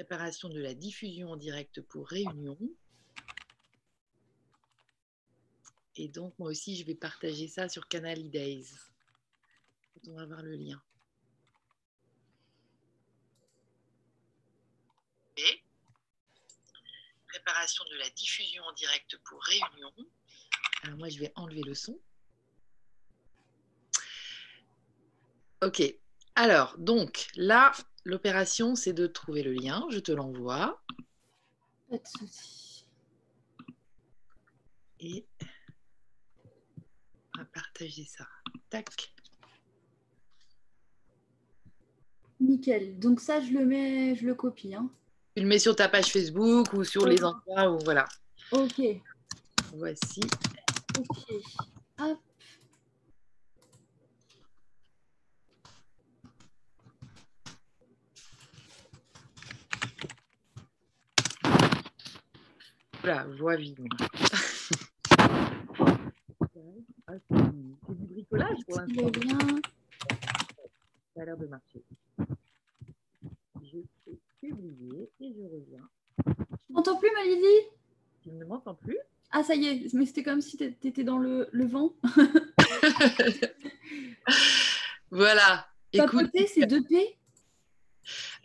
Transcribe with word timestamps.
Préparation 0.00 0.48
de 0.48 0.58
la 0.58 0.72
diffusion 0.72 1.32
en 1.32 1.36
direct 1.36 1.82
pour 1.82 2.08
réunion. 2.08 2.56
Et 5.94 6.08
donc, 6.08 6.32
moi 6.38 6.48
aussi, 6.48 6.74
je 6.74 6.86
vais 6.86 6.94
partager 6.94 7.48
ça 7.48 7.68
sur 7.68 7.86
Canal 7.86 8.30
Days. 8.30 8.70
On 10.08 10.14
va 10.14 10.24
voir 10.24 10.40
le 10.40 10.56
lien. 10.56 10.82
Préparation 17.28 17.84
de 17.90 17.96
la 17.96 18.08
diffusion 18.08 18.64
en 18.64 18.72
direct 18.72 19.18
pour 19.18 19.42
réunion. 19.42 19.92
Alors 20.82 20.96
moi, 20.96 21.10
je 21.10 21.18
vais 21.18 21.32
enlever 21.34 21.62
le 21.62 21.74
son. 21.74 22.00
Ok. 25.60 25.82
Alors, 26.36 26.78
donc, 26.78 27.28
là, 27.34 27.72
l'opération, 28.04 28.74
c'est 28.74 28.92
de 28.92 29.06
trouver 29.06 29.42
le 29.42 29.52
lien. 29.52 29.86
Je 29.90 29.98
te 29.98 30.12
l'envoie. 30.12 30.82
Pas 31.88 31.98
de 31.98 32.06
souci. 32.06 32.84
Et 35.00 35.26
on 37.34 37.38
va 37.38 37.44
partager 37.46 38.04
ça. 38.04 38.26
Tac. 38.68 39.14
Nickel. 42.40 42.98
Donc 42.98 43.20
ça, 43.20 43.40
je 43.40 43.52
le 43.52 43.64
mets, 43.64 44.14
je 44.14 44.26
le 44.26 44.34
copie. 44.34 44.74
Hein. 44.74 44.90
Tu 45.34 45.42
le 45.42 45.48
mets 45.48 45.58
sur 45.58 45.76
ta 45.76 45.88
page 45.88 46.12
Facebook 46.12 46.72
ou 46.72 46.84
sur 46.84 47.06
les 47.06 47.22
endroits 47.24 47.70
où 47.70 47.78
voilà. 47.84 48.06
Ok. 48.52 48.80
Voici. 49.74 50.20
Ok. 50.98 51.32
Hop. 51.98 52.18
Voilà, 63.02 63.24
voix 63.38 63.56
vive. 63.56 63.76
Ah, 67.06 67.12
c'est 67.28 67.96
du 67.96 68.06
bricolage 68.06 68.58
pour 68.68 68.78
l'instant. 68.78 69.10
bien. 69.10 69.38
Ça 71.14 71.22
a 71.22 71.24
l'air 71.24 71.36
de 71.36 71.46
marcher. 71.46 71.82
Je 73.62 73.78
fais 74.04 74.18
publier 74.40 75.10
et 75.20 75.32
je 75.34 75.42
reviens. 75.42 75.88
Tu 76.66 76.72
m'entends 76.72 76.96
plus, 76.98 77.10
Malidi? 77.14 77.66
Tu 78.22 78.30
ne 78.32 78.44
m'entends 78.44 78.74
plus? 78.74 78.98
Ah, 79.32 79.42
ça 79.42 79.54
y 79.54 79.66
est, 79.66 79.94
mais 79.94 80.06
c'était 80.06 80.22
comme 80.22 80.40
si 80.40 80.56
tu 80.56 80.64
étais 80.64 81.04
dans 81.04 81.18
le, 81.18 81.48
le 81.52 81.66
vent. 81.66 81.92
voilà. 85.10 85.66
Papoter, 85.96 86.46
c'est 86.46 86.66
2P 86.66 87.16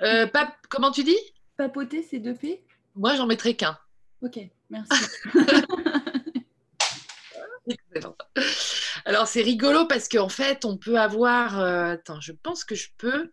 euh, 0.02 0.28
pap 0.28 0.54
Comment 0.70 0.92
tu 0.92 1.04
dis? 1.04 1.18
Papoter, 1.58 2.04
c'est 2.04 2.20
2P 2.20 2.60
Moi, 2.96 3.16
j'en 3.16 3.26
mettrai 3.28 3.56
qu'un. 3.56 3.78
Ok, 4.22 4.40
merci. 4.70 4.94
Excellent. 7.68 8.16
Alors, 9.06 9.28
c'est 9.28 9.42
rigolo 9.42 9.86
parce 9.88 10.08
qu'en 10.08 10.30
fait, 10.30 10.66
on 10.66 10.78
peut 10.78 11.00
avoir. 11.00 11.60
euh, 11.60 11.94
attends, 11.94 12.22
je 12.22 12.32
pense 12.32 12.64
que 12.64 12.76
je 12.76 12.90
peux. 12.98 13.32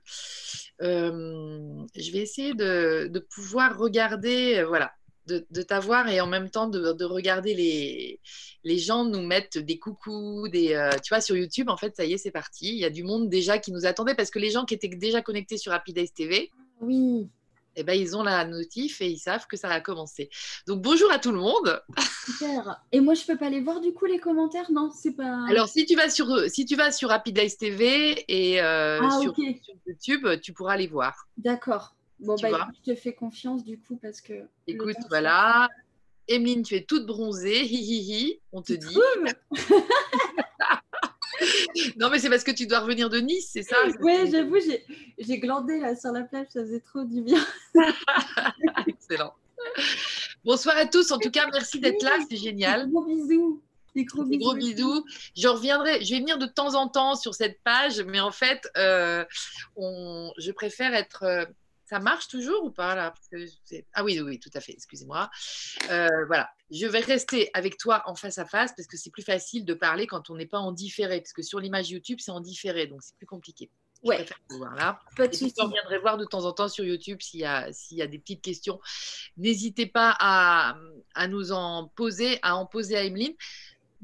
euh, 0.83 1.84
je 1.94 2.12
vais 2.12 2.19
essayer 2.19 2.55
de, 2.55 3.08
de 3.11 3.19
pouvoir 3.19 3.78
regarder, 3.78 4.58
euh, 4.58 4.66
voilà, 4.66 4.92
de, 5.27 5.47
de 5.50 5.62
t'avoir 5.62 6.08
et 6.08 6.20
en 6.20 6.27
même 6.27 6.50
temps 6.50 6.66
de, 6.66 6.92
de 6.92 7.05
regarder 7.05 7.55
les, 7.55 8.20
les 8.64 8.78
gens 8.78 9.05
nous 9.05 9.22
mettre 9.22 9.61
des 9.61 9.78
coucous, 9.78 10.48
des, 10.48 10.74
euh, 10.74 10.91
tu 11.05 11.11
vois, 11.11 11.20
sur 11.20 11.36
YouTube. 11.36 11.69
En 11.69 11.77
fait, 11.77 11.94
ça 11.96 12.05
y 12.05 12.14
est, 12.14 12.19
c'est 12.19 12.30
parti. 12.30 12.69
Il 12.69 12.78
y 12.78 12.84
a 12.84 12.91
du 12.91 13.05
monde 13.05 13.28
déjà 13.28 13.58
qui 13.58 13.70
nous 13.72 13.86
attendait 13.86 14.14
parce 14.14 14.30
que 14.30 14.39
les 14.39 14.50
gens 14.50 14.64
qui 14.64 14.74
étaient 14.74 14.89
déjà 14.89 15.22
connectés 15.22 15.58
sur 15.58 15.72
Happy 15.72 15.92
Days 15.92 16.11
TV, 16.11 16.50
Oui, 16.80 17.28
eh 17.76 17.82
ben, 17.82 17.94
ils 17.94 18.16
ont 18.16 18.22
la 18.22 18.44
notif 18.44 19.00
et 19.00 19.08
ils 19.08 19.18
savent 19.18 19.46
que 19.46 19.56
ça 19.56 19.68
a 19.68 19.80
commencé. 19.80 20.30
Donc, 20.66 20.82
bonjour 20.82 21.10
à 21.10 21.18
tout 21.18 21.32
le 21.32 21.38
monde. 21.38 21.82
super. 22.26 22.82
Et 22.92 23.00
moi, 23.00 23.14
je 23.14 23.24
peux 23.24 23.36
pas 23.36 23.50
les 23.50 23.60
voir 23.60 23.80
du 23.80 23.92
coup, 23.92 24.06
les 24.06 24.18
commentaires? 24.18 24.70
Non, 24.70 24.90
c'est 24.90 25.12
pas. 25.12 25.46
Alors, 25.48 25.68
si 25.68 25.86
tu 25.86 25.96
vas 25.96 26.10
sur, 26.10 26.27
si 26.48 26.64
tu 26.64 26.77
vas 26.77 26.92
sur 26.92 27.08
Rapid 27.08 27.38
TV 27.58 28.24
et 28.28 28.61
euh, 28.61 29.00
Ah, 29.02 29.20
sur, 29.20 29.34
YouTube, 29.86 30.28
tu 30.40 30.52
pourras 30.52 30.77
les 30.77 30.86
voir. 30.86 31.27
D'accord. 31.36 31.94
Bon, 32.20 32.36
Tu 32.36 32.42
bah, 32.42 32.50
écoute, 32.50 32.77
je 32.86 32.92
te 32.92 32.96
fais 32.96 33.12
confiance 33.12 33.64
du 33.64 33.78
coup 33.78 33.98
parce 34.00 34.20
que. 34.20 34.34
Écoute, 34.66 34.94
temps, 34.94 35.08
voilà. 35.08 35.68
Emeline, 36.28 36.62
tu 36.62 36.77
es 36.77 36.84
toute 36.84 37.05
bronzée, 37.05 37.64
hi 37.64 37.77
hi 37.77 38.00
hi, 38.00 38.40
on 38.52 38.62
te 38.62 38.74
dit. 38.74 38.98
Non, 41.97 42.11
mais 42.11 42.19
c'est 42.19 42.29
parce 42.30 42.45
que 42.45 42.51
tu 42.51 42.67
dois 42.67 42.80
revenir 42.80 43.08
de 43.11 43.19
Nice, 43.19 43.51
c'est 43.53 43.63
ça 43.63 43.77
Ouais, 44.01 44.27
j'avoue, 44.30 44.58
j'ai- 44.61 45.39
glandé 45.39 45.79
là 45.80 45.95
sur 45.97 46.13
la 46.13 46.23
plage, 46.23 46.47
ça 46.51 46.61
faisait 46.61 46.80
trop 46.80 47.05
du 47.05 47.20
bien. 47.23 47.45
Excellent. 48.86 49.35
Bonsoir 50.45 50.77
à 50.77 50.86
tous. 50.86 51.11
En 51.13 51.19
tout 51.19 51.30
cas, 51.30 51.47
merci 51.53 51.79
d'être 51.80 52.03
là, 52.03 52.13
c'est 52.29 52.36
génial. 52.36 52.86
Des 52.86 52.91
gros 52.92 53.05
bisous. 53.05 53.63
Des 53.95 54.05
gros 54.05 54.25
Des 54.25 54.36
bisous. 54.39 54.48
gros 54.51 54.55
bisous. 54.57 55.05
Je 55.36 55.48
reviendrai, 55.48 56.03
je 56.05 56.14
vais 56.14 56.20
venir 56.20 56.39
de 56.39 56.47
temps 56.47 56.75
en 56.75 56.89
temps 56.89 57.14
sur 57.14 57.35
cette 57.35 57.61
page, 57.63 58.01
mais 58.03 58.20
en 58.20 58.30
fait, 58.33 58.61
euh, 58.77 59.24
on, 59.77 60.33
je 60.39 60.51
préfère 60.51 60.95
être. 60.95 61.23
euh, 61.24 61.45
ça 61.92 61.98
marche 62.01 62.27
toujours 62.29 62.64
ou 62.64 62.70
pas 62.70 62.95
là? 62.95 63.11
Parce 63.11 63.29
que 63.29 63.47
c'est- 63.64 63.85
Ah 63.92 64.03
oui, 64.03 64.19
oui, 64.19 64.27
oui, 64.27 64.39
tout 64.41 64.48
à 64.55 64.61
fait. 64.61 64.73
Excusez-moi. 64.73 65.29
Euh, 65.91 66.08
voilà, 66.27 66.48
je 66.70 66.86
vais 66.86 67.01
rester 67.01 67.51
avec 67.53 67.77
toi 67.77 68.03
en 68.07 68.14
face 68.14 68.39
à 68.39 68.47
face 68.47 68.73
parce 68.75 68.89
que 68.89 68.97
c'est 68.97 69.11
plus 69.11 69.23
facile 69.23 69.67
de 69.67 69.75
parler 69.75 70.07
quand 70.07 70.30
on 70.30 70.36
n'est 70.36 70.47
pas 70.47 70.58
en 70.58 70.73
différé, 70.73 71.20
parce 71.20 71.35
que 71.35 71.42
sur 71.42 71.61
l'image 71.61 71.91
YouTube, 71.91 72.19
c'est 72.19 72.30
en 72.30 72.41
différé, 72.41 72.86
donc 72.86 73.03
c'est 73.03 73.14
plus 73.17 73.27
compliqué. 73.27 73.69
Je 74.05 74.08
Ouais. 74.08 74.27
voir 74.48 74.75
là. 74.75 74.98
Pas 75.17 75.29
de 75.29 76.01
voir 76.01 76.17
de 76.17 76.25
temps 76.25 76.45
en 76.47 76.53
temps 76.53 76.69
sur 76.69 76.83
YouTube 76.85 77.20
s'il 77.20 77.41
y 77.41 77.45
a, 77.45 77.70
s'il 77.73 77.98
y 77.98 78.03
a 78.03 78.07
des 78.07 78.19
petites 78.19 78.41
questions. 78.42 78.80
N'hésitez 79.36 79.86
pas 79.86 80.17
à, 80.19 80.77
à 81.14 81.29
nous 81.29 81.53
en 81.53 81.89
poser, 81.95 82.39
à 82.42 82.57
en 82.57 82.64
poser 82.67 82.97
à 82.97 83.05
Emeline. 83.05 83.35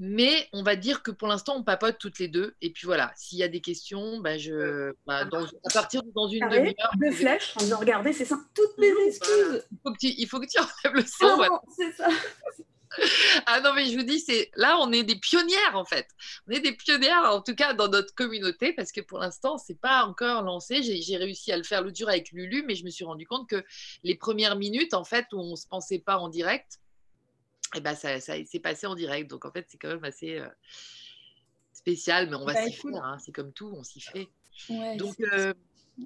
Mais 0.00 0.48
on 0.52 0.62
va 0.62 0.76
dire 0.76 1.02
que 1.02 1.10
pour 1.10 1.26
l'instant, 1.26 1.56
on 1.56 1.64
papote 1.64 1.98
toutes 1.98 2.20
les 2.20 2.28
deux. 2.28 2.54
Et 2.62 2.70
puis 2.70 2.86
voilà, 2.86 3.12
s'il 3.16 3.38
y 3.38 3.42
a 3.42 3.48
des 3.48 3.60
questions, 3.60 4.20
bah, 4.20 4.38
je, 4.38 4.92
bah, 5.06 5.24
dans- 5.24 5.44
à 5.44 5.70
partir 5.72 6.02
de 6.04 6.10
dans 6.14 6.28
une 6.28 6.48
demi-heure, 6.48 6.92
deux 7.00 7.10
flèches 7.10 7.52
en 7.56 7.60
disant 7.60 7.78
regardez, 7.78 8.12
c'est 8.12 8.24
ça. 8.24 8.38
Toutes 8.54 8.78
mes 8.78 8.92
excuses. 9.06 9.64
il 9.72 9.78
faut 9.82 9.92
que 9.92 9.98
tu, 9.98 10.06
il 10.06 10.26
faut 10.28 10.38
que 10.40 10.46
tu 10.46 10.58
enlèves 10.60 10.94
le 10.94 11.04
son. 11.04 11.38
Ouais. 11.40 11.48
non, 11.48 11.60
c'est 11.76 11.92
ça. 11.92 12.08
Ah 13.46 13.60
non, 13.60 13.74
mais 13.74 13.84
je 13.84 13.96
vous 13.96 14.02
dis, 14.02 14.18
c'est 14.18 14.50
là, 14.56 14.78
on 14.80 14.90
est 14.92 15.02
des 15.02 15.14
pionnières 15.16 15.74
en 15.76 15.84
fait. 15.84 16.08
On 16.48 16.52
est 16.52 16.60
des 16.60 16.72
pionnières, 16.72 17.22
en 17.32 17.42
tout 17.42 17.54
cas 17.54 17.74
dans 17.74 17.86
notre 17.88 18.14
communauté, 18.14 18.72
parce 18.72 18.92
que 18.92 19.02
pour 19.02 19.18
l'instant, 19.18 19.58
c'est 19.58 19.78
pas 19.78 20.04
encore 20.04 20.42
lancé. 20.42 20.82
J'ai 20.82 21.00
j'ai 21.02 21.16
réussi 21.18 21.52
à 21.52 21.58
le 21.58 21.62
faire 21.64 21.82
le 21.82 21.92
dur 21.92 22.08
avec 22.08 22.32
Lulu, 22.32 22.64
mais 22.66 22.74
je 22.74 22.84
me 22.84 22.90
suis 22.90 23.04
rendu 23.04 23.26
compte 23.26 23.48
que 23.48 23.62
les 24.04 24.14
premières 24.16 24.56
minutes, 24.56 24.94
en 24.94 25.04
fait, 25.04 25.26
où 25.32 25.38
on 25.38 25.54
se 25.54 25.66
pensait 25.68 25.98
pas 25.98 26.16
en 26.18 26.28
direct, 26.28 26.78
et 27.74 27.80
ben 27.80 27.94
ça, 27.94 28.20
ça 28.20 28.34
s'est 28.44 28.60
passé 28.60 28.86
en 28.86 28.94
direct. 28.94 29.28
Donc 29.30 29.44
en 29.44 29.50
fait, 29.52 29.66
c'est 29.68 29.78
quand 29.78 29.88
même 29.88 30.04
assez 30.04 30.38
euh, 30.38 30.48
spécial, 31.72 32.28
mais 32.30 32.36
on 32.36 32.44
va 32.44 32.54
Bah, 32.54 32.64
s'y 32.66 32.72
faire. 32.72 33.04
hein. 33.04 33.18
C'est 33.18 33.32
comme 33.32 33.52
tout, 33.52 33.72
on 33.74 33.82
s'y 33.82 34.00
fait. 34.00 34.28
Ouais, 34.70 34.96
Donc, 34.96 35.20
euh, 35.20 35.52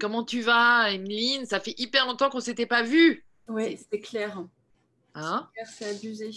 comment 0.00 0.24
tu 0.24 0.40
vas, 0.42 0.90
Emeline? 0.92 1.46
Ça 1.46 1.60
fait 1.60 1.74
hyper 1.78 2.06
longtemps 2.06 2.30
qu'on 2.30 2.40
s'était 2.40 2.66
pas 2.66 2.82
vu. 2.82 3.24
ouais, 3.48 3.78
c'est 3.90 4.00
clair. 4.00 4.44
Hein? 5.14 5.48
C'est 5.66 5.90
abusé. 5.96 6.30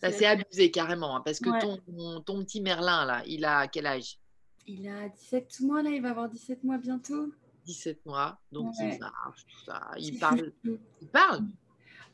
C'est 0.00 0.26
abusé 0.26 0.70
carrément, 0.70 1.16
hein, 1.16 1.20
parce 1.24 1.40
que 1.40 1.50
Ouais. 1.50 1.58
ton, 1.60 2.20
ton 2.20 2.44
petit 2.44 2.60
Merlin, 2.60 3.04
là, 3.04 3.22
il 3.26 3.44
a 3.44 3.66
quel 3.68 3.86
âge? 3.86 4.18
Il 4.66 4.86
a 4.88 5.08
17 5.08 5.60
mois 5.60 5.82
là, 5.82 5.90
il 5.90 6.02
va 6.02 6.10
avoir 6.10 6.28
17 6.28 6.62
mois 6.62 6.78
bientôt. 6.78 7.32
17 7.64 8.04
mois, 8.06 8.38
donc 8.52 8.74
Ouais. 8.78 8.94
il 8.94 8.98
marche, 9.00 9.44
ça. 9.66 9.90
Il 9.98 10.18
parle. 10.18 10.52
Il 11.00 11.08
parle? 11.08 11.44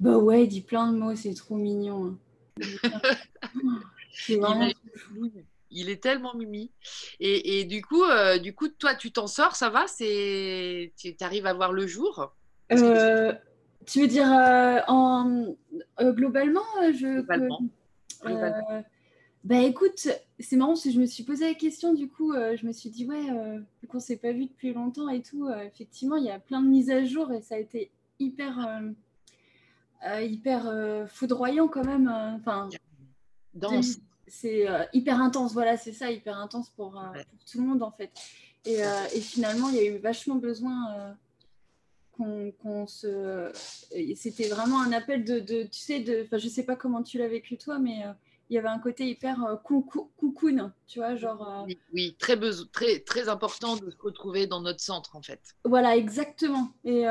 Bah 0.00 0.19
ouais, 0.19 0.44
il 0.44 0.49
dit 0.49 0.60
plein 0.60 0.93
de 0.93 0.99
mots, 0.99 1.15
c'est 1.15 1.34
trop 1.34 1.56
mignon. 1.56 2.06
hein. 2.06 2.19
C'est 4.12 4.37
vraiment 4.37 4.69
Il 5.71 5.91
est- 5.91 5.97
tellement 6.03 6.34
mimi. 6.34 6.71
Et, 7.21 7.60
et 7.60 7.65
du 7.65 7.82
coup, 7.82 8.05
euh, 8.05 8.38
du 8.38 8.55
coup, 8.55 8.69
toi, 8.69 8.94
tu 8.94 9.10
t'en 9.12 9.27
sors, 9.27 9.56
ça 9.56 9.71
va? 9.71 9.87
C'est, 9.87 10.93
tu 10.97 11.15
arrives 11.21 11.47
à 11.47 11.53
voir 11.55 11.72
le 11.72 11.87
jour? 11.87 12.32
Euh, 12.72 13.34
tu 13.87 14.00
veux 14.03 14.06
dire 14.06 14.32
euh, 14.32 14.81
en 14.88 15.55
globalement, 16.00 16.61
je 16.93 17.14
Globalement. 17.20 17.61
Globalement. 18.25 18.85
bah 19.43 19.61
écoute, 19.62 20.08
c'est 20.38 20.56
marrant 20.56 20.73
parce 20.73 20.85
que 20.85 20.90
je 20.93 21.00
me 21.00 21.06
suis 21.06 21.25
posé 21.25 21.47
la 21.47 21.55
question 21.55 21.93
du 21.93 22.08
coup, 22.08 22.32
je 22.32 22.67
me 22.67 22.73
suis 22.73 22.88
dit 22.90 23.05
ouais, 23.06 23.26
vu 23.82 23.88
qu'on 23.88 24.00
s'est 24.00 24.17
pas 24.17 24.32
vu 24.32 24.47
depuis 24.47 24.73
longtemps 24.73 25.08
et 25.08 25.23
tout, 25.23 25.49
effectivement, 25.50 26.17
il 26.17 26.25
y 26.25 26.31
a 26.31 26.38
plein 26.38 26.62
de 26.62 26.69
mises 26.69 26.90
à 26.90 27.05
jour 27.05 27.32
et 27.32 27.43
ça 27.43 27.56
a 27.56 27.58
été 27.58 27.90
hyper 28.20 28.58
hyper 30.23 30.67
euh, 30.67 31.06
foudroyant 31.06 31.69
quand 31.69 31.85
même. 31.85 32.09
euh, 32.09 32.37
Enfin, 32.37 32.69
c'est 34.27 34.69
euh, 34.69 34.85
hyper 34.93 35.21
intense, 35.21 35.53
voilà, 35.53 35.77
c'est 35.77 35.93
ça, 35.93 36.11
hyper 36.11 36.39
intense 36.39 36.71
pour, 36.71 36.99
euh, 36.99 37.11
Ouais. 37.12 37.25
pour 37.25 37.45
tout 37.45 37.59
le 37.61 37.67
monde 37.67 37.83
en 37.83 37.91
fait. 37.91 38.11
Et, 38.65 38.83
euh, 38.85 39.05
et 39.15 39.21
finalement, 39.21 39.69
il 39.69 39.77
y 39.77 39.79
a 39.81 39.85
eu 39.85 39.99
vachement 39.99 40.37
besoin 40.37 41.15
euh, 42.19 42.51
qu'on 42.62 42.87
se. 42.87 43.51
C'était 44.17 44.49
vraiment 44.49 44.81
un 44.81 44.93
appel 44.93 45.25
de, 45.25 45.41
de- 45.41 45.65
tu 45.65 45.79
sais, 45.81 46.01
de, 46.01 46.23
enfin, 46.25 46.39
je 46.39 46.49
sais 46.49 46.62
pas 46.65 46.77
comment 46.77 47.03
tu 47.03 47.19
l'as 47.19 47.29
vécu 47.29 47.57
toi, 47.59 47.79
mais 47.79 48.05
euh, 48.05 48.12
il 48.50 48.55
y 48.55 48.58
avait 48.58 48.69
un 48.69 48.79
côté 48.79 49.08
hyper 49.08 49.44
euh, 49.44 49.56
coucoune, 49.56 50.73
tu 50.87 50.99
vois, 50.99 51.14
genre. 51.17 51.64
Oui, 51.67 51.79
oui, 51.93 52.17
très, 52.19 52.38
très, 52.73 53.00
très 53.00 53.29
important 53.29 53.76
de 53.76 53.91
se 53.91 53.96
retrouver 53.99 54.46
dans 54.46 54.61
notre 54.61 54.81
centre, 54.81 55.17
en 55.17 55.23
fait. 55.23 55.41
Voilà, 55.64 55.96
exactement. 55.96 56.70
Et, 56.85 57.05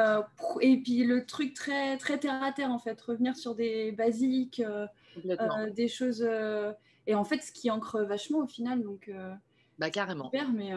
et 0.62 0.78
puis 0.78 1.04
le 1.04 1.26
truc 1.26 1.54
très, 1.54 1.98
très 1.98 2.20
terre 2.20 2.44
à 2.44 2.52
terre, 2.52 2.72
en 2.72 2.80
fait, 2.80 3.00
revenir 3.02 3.36
sur 3.36 3.56
des 3.56 3.92
basiques, 3.92 4.62
des 5.76 5.88
choses. 5.88 6.28
et 7.08 7.16
en 7.16 7.24
fait, 7.24 7.42
ce 7.42 7.52
qui 7.52 7.72
ancre 7.72 8.02
vachement 8.02 8.40
au 8.40 8.48
final, 8.48 8.84
donc. 8.84 9.12
bah, 9.80 9.90
carrément. 9.90 10.26
Super, 10.26 10.52
mais. 10.52 10.72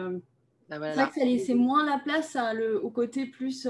Bah, 0.69 0.79
c'est 0.81 1.01
vrai 1.01 1.09
que 1.09 1.15
ça 1.15 1.25
laissait 1.25 1.55
moins 1.55 1.85
la 1.85 1.97
place 1.97 2.35
à 2.35 2.53
le, 2.53 2.83
au 2.83 2.89
côté 2.89 3.25
plus 3.25 3.67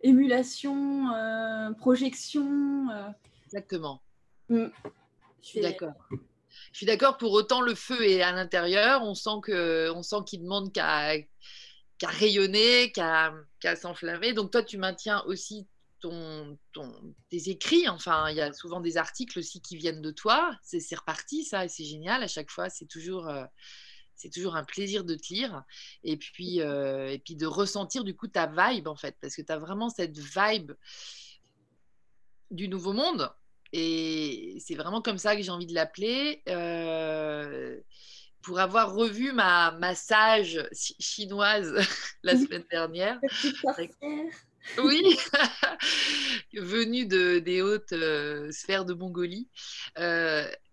émulation, 0.00 1.12
euh, 1.12 1.72
projection. 1.72 2.88
Euh. 2.90 3.08
Exactement. 3.46 4.00
Mm. 4.48 4.66
Je 5.46 5.50
suis 5.50 5.60
d'accord. 5.60 5.92
Je 6.72 6.76
suis 6.76 6.86
d'accord. 6.86 7.16
Pour 7.18 7.32
autant, 7.32 7.60
le 7.60 7.74
feu 7.74 8.02
est 8.02 8.20
à 8.20 8.32
l'intérieur. 8.32 9.02
On 9.02 9.14
sent 9.14 9.40
que, 9.42 9.90
on 9.94 10.02
sent 10.02 10.16
qu'il 10.26 10.42
demande 10.42 10.72
qu'à 10.72 11.14
rayonner, 12.02 12.90
qu'à 12.92 13.76
s'enflammer. 13.76 14.32
Donc 14.32 14.50
toi, 14.50 14.64
tu 14.64 14.76
maintiens 14.76 15.22
aussi 15.26 15.68
ton, 16.00 16.58
ton, 16.72 17.14
tes 17.30 17.48
écrits. 17.48 17.88
Enfin, 17.88 18.28
il 18.30 18.36
y 18.36 18.40
a 18.40 18.52
souvent 18.52 18.80
des 18.80 18.96
articles 18.96 19.38
aussi 19.38 19.60
qui 19.60 19.76
viennent 19.76 20.02
de 20.02 20.10
toi. 20.10 20.58
C'est 20.62 20.82
reparti, 20.96 21.44
ça, 21.44 21.64
et 21.64 21.68
c'est 21.68 21.84
génial. 21.84 22.24
À 22.24 22.28
chaque 22.28 22.50
fois, 22.50 22.68
c'est 22.68 22.86
toujours. 22.86 23.28
Euh, 23.28 23.44
c'est 24.18 24.30
toujours 24.30 24.56
un 24.56 24.64
plaisir 24.64 25.04
de 25.04 25.14
te 25.14 25.30
lire 25.30 25.62
et 26.02 26.16
puis, 26.16 26.62
euh, 26.62 27.10
et 27.10 27.18
puis 27.18 27.36
de 27.36 27.44
ressentir 27.44 28.02
du 28.02 28.16
coup 28.16 28.28
ta 28.28 28.46
vibe 28.46 28.88
en 28.88 28.96
fait, 28.96 29.14
parce 29.20 29.36
que 29.36 29.42
tu 29.42 29.52
as 29.52 29.58
vraiment 29.58 29.90
cette 29.90 30.16
vibe 30.16 30.72
du 32.50 32.68
nouveau 32.68 32.94
monde 32.94 33.30
et 33.76 34.56
c'est 34.58 34.74
vraiment 34.74 35.02
comme 35.02 35.18
ça 35.18 35.36
que 35.36 35.42
j'ai 35.42 35.50
envie 35.50 35.66
de 35.66 35.74
l'appeler. 35.74 36.42
Euh, 36.48 37.78
pour 38.40 38.58
avoir 38.60 38.94
revu 38.94 39.32
ma, 39.32 39.72
ma 39.72 39.94
sage 39.94 40.66
chinoise 40.72 41.74
la 42.22 42.36
semaine 42.36 42.64
dernière. 42.70 43.20
Oui, 44.78 45.18
venue 46.54 47.06
de, 47.06 47.38
des 47.38 47.60
hautes 47.60 47.92
euh, 47.92 48.50
sphères 48.50 48.84
de 48.84 48.94
Mongolie 48.94 49.48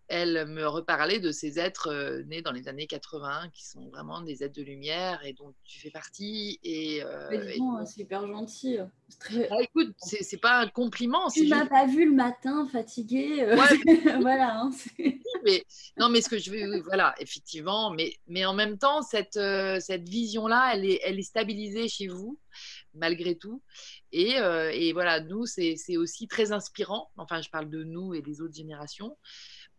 elle 0.07 0.45
me 0.47 0.67
reparlait 0.67 1.19
de 1.19 1.31
ces 1.31 1.59
êtres 1.59 1.87
euh, 1.87 2.23
nés 2.23 2.41
dans 2.41 2.51
les 2.51 2.67
années 2.67 2.87
80 2.87 3.49
qui 3.53 3.65
sont 3.65 3.89
vraiment 3.89 4.21
des 4.21 4.43
êtres 4.43 4.55
de 4.55 4.63
lumière 4.63 5.23
et 5.25 5.33
dont 5.33 5.53
tu 5.63 5.79
fais 5.79 5.91
partie. 5.91 6.59
Et, 6.63 7.01
euh, 7.03 7.29
c'est 7.85 8.01
hyper 8.01 8.27
gentil. 8.27 8.79
Très... 9.19 9.47
Ah, 9.49 9.61
écoute, 9.61 9.93
c'est 9.99 10.37
pas 10.37 10.59
un 10.59 10.67
compliment. 10.67 11.29
Tu 11.29 11.47
m'as 11.47 11.67
pas 11.67 11.85
vu 11.85 12.09
le 12.09 12.15
matin 12.15 12.67
fatiguée. 12.71 13.43
Euh, 13.43 13.55
voilà. 14.21 14.59
Hein, 14.59 14.71
mais, 15.45 15.63
non, 15.97 16.09
mais 16.09 16.21
ce 16.21 16.29
que 16.29 16.37
je 16.37 16.51
veux, 16.51 16.81
voilà, 16.81 17.15
effectivement, 17.19 17.91
mais, 17.91 18.13
mais 18.27 18.45
en 18.45 18.53
même 18.53 18.77
temps, 18.77 19.01
cette, 19.01 19.39
cette 19.79 20.09
vision-là, 20.09 20.71
elle 20.73 20.85
est, 20.85 20.99
elle 21.03 21.19
est 21.19 21.23
stabilisée 21.23 21.87
chez 21.87 22.07
vous 22.07 22.37
malgré 22.93 23.35
tout. 23.35 23.63
Et, 24.11 24.35
et 24.73 24.93
voilà, 24.93 25.19
nous, 25.19 25.47
c'est 25.47 25.97
aussi 25.97 26.27
très 26.27 26.51
inspirant. 26.51 27.09
Enfin, 27.17 27.41
je 27.41 27.49
parle 27.49 27.69
de 27.69 27.83
nous 27.83 28.13
et 28.13 28.21
des 28.21 28.41
autres 28.41 28.53
générations 28.53 29.17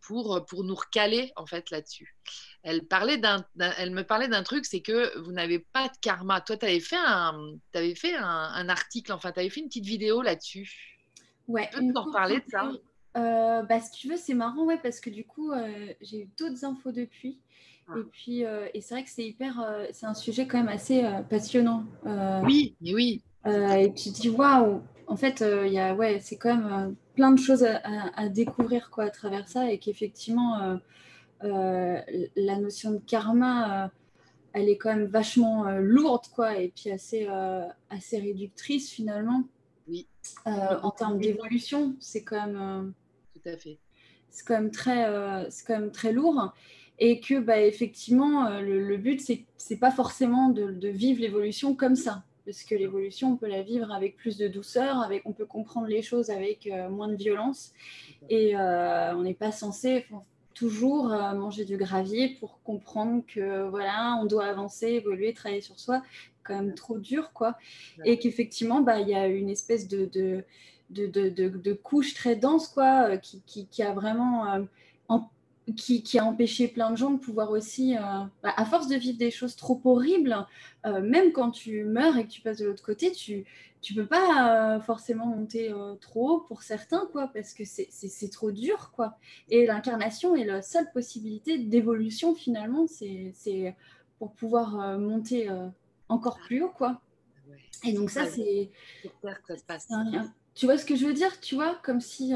pour, 0.05 0.35
euh, 0.35 0.39
pour 0.41 0.63
nous 0.63 0.75
recaler 0.75 1.31
en 1.35 1.45
fait 1.45 1.69
là-dessus. 1.71 2.15
Elle, 2.63 2.85
parlait 2.85 3.17
d'un, 3.17 3.45
elle 3.77 3.91
me 3.91 4.03
parlait 4.03 4.27
d'un 4.27 4.43
truc, 4.43 4.65
c'est 4.65 4.81
que 4.81 5.17
vous 5.19 5.31
n'avez 5.31 5.59
pas 5.59 5.87
de 5.87 5.97
karma. 6.01 6.41
Toi, 6.41 6.57
tu 6.57 6.65
avais 6.65 6.79
fait, 6.79 6.97
un, 6.97 7.55
avais 7.73 7.95
fait 7.95 8.15
un, 8.15 8.69
article, 8.69 9.11
enfin, 9.13 9.31
tu 9.31 9.39
avais 9.39 9.49
fait 9.49 9.61
une 9.61 9.67
petite 9.67 9.85
vidéo 9.85 10.21
là-dessus. 10.21 10.99
Ouais. 11.47 11.69
Tu 11.73 11.79
peux 11.93 11.99
en 11.99 12.11
parler 12.11 12.37
de 12.37 12.45
ça? 12.49 12.71
Euh, 13.17 13.61
bah, 13.63 13.79
Si 13.79 13.91
tu 13.91 14.09
veux, 14.09 14.17
c'est 14.17 14.33
marrant, 14.33 14.65
ouais, 14.65 14.79
parce 14.81 14.99
que 14.99 15.09
du 15.09 15.25
coup, 15.25 15.51
euh, 15.51 15.93
j'ai 16.01 16.21
eu 16.21 16.29
d'autres 16.37 16.65
infos 16.65 16.91
depuis. 16.91 17.39
Ah. 17.87 17.93
Et 17.99 18.03
puis, 18.11 18.41
et 18.41 18.81
c'est 18.81 18.95
vrai 18.95 19.03
que 19.03 19.11
c'est 19.11 19.25
hyper, 19.25 19.63
c'est 19.91 20.07
un 20.07 20.15
sujet 20.15 20.47
quand 20.47 20.57
même 20.57 20.69
assez 20.69 21.03
passionnant. 21.29 21.85
oui, 22.43 22.75
oui. 22.81 23.23
et 23.45 23.93
tu 23.93 24.11
te 24.11 24.21
dis, 24.21 24.29
waouh, 24.29 24.81
en 25.05 25.15
fait, 25.15 25.43
il 25.65 25.71
y 25.71 25.79
a, 25.79 25.93
ouais, 25.93 26.19
c'est 26.19 26.37
quand 26.37 26.55
même 26.55 26.95
plein 27.15 27.31
de 27.31 27.39
choses 27.39 27.63
à, 27.63 28.29
découvrir 28.29 28.89
quoi, 28.91 29.05
à 29.05 29.09
travers 29.09 29.47
ça 29.47 29.71
et 29.71 29.79
qu'effectivement, 29.79 30.61
euh, 30.61 30.75
euh, 31.43 32.01
la 32.35 32.57
notion 32.57 32.91
de 32.91 32.99
karma, 32.99 33.85
euh, 33.85 33.87
elle 34.53 34.69
est 34.69 34.77
quand 34.77 34.95
même 34.95 35.05
vachement 35.05 35.69
lourde 35.79 36.25
quoi, 36.33 36.57
et 36.57 36.69
puis 36.69 36.91
assez, 36.91 37.27
assez 37.89 38.19
réductrice 38.19 38.91
finalement. 38.91 39.43
Oui. 39.87 40.07
en 40.45 40.91
termes 40.91 41.19
d'évolution, 41.19 41.95
c'est 41.99 42.23
quand 42.23 42.47
même. 42.47 42.93
Tout 43.33 43.49
à 43.49 43.57
fait. 43.57 43.79
C'est 44.29 44.45
quand 44.45 44.55
même 44.55 44.71
très, 44.71 45.49
c'est 45.49 45.65
quand 45.65 45.79
même 45.79 45.91
très 45.91 46.11
lourd 46.11 46.53
et 46.97 47.19
que 47.19 47.39
bah, 47.39 47.59
effectivement 47.59 48.61
le, 48.61 48.95
but 48.95 49.19
c'est 49.19 49.45
c'est 49.57 49.75
pas 49.75 49.91
forcément 49.91 50.47
de, 50.49 50.71
de 50.71 50.87
vivre 50.87 51.19
l'évolution 51.19 51.75
comme 51.75 51.97
ça 51.97 52.23
parce 52.45 52.63
que 52.63 52.75
l'évolution, 52.75 53.33
on 53.33 53.37
peut 53.37 53.47
la 53.47 53.63
vivre 53.63 53.91
avec 53.91 54.15
plus 54.15 54.37
de 54.37 54.47
douceur, 54.47 54.99
avec, 54.99 55.23
on 55.25 55.33
peut 55.33 55.45
comprendre 55.45 55.87
les 55.87 56.01
choses 56.01 56.29
avec 56.29 56.67
euh, 56.67 56.89
moins 56.89 57.07
de 57.07 57.15
violence, 57.15 57.73
et 58.29 58.55
euh, 58.55 59.15
on 59.15 59.23
n'est 59.23 59.33
pas 59.33 59.51
censé 59.51 60.05
toujours 60.53 61.11
euh, 61.11 61.33
manger 61.33 61.65
du 61.65 61.75
gravier 61.75 62.37
pour 62.39 62.61
comprendre 62.63 63.23
que 63.27 63.67
voilà, 63.69 64.17
on 64.21 64.25
doit 64.25 64.45
avancer, 64.45 64.87
évoluer, 64.87 65.33
travailler 65.33 65.61
sur 65.61 65.79
soi, 65.79 66.03
quand 66.43 66.55
même 66.55 66.75
trop 66.75 66.99
dur, 66.99 67.33
quoi, 67.33 67.57
et 68.05 68.19
qu'effectivement, 68.19 68.81
bah, 68.81 68.99
il 68.99 69.09
y 69.09 69.15
a 69.15 69.27
une 69.27 69.49
espèce 69.49 69.87
de, 69.87 70.05
de 70.05 70.43
de, 70.91 71.07
de, 71.07 71.29
de, 71.29 71.73
couche 71.73 72.13
très 72.13 72.35
dense, 72.35 72.67
quoi, 72.67 73.17
qui, 73.17 73.41
qui, 73.47 73.65
qui 73.65 73.81
a 73.81 73.91
vraiment 73.91 74.67
qui, 75.73 76.19
a 76.19 76.25
empêché 76.25 76.67
plein 76.67 76.91
de 76.91 76.97
gens 76.97 77.11
de 77.11 77.17
pouvoir 77.17 77.49
aussi, 77.51 77.97
euh, 77.97 78.01
bah, 78.43 78.53
à 78.55 78.65
force 78.65 78.87
de 78.87 78.95
vivre 78.95 79.17
des 79.17 79.31
choses 79.31 79.55
trop 79.55 79.81
horribles, 79.83 80.45
euh, 80.85 81.01
même 81.01 81.31
quand 81.31 81.51
tu 81.51 81.83
meurs 81.83 82.17
et 82.17 82.25
que 82.25 82.31
tu 82.31 82.41
passes 82.41 82.57
de 82.57 82.65
l'autre 82.65 82.83
côté, 82.83 83.11
tu 83.11 83.45
tu 83.81 83.93
peux 83.93 84.07
pas 84.07 84.77
euh, 84.77 84.79
forcément 84.79 85.27
monter 85.27 85.71
trop 86.01 86.29
haut 86.29 86.39
pour 86.39 86.63
certains, 86.63 87.07
quoi, 87.11 87.27
parce 87.27 87.53
que 87.53 87.63
c'est 87.65 88.31
trop 88.31 88.51
dur, 88.51 88.91
quoi. 88.95 89.15
Et 89.47 89.67
l'incarnation 89.67 90.35
est 90.35 90.43
la 90.43 90.63
seule 90.63 90.91
possibilité 90.91 91.59
d'évolution, 91.59 92.33
finalement, 92.33 92.87
c'est 92.87 93.75
pour 94.17 94.33
pouvoir 94.33 94.97
monter 94.97 95.51
encore 96.09 96.39
plus 96.39 96.63
haut, 96.63 96.71
quoi. 96.75 96.99
Et 97.83 97.93
donc 97.93 98.09
ça, 98.09 98.25
c'est... 98.25 98.71
Tu 100.55 100.65
vois 100.65 100.79
ce 100.79 100.85
que 100.85 100.95
je 100.95 101.05
veux 101.05 101.13
dire 101.13 101.39
Tu 101.39 101.53
vois, 101.53 101.75
comme 101.83 102.01
si... 102.01 102.33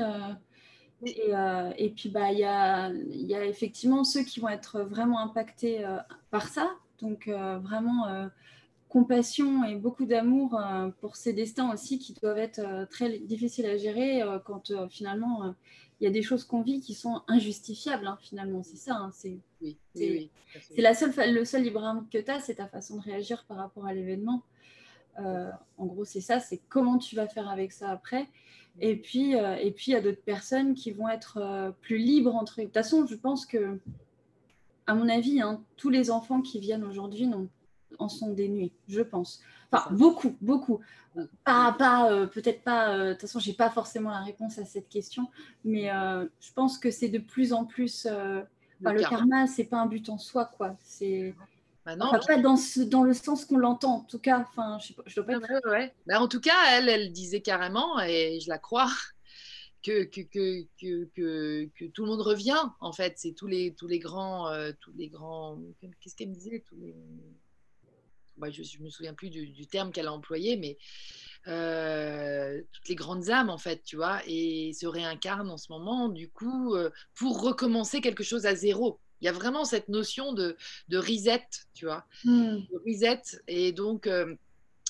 Euh, 1.07 1.71
et, 1.77 1.89
puis, 1.89 2.09
bah, 2.09 2.31
il 2.31 2.39
y 2.39 2.43
a, 2.43 2.91
y 2.91 3.35
a, 3.35 3.45
effectivement 3.45 4.03
ceux 4.03 4.23
qui 4.23 4.39
vont 4.39 4.49
être 4.49 4.81
vraiment 4.81 5.19
impactés 5.19 5.85
euh, 5.85 5.97
par 6.31 6.47
ça. 6.47 6.71
Donc, 7.01 7.27
euh, 7.27 7.57
vraiment 7.59 8.29
compassion 8.89 9.63
et 9.65 9.75
beaucoup 9.75 10.05
d'amour 10.05 10.59
pour 10.99 11.15
ces 11.15 11.31
destins 11.31 11.71
aussi 11.71 11.99
qui 11.99 12.13
doivent 12.13 12.39
être 12.39 12.87
très 12.89 13.19
difficiles 13.19 13.67
à 13.67 13.77
gérer 13.77 14.23
quand 14.45 14.73
finalement 14.89 15.53
il 16.01 16.05
y 16.05 16.07
a 16.07 16.09
des 16.09 16.23
choses 16.23 16.43
qu'on 16.43 16.63
vit 16.63 16.81
qui 16.81 16.95
sont 16.95 17.21
injustifiables. 17.27 18.07
Hein, 18.07 18.17
finalement, 18.19 18.63
c'est 18.63 18.77
ça. 18.77 18.95
Hein, 18.95 19.11
c'est 19.13 19.37
oui, 19.61 20.31
la 20.75 20.95
seule, 20.95 21.13
le 21.31 21.45
seul 21.45 21.61
libre 21.61 21.83
arbitre 21.83 22.09
que 22.11 22.17
tu 22.17 22.31
as, 22.31 22.39
c'est 22.39 22.55
ta 22.55 22.67
façon 22.67 22.97
de 22.97 23.03
réagir 23.03 23.45
par 23.47 23.57
rapport 23.57 23.85
à 23.85 23.93
l'événement. 23.93 24.41
en 25.17 25.85
gros, 25.85 26.03
c'est 26.03 26.21
ça, 26.21 26.39
c'est 26.39 26.59
comment 26.67 26.97
tu 26.97 27.15
vas 27.15 27.27
faire 27.27 27.47
avec 27.47 27.71
ça 27.71 27.91
après. 27.91 28.27
Et 28.79 28.95
puis, 28.95 29.35
euh, 29.35 29.55
et 29.55 29.71
puis 29.71 29.91
il 29.91 29.93
y 29.93 29.97
a 29.97 30.01
d'autres 30.01 30.21
personnes 30.23 30.73
qui 30.73 30.91
vont 30.91 31.09
être 31.09 31.37
euh, 31.37 31.71
plus 31.81 31.97
libres 31.97 32.35
entre 32.35 32.59
eux. 32.59 32.63
De 32.63 32.67
toute 32.67 32.73
façon, 32.73 33.05
je 33.05 33.15
pense 33.15 33.45
que, 33.45 33.77
à 34.87 34.95
mon 34.95 35.09
avis, 35.09 35.41
hein, 35.41 35.61
tous 35.77 35.89
les 35.89 36.11
enfants 36.11 36.41
qui 36.41 36.59
viennent 36.59 36.83
aujourd'hui 36.83 37.29
en 37.97 38.09
sont 38.09 38.31
dénués, 38.31 38.71
je 38.87 39.01
pense. 39.01 39.41
Enfin, 39.71 39.93
beaucoup, 39.93 40.35
beaucoup. 40.41 40.79
Pas, 41.43 41.75
pas 41.77 42.11
euh, 42.11 42.27
peut-être 42.27 42.63
pas. 42.63 42.97
de 42.97 43.11
toute 43.11 43.21
façon, 43.21 43.39
j'ai 43.39 43.53
pas 43.53 43.69
forcément 43.69 44.11
la 44.11 44.21
réponse 44.21 44.57
à 44.57 44.65
cette 44.65 44.87
question, 44.87 45.27
mais 45.65 45.89
je 45.89 46.53
pense 46.53 46.77
que 46.77 46.91
c'est 46.91 47.09
de 47.09 47.19
plus 47.19 47.51
en 47.51 47.65
plus. 47.65 48.05
le, 48.05 48.45
le 48.81 49.01
karma, 49.01 49.47
c'est 49.47 49.65
pas 49.65 49.81
un 49.81 49.87
but 49.87 50.07
en 50.09 50.17
soi, 50.17 50.45
quoi. 50.45 50.75
C'est 50.79 51.35
bah 51.95 52.19
pas 52.25 52.37
dans, 52.37 52.57
dans 52.87 53.03
le 53.03 53.13
sens 53.13 53.45
qu'on 53.45 53.57
l'entend, 53.57 53.97
en 53.97 54.01
tout 54.01 54.19
cas. 54.19 54.45
Enfin, 54.49 54.77
je, 54.79 54.93
je 55.05 55.15
dois 55.15 55.25
pas 55.25 55.39
bah, 56.05 56.21
en 56.21 56.27
tout 56.27 56.41
cas, 56.41 56.55
elle, 56.71 56.89
elle 56.89 57.11
disait 57.11 57.41
carrément, 57.41 57.99
et 58.01 58.39
je 58.39 58.49
la 58.49 58.57
crois, 58.57 58.89
que, 59.83 60.03
que, 60.03 60.21
que, 60.21 60.67
que, 61.15 61.69
que 61.75 61.85
tout 61.85 62.03
le 62.03 62.11
monde 62.11 62.21
revient, 62.21 62.61
en 62.79 62.91
fait. 62.91 63.13
C'est 63.17 63.33
tous 63.33 63.47
les, 63.47 63.73
tous 63.73 63.87
les 63.87 63.99
grands. 63.99 64.49
Euh, 64.49 64.71
tous 64.79 64.93
les 64.97 65.07
grands 65.07 65.59
Qu'est-ce 66.01 66.15
qu'elle 66.15 66.29
me 66.29 66.35
disait 66.35 66.63
tous 66.67 66.75
les... 66.75 66.95
Bah, 68.37 68.49
je 68.49 68.61
ne 68.61 68.85
me 68.85 68.89
souviens 68.89 69.13
plus 69.13 69.29
du, 69.29 69.67
terme 69.67 69.91
qu'elle 69.91 70.07
a 70.07 70.13
employé, 70.13 70.55
mais 70.55 70.77
euh, 71.47 72.61
toutes 72.71 72.87
les 72.87 72.95
grandes 72.95 73.29
âmes, 73.29 73.49
en 73.49 73.57
fait, 73.57 73.83
tu 73.83 73.97
vois, 73.97 74.21
et 74.27 74.71
se 74.73 74.87
réincarnent 74.87 75.51
en 75.51 75.57
ce 75.57 75.69
moment, 75.71 76.07
du 76.07 76.29
coup, 76.29 76.73
euh, 76.75 76.89
pour 77.15 77.41
recommencer 77.41 77.99
quelque 77.99 78.23
chose 78.23 78.45
à 78.45 78.55
zéro. 78.55 79.01
Il 79.21 79.25
y 79.25 79.27
a 79.27 79.31
vraiment 79.31 79.65
cette 79.65 79.89
notion 79.89 80.33
de, 80.33 80.55
de 80.87 80.97
reset, 80.97 81.45
tu 81.73 81.85
vois, 81.85 82.05
hmm. 82.23 82.57
de 82.57 82.83
reset. 82.85 83.21
Et 83.47 83.71
donc, 83.71 84.07
euh, 84.07 84.35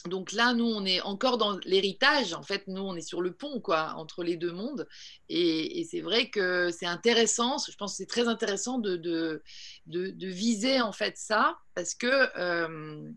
donc 0.07 0.31
là, 0.31 0.53
nous, 0.53 0.65
on 0.65 0.85
est 0.85 1.01
encore 1.01 1.37
dans 1.37 1.57
l'héritage. 1.65 2.33
En 2.33 2.43
fait, 2.43 2.67
nous, 2.67 2.81
on 2.81 2.95
est 2.95 3.01
sur 3.01 3.21
le 3.21 3.33
pont, 3.33 3.59
quoi, 3.59 3.93
entre 3.97 4.23
les 4.23 4.37
deux 4.37 4.51
mondes. 4.51 4.87
Et, 5.27 5.85
c'est 5.89 6.01
vrai 6.01 6.29
que 6.29 6.71
c'est 6.71 6.85
intéressant. 6.85 7.57
Je 7.57 7.75
pense 7.75 7.93
que 7.93 7.97
c'est 7.97 8.05
très 8.05 8.27
intéressant 8.27 8.77
de, 8.77 8.95
de, 8.95 9.41
de, 9.87 10.27
viser, 10.27 10.79
en 10.81 10.93
fait, 10.93 11.17
ça. 11.17 11.57
Parce 11.75 11.95
que, 11.95 12.07
euh, 12.37 13.09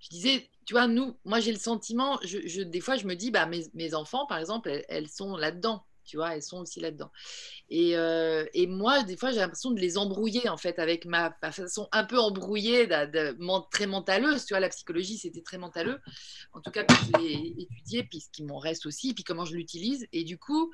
je 0.00 0.08
disais, 0.10 0.48
tu 0.64 0.74
vois, 0.74 0.86
nous, 0.86 1.16
moi, 1.24 1.40
j'ai 1.40 1.52
le 1.52 1.58
sentiment, 1.58 2.20
je, 2.22 2.62
des 2.62 2.80
fois, 2.80 2.96
je 2.96 3.06
me 3.06 3.14
dis, 3.14 3.30
bah, 3.32 3.46
mes, 3.46 3.66
mes 3.74 3.94
enfants, 3.94 4.26
par 4.26 4.38
exemple, 4.38 4.84
elles 4.88 5.08
sont 5.08 5.36
là-dedans 5.36 5.84
tu 6.04 6.16
vois, 6.16 6.34
elles 6.34 6.42
sont 6.42 6.58
aussi 6.58 6.80
là-dedans. 6.80 7.10
Et, 7.68 7.96
euh, 7.96 8.44
et, 8.54 8.66
moi, 8.66 9.02
des 9.02 9.16
fois, 9.16 9.30
j'ai 9.30 9.38
l'impression 9.38 9.70
de 9.70 9.80
les 9.80 9.98
embrouiller, 9.98 10.48
en 10.48 10.56
fait, 10.56 10.78
avec 10.78 11.04
ma, 11.04 11.36
façon 11.52 11.88
un 11.92 12.04
peu 12.04 12.18
embrouillée, 12.18 12.86
de, 12.86 13.36
très 13.70 13.86
mentaleuse, 13.86 14.44
tu 14.44 14.54
vois, 14.54 14.60
la 14.60 14.68
psychologie, 14.68 15.18
c'était 15.18 15.42
très 15.42 15.58
mentaleux, 15.58 16.00
en 16.52 16.60
tout 16.60 16.70
cas, 16.70 16.84
quand 16.84 16.94
je 16.94 17.22
l'ai 17.22 17.54
étudié, 17.62 18.04
puis 18.04 18.20
ce 18.20 18.30
qui 18.30 18.44
m'en 18.44 18.58
reste 18.58 18.86
aussi, 18.86 19.14
puis 19.14 19.24
comment 19.24 19.44
je 19.44 19.54
l'utilise, 19.54 20.06
et 20.12 20.24
du 20.24 20.38
coup, 20.38 20.72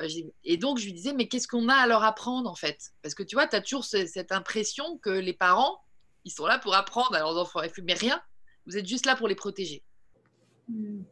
euh, 0.00 0.08
et 0.44 0.56
donc, 0.56 0.78
je 0.78 0.84
lui 0.84 0.92
disais, 0.92 1.12
mais 1.12 1.28
qu'est-ce 1.28 1.48
qu'on 1.48 1.68
a 1.68 1.74
à 1.74 1.86
leur 1.86 2.02
apprendre, 2.02 2.50
en 2.50 2.56
fait? 2.56 2.92
Parce 3.02 3.14
que, 3.14 3.22
tu 3.22 3.36
vois, 3.36 3.46
tu 3.46 3.56
as 3.56 3.60
toujours 3.60 3.84
cette 3.84 4.32
impression 4.32 4.98
que 4.98 5.10
les 5.10 5.34
parents, 5.34 5.80
ils 6.24 6.32
sont 6.32 6.46
là 6.46 6.58
pour 6.58 6.74
apprendre 6.74 7.14
à 7.14 7.18
leurs 7.18 7.36
enfants, 7.36 7.60
mais 7.82 7.94
rien, 7.94 8.20
vous 8.66 8.76
êtes 8.76 8.86
juste 8.86 9.06
là 9.06 9.16
pour 9.16 9.28
les 9.28 9.34
protéger. 9.34 9.82
Mmh. 10.68 11.02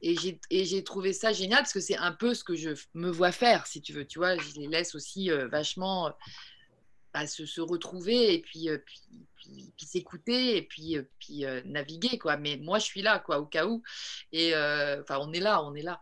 Et 0.00 0.64
j'ai 0.64 0.84
trouvé 0.84 1.12
ça 1.12 1.32
génial 1.32 1.58
parce 1.60 1.72
que 1.72 1.80
c'est 1.80 1.96
un 1.96 2.12
peu 2.12 2.32
ce 2.34 2.44
que 2.44 2.54
je 2.54 2.70
me 2.94 3.10
vois 3.10 3.32
faire, 3.32 3.66
si 3.66 3.82
tu 3.82 3.92
veux. 3.92 4.06
Tu 4.06 4.18
vois, 4.18 4.36
je 4.36 4.54
les 4.54 4.68
laisse 4.68 4.94
aussi 4.94 5.30
euh, 5.30 5.48
vachement 5.48 6.08
euh, 6.08 6.12
bah, 7.12 7.26
se, 7.26 7.60
retrouver 7.60 8.34
et 8.34 8.40
puis, 8.40 8.68
euh, 8.68 8.78
puis, 8.86 9.72
puis, 9.76 9.86
s'écouter 9.86 10.56
et 10.56 10.62
puis, 10.62 10.96
puis 11.18 11.44
naviguer, 11.64 12.16
quoi. 12.18 12.36
Mais 12.36 12.58
moi, 12.58 12.78
je 12.78 12.84
suis 12.84 13.02
là, 13.02 13.18
quoi, 13.18 13.40
au 13.40 13.46
cas 13.46 13.66
où. 13.66 13.82
Et 14.30 14.54
enfin, 14.54 15.18
on 15.20 15.32
est 15.32 15.40
là, 15.40 15.64
on 15.64 15.74
est 15.74 15.82
là. 15.82 16.00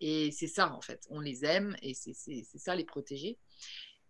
Et 0.00 0.30
c'est 0.30 0.46
ça, 0.46 0.72
en 0.72 0.80
fait. 0.80 1.04
On 1.10 1.20
les 1.20 1.44
aime 1.44 1.76
et 1.82 1.94
c'est 1.94 2.14
ça, 2.58 2.76
les 2.76 2.84
protéger. 2.84 3.38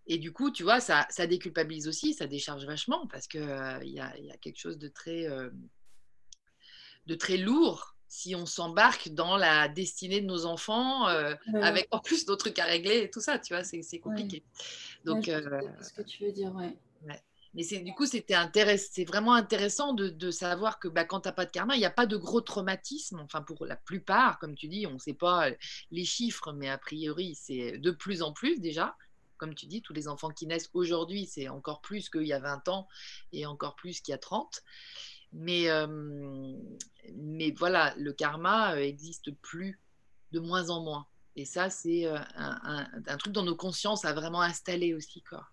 Et 0.07 0.19
du 0.19 0.33
coup, 0.33 0.51
tu 0.51 0.63
vois, 0.63 0.81
ça, 0.81 1.07
ça 1.11 1.27
déculpabilise 1.27 1.89
aussi, 1.89 2.13
ça 2.13 2.27
décharge 2.27 2.67
vachement 2.67 3.07
parce 3.07 3.29
qu'il 3.29 3.41
il 3.41 3.93
y, 3.93 4.01
a, 4.01 4.19
y, 4.19 4.31
a, 4.31 4.37
quelque 4.37 4.59
chose 4.59 4.77
de 4.77 4.89
très, 4.89 5.27
de 7.07 7.15
très 7.15 7.39
lourd 7.39 7.93
si 8.13 8.35
on 8.35 8.45
s'embarque 8.45 9.09
dans 9.09 9.39
la 9.39 9.69
destinée 9.69 10.21
de 10.21 10.27
nos 10.27 10.45
enfants, 10.45 11.09
euh, 11.09 11.35
avec 11.63 11.89
en 11.93 11.99
plus 11.99 12.27
d'autres 12.27 12.45
trucs 12.45 12.59
à 12.59 12.67
régler 12.67 12.99
et 12.99 13.11
tout 13.11 13.23
ça, 13.23 13.39
tu 13.39 13.55
vois, 13.55 13.65
c'est 13.65 13.99
compliqué. 14.01 14.45
Donc, 15.07 15.29
euh, 15.29 15.63
ce 15.81 15.95
que 15.95 16.03
tu 16.03 16.27
veux 16.27 16.31
dire, 16.31 16.55
ouais. 16.55 16.77
Mais 17.55 17.63
c'est 17.63 17.79
du 17.79 17.95
coup, 17.95 18.05
c'était 18.05 18.35
c'est 18.77 19.05
vraiment 19.05 19.33
intéressant 19.33 19.95
de, 19.95 20.11
de 20.11 20.31
savoir 20.31 20.79
que 20.79 20.89
bah, 20.89 21.07
quand 21.07 21.23
tu 21.23 21.29
n'as 21.29 21.33
pas 21.33 21.47
de 21.47 21.51
karma, 21.51 21.75
il 21.75 21.79
n'y 21.79 21.87
a 21.87 21.91
pas 21.91 22.05
de 22.05 22.19
gros 22.19 22.43
traumatisme. 22.43 23.19
Enfin, 23.21 23.41
pour 23.41 23.65
la 23.65 23.77
plupart, 23.77 24.39
comme 24.39 24.57
tu 24.57 24.69
dis, 24.69 24.87
on 24.87 24.95
ne 24.95 24.99
sait 24.99 25.15
pas 25.15 25.49
les 25.91 26.05
chiffres, 26.05 26.53
mais 26.53 26.69
a 26.69 26.77
priori, 26.77 27.35
c'est 27.35 27.79
de 27.79 27.91
plus 27.91 28.21
en 28.21 28.33
plus 28.33 28.61
déjà. 28.61 28.95
Comme 29.39 29.55
tu 29.55 29.67
dis, 29.67 29.81
tous 29.81 29.95
les 29.95 30.07
enfants 30.07 30.31
qui 30.31 30.47
naissent 30.47 30.71
aujourd'hui, 30.75 31.27
c'est 31.27 31.49
encore 31.49 31.81
plus 31.81 32.11
qu'il 32.11 32.27
y 32.27 32.33
a 32.35 32.39
20 32.39 32.69
ans 32.69 32.89
et 33.33 33.47
encore 33.47 33.75
plus 33.75 34.01
qu'il 34.01 34.13
y 34.13 34.15
a 34.15 34.19
30. 34.19 34.63
Mais, 35.33 35.69
mais 37.15 37.51
voilà, 37.53 37.95
le 37.97 38.13
karma 38.13 38.81
existe 38.81 39.35
plus 39.41 39.81
de 40.33 40.41
moins 40.41 40.71
en 40.71 40.83
moins. 40.83 41.07
Et 41.37 41.45
ça, 41.47 41.71
c'est 41.71 42.07
un, 42.07 42.87
un, 43.07 43.17
truc 43.17 43.33
dans 43.33 43.45
nos 43.45 43.57
consciences 43.57 44.05
à 44.05 44.13
vraiment 44.13 44.43
installer 44.43 44.95
aussi. 44.95 45.23
Quoi. 45.23 45.47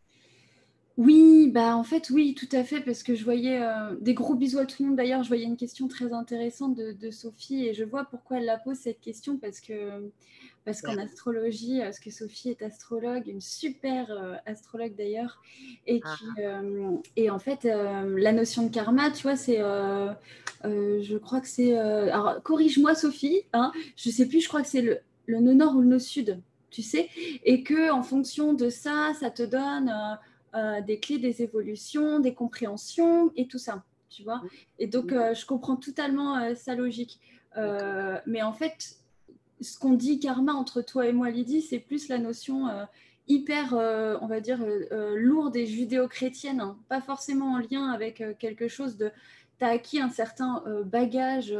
Oui, 1.00 1.50
bah 1.50 1.77
en 1.77 1.86
fait, 1.86 2.09
oui, 2.09 2.36
tout 2.36 2.53
à 2.53 2.65
fait, 2.65 2.81
parce 2.81 3.03
que 3.03 3.15
je 3.15 3.24
voyais 3.24 3.62
des 4.01 4.13
gros 4.13 4.36
bisous 4.36 4.59
à 4.59 4.65
tout 4.65 4.83
le 4.83 4.89
monde. 4.89 4.98
D'ailleurs, 4.98 5.24
je 5.24 5.29
voyais 5.29 5.45
une 5.45 5.55
question 5.55 5.88
très 5.88 6.12
intéressante 6.12 6.75
de, 6.75 6.91
de, 6.91 7.09
Sophie 7.09 7.65
et 7.67 7.74
je 7.74 7.86
vois 7.86 8.03
pourquoi 8.03 8.39
elle 8.39 8.45
la 8.45 8.57
pose 8.57 8.75
cette 8.75 9.00
question 9.00 9.38
parce 9.38 9.62
que 9.62 10.12
parce 10.69 10.83
qu'en 10.83 10.99
astrologie, 10.99 11.79
parce 11.79 11.99
que 11.99 12.11
Sophie 12.11 12.49
est 12.49 12.61
astrologue, 12.61 13.27
une 13.27 13.41
super 13.41 14.11
euh, 14.11 14.35
astrologue 14.45 14.95
d'ailleurs, 14.95 15.41
et, 15.88 15.99
ah. 16.05 16.15
euh, 16.38 16.95
et 17.15 17.31
en 17.31 17.39
fait, 17.39 17.65
euh, 17.65 18.19
la 18.19 18.31
notion 18.31 18.67
de 18.67 18.69
karma, 18.71 19.09
tu 19.09 19.23
vois, 19.23 19.35
c'est, 19.35 19.57
je 19.57 21.17
crois 21.17 21.41
que 21.41 21.47
c'est, 21.47 21.75
alors 21.75 22.43
corrige-moi 22.43 22.93
Sophie, 22.93 23.41
hein, 23.53 23.71
je 23.95 24.11
sais 24.11 24.27
plus, 24.27 24.41
je 24.41 24.47
crois 24.47 24.61
que 24.61 24.67
c'est 24.67 24.83
le, 24.83 24.99
le 25.25 25.39
nœud 25.39 25.55
nord 25.55 25.75
ou 25.75 25.81
le 25.81 25.88
nœud 25.88 25.97
sud, 25.97 26.39
tu 26.69 26.83
sais, 26.83 27.09
et 27.43 27.63
que 27.63 27.91
en 27.91 28.03
fonction 28.03 28.53
de 28.53 28.69
ça, 28.69 29.13
ça 29.19 29.31
te 29.31 29.41
donne 29.41 29.91
des 30.85 30.99
clés, 30.99 31.17
des 31.17 31.41
évolutions, 31.41 32.19
des 32.19 32.35
compréhensions 32.35 33.31
et 33.35 33.47
tout 33.47 33.57
ça, 33.57 33.83
tu 34.11 34.21
vois. 34.21 34.43
Et 34.77 34.85
donc, 34.85 35.09
je 35.09 35.45
comprends 35.47 35.77
totalement 35.77 36.53
sa 36.53 36.75
logique. 36.75 37.19
mais 37.55 38.43
en 38.43 38.53
fait, 38.53 38.99
ce 39.61 39.77
qu'on 39.77 39.93
dit 39.93 40.19
karma 40.19 40.53
entre 40.53 40.81
toi 40.81 41.07
et 41.07 41.13
moi, 41.13 41.29
Lydie, 41.29 41.61
c'est 41.61 41.79
plus 41.79 42.07
la 42.07 42.17
notion 42.17 42.67
euh, 42.67 42.85
hyper, 43.27 43.73
euh, 43.73 44.17
on 44.21 44.27
va 44.27 44.39
dire, 44.39 44.59
euh, 44.61 45.15
lourde 45.15 45.55
et 45.55 45.65
judéo-chrétienne, 45.65 46.61
hein. 46.61 46.77
pas 46.87 47.01
forcément 47.01 47.53
en 47.53 47.57
lien 47.57 47.91
avec 47.91 48.23
quelque 48.39 48.67
chose 48.67 48.97
de... 48.97 49.11
Tu 49.59 49.65
as 49.65 49.69
acquis 49.69 49.99
un 49.99 50.09
certain 50.09 50.63
bagage 50.85 51.53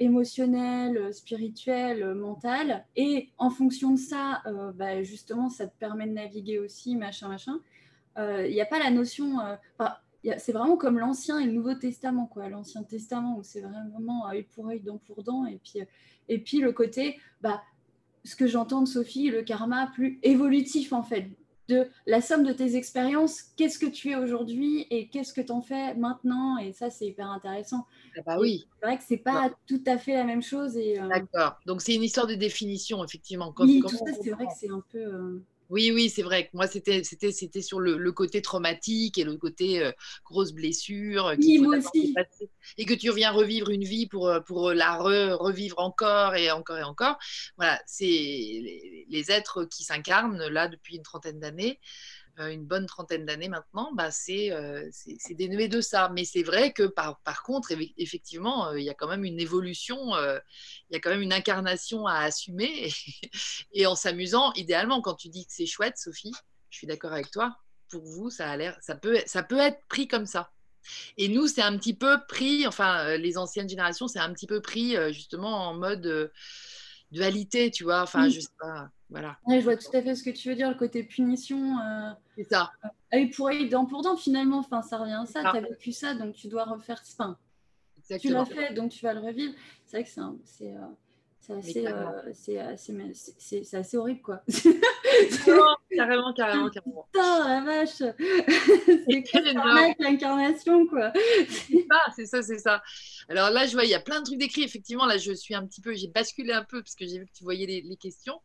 émotionnel, 0.00 1.14
spirituel, 1.14 2.12
mental, 2.14 2.84
et 2.96 3.28
en 3.38 3.50
fonction 3.50 3.92
de 3.92 3.98
ça, 3.98 4.42
bah, 4.74 5.00
justement, 5.04 5.48
ça 5.48 5.68
te 5.68 5.78
permet 5.78 6.08
de 6.08 6.12
naviguer 6.12 6.58
aussi, 6.58 6.96
machin, 6.96 7.28
machin. 7.28 7.60
Il 8.18 8.50
n'y 8.50 8.60
a 8.60 8.66
pas 8.66 8.80
la 8.80 8.90
notion... 8.90 9.38
c'est 10.38 10.52
vraiment 10.52 10.76
comme 10.76 10.98
l'Ancien 10.98 11.38
et 11.38 11.46
le 11.46 11.52
Nouveau 11.52 11.74
Testament, 11.74 12.26
quoi. 12.26 12.48
L'Ancien 12.48 12.82
Testament, 12.82 13.38
où 13.38 13.42
c'est 13.42 13.60
vraiment 13.60 14.28
œil 14.28 14.44
pour 14.54 14.68
œil, 14.68 14.80
dent 14.80 14.98
pour 15.06 15.22
dent, 15.22 15.44
et 15.46 15.60
puis 15.62 15.80
et 16.28 16.38
puis 16.38 16.60
le 16.60 16.72
côté, 16.72 17.18
bah, 17.40 17.62
ce 18.24 18.36
que 18.36 18.46
j'entends 18.46 18.82
de 18.82 18.88
Sophie, 18.88 19.30
le 19.30 19.42
karma 19.42 19.90
plus 19.94 20.18
évolutif 20.22 20.92
en 20.92 21.02
fait, 21.02 21.28
de 21.68 21.88
la 22.06 22.20
somme 22.20 22.44
de 22.44 22.52
tes 22.52 22.76
expériences, 22.76 23.42
qu'est-ce 23.56 23.78
que 23.78 23.86
tu 23.86 24.10
es 24.10 24.16
aujourd'hui 24.16 24.86
et 24.90 25.08
qu'est-ce 25.08 25.32
que 25.32 25.40
tu 25.40 25.52
en 25.52 25.62
fais 25.62 25.94
maintenant. 25.94 26.58
Et 26.58 26.72
ça, 26.72 26.90
c'est 26.90 27.06
hyper 27.06 27.30
intéressant. 27.30 27.86
Ah 28.16 28.20
bah 28.24 28.36
oui. 28.38 28.66
C'est 28.80 28.86
vrai 28.86 28.98
que 28.98 29.04
c'est 29.06 29.16
pas 29.16 29.50
tout 29.66 29.82
à 29.86 29.96
fait 29.96 30.14
la 30.14 30.24
même 30.24 30.42
chose. 30.42 30.76
Euh, 30.76 31.08
D'accord. 31.08 31.58
Donc 31.66 31.80
c'est 31.80 31.94
une 31.94 32.02
histoire 32.02 32.26
de 32.26 32.34
définition, 32.34 33.02
effectivement. 33.04 33.54
oui, 33.58 33.80
tout 33.80 33.88
ça, 33.88 34.12
c'est 34.22 34.30
vrai 34.30 34.46
que 34.46 34.52
c'est 34.56 34.70
un 34.70 34.82
peu. 34.90 34.98
Euh, 34.98 35.42
oui, 35.70 35.90
oui, 35.92 36.10
c'est 36.10 36.22
vrai. 36.22 36.50
Moi, 36.52 36.66
c'était, 36.66 37.02
c'était, 37.04 37.32
c'était 37.32 37.62
sur 37.62 37.80
le, 37.80 38.12
côté 38.12 38.42
traumatique 38.42 39.18
et 39.18 39.24
le 39.24 39.36
côté 39.36 39.82
euh, 39.82 39.92
grosse 40.24 40.52
blessure. 40.52 41.26
Euh, 41.26 41.36
oui, 41.38 41.58
moi 41.58 41.78
aussi. 41.78 42.14
Et 42.78 42.84
que 42.84 42.94
tu 42.94 43.10
reviens 43.10 43.30
revivre 43.30 43.70
une 43.70 43.84
vie 43.84 44.06
pour, 44.06 44.28
euh, 44.28 44.40
pour 44.40 44.72
la 44.72 44.96
revivre 44.96 45.78
encore 45.78 46.34
et 46.34 46.50
encore 46.50 46.78
et 46.78 46.82
encore. 46.82 47.18
Voilà, 47.56 47.80
c'est 47.86 48.04
les 48.04 49.24
êtres 49.30 49.64
qui 49.64 49.84
s'incarnent 49.84 50.46
là 50.48 50.68
depuis 50.68 50.96
une 50.96 51.02
trentaine 51.02 51.40
d'années. 51.40 51.80
Euh, 52.40 52.48
une 52.48 52.64
bonne 52.64 52.86
trentaine 52.86 53.24
d'années 53.24 53.48
maintenant, 53.48 53.92
bah, 53.94 54.08
euh, 54.28 54.88
c'est 54.90 55.34
dénué 55.34 55.68
de 55.68 55.80
ça. 55.80 56.10
Mais 56.12 56.24
c'est 56.24 56.42
vrai 56.42 56.72
que 56.72 56.82
par, 56.82 57.20
par 57.20 57.44
contre, 57.44 57.72
effectivement, 57.96 58.68
euh, 58.68 58.80
il 58.80 58.84
y 58.84 58.90
a 58.90 58.94
quand 58.94 59.06
même 59.06 59.24
une 59.24 59.38
évolution, 59.38 60.16
il 60.16 60.94
y 60.94 60.96
a 60.96 61.00
quand 61.00 61.10
même 61.10 61.22
une 61.22 61.32
incarnation 61.32 62.06
à 62.06 62.18
assumer. 62.18 62.92
Et, 63.72 63.86
en 63.86 63.94
s'amusant, 63.94 64.52
idéalement, 64.54 65.00
quand 65.00 65.14
tu 65.14 65.28
dis 65.28 65.46
que 65.46 65.52
c'est 65.52 65.66
chouette, 65.66 65.96
Sophie, 65.96 66.32
je 66.70 66.78
suis 66.78 66.86
d'accord 66.88 67.12
avec 67.12 67.30
toi, 67.30 67.56
pour 67.88 68.02
vous, 68.02 68.30
ça 68.30 68.50
a 68.50 68.56
l'air, 68.56 68.76
ça 68.80 68.96
peut, 68.96 69.20
ça 69.26 69.44
peut 69.44 69.58
être 69.58 69.78
pris 69.88 70.08
comme 70.08 70.26
ça. 70.26 70.50
Et 71.16 71.28
nous, 71.28 71.46
c'est 71.46 71.62
un 71.62 71.78
petit 71.78 71.94
peu 71.94 72.18
pris, 72.26 72.66
enfin, 72.66 73.16
les 73.16 73.38
anciennes 73.38 73.68
générations, 73.68 74.08
c'est 74.08 74.18
un 74.18 74.32
petit 74.32 74.46
peu 74.46 74.60
pris 74.60 74.96
justement 75.12 75.68
en 75.68 75.74
mode 75.74 76.30
dualité, 77.12 77.70
tu 77.70 77.84
vois. 77.84 78.02
Enfin, 78.02 78.28
je 78.28 78.40
sais 78.40 78.48
pas. 78.58 78.90
Voilà. 79.14 79.38
je 79.48 79.60
vois 79.60 79.76
tout 79.76 79.96
à 79.96 80.02
fait 80.02 80.16
ce 80.16 80.24
que 80.24 80.30
tu 80.30 80.48
veux 80.48 80.56
dire, 80.56 80.68
le 80.68 80.74
côté 80.74 81.04
punition. 81.04 81.78
Euh, 81.78 82.10
c'est 82.36 82.50
ça. 82.50 82.72
Euh, 83.14 83.26
pour 83.36 83.46
aller 83.46 83.68
dent 83.68 83.86
pour 83.86 84.02
dent, 84.02 84.16
finalement, 84.16 84.58
enfin, 84.58 84.82
ça 84.82 84.98
revient 84.98 85.20
à 85.22 85.26
ça. 85.26 85.40
Tu 85.52 85.56
as 85.56 85.60
vécu 85.60 85.92
ça, 85.92 86.14
donc 86.14 86.34
tu 86.34 86.48
dois 86.48 86.64
refaire. 86.64 87.00
Enfin, 87.12 87.38
tu 88.18 88.30
l'as 88.30 88.44
fait, 88.44 88.74
donc 88.74 88.90
tu 88.90 89.04
vas 89.04 89.14
le 89.14 89.20
revivre. 89.20 89.54
C'est 89.86 89.98
vrai 89.98 90.04
que 90.04 90.10
c'est. 90.44 90.72
Euh, 90.72 90.86
c'est 92.32 93.74
assez, 93.74 93.96
horrible, 93.98 94.22
quoi. 94.22 94.42
carrément, 95.94 96.32
carrément, 96.32 96.70
carrément. 96.70 97.06
Putain, 97.12 97.48
la 97.48 97.60
vache 97.60 97.98
C'est 97.98 98.12
l'incarnation, 99.98 100.86
quoi. 100.86 101.12
C'est 102.14 102.26
ça, 102.26 102.42
c'est 102.42 102.58
ça, 102.58 102.82
Alors 103.28 103.50
là, 103.50 103.66
je 103.66 103.74
vois, 103.74 103.84
il 103.84 103.90
y 103.90 103.94
a 103.94 104.00
plein 104.00 104.20
de 104.20 104.24
trucs 104.24 104.38
décrits. 104.38 104.62
Effectivement, 104.62 105.04
là, 105.04 105.18
je 105.18 105.32
suis 105.32 105.54
un 105.54 105.66
petit 105.66 105.82
peu, 105.82 105.94
j'ai 105.94 106.08
basculé 106.08 106.52
un 106.52 106.64
peu 106.64 106.82
parce 106.82 106.94
que 106.94 107.06
j'ai 107.06 107.18
vu 107.18 107.26
que 107.26 107.32
tu 107.32 107.44
voyais 107.44 107.66
les, 107.66 107.96
questions. 107.96 108.40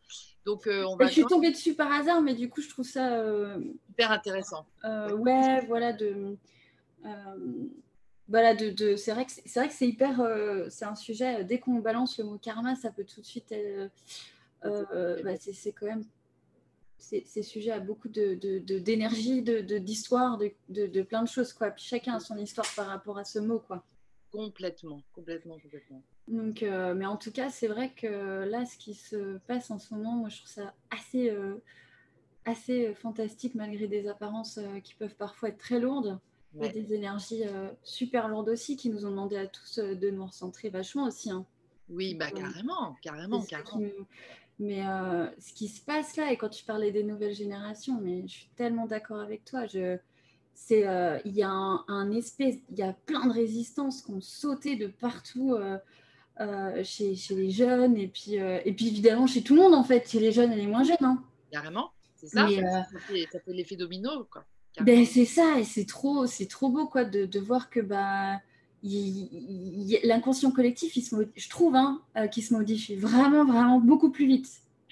Donc, 0.45 0.67
euh, 0.67 0.83
on 0.85 0.95
va 0.95 1.07
je 1.07 1.11
suis 1.11 1.25
tombée 1.25 1.51
dessus 1.51 1.75
par 1.75 1.91
hasard, 1.91 2.21
mais 2.21 2.33
du 2.33 2.49
coup, 2.49 2.61
je 2.61 2.69
trouve 2.69 2.85
ça 2.85 3.13
euh, 3.13 3.59
hyper 3.89 4.11
intéressant. 4.11 4.65
Euh, 4.85 5.15
ouais, 5.15 5.65
voilà, 5.67 5.93
de 5.93 6.37
voilà, 8.29 8.53
de, 8.53 8.95
c'est 8.95 9.11
vrai 9.11 9.25
que 9.25 9.31
c'est 9.31 9.59
vrai 9.59 9.67
que 9.67 9.73
c'est 9.73 9.87
hyper, 9.87 10.21
euh, 10.21 10.67
c'est 10.69 10.85
un 10.85 10.95
sujet. 10.95 11.41
Euh, 11.41 11.43
dès 11.43 11.59
qu'on 11.59 11.79
balance 11.79 12.19
le 12.19 12.25
mot 12.25 12.37
karma, 12.37 12.75
ça 12.75 12.91
peut 12.91 13.03
tout 13.03 13.21
de 13.21 13.25
suite. 13.25 13.51
Euh, 13.51 13.89
bah, 15.23 15.31
c'est 15.39 15.71
quand 15.71 15.87
même, 15.87 16.05
c'est 16.99 17.41
sujet 17.41 17.71
à 17.71 17.79
beaucoup 17.79 18.07
de 18.07 18.35
d'énergie, 18.79 19.41
de 19.41 19.79
d'histoire, 19.79 20.37
de, 20.37 20.51
de, 20.69 21.01
plein 21.01 21.23
de 21.23 21.27
choses 21.27 21.53
quoi. 21.53 21.71
Puis 21.71 21.83
chacun 21.83 22.15
a 22.15 22.19
son 22.19 22.37
histoire 22.37 22.67
par 22.75 22.85
rapport 22.85 23.17
à 23.17 23.25
ce 23.25 23.39
mot 23.39 23.59
quoi. 23.59 23.83
Complètement, 24.31 25.01
complètement, 25.11 25.57
complètement. 25.57 26.03
Donc, 26.29 26.61
euh, 26.61 26.93
mais 26.93 27.07
en 27.07 27.17
tout 27.17 27.31
cas, 27.31 27.49
c'est 27.49 27.67
vrai 27.67 27.91
que 27.91 28.47
là, 28.47 28.63
ce 28.65 28.77
qui 28.77 28.93
se 28.93 29.39
passe 29.47 29.71
en 29.71 29.79
ce 29.79 29.93
moment, 29.95 30.13
moi, 30.13 30.29
je 30.29 30.37
trouve 30.37 30.51
ça 30.51 30.73
assez, 30.91 31.31
euh, 31.31 31.55
assez 32.45 32.93
fantastique 32.93 33.55
malgré 33.55 33.87
des 33.87 34.07
apparences 34.07 34.59
euh, 34.59 34.79
qui 34.79 34.93
peuvent 34.93 35.15
parfois 35.15 35.49
être 35.49 35.57
très 35.57 35.79
lourdes. 35.79 36.19
Des 36.53 36.95
énergies 36.95 37.43
super 37.83 38.27
lourdes 38.27 38.49
aussi 38.49 38.75
qui 38.75 38.89
nous 38.89 39.05
ont 39.05 39.11
demandé 39.11 39.37
à 39.37 39.45
tous 39.45 39.77
de 39.77 40.09
nous 40.09 40.25
recentrer 40.25 40.69
vachement 40.69 41.03
aussi. 41.03 41.29
Hein. 41.29 41.45
Oui, 41.89 42.15
bah 42.15 42.31
carrément, 42.31 42.95
carrément, 43.03 43.43
carrément. 43.43 43.91
Mais 44.57 44.81
ce 45.37 45.53
qui 45.53 45.67
se 45.67 45.79
passe 45.79 46.17
là, 46.17 46.31
et 46.31 46.37
quand 46.37 46.49
tu 46.49 46.65
parlais 46.65 46.91
des 46.91 47.03
nouvelles 47.03 47.35
générations, 47.35 48.01
mais 48.01 48.23
je 48.23 48.33
suis 48.33 48.49
tellement 48.55 48.87
d'accord 48.87 49.19
avec 49.19 49.45
toi. 49.45 49.67
Je, 49.67 49.99
c'est 50.55 50.87
il 51.23 51.35
y 51.35 51.43
a 51.43 51.51
un, 51.51 52.11
espèce, 52.13 52.55
il 52.71 52.79
y 52.79 52.81
a 52.81 52.93
plein 52.93 53.27
de 53.27 53.31
résistances 53.31 54.01
qui 54.01 54.09
ont 54.09 54.21
sauté 54.21 54.75
de 54.75 54.87
partout. 54.87 55.55
Euh, 56.41 56.83
chez, 56.85 57.15
chez, 57.17 57.35
les 57.35 57.51
jeunes 57.51 57.97
et 57.97 58.07
puis, 58.07 58.39
euh, 58.39 58.61
et 58.63 58.71
puis 58.71 58.87
évidemment 58.87 59.27
chez 59.27 59.41
tout 59.41 59.55
le 59.55 59.61
monde 59.61 59.73
en 59.73 59.83
fait, 59.83 60.09
chez 60.09 60.21
les 60.21 60.31
jeunes 60.31 60.53
et 60.53 60.55
les 60.55 60.67
moins 60.67 60.85
jeunes. 60.85 60.95
Hein. 61.01 61.21
Carrément, 61.51 61.91
c'est 62.15 62.27
ça. 62.27 62.47
Euh, 62.47 62.61
ça, 63.29 63.39
fait, 63.41 63.53
l'effet 63.53 63.75
domino 63.75 64.25
quoi. 64.31 64.45
Ben, 64.79 65.05
c'est 65.05 65.25
ça 65.25 65.59
et 65.59 65.65
c'est 65.65 65.85
trop, 65.85 66.27
c'est 66.27 66.45
trop 66.45 66.69
beau 66.69 66.87
quoi 66.87 67.03
de, 67.03 67.25
de 67.25 67.39
voir 67.41 67.69
que 67.69 67.81
bah 67.81 68.39
l'inconscient 68.81 70.51
collectif, 70.51 70.95
il 70.95 71.01
se, 71.01 71.13
je 71.35 71.49
trouve, 71.49 71.75
hein, 71.75 72.01
qui 72.31 72.41
se 72.41 72.53
modifie 72.53 72.95
vraiment 72.95 73.43
vraiment 73.43 73.81
beaucoup 73.81 74.09
plus 74.09 74.25
vite. 74.25 74.47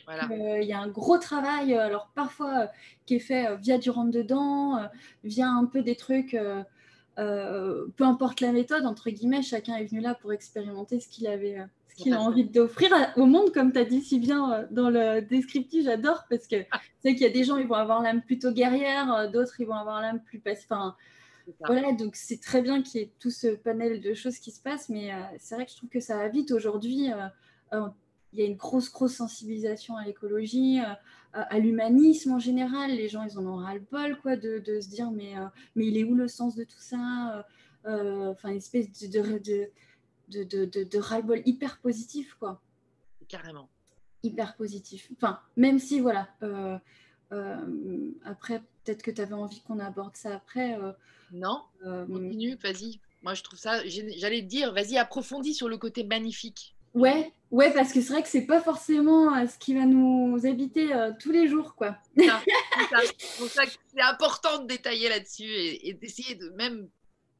Voilà. 0.05 0.27
Il 0.61 0.67
y 0.67 0.73
a 0.73 0.79
un 0.81 0.89
gros 0.89 1.17
travail, 1.17 1.73
alors 1.75 2.11
parfois 2.13 2.69
qui 3.05 3.15
est 3.15 3.19
fait 3.19 3.55
via 3.55 3.77
du 3.77 3.89
rentre 3.89 4.11
dedans, 4.11 4.85
via 5.23 5.47
un 5.47 5.63
peu 5.63 5.81
des 5.81 5.95
trucs 5.95 6.35
euh, 7.19 7.87
peu 7.95 8.03
importe 8.03 8.41
la 8.41 8.51
méthode, 8.51 8.85
entre 8.85 9.09
guillemets, 9.09 9.41
chacun 9.41 9.75
est 9.75 9.85
venu 9.85 10.01
là 10.01 10.15
pour 10.15 10.33
expérimenter 10.33 10.99
ce 10.99 11.07
qu'il 11.07 11.27
avait, 11.27 11.59
euh, 11.59 11.65
ce 11.89 12.03
qu'il 12.03 12.13
a 12.13 12.21
envie 12.21 12.43
d'offrir 12.45 12.91
au 13.15 13.25
monde, 13.25 13.51
comme 13.51 13.71
tu 13.71 13.79
as 13.79 13.85
dit 13.85 14.01
si 14.01 14.19
bien 14.19 14.51
euh, 14.53 14.65
dans 14.69 14.89
le 14.89 15.21
descriptif, 15.21 15.85
j'adore 15.85 16.25
parce 16.29 16.47
que 16.47 16.57
c'est 17.01 17.13
qu'il 17.13 17.23
y 17.23 17.29
a 17.29 17.31
des 17.31 17.43
gens, 17.43 17.57
ils 17.57 17.67
vont 17.67 17.75
avoir 17.75 18.03
l'âme 18.03 18.21
plutôt 18.21 18.51
guerrière, 18.51 19.31
d'autres, 19.31 19.59
ils 19.59 19.65
vont 19.65 19.73
avoir 19.73 20.01
l'âme 20.01 20.21
plus 20.21 20.39
passive. 20.39 20.67
Enfin, 20.69 20.95
voilà, 21.65 21.93
donc 21.93 22.15
c'est 22.15 22.41
très 22.41 22.61
bien 22.61 22.83
qu'il 22.83 23.01
y 23.01 23.03
ait 23.05 23.11
tout 23.19 23.31
ce 23.31 23.47
panel 23.47 24.01
de 24.01 24.13
choses 24.13 24.37
qui 24.37 24.51
se 24.51 24.61
passent, 24.61 24.89
mais 24.89 25.11
c'est 25.39 25.55
vrai 25.55 25.65
que 25.65 25.71
je 25.71 25.77
trouve 25.77 25.89
que 25.89 26.01
ça 26.01 26.17
va 26.17 26.27
vite. 26.27 26.51
Aujourd'hui 26.51 27.09
il 28.33 28.39
y 28.39 28.41
a 28.43 28.45
une 28.45 28.57
grosse, 28.57 28.91
grosse 28.91 29.15
sensibilisation 29.15 29.95
à 29.95 30.05
l'écologie, 30.05 30.79
à, 31.33 31.59
l'humanisme 31.59 32.31
en 32.31 32.39
général. 32.39 32.91
Les 32.91 33.09
gens, 33.09 33.23
ils 33.23 33.37
en 33.37 33.45
ont 33.45 33.57
ras-le-bol, 33.57 34.19
quoi, 34.21 34.35
de, 34.35 34.59
de, 34.59 34.79
se 34.79 34.89
dire, 34.89 35.11
mais, 35.11 35.37
euh, 35.37 35.45
mais 35.75 35.87
il 35.87 35.97
est 35.97 36.03
où 36.03 36.15
le 36.15 36.27
sens 36.27 36.55
de 36.55 36.63
tout 36.63 36.79
ça 36.79 37.45
euh, 37.85 38.31
Enfin, 38.31 38.49
une 38.49 38.57
espèce 38.57 38.91
de, 39.09 39.21
de, 39.39 40.43
de, 40.43 40.65
de, 40.65 40.83
de 40.83 40.97
ras-le-bol 40.97 41.41
hyper 41.45 41.79
positif, 41.79 42.35
quoi. 42.39 42.61
Carrément. 43.27 43.69
Hyper 44.23 44.55
positif. 44.55 45.09
Enfin, 45.15 45.39
même 45.55 45.79
si, 45.79 45.99
voilà, 45.99 46.29
après, 48.25 48.61
peut-être 48.83 49.03
que 49.03 49.11
tu 49.11 49.21
avais 49.21 49.33
envie 49.33 49.61
qu'on 49.61 49.79
aborde 49.79 50.15
ça 50.15 50.35
après. 50.35 50.77
non, 51.31 51.61
continue, 51.81 52.55
vas-y. 52.55 52.99
Moi, 53.23 53.33
je 53.33 53.43
trouve 53.43 53.59
ça, 53.59 53.85
j'allais 53.87 54.41
te 54.41 54.47
dire, 54.47 54.73
vas-y, 54.73 54.97
approfondis 54.97 55.53
sur 55.53 55.67
le 55.67 55.77
côté 55.77 56.03
magnifique. 56.03 56.76
Ouais, 56.97 57.31
ouais, 57.51 57.71
parce 57.73 57.93
que 57.93 58.01
c'est 58.01 58.13
vrai 58.13 58.23
que 58.23 58.29
c'est 58.29 58.45
pas 58.47 58.59
forcément 58.59 59.35
euh, 59.35 59.45
ce 59.45 59.57
qui 59.59 59.75
va 59.75 59.85
nous 59.85 60.45
habiter 60.45 60.93
euh, 60.93 61.11
tous 61.19 61.31
les 61.31 61.47
jours, 61.47 61.75
quoi. 61.75 61.95
C'est 62.17 62.25
pour 63.37 63.47
ça 63.47 63.65
que 63.65 63.71
c'est 63.93 64.01
important 64.01 64.63
de 64.63 64.67
détailler 64.67 65.07
là-dessus 65.07 65.45
et, 65.45 65.93
d'essayer 65.93 66.35
de 66.35 66.49
même 66.49 66.89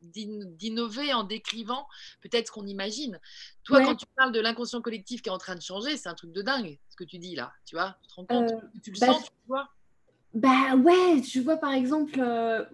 d'innover 0.01 1.11
en 1.11 1.23
décrivant 1.23 1.87
peut-être 2.21 2.47
ce 2.47 2.51
qu'on 2.51 2.67
imagine. 2.67 3.19
Toi, 3.63 3.81
quand 3.81 3.95
tu 3.95 4.05
parles 4.15 4.31
de 4.31 4.39
l'inconscient 4.39 4.79
collectif 4.79 5.23
qui 5.23 5.29
est 5.29 5.31
en 5.31 5.39
train 5.39 5.55
de 5.55 5.61
changer, 5.61 5.97
c'est 5.97 6.07
un 6.07 6.13
truc 6.13 6.31
de 6.31 6.43
dingue, 6.43 6.77
ce 6.89 6.95
que 6.95 7.03
tu 7.03 7.17
dis 7.17 7.35
là. 7.35 7.51
Tu 7.65 7.75
vois, 7.75 7.97
tu 8.03 8.09
te 8.09 8.13
rends 8.13 8.25
compte? 8.25 8.51
Euh, 8.51 8.79
Tu 8.83 8.91
le 8.91 8.99
bah, 8.99 9.07
sens, 9.07 9.23
tu 9.23 9.47
vois? 9.47 9.67
bah 10.35 10.75
ouais, 10.75 11.23
je 11.23 11.39
vois 11.39 11.57
par 11.57 11.73
exemple, 11.73 12.19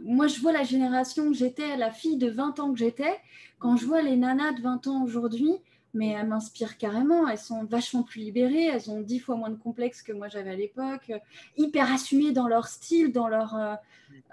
moi 0.02 0.28
je 0.28 0.42
vois 0.42 0.52
la 0.52 0.64
génération 0.64 1.32
que 1.32 1.38
j'étais, 1.38 1.78
la 1.78 1.92
fille 1.92 2.18
de 2.18 2.30
20 2.30 2.60
ans 2.60 2.74
que 2.74 2.80
j'étais, 2.80 3.18
quand 3.58 3.78
je 3.78 3.86
vois 3.86 4.02
les 4.02 4.18
nanas 4.18 4.52
de 4.52 4.62
20 4.62 4.88
ans 4.88 5.04
aujourd'hui, 5.04 5.54
mais 5.94 6.10
elles 6.10 6.28
m'inspirent 6.28 6.78
carrément. 6.78 7.28
Elles 7.28 7.38
sont 7.38 7.64
vachement 7.66 8.04
plus 8.04 8.22
libérées, 8.22 8.66
elles 8.66 8.90
ont 8.90 9.02
dix 9.02 9.20
fois 9.20 9.36
moins 9.36 9.50
de 9.50 9.58
complexes 9.58 10.02
que 10.02 10.12
moi 10.12 10.28
j'avais 10.28 10.52
à 10.52 10.56
l'époque, 10.56 11.12
hyper 11.58 11.92
assumées 11.92 12.32
dans 12.32 12.48
leur 12.48 12.68
style, 12.68 13.12
dans 13.12 13.28
leur. 13.28 13.56
Euh, 13.56 13.76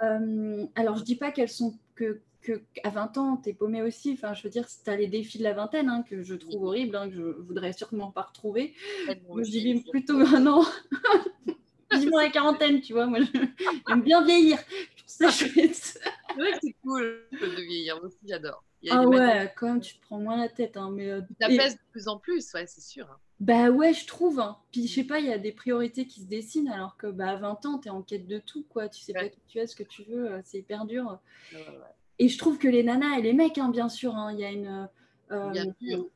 euh, 0.03 0.67
alors 0.75 0.97
je 0.97 1.05
dis 1.05 1.17
pas 1.17 1.31
qu'elles 1.31 1.51
sont 1.51 1.75
que, 1.95 2.21
que 2.43 2.63
à 2.83 2.91
20 2.91 3.19
ans, 3.19 3.37
t'es 3.37 3.53
paumée 3.53 3.83
aussi. 3.83 4.13
Enfin, 4.13 4.35
je 4.35 4.43
veux 4.43 4.51
dire, 4.51 4.67
tu 4.67 4.91
as 4.91 4.97
les 4.97 5.07
défis 5.07 5.39
de 5.39 5.45
la 5.45 5.53
vingtaine 5.53 5.89
hein, 5.89 6.05
que 6.09 6.23
je 6.23 6.35
trouve 6.35 6.65
horribles, 6.65 6.97
hein, 6.97 7.09
que 7.09 7.15
je 7.15 7.23
voudrais 7.23 7.73
sûrement 7.73 8.11
pas 8.11 8.23
retrouver. 8.23 8.75
je 9.07 9.51
dis 9.51 9.85
plutôt 9.91 10.19
un 10.19 10.47
an. 10.47 10.65
Vivement 11.93 12.19
la 12.19 12.31
quarantaine, 12.31 12.81
tu 12.81 12.93
vois. 12.93 13.07
Moi, 13.07 13.19
j'aime 13.89 14.03
bien 14.03 14.25
vieillir. 14.25 14.59
Je 14.97 15.03
trouve 15.03 15.29
ça 15.29 15.31
chouette. 15.31 15.75
C'est 15.75 16.35
vrai 16.37 16.53
que 16.53 16.59
c'est 16.63 16.77
cool 16.85 17.27
de 17.33 17.63
vieillir. 17.63 17.97
Moi 17.97 18.07
aussi, 18.07 18.19
j'adore. 18.29 18.63
Ah 18.89 19.07
ouais, 19.07 19.53
quand 19.57 19.69
même, 19.69 19.81
tu 19.81 19.97
te 19.97 20.03
prends 20.03 20.19
moins 20.19 20.39
la 20.39 20.49
tête. 20.49 20.77
Hein, 20.77 20.91
mais, 20.93 21.11
euh, 21.11 21.21
ça 21.41 21.49
pèse 21.49 21.75
de 21.75 21.81
plus 21.91 22.09
en 22.09 22.19
plus, 22.19 22.53
ouais, 22.55 22.67
c'est 22.67 22.81
sûr. 22.81 23.07
Hein. 23.11 23.19
Bah 23.41 23.71
ouais, 23.71 23.93
je 23.93 24.07
trouve. 24.07 24.41
Hein. 24.41 24.59
Puis 24.73 24.87
je 24.87 24.95
sais 24.95 25.05
pas, 25.05 25.19
il 25.19 25.27
y 25.27 25.33
a 25.33 25.39
des 25.39 25.53
priorités 25.53 26.07
qui 26.07 26.21
se 26.21 26.27
dessinent 26.27 26.69
alors 26.69 26.97
que 26.97 27.07
bah, 27.07 27.31
à 27.31 27.37
20 27.37 27.67
ans, 27.67 27.79
tu 27.79 27.89
es 27.89 27.91
en 27.91 28.03
quête 28.03 28.27
de 28.27 28.39
tout, 28.39 28.65
quoi. 28.69 28.89
Tu 28.89 29.03
sais 29.03 29.13
pas 29.13 29.29
qui 29.29 29.41
tu 29.49 29.59
es, 29.59 29.67
ce 29.67 29.77
que 29.77 29.83
tu 29.83 30.05
veux, 30.05 30.33
euh, 30.33 30.41
c'est 30.45 30.59
hyper 30.59 30.87
dur. 30.87 31.19
et 32.19 32.29
je 32.29 32.39
trouve 32.39 32.59
que 32.59 32.69
les 32.69 32.83
nanas 32.83 33.19
et 33.19 33.23
les 33.23 33.33
mecs, 33.33 33.59
hein, 33.59 33.69
bien 33.69 33.89
sûr, 33.89 34.15
il 34.33 34.41
y 34.41 34.45
a 34.45 34.51
une. 34.51 34.89
Euh, 35.31 35.51
bien 35.51 35.65
sûr. 35.81 36.07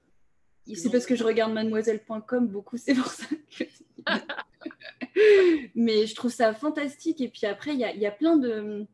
C'est 0.75 0.91
parce 0.91 1.05
que 1.05 1.15
je 1.15 1.25
regarde 1.25 1.53
mademoiselle.com 1.53 2.49
beaucoup, 2.49 2.79
c'est 2.79 2.95
pour 2.95 3.09
ça 3.09 3.27
que. 3.59 3.65
mais 5.75 6.07
je 6.07 6.15
trouve 6.15 6.33
ça 6.33 6.55
fantastique. 6.55 7.21
Et 7.21 7.29
puis 7.29 7.47
après, 7.47 7.75
il 7.75 7.81
y 7.81 7.85
a, 7.85 7.95
y 7.95 8.07
a, 8.07 8.11
plein 8.11 8.39
de. 8.39 8.87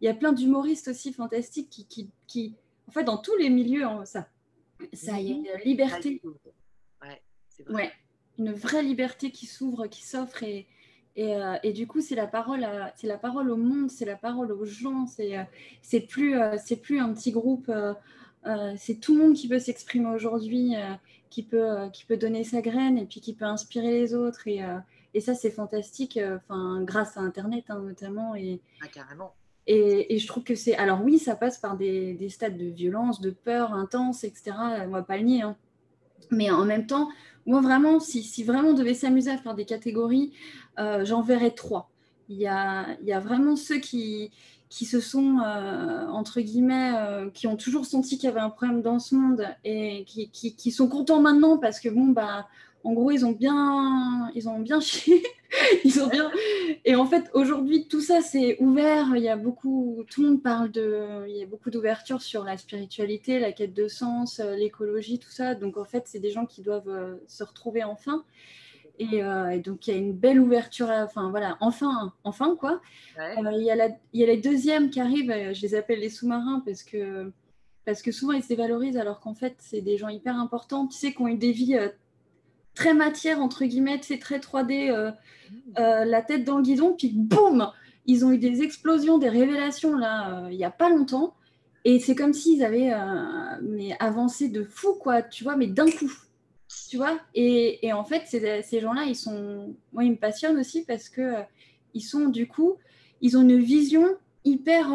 Il 0.00 0.04
y 0.06 0.08
a 0.08 0.14
plein 0.14 0.32
d'humoristes 0.32 0.88
aussi 0.88 1.12
fantastiques 1.12 1.68
qui, 1.68 1.86
qui, 1.86 2.10
qui 2.26 2.54
en 2.88 2.90
fait, 2.90 3.04
dans 3.04 3.18
tous 3.18 3.36
les 3.36 3.50
milieux, 3.50 3.84
ça, 4.04 4.26
ça 4.92 5.20
y 5.20 5.30
est, 5.30 5.34
une 5.34 5.46
liberté. 5.64 6.22
Ouais, 7.68 7.92
une 8.38 8.52
vraie 8.52 8.82
liberté 8.82 9.30
qui 9.30 9.46
s'ouvre, 9.46 9.86
qui 9.88 10.04
s'offre 10.04 10.42
et, 10.42 10.66
et, 11.16 11.34
euh, 11.34 11.56
et, 11.64 11.72
du 11.72 11.88
coup, 11.88 12.00
c'est 12.00 12.14
la 12.14 12.28
parole, 12.28 12.64
c'est 12.94 13.08
la 13.08 13.18
parole 13.18 13.50
au 13.50 13.56
monde, 13.56 13.90
c'est 13.90 14.04
la 14.04 14.16
parole 14.16 14.52
aux 14.52 14.64
gens. 14.64 15.06
C'est, 15.06 15.36
euh, 15.36 15.42
c'est 15.82 16.00
plus, 16.00 16.38
euh, 16.38 16.56
c'est 16.64 16.76
plus 16.76 17.00
un 17.00 17.12
petit 17.12 17.32
groupe. 17.32 17.70
c'est 18.76 19.00
tout 19.00 19.16
le 19.16 19.24
monde 19.24 19.34
qui 19.34 19.48
peut 19.48 19.58
s'exprimer 19.58 20.08
aujourd'hui, 20.08 20.74
qui 21.28 21.42
peut, 21.42 21.90
qui 21.92 22.04
peut 22.04 22.16
donner 22.16 22.44
sa 22.44 22.62
graine 22.62 22.96
et 22.96 23.04
puis 23.04 23.20
qui 23.20 23.34
peut 23.34 23.44
inspirer 23.44 23.90
les 23.90 24.14
autres. 24.14 24.46
Et, 24.46 24.60
et 25.12 25.20
ça, 25.20 25.34
c'est 25.34 25.50
fantastique. 25.50 26.18
Enfin, 26.36 26.82
grâce 26.84 27.16
à 27.16 27.20
Internet 27.20 27.64
hein, 27.68 27.80
notamment. 27.80 28.34
Et, 28.36 28.60
ah, 28.80 28.88
carrément. 28.88 29.34
Et, 29.70 30.18
je 30.18 30.26
trouve 30.26 30.44
que 30.44 30.54
c'est. 30.54 30.74
Alors, 30.76 31.02
oui, 31.04 31.18
ça 31.18 31.36
passe 31.36 31.58
par 31.58 31.76
des, 31.76 32.26
stades 32.30 32.56
de 32.56 32.64
violence, 32.64 33.20
de 33.20 33.30
peur 33.30 33.74
intense, 33.74 34.24
etc. 34.24 34.52
On 34.86 34.88
va 34.88 35.02
pas 35.02 35.18
le 35.18 35.24
nier. 35.24 35.42
Hein. 35.42 35.56
Mais 36.30 36.50
en 36.50 36.64
même 36.64 36.86
temps, 36.86 37.08
moi, 37.44 37.60
vraiment, 37.60 38.00
si, 38.00 38.42
vraiment 38.44 38.70
on 38.70 38.74
devait 38.74 38.94
s'amuser 38.94 39.30
à 39.30 39.36
faire 39.36 39.54
des 39.54 39.66
catégories, 39.66 40.32
euh, 40.78 41.04
j'en 41.04 41.20
verrais 41.20 41.50
trois. 41.50 41.90
Il 42.30 42.38
y, 42.38 42.46
a, 42.46 42.86
il 43.02 43.08
y 43.08 43.12
a 43.12 43.20
vraiment 43.20 43.56
ceux 43.56 43.78
qui, 43.78 44.30
qui 44.70 44.86
se 44.86 45.00
sont, 45.00 45.40
euh, 45.40 46.06
entre 46.08 46.40
guillemets, 46.40 46.92
euh, 46.96 47.30
qui 47.30 47.46
ont 47.46 47.56
toujours 47.56 47.84
senti 47.84 48.16
qu'il 48.16 48.28
y 48.28 48.32
avait 48.32 48.40
un 48.40 48.50
problème 48.50 48.80
dans 48.80 48.98
ce 48.98 49.14
monde 49.14 49.46
et 49.64 50.04
qui, 50.06 50.30
qui, 50.30 50.56
qui, 50.56 50.70
sont 50.70 50.88
contents 50.88 51.20
maintenant 51.20 51.58
parce 51.58 51.78
que, 51.78 51.90
bon, 51.90 52.06
bah, 52.06 52.48
en 52.84 52.92
gros, 52.92 53.10
ils 53.10 53.26
ont 53.26 53.32
bien, 53.32 54.30
ils 54.34 54.48
ont 54.48 54.60
bien 54.60 54.80
chié. 54.80 55.22
ils 55.84 56.00
ont 56.02 56.08
bien. 56.08 56.30
Et 56.84 56.94
en 56.94 57.06
fait, 57.06 57.30
aujourd'hui, 57.34 57.88
tout 57.88 58.00
ça 58.00 58.20
c'est 58.20 58.60
ouvert. 58.60 59.16
Il 59.16 59.22
y 59.22 59.28
a 59.28 59.36
beaucoup, 59.36 60.04
tout 60.10 60.22
le 60.22 60.30
monde 60.30 60.42
parle 60.42 60.70
de, 60.70 61.26
il 61.28 61.36
y 61.36 61.42
a 61.42 61.46
beaucoup 61.46 61.70
d'ouverture 61.70 62.22
sur 62.22 62.44
la 62.44 62.56
spiritualité, 62.56 63.38
la 63.38 63.52
quête 63.52 63.74
de 63.74 63.88
sens, 63.88 64.40
euh, 64.40 64.54
l'écologie, 64.54 65.18
tout 65.18 65.30
ça. 65.30 65.54
Donc 65.54 65.76
en 65.76 65.84
fait, 65.84 66.04
c'est 66.06 66.20
des 66.20 66.30
gens 66.30 66.46
qui 66.46 66.62
doivent 66.62 66.88
euh, 66.88 67.16
se 67.26 67.44
retrouver 67.44 67.84
enfin. 67.84 68.24
Euh, 69.00 69.48
et, 69.50 69.60
donc 69.60 69.86
il 69.86 69.94
y 69.94 69.96
a 69.96 69.98
une 69.98 70.12
belle 70.12 70.40
ouverture. 70.40 70.90
Enfin 70.90 71.30
voilà, 71.30 71.56
enfin, 71.60 72.12
enfin 72.24 72.56
quoi. 72.56 72.80
il, 73.16 73.62
y 73.62 73.70
a 73.70 73.76
la, 73.76 73.88
il 74.12 74.20
y 74.20 74.24
a 74.24 74.26
les 74.26 74.38
deuxièmes 74.38 74.90
qui 74.90 75.00
arrivent. 75.00 75.32
Je 75.52 75.62
les 75.62 75.74
appelle 75.74 76.00
les 76.00 76.10
sous-marins 76.10 76.62
parce 76.64 76.82
que 76.82 77.32
parce 77.84 78.02
que 78.02 78.12
souvent 78.12 78.32
ils 78.32 78.42
se 78.42 78.48
dévalorisent 78.48 78.98
alors 78.98 79.20
qu'en 79.20 79.34
fait 79.34 79.54
c'est 79.58 79.80
des 79.80 79.96
gens 79.96 80.08
hyper 80.08 80.36
importants. 80.36 80.86
Tu 80.88 80.98
sais, 80.98 81.12
qui 81.12 81.22
ont 81.22 81.28
eu 81.28 81.36
des 81.36 81.52
vies 81.52 81.78
très 82.78 82.94
matière, 82.94 83.40
entre 83.40 83.64
guillemets, 83.64 83.98
c'est 84.02 84.18
très 84.18 84.38
3D, 84.38 84.90
euh, 84.90 85.10
euh, 85.78 86.04
la 86.04 86.22
tête 86.22 86.44
dans 86.44 86.58
le 86.58 86.62
guidon, 86.62 86.94
puis 86.96 87.10
boum 87.12 87.72
Ils 88.06 88.24
ont 88.24 88.30
eu 88.30 88.38
des 88.38 88.62
explosions, 88.62 89.18
des 89.18 89.28
révélations, 89.28 89.96
là, 89.96 90.44
euh, 90.44 90.52
il 90.52 90.56
n'y 90.56 90.64
a 90.64 90.70
pas 90.70 90.88
longtemps. 90.88 91.34
Et 91.84 91.98
c'est 91.98 92.14
comme 92.14 92.32
s'ils 92.32 92.62
avaient 92.64 92.92
avancé 93.98 94.48
de 94.48 94.62
fou, 94.62 94.94
quoi, 94.94 95.22
tu 95.22 95.42
vois, 95.42 95.56
mais 95.56 95.66
d'un 95.66 95.90
coup. 95.90 96.12
Tu 96.88 96.98
vois 96.98 97.18
et, 97.34 97.86
et, 97.86 97.92
en 97.92 98.04
fait, 98.04 98.22
ces, 98.26 98.62
ces 98.62 98.80
gens-là, 98.80 99.04
ils 99.06 99.16
sont. 99.16 99.74
Moi, 99.92 100.04
ils 100.04 100.10
me 100.10 100.16
passionnent 100.16 100.58
aussi 100.58 100.84
parce 100.84 101.08
que 101.08 101.34
ils 101.94 102.02
sont, 102.02 102.26
du 102.26 102.46
coup, 102.46 102.74
ils 103.22 103.38
ont 103.38 103.42
une 103.42 103.58
vision 103.58 104.06
hyper 104.44 104.88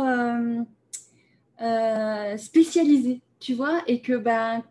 spécialisée 2.38 3.22
tu 3.39 3.56
vois, 3.56 3.82
et 3.88 4.02
que 4.02 4.13
bah, 4.13 4.63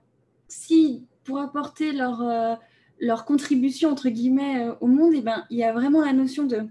si 0.49 1.05
pour 1.25 1.39
apporter 1.39 1.93
leur, 1.93 2.23
euh, 2.23 2.55
leur 3.03 3.25
contribution, 3.25 3.91
entre 3.91 4.09
guillemets, 4.09 4.69
euh, 4.69 4.75
au 4.81 4.87
monde, 4.87 5.13
et 5.13 5.21
ben, 5.21 5.45
il 5.51 5.59
y 5.59 5.65
a 5.65 5.73
vraiment 5.73 6.03
la 6.03 6.13
notion 6.13 6.45
de 6.45 6.63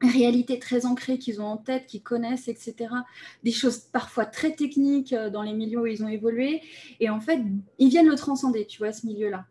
réalité 0.00 0.58
très 0.58 0.86
ancrée 0.86 1.18
qu'ils 1.18 1.42
ont 1.42 1.46
en 1.46 1.58
tête, 1.58 1.86
qu'ils 1.86 2.02
connaissent, 2.02 2.48
etc. 2.48 2.88
Des 3.44 3.52
choses 3.52 3.78
parfois 3.78 4.24
très 4.24 4.54
techniques 4.54 5.12
euh, 5.12 5.28
dans 5.28 5.42
les 5.42 5.52
milieux 5.52 5.80
où 5.80 5.86
ils 5.86 6.02
ont 6.02 6.08
évolué. 6.08 6.62
Et 6.98 7.10
en 7.10 7.20
fait, 7.20 7.40
ils 7.78 7.90
viennent 7.90 8.08
le 8.08 8.16
transcender, 8.16 8.66
tu 8.66 8.78
vois, 8.78 8.92
ce 8.92 9.06
milieu-là. 9.06 9.44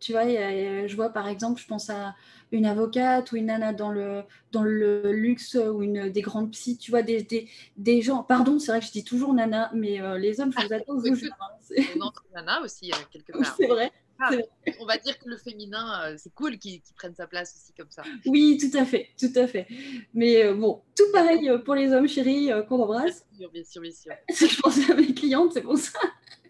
Tu 0.00 0.10
vois, 0.10 0.24
je 0.24 0.96
vois 0.96 1.10
par 1.10 1.28
exemple, 1.28 1.60
je 1.60 1.66
pense 1.68 1.88
à 1.88 2.16
une 2.50 2.66
avocate 2.66 3.30
ou 3.30 3.36
une 3.36 3.46
nana 3.46 3.72
dans 3.72 3.92
le, 3.92 4.22
dans 4.50 4.64
le 4.64 5.12
luxe 5.12 5.54
ou 5.54 5.80
une 5.80 6.10
des 6.10 6.22
grandes 6.22 6.50
psy, 6.50 6.76
tu 6.76 6.90
vois, 6.90 7.02
des, 7.02 7.22
des, 7.22 7.48
des 7.76 8.02
gens. 8.02 8.24
Pardon, 8.24 8.58
c'est 8.58 8.72
vrai 8.72 8.80
que 8.80 8.86
je 8.86 8.90
dis 8.90 9.04
toujours 9.04 9.32
nana, 9.32 9.70
mais 9.74 10.00
euh, 10.00 10.18
les 10.18 10.40
hommes, 10.40 10.52
je 10.52 10.66
vous 10.66 10.72
attends. 10.72 10.96
vous, 10.96 11.06
on 11.96 12.00
entre 12.00 12.24
nana 12.34 12.60
aussi, 12.62 12.90
quelque 13.12 13.30
part. 13.30 13.54
c'est 13.56 13.68
vrai. 13.68 13.92
On 14.80 14.86
va 14.86 14.98
dire 14.98 15.18
que 15.18 15.28
le 15.28 15.36
féminin, 15.36 16.02
euh, 16.04 16.14
c'est 16.18 16.32
cool 16.34 16.58
qu'il 16.58 16.80
prenne 16.96 17.14
sa 17.14 17.26
place 17.26 17.54
aussi 17.56 17.72
comme 17.72 17.90
ça. 17.90 18.02
Oui, 18.26 18.58
tout 18.60 18.76
à 18.76 18.84
fait, 18.84 19.08
tout 19.18 19.32
à 19.36 19.46
fait. 19.46 19.66
Mais 20.14 20.44
euh, 20.44 20.54
bon, 20.54 20.82
tout 20.96 21.10
pareil 21.12 21.50
pour 21.64 21.74
les 21.74 21.92
hommes 21.92 22.08
chéris 22.08 22.50
qu'on 22.68 22.80
embrasse. 22.80 23.24
Bien 23.32 23.40
sûr, 23.40 23.50
bien 23.50 23.64
sûr, 23.64 23.82
bien 23.82 23.92
sûr. 23.92 24.12
je 24.48 24.60
pensais 24.60 24.92
à 24.92 24.94
mes 24.94 25.14
clientes, 25.14 25.52
c'est 25.52 25.62
pour 25.62 25.78
ça. 25.78 25.98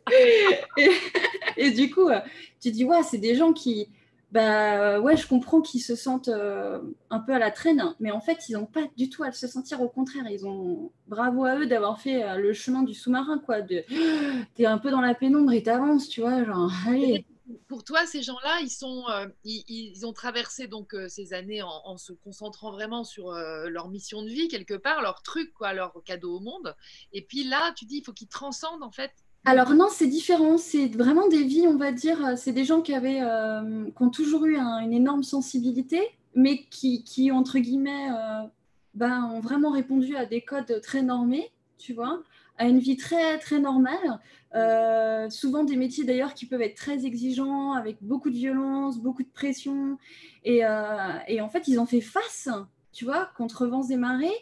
et, 1.57 1.71
du 1.71 1.91
coup, 1.91 2.09
euh, 2.09 2.21
tu 2.61 2.71
dis, 2.71 2.85
ouais, 2.85 3.03
c'est 3.03 3.19
des 3.19 3.35
gens 3.35 3.53
qui, 3.53 3.89
bah 4.31 5.01
ouais, 5.01 5.17
je 5.17 5.27
comprends 5.27 5.61
qu'ils 5.61 5.83
se 5.83 5.95
sentent 5.95 6.29
euh, 6.29 6.81
un 7.11 7.21
peu 7.21 7.33
à 7.33 7.39
la 7.39 7.51
traîne, 7.51 7.83
mais 8.01 8.11
en 8.11 8.21
fait, 8.21 8.49
ils 8.49 8.55
n'ont 8.55 8.67
pas 8.67 8.83
du 8.97 9.09
tout 9.09 9.23
à 9.23 9.33
se 9.33 9.47
sentir. 9.47 9.81
Au 9.81 9.89
contraire, 9.89 10.25
ils 10.31 10.47
ont 10.47 10.91
bravo 11.07 11.45
à 11.45 11.57
eux 11.59 11.67
d'avoir 11.67 12.01
fait 12.01 12.25
euh, 12.25 12.37
le 12.37 12.53
chemin 12.53 12.83
du 12.83 12.95
sous-marin, 12.95 13.39
quoi. 13.39 13.61
De, 13.61 13.85
t'es 14.55 14.67
un 14.67 14.79
peu 14.79 14.91
dans 14.91 15.01
la 15.01 15.15
pénombre 15.15 15.53
et 15.53 15.63
t'avances, 15.63 16.09
tu 16.09 16.21
vois, 16.21 16.45
genre, 16.45 16.71
allez. 16.87 17.25
Pour 17.69 17.85
toi, 17.85 18.07
ces 18.07 18.23
gens-là, 18.23 18.61
ils 18.61 18.71
sont, 18.71 19.05
ils, 19.45 20.07
ont 20.07 20.13
traversé 20.13 20.69
donc 20.69 20.95
ces 21.09 21.33
années 21.33 21.63
en, 21.63 21.97
se 21.97 22.13
concentrant 22.13 22.71
vraiment 22.71 23.05
sur 23.05 23.33
leur 23.33 23.89
mission 23.89 24.23
de 24.23 24.29
vie 24.29 24.49
quelque 24.49 24.75
part, 24.75 25.03
leur 25.03 25.23
truc, 25.23 25.53
quoi, 25.53 25.73
leur 25.73 26.03
cadeau 26.05 26.37
au 26.37 26.41
monde. 26.41 26.77
Et 27.13 27.23
puis 27.23 27.45
là, 27.45 27.73
tu 27.77 27.85
dis, 27.85 27.99
il 27.99 28.05
faut 28.05 28.13
qu'ils 28.13 28.29
transcendent 28.29 28.83
en 28.83 28.93
fait 28.93 29.13
alors 29.45 29.75
non, 29.75 29.89
c'est 29.91 30.07
différent. 30.07 30.57
C'est 30.57 30.87
vraiment 30.89 31.29
des 31.29 31.43
vies, 31.43 31.67
on 31.67 31.77
va 31.77 31.93
dire. 31.93 32.25
Euh, 32.25 32.35
c'est 32.37 32.53
des 32.53 32.65
gens 32.65 32.81
qui 32.81 32.95
avaient, 32.95 33.21
euh, 33.23 33.87
qui 33.87 34.03
ont 34.03 34.11
toujours 34.11 34.45
eu 34.47 34.57
une 34.57 34.93
énorme 34.93 35.23
sensibilité, 35.23 36.01
mais 36.35 36.65
qui, 36.71 37.03
qui 37.05 37.33
entre 37.33 37.59
guillemets, 37.59 38.11
euh, 38.11 38.47
ben, 38.95 39.25
ont 39.35 39.41
vraiment 39.41 39.71
répondu 39.71 40.17
à 40.17 40.27
des 40.27 40.43
codes 40.43 40.81
très 40.83 41.03
normés, 41.03 41.51
tu 41.79 41.93
vois, 41.93 42.23
à 42.63 42.69
une 42.69 42.79
vie 42.79 42.97
très 42.97 43.39
très 43.39 43.59
normale. 43.59 44.21
souvent 45.31 45.65
des 45.65 45.77
métiers 45.77 46.05
d'ailleurs 46.05 46.35
qui 46.35 46.47
peuvent 46.47 46.63
être 46.63 46.77
très 46.77 47.05
exigeants, 47.05 47.73
avec 47.73 47.97
beaucoup 48.01 48.31
de 48.31 48.37
violence, 48.37 48.99
beaucoup 48.99 49.23
de 49.23 49.33
pression, 49.33 49.99
et, 50.45 50.63
et 51.29 51.41
en 51.41 51.49
fait 51.49 51.69
ils 51.69 51.79
ont 51.79 51.87
fait 51.87 52.01
face, 52.01 52.49
tu 52.93 53.05
vois, 53.05 53.31
contre 53.37 53.67
vents 53.67 53.89
et 53.89 53.97
marées. 53.97 54.39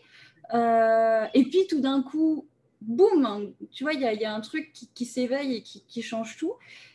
et 1.35 1.44
puis 1.44 1.66
tout 1.68 1.80
d'un 1.80 2.02
coup, 2.02 2.46
boum, 2.80 3.52
tu 3.70 3.85
vois, 3.85 3.92
il 3.92 4.00
y, 4.00 4.24
a 4.24 4.35
un 4.35 4.40
truc 4.40 4.72
qui, 4.72 5.04
s'éveille 5.04 5.56
et 5.56 5.62
qui, 5.62 6.02
change 6.02 6.37
tout. 6.37 6.54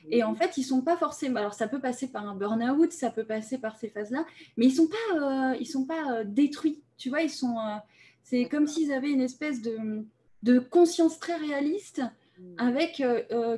Et 0.10 0.24
en 0.24 0.36
fait, 0.36 0.58
ils 0.58 0.64
sont 0.64 0.82
pas 0.82 0.98
forcément. 0.98 1.40
Alors, 1.40 1.54
ça 1.54 1.68
peut 1.68 1.80
passer 1.80 2.08
par 2.08 2.28
un 2.28 2.36
burn-out, 2.36 2.92
ça 2.92 3.12
peut 3.12 3.26
passer 3.26 3.58
par 3.58 3.78
ces 3.78 3.90
phases-là, 3.90 4.26
mais 4.58 4.66
ils 4.66 4.76
sont 4.76 4.88
pas, 4.88 5.52
euh, 5.52 5.58
ils 5.60 5.68
sont 5.68 5.86
pas 5.86 6.12
euh, 6.12 6.24
détruits. 6.26 6.82
Tu 6.98 7.10
vois, 7.10 7.22
ils 7.22 7.30
sont. 7.30 7.58
Euh, 7.60 7.78
c'est 8.24 8.46
comme 8.46 8.68
s'ils 8.68 8.92
avaient 8.92 9.12
une 9.12 9.22
espèce 9.22 9.62
de, 9.62 10.04
de 10.46 10.60
conscience 10.60 11.20
très 11.20 11.36
réaliste 11.36 12.02
mmh. 12.40 12.56
avec 12.58 13.04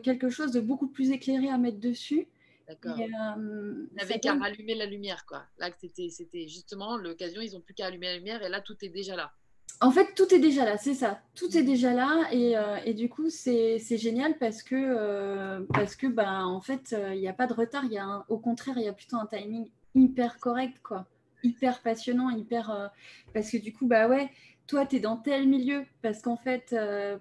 quelque 0.03 0.29
chose 0.29 0.51
de 0.51 0.59
beaucoup 0.59 0.87
plus 0.87 1.11
éclairé 1.11 1.49
à 1.49 1.57
mettre 1.57 1.79
dessus. 1.79 2.27
D'accord. 2.67 2.97
Ils 2.99 3.87
n'avaient 3.95 4.19
qu'à 4.19 4.33
rallumer 4.33 4.75
la 4.75 4.85
lumière, 4.85 5.25
quoi. 5.25 5.43
Là, 5.57 5.69
c'était 5.79 6.47
justement 6.47 6.97
l'occasion, 6.97 7.41
ils 7.41 7.53
n'ont 7.53 7.61
plus 7.61 7.73
qu'à 7.73 7.85
allumer 7.85 8.07
la 8.07 8.17
lumière 8.17 8.43
et 8.43 8.49
là, 8.49 8.61
tout 8.61 8.75
est 8.81 8.89
déjà 8.89 9.15
là. 9.15 9.31
En 9.79 9.91
fait, 9.91 10.15
tout 10.15 10.33
est 10.33 10.39
déjà 10.39 10.65
là, 10.65 10.77
c'est 10.77 10.95
ça. 10.95 11.21
Tout 11.35 11.55
est 11.55 11.61
déjà 11.61 11.93
là 11.93 12.27
et, 12.31 12.57
euh, 12.57 12.93
du 12.93 13.09
coup, 13.09 13.29
c'est 13.29 13.79
génial 13.97 14.37
parce 14.39 14.63
que, 14.63 14.75
euh, 14.75 15.61
parce 15.71 15.95
que 15.95 16.07
bah, 16.07 16.45
en 16.45 16.61
fait, 16.61 16.93
euh, 16.93 17.13
il 17.13 17.21
n'y 17.21 17.27
a 17.27 17.33
pas 17.33 17.45
de 17.45 17.53
retard. 17.53 17.85
Y 17.85 17.99
a 17.99 18.25
au 18.27 18.39
contraire, 18.39 18.75
il 18.77 18.83
y 18.83 18.87
a 18.87 18.93
plutôt 18.93 19.17
un 19.17 19.27
timing 19.27 19.69
hyper 19.93 20.39
correct, 20.39 20.79
quoi. 20.81 21.05
Hyper 21.43 21.81
passionnant, 21.81 22.31
hyper. 22.31 22.91
parce 23.33 23.51
que 23.51 23.57
du 23.57 23.71
coup, 23.71 23.85
bah 23.85 24.07
ouais, 24.07 24.29
toi, 24.67 24.85
tu 24.85 24.97
es 24.97 24.99
dans 24.99 25.17
tel 25.17 25.47
milieu 25.47 25.85
parce 26.01 26.21
qu'en 26.21 26.37
fait, 26.37 26.75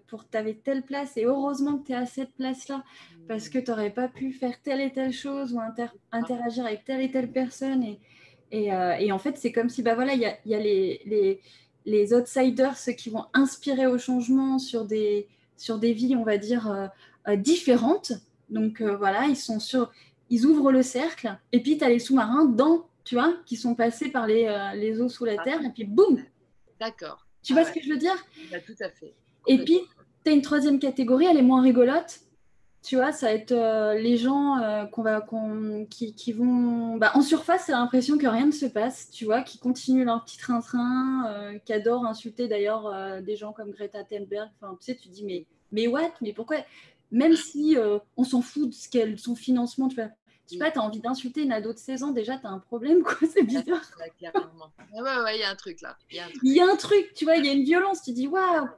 pour 0.08 0.28
tu 0.28 0.36
avais 0.36 0.54
telle 0.54 0.82
place 0.82 1.16
et 1.16 1.24
heureusement 1.24 1.78
que 1.78 1.86
tu 1.86 1.92
es 1.92 1.96
à 1.96 2.06
cette 2.06 2.34
place-là 2.34 2.84
parce 3.28 3.48
que 3.48 3.58
tu 3.58 3.70
n'aurais 3.70 3.90
pas 3.90 4.08
pu 4.08 4.32
faire 4.32 4.60
telle 4.62 4.80
et 4.80 4.92
telle 4.92 5.12
chose 5.12 5.52
ou 5.52 5.60
interagir 6.12 6.66
avec 6.66 6.84
telle 6.84 7.00
et 7.00 7.10
telle 7.10 7.30
personne. 7.30 7.84
Et, 7.84 8.00
et, 8.50 9.12
en 9.12 9.18
fait, 9.18 9.36
c'est 9.36 9.52
comme 9.52 9.68
si, 9.68 9.82
bah 9.82 9.94
voilà, 9.94 10.14
il 10.14 10.20
y 10.20 10.26
a, 10.26 10.56
a 10.56 10.60
les 10.60 11.40
les 11.86 12.12
outsiders, 12.12 12.76
ceux 12.76 12.92
qui 12.92 13.08
vont 13.08 13.24
inspirer 13.32 13.86
au 13.86 13.96
changement 13.96 14.58
sur 14.58 14.84
des, 14.84 15.28
sur 15.56 15.78
des 15.78 15.92
vies, 15.92 16.16
on 16.16 16.24
va 16.24 16.36
dire, 16.36 16.70
euh, 16.70 16.88
euh, 17.28 17.36
différentes. 17.36 18.12
Donc 18.50 18.80
euh, 18.80 18.96
voilà, 18.96 19.26
ils 19.26 19.36
sont 19.36 19.60
sur, 19.60 19.90
ils 20.28 20.44
ouvrent 20.44 20.72
le 20.72 20.82
cercle, 20.82 21.38
et 21.52 21.62
puis 21.62 21.78
tu 21.78 21.84
as 21.84 21.88
les 21.88 22.00
sous-marins 22.00 22.44
dans, 22.44 22.88
tu 23.04 23.14
vois, 23.14 23.34
qui 23.46 23.56
sont 23.56 23.74
passés 23.74 24.10
par 24.10 24.26
les, 24.26 24.72
les 24.74 25.00
eaux 25.00 25.08
sous 25.08 25.24
la 25.24 25.38
terre, 25.38 25.64
et 25.64 25.70
puis 25.70 25.84
boum 25.84 26.22
D'accord. 26.78 27.25
Tu 27.46 27.52
vois 27.52 27.62
ah 27.62 27.64
ce 27.66 27.72
que 27.72 27.80
je 27.80 27.88
veux 27.88 27.96
dire? 27.96 28.16
Bah, 28.50 28.58
Tout 28.58 28.74
à 28.80 28.90
fait. 28.90 29.14
Et 29.46 29.58
puis, 29.58 29.78
tu 30.24 30.30
as 30.30 30.34
une 30.34 30.42
troisième 30.42 30.80
catégorie, 30.80 31.26
elle 31.26 31.36
est 31.36 31.42
moins 31.42 31.62
rigolote, 31.62 32.18
tu 32.82 32.96
vois, 32.96 33.12
ça 33.12 33.26
va 33.26 33.32
être 33.32 33.52
euh, 33.52 33.94
les 33.94 34.16
gens 34.16 34.58
euh, 34.58 34.84
qu'on 34.86 35.02
va, 35.02 35.24
qui, 35.88 36.14
qui, 36.14 36.32
vont. 36.32 36.96
Bah, 36.96 37.12
en 37.14 37.20
surface, 37.20 37.64
c'est 37.66 37.72
l'impression 37.72 38.18
que 38.18 38.26
rien 38.26 38.46
ne 38.46 38.52
se 38.52 38.66
passe, 38.66 39.10
tu 39.10 39.24
vois, 39.24 39.42
qui 39.42 39.58
continuent 39.58 40.04
leur 40.04 40.24
petit 40.24 40.38
train-train, 40.38 41.24
euh, 41.28 41.58
qui 41.64 41.72
adorent 41.72 42.04
insulter 42.04 42.48
d'ailleurs 42.48 43.22
des 43.22 43.36
gens 43.36 43.52
comme 43.52 43.70
Greta 43.70 44.02
Thunberg. 44.02 44.48
Enfin, 44.60 44.76
tu 44.80 44.86
sais, 44.86 44.96
tu 44.96 45.08
dis, 45.08 45.24
mais, 45.24 45.46
mais 45.70 45.86
what? 45.86 46.12
Mais 46.20 46.32
pourquoi? 46.32 46.58
Même 47.12 47.36
si 47.36 47.76
on 48.16 48.24
s'en 48.24 48.42
fout 48.42 48.68
de 48.68 48.74
ce 48.74 48.88
qu'elle, 48.88 49.18
son 49.18 49.36
financement, 49.36 49.88
tu 49.88 49.96
vois, 49.96 50.10
je 50.46 50.52
sais 50.54 50.58
pas, 50.58 50.70
tu 50.70 50.78
as 50.78 50.82
envie 50.82 51.00
d'insulter 51.00 51.42
une 51.42 51.52
ado 51.52 51.72
de 51.72 51.78
16 51.78 52.04
ans, 52.04 52.10
déjà, 52.12 52.38
tu 52.38 52.46
as 52.46 52.50
un 52.50 52.58
problème, 52.60 53.02
quoi, 53.02 53.16
c'est 53.28 53.42
bizarre. 53.42 53.82
Ouais, 54.92 55.00
ouais, 55.00 55.36
il 55.36 55.40
y 55.40 55.44
a 55.44 55.50
un 55.50 55.56
truc 55.56 55.80
là. 55.80 55.96
Il 56.10 56.16
y, 56.52 56.60
a 56.60 56.66
un 56.66 56.76
truc, 56.76 57.12
tu 57.14 57.24
vois, 57.24 57.36
il 57.36 57.44
y 57.44 57.48
a 57.48 57.52
une 57.52 57.64
violence. 57.64 58.02
Tu 58.02 58.12
dis, 58.12 58.28
waouh, 58.28 58.68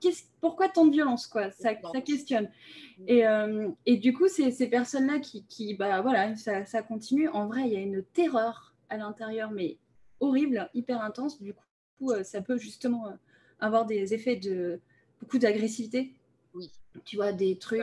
pourquoi 0.41 0.69
tant 0.69 0.87
de 0.87 0.93
violence, 0.93 1.27
quoi? 1.27 1.51
Ça, 1.51 1.71
ça 1.93 2.01
questionne. 2.01 2.51
Mm. 2.99 3.05
Et, 3.07 3.27
euh, 3.27 3.69
et, 3.87 3.97
du 3.99 4.15
coup, 4.15 4.29
c'est 4.29 4.51
ces 4.51 4.69
personnes-là 4.69 5.19
qui, 5.19 5.45
qui, 5.45 5.75
bah 5.75 6.01
voilà, 6.01 6.35
ça, 6.37 6.65
ça, 6.65 6.83
continue. 6.83 7.29
En 7.29 7.47
vrai, 7.47 7.63
il 7.67 7.73
y 7.73 7.77
a 7.77 7.81
une 7.81 8.03
terreur 8.03 8.75
à 8.89 8.97
l'intérieur, 8.97 9.51
mais 9.51 9.77
horrible, 10.21 10.71
hyper 10.75 11.03
intense. 11.03 11.41
Du 11.41 11.53
coup, 11.53 12.13
euh, 12.13 12.23
ça 12.23 12.41
peut 12.41 12.57
justement 12.57 13.09
euh, 13.09 13.13
avoir 13.61 13.85
des 13.85 14.15
effets 14.15 14.37
de 14.37 14.81
beaucoup 15.21 15.39
d'agressivité. 15.39 16.15
Oui. 16.55 16.71
Tu 17.05 17.17
vois, 17.17 17.33
des 17.33 17.59
trucs. 17.59 17.83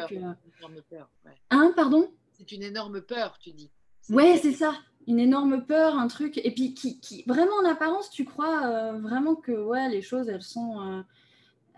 Peur, 0.90 1.10
Hein, 1.52 1.74
pardon? 1.76 2.12
C'est 2.34 2.52
une 2.52 2.64
énorme 2.64 3.02
peur, 3.02 3.38
tu 3.40 3.52
dis. 3.52 3.70
Ouais, 4.10 4.38
c'est 4.42 4.54
ça. 4.54 4.74
Une 5.08 5.20
énorme 5.20 5.66
peur, 5.66 5.96
un 5.98 6.08
truc. 6.08 6.38
Et 6.44 6.52
puis, 6.52 6.74
qui, 6.74 7.00
qui 7.00 7.24
vraiment 7.28 7.56
en 7.64 7.66
apparence, 7.70 8.10
tu 8.10 8.26
crois 8.26 8.66
euh, 8.68 9.00
vraiment 9.00 9.36
que 9.36 9.52
ouais, 9.52 9.90
les 9.90 10.02
choses, 10.02 10.30
elles 10.30 10.42
sont. 10.42 10.80
Euh, 10.82 11.02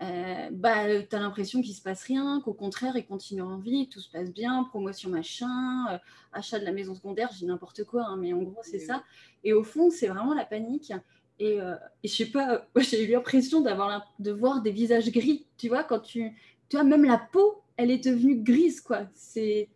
euh, 0.02 0.48
bah, 0.52 1.02
tu 1.02 1.16
as 1.16 1.20
l'impression 1.20 1.60
qu'il 1.62 1.74
se 1.74 1.82
passe 1.82 2.04
rien, 2.04 2.40
qu'au 2.44 2.54
contraire, 2.54 2.96
ils 2.96 3.06
continuent 3.06 3.42
en 3.42 3.58
vie, 3.58 3.88
tout 3.88 4.00
se 4.00 4.10
passe 4.10 4.32
bien, 4.32 4.64
promotion 4.64 5.10
machin, 5.10 6.00
achat 6.32 6.60
de 6.60 6.64
la 6.64 6.72
maison 6.72 6.94
secondaire, 6.94 7.30
j'ai 7.38 7.46
n'importe 7.46 7.84
quoi, 7.84 8.04
hein, 8.04 8.16
mais 8.16 8.32
en 8.32 8.42
gros, 8.42 8.60
c'est 8.62 8.78
ça. 8.78 9.02
Et 9.44 9.52
au 9.52 9.64
fond, 9.64 9.90
c'est 9.90 10.06
vraiment 10.06 10.34
la 10.34 10.44
panique. 10.44 10.92
Et, 11.40 11.56
et 11.56 12.08
je 12.08 12.14
sais 12.14 12.26
pas, 12.26 12.66
j'ai 12.76 13.04
eu 13.08 13.12
l'impression 13.12 13.60
d'avoir 13.60 14.04
de 14.20 14.30
voir 14.32 14.62
des 14.62 14.70
visages 14.72 15.10
gris, 15.10 15.46
tu 15.56 15.68
vois, 15.68 15.82
quand 15.84 16.00
tu, 16.00 16.32
tu 16.68 16.76
vois, 16.76 16.84
même 16.84 17.04
la 17.04 17.18
peau, 17.18 17.62
elle 17.76 17.90
est 17.90 18.04
devenue 18.04 18.36
grise, 18.40 18.80
quoi. 18.80 19.08
C'est 19.14 19.68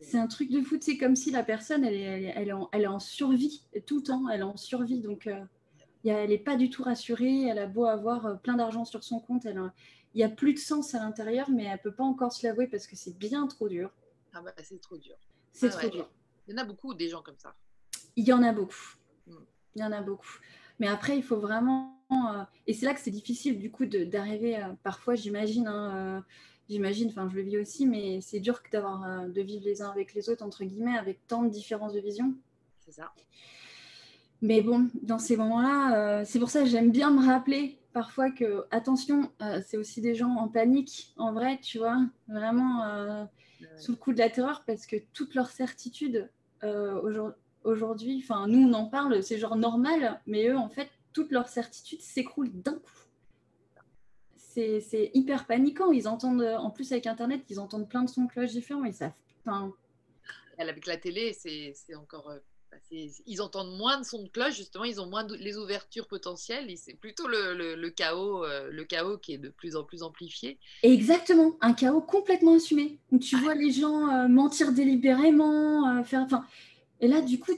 c'est 0.00 0.18
un 0.18 0.26
truc 0.26 0.50
de 0.50 0.62
fou. 0.62 0.76
C'est 0.80 0.98
comme 0.98 1.16
si 1.16 1.30
la 1.30 1.42
personne, 1.42 1.84
elle 1.84 1.94
est, 1.94 2.32
elle, 2.36 2.48
est, 2.48 2.52
en, 2.52 2.68
elle 2.72 2.82
est, 2.82 2.86
en, 2.86 2.98
survie 2.98 3.62
tout 3.86 3.98
le 3.98 4.02
temps. 4.02 4.28
Elle 4.28 4.40
est 4.40 4.44
en 4.44 4.56
survie. 4.56 5.00
Donc, 5.00 5.26
euh, 5.26 5.44
elle 6.04 6.30
n'est 6.30 6.38
pas 6.38 6.56
du 6.56 6.70
tout 6.70 6.82
rassurée. 6.82 7.46
Elle 7.46 7.58
a 7.58 7.66
beau 7.66 7.86
avoir 7.86 8.26
euh, 8.26 8.34
plein 8.34 8.56
d'argent 8.56 8.84
sur 8.84 9.04
son 9.04 9.20
compte. 9.20 9.46
Elle 9.46 9.60
il 10.14 10.18
n'y 10.18 10.24
a 10.24 10.30
plus 10.30 10.54
de 10.54 10.58
sens 10.58 10.94
à 10.94 11.00
l'intérieur, 11.00 11.50
mais 11.50 11.64
elle 11.64 11.72
ne 11.72 11.82
peut 11.82 11.94
pas 11.94 12.04
encore 12.04 12.32
se 12.32 12.46
l'avouer 12.46 12.66
parce 12.66 12.86
que 12.86 12.96
c'est 12.96 13.16
bien 13.16 13.46
trop 13.46 13.68
dur. 13.68 13.90
Ah 14.32 14.40
bah, 14.40 14.52
c'est 14.62 14.80
trop 14.80 14.96
dur. 14.96 15.16
C'est 15.52 15.68
ah 15.68 15.78
trop 15.78 15.88
dur. 15.90 16.10
Il 16.46 16.52
y 16.52 16.54
en 16.54 16.62
a 16.62 16.64
beaucoup, 16.64 16.94
des 16.94 17.08
gens 17.08 17.22
comme 17.22 17.38
ça. 17.38 17.54
Il 18.16 18.26
y 18.26 18.32
en 18.32 18.42
a 18.42 18.52
beaucoup. 18.52 18.96
Mm. 19.26 19.32
Il 19.76 19.82
y 19.82 19.84
en 19.84 19.92
a 19.92 20.00
beaucoup. 20.00 20.38
Mais 20.78 20.88
après, 20.88 21.16
il 21.16 21.22
faut 21.22 21.38
vraiment. 21.38 21.94
Euh, 22.10 22.42
et 22.66 22.72
c'est 22.72 22.86
là 22.86 22.94
que 22.94 23.00
c'est 23.00 23.10
difficile, 23.10 23.58
du 23.58 23.70
coup, 23.70 23.84
d'arriver. 23.84 24.58
parfois, 24.82 25.14
j'imagine. 25.14 25.68
Hein, 25.68 26.24
j'imagine, 26.68 27.08
enfin 27.08 27.28
je 27.30 27.36
le 27.36 27.42
vis 27.42 27.58
aussi, 27.58 27.86
mais 27.86 28.20
c'est 28.20 28.40
dur 28.40 28.60
d'avoir 28.72 29.04
euh, 29.04 29.28
de 29.28 29.40
vivre 29.42 29.64
les 29.64 29.82
uns 29.82 29.90
avec 29.90 30.14
les 30.14 30.28
autres, 30.28 30.44
entre 30.44 30.64
guillemets, 30.64 30.96
avec 30.96 31.26
tant 31.26 31.42
de 31.42 31.48
différences 31.48 31.94
de 31.94 32.00
vision. 32.00 32.34
C'est 32.84 32.92
ça. 32.92 33.12
Mais 34.40 34.62
bon, 34.62 34.88
dans 35.02 35.18
ces 35.18 35.36
moments-là, 35.36 36.20
euh, 36.20 36.22
c'est 36.24 36.38
pour 36.38 36.50
ça 36.50 36.62
que 36.62 36.68
j'aime 36.68 36.90
bien 36.90 37.10
me 37.10 37.24
rappeler 37.24 37.78
parfois 37.92 38.30
que, 38.30 38.66
attention, 38.70 39.32
euh, 39.42 39.60
c'est 39.66 39.76
aussi 39.76 40.00
des 40.00 40.14
gens 40.14 40.34
en 40.36 40.46
panique, 40.46 41.12
en 41.16 41.32
vrai, 41.32 41.58
tu 41.60 41.78
vois, 41.78 41.98
vraiment 42.28 43.28
sous 43.76 43.92
le 43.92 43.96
coup 43.96 44.12
de 44.12 44.18
la 44.18 44.30
terreur, 44.30 44.62
parce 44.64 44.86
que 44.86 44.96
toutes 45.12 45.34
leurs 45.34 45.50
certitudes 45.50 46.30
aujourd'hui, 47.64 48.20
enfin, 48.22 48.46
nous, 48.46 48.68
on 48.68 48.72
en 48.72 48.86
parle, 48.86 49.22
c'est 49.22 49.38
genre 49.38 49.56
normal, 49.56 50.20
mais 50.26 50.48
eux, 50.48 50.56
en 50.56 50.68
fait, 50.68 50.88
toutes 51.12 51.32
leurs 51.32 51.48
certitudes 51.48 52.00
s'écroulent 52.00 52.52
d'un 52.52 52.74
coup. 52.74 53.07
C'est 54.80 55.10
hyper 55.14 55.46
paniquant. 55.46 55.92
Ils 55.92 56.08
entendent, 56.08 56.42
en 56.42 56.70
plus 56.70 56.92
avec 56.92 57.06
Internet, 57.06 57.42
ils 57.50 57.60
entendent 57.60 57.88
plein 57.88 58.02
de 58.02 58.08
sons 58.08 58.24
de 58.24 58.30
cloches 58.30 58.52
différents. 58.52 58.84
Ils 58.84 58.94
savent. 58.94 59.12
Avec 60.58 60.86
la 60.86 60.96
télé, 60.96 61.32
c'est 61.32 61.94
encore 61.94 62.32
bah, 62.70 62.76
ils 63.26 63.40
entendent 63.40 63.76
moins 63.76 63.98
de 63.98 64.04
sons 64.04 64.22
de 64.22 64.28
cloche, 64.28 64.56
justement, 64.56 64.84
ils 64.84 65.00
ont 65.00 65.06
moins 65.06 65.24
de, 65.24 65.34
les 65.36 65.56
ouvertures 65.56 66.06
potentielles, 66.06 66.70
c'est 66.76 66.94
plutôt 66.94 67.26
le, 67.26 67.88
chaos, 67.88 68.44
euh, 68.44 68.68
le 68.70 68.84
chaos 68.84 69.16
qui 69.16 69.34
est 69.34 69.38
de 69.38 69.48
plus 69.48 69.74
en 69.74 69.84
plus 69.84 70.02
amplifié. 70.02 70.58
Exactement, 70.82 71.56
un 71.60 71.72
chaos 71.72 72.02
complètement 72.02 72.56
assumé, 72.56 72.98
où 73.10 73.18
tu 73.18 73.36
vois 73.36 73.54
les 73.54 73.70
gens 73.70 74.08
euh, 74.10 74.28
mentir 74.28 74.72
délibérément, 74.72 75.88
euh, 75.88 76.02
faire, 76.02 76.20
enfin, 76.20 76.44
et 77.00 77.08
là, 77.08 77.22
du 77.22 77.38
coup, 77.38 77.52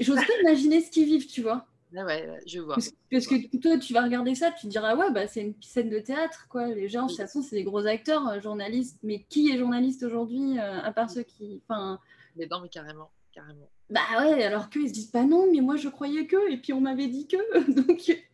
j'ose 0.00 0.16
pas 0.16 0.40
imaginer 0.42 0.82
ce 0.82 0.90
qu'ils 0.90 1.06
vivent, 1.06 1.26
tu 1.26 1.42
vois. 1.42 1.66
Ah 1.96 2.04
ouais, 2.04 2.40
je 2.46 2.60
vois. 2.60 2.76
Parce, 3.10 3.26
que 3.26 3.56
toi, 3.58 3.78
tu 3.78 3.92
vas 3.94 4.02
regarder 4.02 4.34
ça, 4.34 4.50
tu 4.50 4.66
te 4.66 4.70
diras, 4.70 4.94
ouais, 4.94 5.10
bah, 5.12 5.26
c'est 5.26 5.40
une 5.40 5.54
scène 5.62 5.88
de 5.88 5.98
théâtre, 5.98 6.46
quoi. 6.48 6.68
Les 6.68 6.88
gens, 6.88 7.04
de 7.04 7.08
toute 7.08 7.16
façon, 7.16 7.42
c'est 7.42 7.56
des 7.56 7.64
gros 7.64 7.86
acteurs, 7.86 8.40
journalistes. 8.40 8.98
Mais 9.02 9.24
qui 9.28 9.50
est 9.50 9.58
journaliste 9.58 10.02
aujourd'hui, 10.02 10.58
à 10.58 10.92
part 10.92 11.10
ceux 11.10 11.22
qui. 11.22 11.62
Enfin... 11.68 11.98
Mais 12.36 12.46
non, 12.50 12.60
mais 12.60 12.68
carrément, 12.68 13.10
carrément. 13.32 13.68
Bah 13.88 14.00
ouais, 14.18 14.44
alors 14.44 14.68
qu'ils 14.68 14.88
se 14.88 14.92
disent 14.92 15.10
pas 15.10 15.24
non, 15.24 15.50
mais 15.50 15.60
moi 15.60 15.76
je 15.76 15.88
croyais 15.88 16.26
que, 16.26 16.50
et 16.50 16.56
puis 16.58 16.72
on 16.72 16.80
m'avait 16.80 17.08
dit 17.08 17.26
que. 17.26 17.70
Donc. 17.86 18.24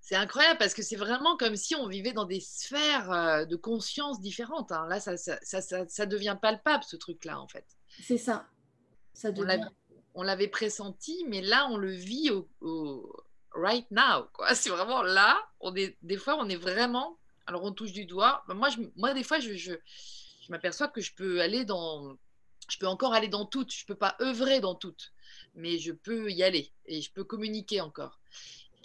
C'est 0.00 0.16
incroyable 0.16 0.58
parce 0.58 0.74
que 0.74 0.82
c'est 0.82 0.96
vraiment 0.96 1.36
comme 1.36 1.54
si 1.54 1.76
on 1.76 1.86
vivait 1.86 2.12
dans 2.12 2.24
des 2.24 2.40
sphères 2.40 3.12
euh, 3.12 3.44
de 3.44 3.54
conscience 3.54 4.20
différentes. 4.20 4.72
Hein. 4.72 4.86
Là, 4.88 4.98
ça 4.98 5.16
ça, 5.16 5.38
ça, 5.42 5.60
ça, 5.86 6.06
devient 6.06 6.36
palpable, 6.40 6.82
ce 6.82 6.96
truc-là, 6.96 7.40
en 7.40 7.46
fait. 7.46 7.64
C'est 8.02 8.18
ça. 8.18 8.46
ça 9.12 9.30
devient... 9.30 9.60
On 10.20 10.22
l'avait 10.22 10.48
pressenti, 10.48 11.24
mais 11.28 11.40
là, 11.40 11.66
on 11.70 11.78
le 11.78 11.92
vit 11.92 12.30
au, 12.60 13.24
right 13.52 13.90
now. 13.90 14.28
C'est 14.54 14.68
vraiment 14.68 15.02
là. 15.02 15.42
On 15.60 15.74
est, 15.74 15.96
des 16.02 16.18
fois, 16.18 16.36
on 16.36 16.46
est 16.50 16.56
vraiment. 16.56 17.18
Alors, 17.46 17.64
on 17.64 17.72
touche 17.72 17.92
du 17.92 18.04
doigt. 18.04 18.44
Moi, 18.48 18.68
je, 18.68 18.80
moi 18.96 19.14
des 19.14 19.22
fois, 19.22 19.40
je, 19.40 19.72
m'aperçois 20.50 20.88
que 20.88 21.00
je 21.00 21.14
peux 21.14 21.40
aller 21.40 21.64
dans 21.64 22.18
je 22.68 22.76
peux 22.76 22.86
encore 22.86 23.14
aller 23.14 23.28
dans 23.28 23.46
toutes, 23.46 23.72
je 23.72 23.86
peux 23.86 23.94
pas 23.94 24.14
œuvrer 24.20 24.60
dans 24.60 24.74
toutes, 24.74 25.14
mais 25.54 25.78
je 25.78 25.90
peux 25.90 26.30
y 26.30 26.42
aller 26.42 26.70
et 26.84 27.00
je 27.00 27.10
peux 27.10 27.24
communiquer 27.24 27.80
encore. 27.80 28.20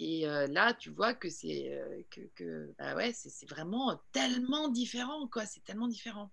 Et 0.00 0.26
euh, 0.26 0.46
là, 0.46 0.72
tu 0.72 0.88
vois 0.88 1.12
que 1.12 1.28
c'est 1.28 1.70
euh, 1.70 2.02
que, 2.34 2.74
bah 2.78 2.96
ouais, 2.96 3.12
c'est 3.12 3.48
vraiment 3.48 4.00
tellement 4.10 4.68
différent, 4.70 5.28
quoi. 5.28 5.44
C'est 5.44 5.62
tellement 5.64 5.86
différent. 5.86 6.32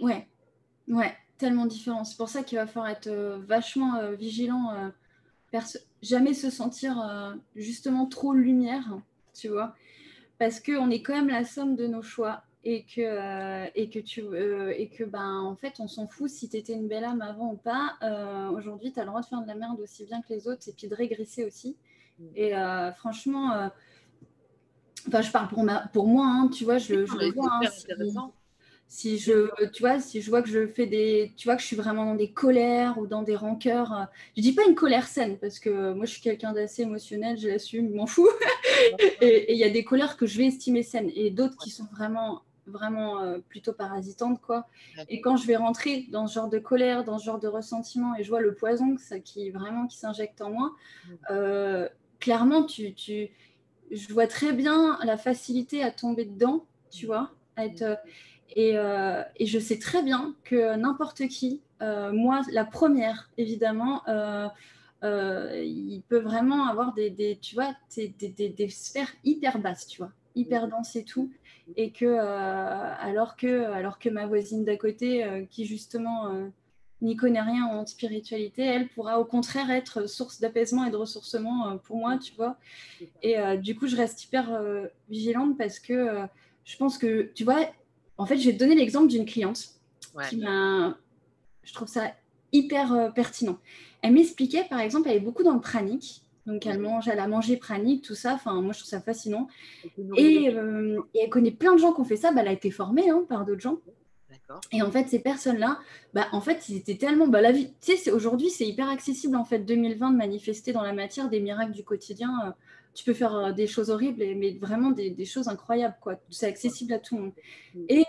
Ouais, 0.00 0.28
ouais, 0.88 1.14
tellement 1.38 1.66
différent. 1.66 2.04
C'est 2.04 2.16
pour 2.16 2.28
ça 2.28 2.42
qu'il 2.42 2.58
va 2.58 2.66
falloir 2.66 2.90
être 2.90 3.08
euh, 3.08 3.38
vachement 3.46 4.12
vigilant, 4.12 4.92
jamais 6.02 6.34
se 6.34 6.50
sentir 6.50 7.36
justement 7.54 8.06
trop 8.06 8.34
lumière, 8.34 8.98
tu 9.34 9.48
vois, 9.48 9.74
parce 10.38 10.60
qu'on 10.60 10.90
est 10.90 11.02
quand 11.02 11.14
même 11.14 11.28
la 11.28 11.44
somme 11.44 11.76
de 11.76 11.86
nos 11.86 12.02
choix 12.02 12.42
et 12.68 12.82
que, 12.82 13.00
euh, 13.00 13.70
et 13.76 13.88
que, 13.88 14.00
tu, 14.00 14.22
euh, 14.22 14.74
et 14.76 14.88
que 14.88 15.04
ben, 15.04 15.40
en 15.40 15.54
fait, 15.54 15.74
on 15.78 15.86
s'en 15.86 16.08
fout 16.08 16.28
si 16.28 16.48
tu 16.48 16.56
étais 16.56 16.72
une 16.72 16.88
belle 16.88 17.04
âme 17.04 17.22
avant 17.22 17.52
ou 17.52 17.56
pas. 17.56 17.94
Euh, 18.02 18.48
aujourd'hui, 18.48 18.92
tu 18.92 18.98
as 18.98 19.04
le 19.04 19.10
droit 19.10 19.20
de 19.20 19.26
faire 19.26 19.40
de 19.40 19.46
la 19.46 19.54
merde 19.54 19.78
aussi 19.78 20.04
bien 20.04 20.20
que 20.20 20.34
les 20.34 20.48
autres 20.48 20.68
et 20.68 20.72
puis 20.72 20.88
de 20.88 20.94
régresser 20.96 21.44
aussi. 21.44 21.76
Mm. 22.18 22.24
Et 22.34 22.52
franchement, 22.96 23.70
enfin, 25.06 25.22
je 25.22 25.30
parle 25.30 25.46
pour, 25.46 25.62
ma, 25.62 25.86
pour 25.88 26.08
moi, 26.08 26.26
hein, 26.26 26.48
tu 26.48 26.64
vois, 26.64 26.78
je, 26.78 27.06
je 27.06 27.16
le 27.16 27.32
vois. 27.32 27.52
Hein, 27.52 28.32
si, 28.88 29.18
je, 29.18 29.48
tu 29.72 29.82
vois, 29.82 29.98
si 29.98 30.22
je 30.22 30.30
vois 30.30 30.42
que 30.42 30.48
je 30.48 30.66
fais 30.68 30.86
des, 30.86 31.32
tu 31.36 31.48
vois, 31.48 31.56
que 31.56 31.62
je 31.62 31.66
suis 31.66 31.76
vraiment 31.76 32.04
dans 32.04 32.14
des 32.14 32.30
colères 32.30 32.98
ou 32.98 33.06
dans 33.06 33.22
des 33.22 33.36
rancœurs, 33.36 34.08
je 34.36 34.42
dis 34.42 34.52
pas 34.52 34.62
une 34.66 34.74
colère 34.74 35.08
saine 35.08 35.38
parce 35.38 35.58
que 35.58 35.92
moi 35.92 36.06
je 36.06 36.12
suis 36.12 36.20
quelqu'un 36.20 36.52
d'assez 36.52 36.82
émotionnel, 36.82 37.36
je 37.36 37.48
l'assume, 37.48 37.94
m'en 37.94 38.06
fous. 38.06 38.28
et 39.20 39.52
il 39.52 39.58
y 39.58 39.64
a 39.64 39.70
des 39.70 39.84
colères 39.84 40.16
que 40.16 40.26
je 40.26 40.38
vais 40.38 40.46
estimer 40.46 40.82
saines 40.82 41.10
et 41.14 41.30
d'autres 41.30 41.56
qui 41.56 41.70
sont 41.70 41.86
vraiment 41.92 42.42
vraiment 42.66 43.20
euh, 43.20 43.38
plutôt 43.48 43.72
parasitante 43.72 44.40
quoi. 44.40 44.66
Et 45.08 45.20
quand 45.20 45.36
je 45.36 45.46
vais 45.46 45.56
rentrer 45.56 46.06
dans 46.10 46.26
ce 46.26 46.34
genre 46.34 46.48
de 46.48 46.58
colère, 46.58 47.04
dans 47.04 47.18
ce 47.18 47.24
genre 47.24 47.38
de 47.38 47.48
ressentiment 47.48 48.14
et 48.16 48.24
je 48.24 48.28
vois 48.28 48.40
le 48.40 48.54
poison 48.54 48.96
ça, 48.98 49.20
qui 49.20 49.50
vraiment 49.50 49.86
qui 49.86 49.98
s'injecte 49.98 50.42
en 50.42 50.50
moi, 50.50 50.72
euh, 51.30 51.88
clairement 52.18 52.64
tu, 52.64 52.94
tu, 52.94 53.30
je 53.90 54.12
vois 54.12 54.26
très 54.26 54.52
bien 54.52 54.98
la 55.04 55.16
facilité 55.16 55.82
à 55.82 55.90
tomber 55.90 56.24
dedans, 56.24 56.64
tu 56.90 57.06
vois, 57.06 57.30
être 57.56 57.82
euh, 57.82 57.96
et, 58.54 58.74
et, 59.36 59.46
je 59.46 59.58
sais 59.58 59.78
très 59.78 60.02
bien 60.02 60.34
que 60.44 60.76
n'importe 60.76 61.28
qui, 61.28 61.60
moi 61.80 62.40
la 62.52 62.64
première 62.64 63.30
évidemment. 63.36 64.02
il 65.02 66.02
peut 66.08 66.20
vraiment 66.20 66.68
avoir 66.68 66.94
des, 66.94 67.10
des 67.10 67.38
tu 67.40 67.54
vois, 67.54 67.74
des, 67.96 68.08
des, 68.08 68.48
des, 68.48 68.68
sphères 68.68 69.12
hyper 69.24 69.58
basses, 69.58 69.86
tu 69.86 69.98
vois, 69.98 70.12
hyper 70.34 70.68
denses 70.68 70.96
et 70.96 71.04
tout 71.04 71.30
et 71.74 71.90
que 71.90 72.04
euh, 72.04 72.94
alors 73.00 73.36
que 73.36 73.64
alors 73.64 73.98
que 73.98 74.08
ma 74.08 74.26
voisine 74.26 74.64
d'à 74.64 74.76
côté 74.76 75.24
euh, 75.24 75.44
qui 75.50 75.64
justement 75.64 76.28
euh, 76.28 76.48
n'y 77.02 77.16
connaît 77.16 77.42
rien 77.42 77.66
en 77.66 77.84
spiritualité, 77.86 78.64
elle 78.64 78.88
pourra 78.88 79.18
au 79.18 79.24
contraire 79.24 79.70
être 79.70 80.08
source 80.08 80.40
d'apaisement 80.40 80.84
et 80.84 80.90
de 80.90 80.96
ressourcement 80.96 81.76
pour 81.84 81.98
moi, 81.98 82.16
tu 82.16 82.32
vois. 82.34 82.56
Et 83.22 83.36
du 83.58 83.76
coup, 83.76 83.86
je 83.86 83.96
reste 83.96 84.24
hyper 84.24 84.58
vigilante 85.10 85.58
parce 85.58 85.78
que 85.78 86.26
je 86.64 86.76
pense 86.78 86.96
que, 86.96 87.30
tu 87.34 87.44
vois, 87.44 87.66
en 88.18 88.26
fait, 88.26 88.36
je 88.38 88.46
vais 88.46 88.54
te 88.54 88.58
donner 88.58 88.74
l'exemple 88.74 89.08
d'une 89.08 89.24
cliente 89.24 89.70
qui 90.28 90.36
m'a. 90.36 90.96
Je 91.62 91.74
trouve 91.74 91.88
ça 91.88 92.12
hyper 92.52 93.12
pertinent. 93.14 93.58
Elle 94.02 94.12
m'expliquait, 94.12 94.64
par 94.64 94.80
exemple, 94.80 95.08
elle 95.08 95.16
est 95.16 95.20
beaucoup 95.20 95.42
dans 95.42 95.54
le 95.54 95.60
pranique. 95.60 96.22
Donc 96.46 96.64
elle 96.64 96.78
mange, 96.78 97.08
elle 97.08 97.18
a 97.18 97.26
mangé 97.26 97.56
pranique, 97.56 98.04
tout 98.04 98.14
ça. 98.14 98.34
Enfin, 98.34 98.60
moi 98.62 98.72
je 98.72 98.78
trouve 98.78 98.90
ça 98.90 99.00
fascinant. 99.00 99.48
Et, 100.16 100.48
euh, 100.48 101.00
et, 101.14 101.22
elle 101.24 101.28
connaît 101.28 101.50
plein 101.50 101.72
de 101.74 101.78
gens 101.78 101.92
qui 101.92 102.00
ont 102.00 102.04
fait 102.04 102.16
ça. 102.16 102.32
Bah, 102.32 102.42
elle 102.42 102.48
a 102.48 102.52
été 102.52 102.70
formée 102.70 103.10
hein, 103.10 103.24
par 103.28 103.44
d'autres 103.44 103.60
gens. 103.60 103.78
Et 104.70 104.80
en 104.80 104.92
fait, 104.92 105.08
ces 105.08 105.18
personnes-là, 105.18 105.80
bah, 106.14 106.28
en 106.30 106.40
fait, 106.40 106.68
ils 106.68 106.76
étaient 106.76 106.96
tellement. 106.96 107.26
Bah, 107.26 107.40
la 107.40 107.50
vie, 107.50 107.72
tu 107.80 107.96
sais, 107.96 108.12
aujourd'hui, 108.12 108.48
c'est 108.48 108.66
hyper 108.66 108.88
accessible 108.88 109.36
en 109.36 109.44
fait 109.44 109.58
2020 109.58 110.12
de 110.12 110.16
manifester 110.16 110.72
dans 110.72 110.82
la 110.82 110.92
matière 110.92 111.28
des 111.28 111.40
miracles 111.40 111.72
du 111.72 111.82
quotidien. 111.82 112.30
Euh, 112.46 112.50
tu 112.96 113.04
peux 113.04 113.14
faire 113.14 113.36
euh, 113.36 113.52
des 113.52 113.66
choses 113.66 113.90
horribles, 113.90 114.24
mais 114.36 114.58
vraiment 114.60 114.90
des, 114.90 115.24
choses 115.24 115.48
incroyables, 115.48 115.96
quoi. 116.00 116.16
C'est 116.30 116.46
accessible 116.46 116.92
à 116.92 116.98
tout 116.98 117.16
le 117.16 117.22
monde. 117.22 117.32
Mm. 117.74 117.84
Et, 117.88 118.04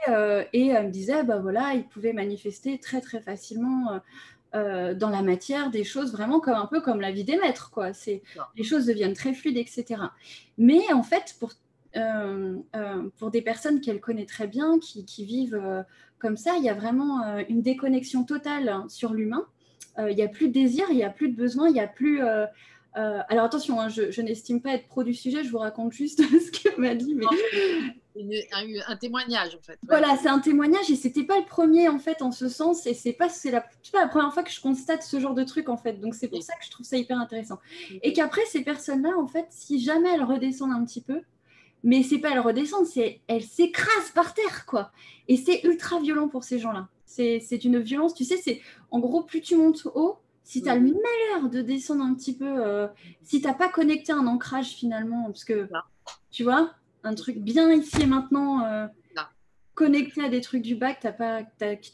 et 0.53 0.67
elle 0.69 0.87
me 0.87 0.91
disait, 0.91 1.23
bah 1.23 1.39
voilà, 1.39 1.73
ils 1.75 1.87
pouvaient 1.87 2.13
manifester 2.13 2.79
très 2.79 3.01
très 3.01 3.21
facilement 3.21 3.99
euh, 4.55 4.93
dans 4.93 5.09
la 5.09 5.21
matière 5.21 5.69
des 5.69 5.83
choses 5.83 6.13
vraiment 6.13 6.39
comme 6.39 6.53
un 6.53 6.67
peu 6.67 6.79
comme 6.79 7.01
la 7.01 7.11
vie 7.11 7.25
des 7.25 7.35
maîtres 7.35 7.69
quoi 7.69 7.91
c'est 7.91 8.23
les 8.55 8.63
choses 8.63 8.85
deviennent 8.85 9.13
très 9.13 9.33
fluides 9.33 9.57
etc 9.57 10.03
mais 10.57 10.81
en 10.93 11.03
fait 11.03 11.35
pour 11.37 11.51
euh, 11.97 12.55
euh, 12.73 13.09
pour 13.17 13.29
des 13.29 13.41
personnes 13.41 13.81
qu'elle 13.81 13.99
connaît 13.99 14.25
très 14.25 14.47
bien 14.47 14.79
qui, 14.79 15.03
qui 15.03 15.25
vivent 15.25 15.85
comme 16.17 16.37
ça 16.37 16.55
il 16.57 16.63
y 16.63 16.69
a 16.69 16.73
vraiment 16.73 17.39
une 17.49 17.61
déconnexion 17.61 18.23
totale 18.23 18.85
sur 18.87 19.13
l'humain 19.13 19.45
il 19.99 20.15
n'y 20.15 20.23
a 20.23 20.29
plus 20.29 20.47
de 20.47 20.53
désir 20.53 20.85
il 20.91 20.95
n'y 20.95 21.03
a 21.03 21.09
plus 21.09 21.27
de 21.27 21.35
besoin 21.35 21.67
il 21.67 21.73
n'y 21.73 21.81
a 21.81 21.87
plus 21.87 22.21
alors 22.93 23.45
attention, 23.45 23.79
hein, 23.79 23.89
je, 23.89 24.21
n'estime 24.21 24.61
pas 24.61 24.73
être 24.73 24.87
pro 24.87 25.03
du 25.03 25.13
sujet, 25.13 25.43
je 25.43 25.51
vous 25.51 25.59
raconte 25.59 25.93
juste 25.93 26.21
ce 26.21 26.51
qu'elle 26.51 26.77
m'a 26.77 26.95
dit. 26.95 27.15
Mais 27.15 27.25
un, 28.87 28.95
témoignage 28.95 29.55
en 29.55 29.61
fait. 29.61 29.77
Voilà, 29.87 30.17
c'est 30.17 30.29
un 30.29 30.39
témoignage 30.39 30.89
et 30.89 30.95
c'était 30.95 31.23
pas 31.23 31.37
le 31.37 31.45
premier 31.45 31.87
en 31.87 31.99
fait 31.99 32.21
en 32.21 32.31
ce 32.31 32.49
sens 32.49 32.87
et 32.87 32.93
c'est 32.93 33.13
pas 33.13 33.29
c'est 33.29 33.51
la 33.51 33.61
pas 33.61 34.01
la 34.01 34.07
première 34.07 34.33
fois 34.33 34.43
que 34.43 34.51
je 34.51 34.59
constate 34.59 35.03
ce 35.03 35.19
genre 35.19 35.33
de 35.33 35.43
truc 35.43 35.69
en 35.69 35.77
fait. 35.77 35.93
Donc 35.93 36.15
c'est 36.15 36.27
pour 36.27 36.41
ça 36.41 36.53
que 36.55 36.65
je 36.65 36.71
trouve 36.71 36.85
ça 36.85 36.97
hyper 36.97 37.19
intéressant. 37.19 37.59
Et 38.01 38.13
qu'après 38.13 38.45
ces 38.45 38.63
personnes-là 38.63 39.11
en 39.17 39.27
fait, 39.27 39.45
si 39.49 39.79
jamais 39.79 40.09
elles 40.13 40.23
redescendent 40.23 40.73
un 40.73 40.83
petit 40.83 41.01
peu, 41.01 41.21
mais 41.83 42.03
c'est 42.03 42.19
pas 42.19 42.31
elles 42.31 42.39
redescendent, 42.39 42.85
c'est 42.85 43.21
elles 43.27 43.43
s'écrasent 43.43 44.11
par 44.13 44.33
terre 44.33 44.65
quoi. 44.65 44.91
Et 45.27 45.37
c'est 45.37 45.63
ultra 45.63 45.99
violent 45.99 46.27
pour 46.27 46.43
ces 46.43 46.59
gens-là. 46.59 46.87
C'est 47.05 47.63
une 47.63 47.79
violence, 47.79 48.13
tu 48.13 48.25
sais, 48.25 48.37
c'est 48.37 48.61
en 48.91 48.99
gros 48.99 49.23
plus 49.23 49.41
tu 49.41 49.55
montes 49.55 49.87
haut, 49.95 50.19
si 50.47 50.61
tu 50.61 50.69
as 50.69 50.75
le 50.75 50.81
malheur 50.81 51.49
de 51.49 51.61
descendre 51.61 52.05
un 52.05 52.13
petit 52.13 52.33
peu, 52.33 52.65
euh, 52.65 52.87
si 53.21 53.41
tu 53.41 53.47
n'as 53.47 53.53
pas 53.53 53.67
connecté 53.67 54.13
un 54.13 54.25
ancrage 54.27 54.69
finalement, 54.69 55.25
parce 55.25 55.43
que 55.43 55.67
tu 56.31 56.43
vois, 56.43 56.71
un 57.03 57.15
truc 57.15 57.37
bien 57.39 57.69
ici 57.73 58.03
et 58.03 58.05
maintenant, 58.05 58.63
euh, 58.63 58.87
connecté 59.73 60.23
à 60.23 60.29
des 60.29 60.39
trucs 60.39 60.61
du 60.61 60.75
bac, 60.75 61.03
as 61.03 61.11
pas, 61.11 61.41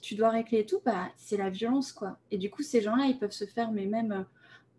tu 0.04 0.14
dois 0.14 0.30
régler 0.30 0.60
et 0.60 0.66
tout, 0.68 0.82
bah, 0.86 1.10
c'est 1.18 1.36
la 1.36 1.50
violence, 1.50 1.92
quoi. 1.92 2.20
Et 2.30 2.38
du 2.38 2.52
coup, 2.52 2.62
ces 2.62 2.80
gens-là, 2.80 3.06
ils 3.08 3.18
peuvent 3.18 3.32
se 3.32 3.46
faire, 3.46 3.72
mais 3.72 3.88
même 3.88 4.12
euh, 4.12 4.24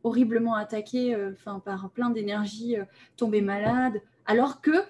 horriblement 0.04 0.54
attaquer 0.54 1.12
euh, 1.12 1.32
enfin 1.32 1.58
par 1.58 1.90
plein 1.90 2.10
d'énergie, 2.10 2.76
tomber 3.16 3.40
malades, 3.40 4.00
alors 4.24 4.60
que 4.60 4.84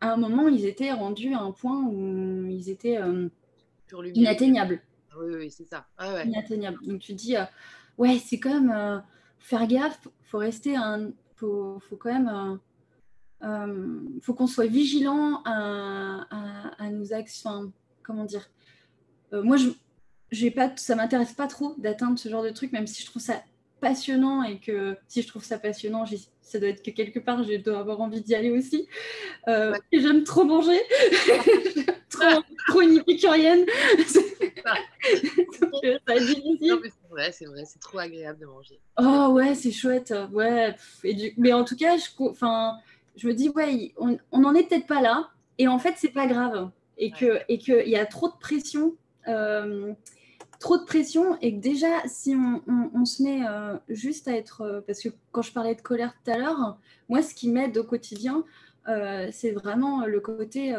à 0.00 0.12
un 0.12 0.16
moment, 0.16 0.48
ils 0.48 0.66
étaient 0.66 0.92
rendus 0.92 1.32
à 1.32 1.42
un 1.42 1.52
point 1.52 1.80
où 1.80 2.48
ils 2.50 2.70
étaient 2.70 2.98
inatteignables. 3.92 4.82
Oui, 5.16 5.32
oui, 5.36 5.50
c'est 5.52 5.68
ça. 5.68 5.86
Ah 5.96 6.24
inatteignables. 6.24 6.84
Donc 6.84 6.98
tu 6.98 7.14
dis, 7.14 7.36
ouais, 7.98 8.18
c'est 8.24 8.38
quand 8.38 8.60
même 8.60 9.02
faire 9.38 9.66
gaffe, 9.66 10.08
faut 10.24 10.38
rester 10.38 10.76
un. 10.76 11.10
Faut, 11.36 11.78
faut 11.80 11.96
quand 11.96 12.12
même 12.12 12.58
il 13.42 14.20
faut 14.22 14.34
qu'on 14.34 14.46
soit 14.46 14.66
vigilant 14.66 15.42
à, 15.44 16.26
à, 16.78 16.90
nos 16.90 17.12
actions. 17.12 17.72
Comment 18.02 18.24
dire 18.24 18.48
Moi, 19.32 19.56
je, 19.56 19.68
j'ai 20.30 20.50
pas, 20.50 20.74
ça 20.76 20.94
m'intéresse 20.96 21.32
pas 21.32 21.46
trop 21.46 21.74
d'atteindre 21.78 22.18
ce 22.18 22.28
genre 22.28 22.42
de 22.42 22.50
truc, 22.50 22.72
même 22.72 22.86
si 22.86 23.02
je 23.02 23.06
trouve 23.06 23.22
ça 23.22 23.42
passionnant 23.80 24.42
et 24.42 24.58
que 24.58 24.96
si 25.08 25.22
je 25.22 25.28
trouve 25.28 25.44
ça 25.44 25.58
passionnant, 25.58 26.04
ça 26.40 26.58
doit 26.58 26.68
être 26.68 26.82
que 26.82 26.90
quelque 26.90 27.18
part, 27.18 27.44
je 27.44 27.56
dois 27.56 27.78
avoir 27.78 28.00
envie 28.00 28.20
d'y 28.20 28.34
aller 28.34 28.50
aussi. 28.50 28.88
Euh, 29.48 29.74
J'aime 29.92 30.24
trop 30.24 30.44
manger, 30.44 30.80
trop, 32.10 32.42
trop 32.68 32.80
une 32.80 32.98
épicurienne. 32.98 33.64
Donc, 35.60 35.84
euh, 35.84 35.98
ça 36.08 36.14
c'est 36.18 37.08
vrai, 37.10 37.32
c'est 37.32 37.44
vrai, 37.46 37.64
c'est 37.64 37.78
trop 37.78 37.98
agréable 37.98 38.40
de 38.40 38.46
manger. 38.46 38.80
Oh 38.98 39.28
ouais, 39.32 39.54
c'est 39.54 39.72
chouette, 39.72 40.12
ouais. 40.32 40.74
Et 41.04 41.14
du... 41.14 41.34
Mais 41.36 41.52
en 41.52 41.64
tout 41.64 41.76
cas, 41.76 41.96
je, 41.96 42.06
enfin, 42.18 42.78
je 43.16 43.28
me 43.28 43.34
dis, 43.34 43.48
ouais, 43.50 43.92
on 43.98 44.38
n'en 44.38 44.54
est 44.54 44.68
peut-être 44.68 44.86
pas 44.86 45.00
là, 45.00 45.30
et 45.58 45.68
en 45.68 45.78
fait, 45.78 45.94
c'est 45.96 46.12
pas 46.12 46.26
grave, 46.26 46.70
et 46.98 47.10
que 47.10 47.40
et 47.48 47.58
qu'il 47.58 47.88
y 47.88 47.96
a 47.96 48.06
trop 48.06 48.28
de 48.28 48.36
pression. 48.38 48.94
Euh, 49.28 49.92
trop 50.58 50.78
de 50.78 50.84
pression 50.84 51.36
et 51.40 51.54
que 51.54 51.60
déjà, 51.60 52.06
si 52.06 52.34
on, 52.34 53.04
se 53.04 53.22
met 53.22 53.46
euh, 53.46 53.76
juste 53.88 54.28
à 54.28 54.36
être... 54.36 54.62
Euh, 54.62 54.80
parce 54.80 55.00
que 55.00 55.08
quand 55.32 55.42
je 55.42 55.52
parlais 55.52 55.74
de 55.74 55.80
colère 55.80 56.14
tout 56.24 56.30
à 56.30 56.38
l'heure, 56.38 56.78
moi, 57.08 57.22
ce 57.22 57.34
qui 57.34 57.48
m'aide 57.48 57.76
au 57.78 57.84
quotidien, 57.84 58.44
euh, 58.88 59.28
c'est 59.32 59.50
vraiment 59.50 60.06
le 60.06 60.20
côté 60.20 60.72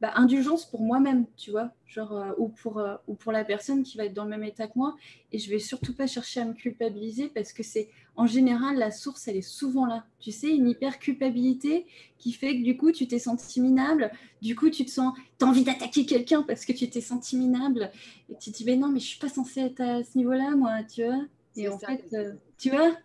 bah, 0.00 0.12
indulgence 0.16 0.66
pour 0.66 0.82
moi-même, 0.82 1.26
tu 1.36 1.50
vois, 1.50 1.70
genre, 1.86 2.34
ou, 2.36 2.48
pour, 2.48 2.82
ou 3.08 3.14
pour 3.14 3.32
la 3.32 3.44
personne 3.44 3.82
qui 3.82 3.96
va 3.96 4.04
être 4.04 4.14
dans 4.14 4.24
le 4.24 4.30
même 4.30 4.44
état 4.44 4.66
que 4.66 4.76
moi. 4.76 4.94
Et 5.32 5.38
je 5.38 5.50
vais 5.50 5.58
surtout 5.58 5.94
pas 5.94 6.06
chercher 6.06 6.40
à 6.40 6.44
me 6.44 6.52
culpabiliser 6.52 7.28
parce 7.28 7.52
que 7.52 7.62
c'est 7.62 7.88
en 8.16 8.26
général, 8.26 8.76
la 8.76 8.90
source, 8.90 9.26
elle 9.26 9.36
est 9.36 9.42
souvent 9.42 9.86
là. 9.86 10.04
Tu 10.20 10.30
sais, 10.30 10.54
une 10.54 10.68
hyper 10.68 10.98
culpabilité 10.98 11.86
qui 12.18 12.32
fait 12.32 12.58
que 12.58 12.62
du 12.62 12.76
coup, 12.76 12.92
tu 12.92 13.08
t'es 13.08 13.18
senti 13.18 13.60
minable. 13.60 14.12
Du 14.40 14.54
coup, 14.54 14.70
tu 14.70 14.84
te 14.84 14.90
sens, 14.90 15.14
tu 15.38 15.44
as 15.44 15.48
envie 15.48 15.64
d'attaquer 15.64 16.06
quelqu'un 16.06 16.42
parce 16.42 16.64
que 16.64 16.72
tu 16.72 16.88
t'es 16.88 17.00
senti 17.00 17.36
minable. 17.36 17.90
Et 18.30 18.36
tu 18.36 18.52
te 18.52 18.56
dis, 18.56 18.64
mais 18.64 18.76
non, 18.76 18.88
mais 18.88 19.00
je 19.00 19.06
suis 19.06 19.18
pas 19.18 19.28
censée 19.28 19.60
être 19.60 19.80
à 19.80 20.04
ce 20.04 20.16
niveau-là, 20.16 20.54
moi, 20.56 20.84
tu 20.84 21.04
vois. 21.04 21.22
Et 21.56 21.68
en 21.68 21.78
fait, 21.78 22.04
euh, 22.12 22.34
tu 22.58 22.70
vois? 22.70 22.96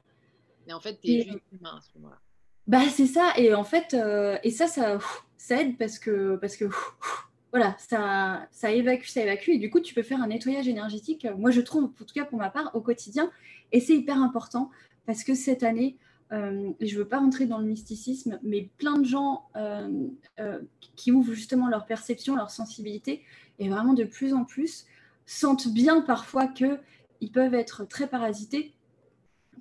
Mais 0.68 0.74
en 0.74 0.80
fait, 0.80 1.00
tu 1.02 1.12
es 1.12 1.22
juste 1.24 1.40
humain 1.52 1.78
à 1.78 1.82
ce 1.82 1.98
moment-là. 1.98 2.20
Bah, 2.68 2.84
c'est 2.92 3.08
ça. 3.08 3.34
Et 3.36 3.54
en 3.56 3.64
fait, 3.64 3.96
euh, 3.96 4.38
et 4.44 4.52
ça, 4.52 4.68
ça, 4.68 5.00
ça 5.38 5.60
aide 5.60 5.76
parce 5.78 5.98
que, 5.98 6.36
parce 6.36 6.56
que 6.56 6.66
voilà, 7.52 7.76
ça, 7.80 8.48
ça 8.52 8.72
évacue, 8.72 9.08
ça 9.08 9.24
évacue. 9.24 9.50
Et 9.50 9.58
du 9.58 9.72
coup, 9.72 9.80
tu 9.80 9.96
peux 9.96 10.04
faire 10.04 10.22
un 10.22 10.28
nettoyage 10.28 10.68
énergétique. 10.68 11.28
Moi, 11.38 11.50
je 11.50 11.62
trouve, 11.62 11.86
en 11.86 11.88
tout 11.88 12.14
cas 12.14 12.26
pour 12.26 12.38
ma 12.38 12.52
part, 12.52 12.70
au 12.76 12.82
quotidien. 12.82 13.32
Et 13.72 13.80
c'est 13.80 13.96
hyper 13.96 14.22
important 14.22 14.70
parce 15.10 15.24
que 15.24 15.34
cette 15.34 15.64
année, 15.64 15.98
euh, 16.32 16.70
je 16.80 16.94
ne 16.94 17.00
veux 17.00 17.08
pas 17.08 17.18
rentrer 17.18 17.48
dans 17.48 17.58
le 17.58 17.66
mysticisme, 17.66 18.40
mais 18.44 18.70
plein 18.78 19.00
de 19.00 19.06
gens 19.06 19.48
euh, 19.56 20.08
euh, 20.40 20.60
qui 20.96 21.12
ouvrent 21.12 21.34
justement 21.34 21.68
leur 21.68 21.88
perception, 21.88 22.36
leur 22.36 22.52
sensibilité, 22.52 23.24
et 23.58 23.70
vraiment 23.70 23.96
de 23.96 24.04
plus 24.04 24.36
en 24.36 24.46
plus 24.46 24.86
sentent 25.26 25.68
bien 25.68 26.02
parfois 26.02 26.46
qu'ils 26.46 27.32
peuvent 27.34 27.56
être 27.56 27.86
très 27.86 28.06
parasités 28.06 28.72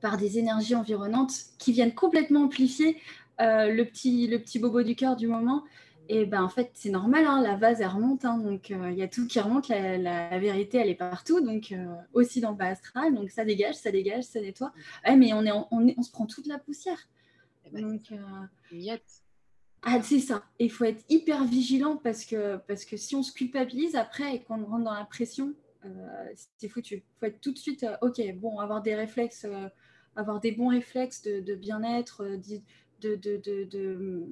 par 0.03 0.19
des 0.19 0.39
énergies 0.39 0.75
environnantes 0.75 1.33
qui 1.57 1.73
viennent 1.73 1.95
complètement 1.95 2.43
amplifier 2.43 2.99
le, 3.39 3.85
petit, 3.85 4.27
le 4.27 4.39
petit 4.39 4.59
bobo 4.59 4.83
du 4.83 4.97
cœur 4.97 5.17
du 5.17 5.29
moment 5.29 5.65
et 6.09 6.25
ben 6.25 6.43
en 6.43 6.49
fait, 6.49 6.71
c'est 6.73 6.89
normal, 6.91 7.27
hein, 7.27 7.43
la 7.43 7.57
vase, 7.57 7.83
elle 7.83 7.89
remonte, 7.89 8.25
hein, 8.25 8.39
donc 8.39 8.71
euh, 8.71 8.91
il 8.91 8.97
y 8.97 9.03
a 9.03 9.09
tout 9.09 9.27
qui 9.27 9.39
remonte, 9.41 9.69
la, 9.69 10.39
vérité, 10.39 10.79
elle 10.79 10.89
est 10.89 10.95
partout, 10.95 11.41
donc 11.43 11.71
euh, 11.73 11.87
aussi 12.15 12.41
dans 12.41 12.53
le 12.53 12.57
bas 12.57 12.69
astral, 12.69 13.15
donc 13.15 13.31
ça 13.31 13.45
dégage, 13.45 13.75
ça 13.75 13.91
dégage, 13.91 14.25
ça 14.25 14.41
nettoie. 14.41 14.73
Ouais, 15.07 15.17
mais 15.17 15.35
on, 15.35 15.45
est, 15.45 15.53
on, 15.53 15.67
on 15.71 16.03
se 16.03 16.11
prend 16.11 16.25
toute 16.27 16.47
la 16.47 16.59
poussière. 16.59 16.99
Eh 17.67 17.71
ben, 17.71 17.83
donc, 17.83 18.11
euh... 18.13 18.97
Ah, 19.83 20.03
c'est 20.03 20.19
ça. 20.19 20.45
Il 20.59 20.71
faut 20.71 20.85
être 20.85 21.05
hyper 21.11 21.45
vigilant 21.45 21.97
parce 21.97 22.25
que, 22.25 22.57
parce 22.67 22.85
que 22.85 22.97
si 22.97 23.15
on 23.15 23.23
se 23.23 23.33
culpabilise 23.33 23.95
après 23.95 24.37
et 24.37 24.43
qu'on 24.43 24.65
rentre 24.65 24.85
dans 24.85 24.95
la 24.95 25.05
pression, 25.05 25.55
c'est 26.57 26.69
foutu. 26.69 26.97
Il 26.97 27.03
faut 27.21 27.27
être 27.27 27.41
tout 27.41 27.53
de 27.53 27.59
suite, 27.59 27.87
ok, 28.03 28.21
bon, 28.35 28.59
avoir 28.59 28.83
des 28.83 28.97
réflexes, 28.97 29.47
avoir 30.17 30.41
des 30.41 30.53
bons 30.53 30.69
réflexes 30.69 31.23
de, 31.23 31.41
de 31.41 31.55
bien-être, 31.55 32.25
de, 32.25 33.15
de, 33.15 33.37
de 33.37 34.27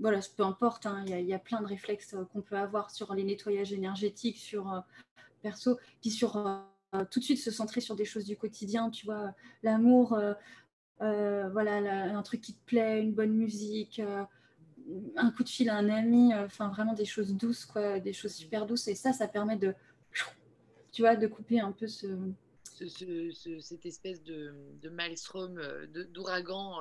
voilà, 0.00 0.20
peu 0.36 0.44
importe, 0.44 0.86
hein, 0.86 1.04
il 1.06 1.26
y, 1.26 1.34
a 1.34 1.38
plein 1.38 1.60
de 1.60 1.66
réflexes 1.66 2.14
euh, 2.14 2.24
qu'on 2.32 2.40
peut 2.40 2.56
avoir 2.56 2.90
sur 2.90 3.14
les 3.14 3.24
nettoyages 3.24 3.72
énergétiques, 3.72 4.38
sur 4.38 4.72
euh, 4.72 4.80
perso, 5.42 5.78
puis 6.00 6.10
sur 6.10 6.36
euh, 6.36 7.04
tout 7.10 7.18
de 7.18 7.24
suite 7.24 7.38
se 7.38 7.50
centrer 7.50 7.80
sur 7.80 7.96
des 7.96 8.04
choses 8.04 8.24
du 8.24 8.36
quotidien, 8.36 8.90
tu 8.90 9.06
vois, 9.06 9.34
l'amour, 9.62 10.18
voilà, 11.00 12.16
un 12.16 12.22
truc 12.22 12.40
qui 12.40 12.54
te 12.54 12.64
plaît, 12.64 13.02
une 13.02 13.12
bonne 13.12 13.34
musique, 13.34 14.00
un 15.16 15.30
coup 15.32 15.44
de 15.44 15.48
fil 15.48 15.68
à 15.68 15.76
un 15.76 15.88
ami, 15.90 16.34
enfin 16.34 16.68
vraiment 16.68 16.94
des 16.94 17.04
choses 17.04 17.34
douces, 17.34 17.66
quoi, 17.66 18.00
des 18.00 18.12
choses 18.12 18.32
super 18.32 18.66
douces, 18.66 18.88
et 18.88 18.94
ça, 18.94 19.12
ça 19.12 19.28
permet 19.28 19.56
de, 19.56 19.74
tu 20.92 21.02
vois, 21.02 21.14
de 21.14 21.26
couper 21.26 21.60
un 21.60 21.72
peu 21.72 21.86
ce, 21.86 22.06
cette 23.60 23.84
espèce 23.84 24.22
de, 24.22 24.54
de 24.80 24.88
maelstrom, 24.88 25.60
d'ouragan 26.12 26.80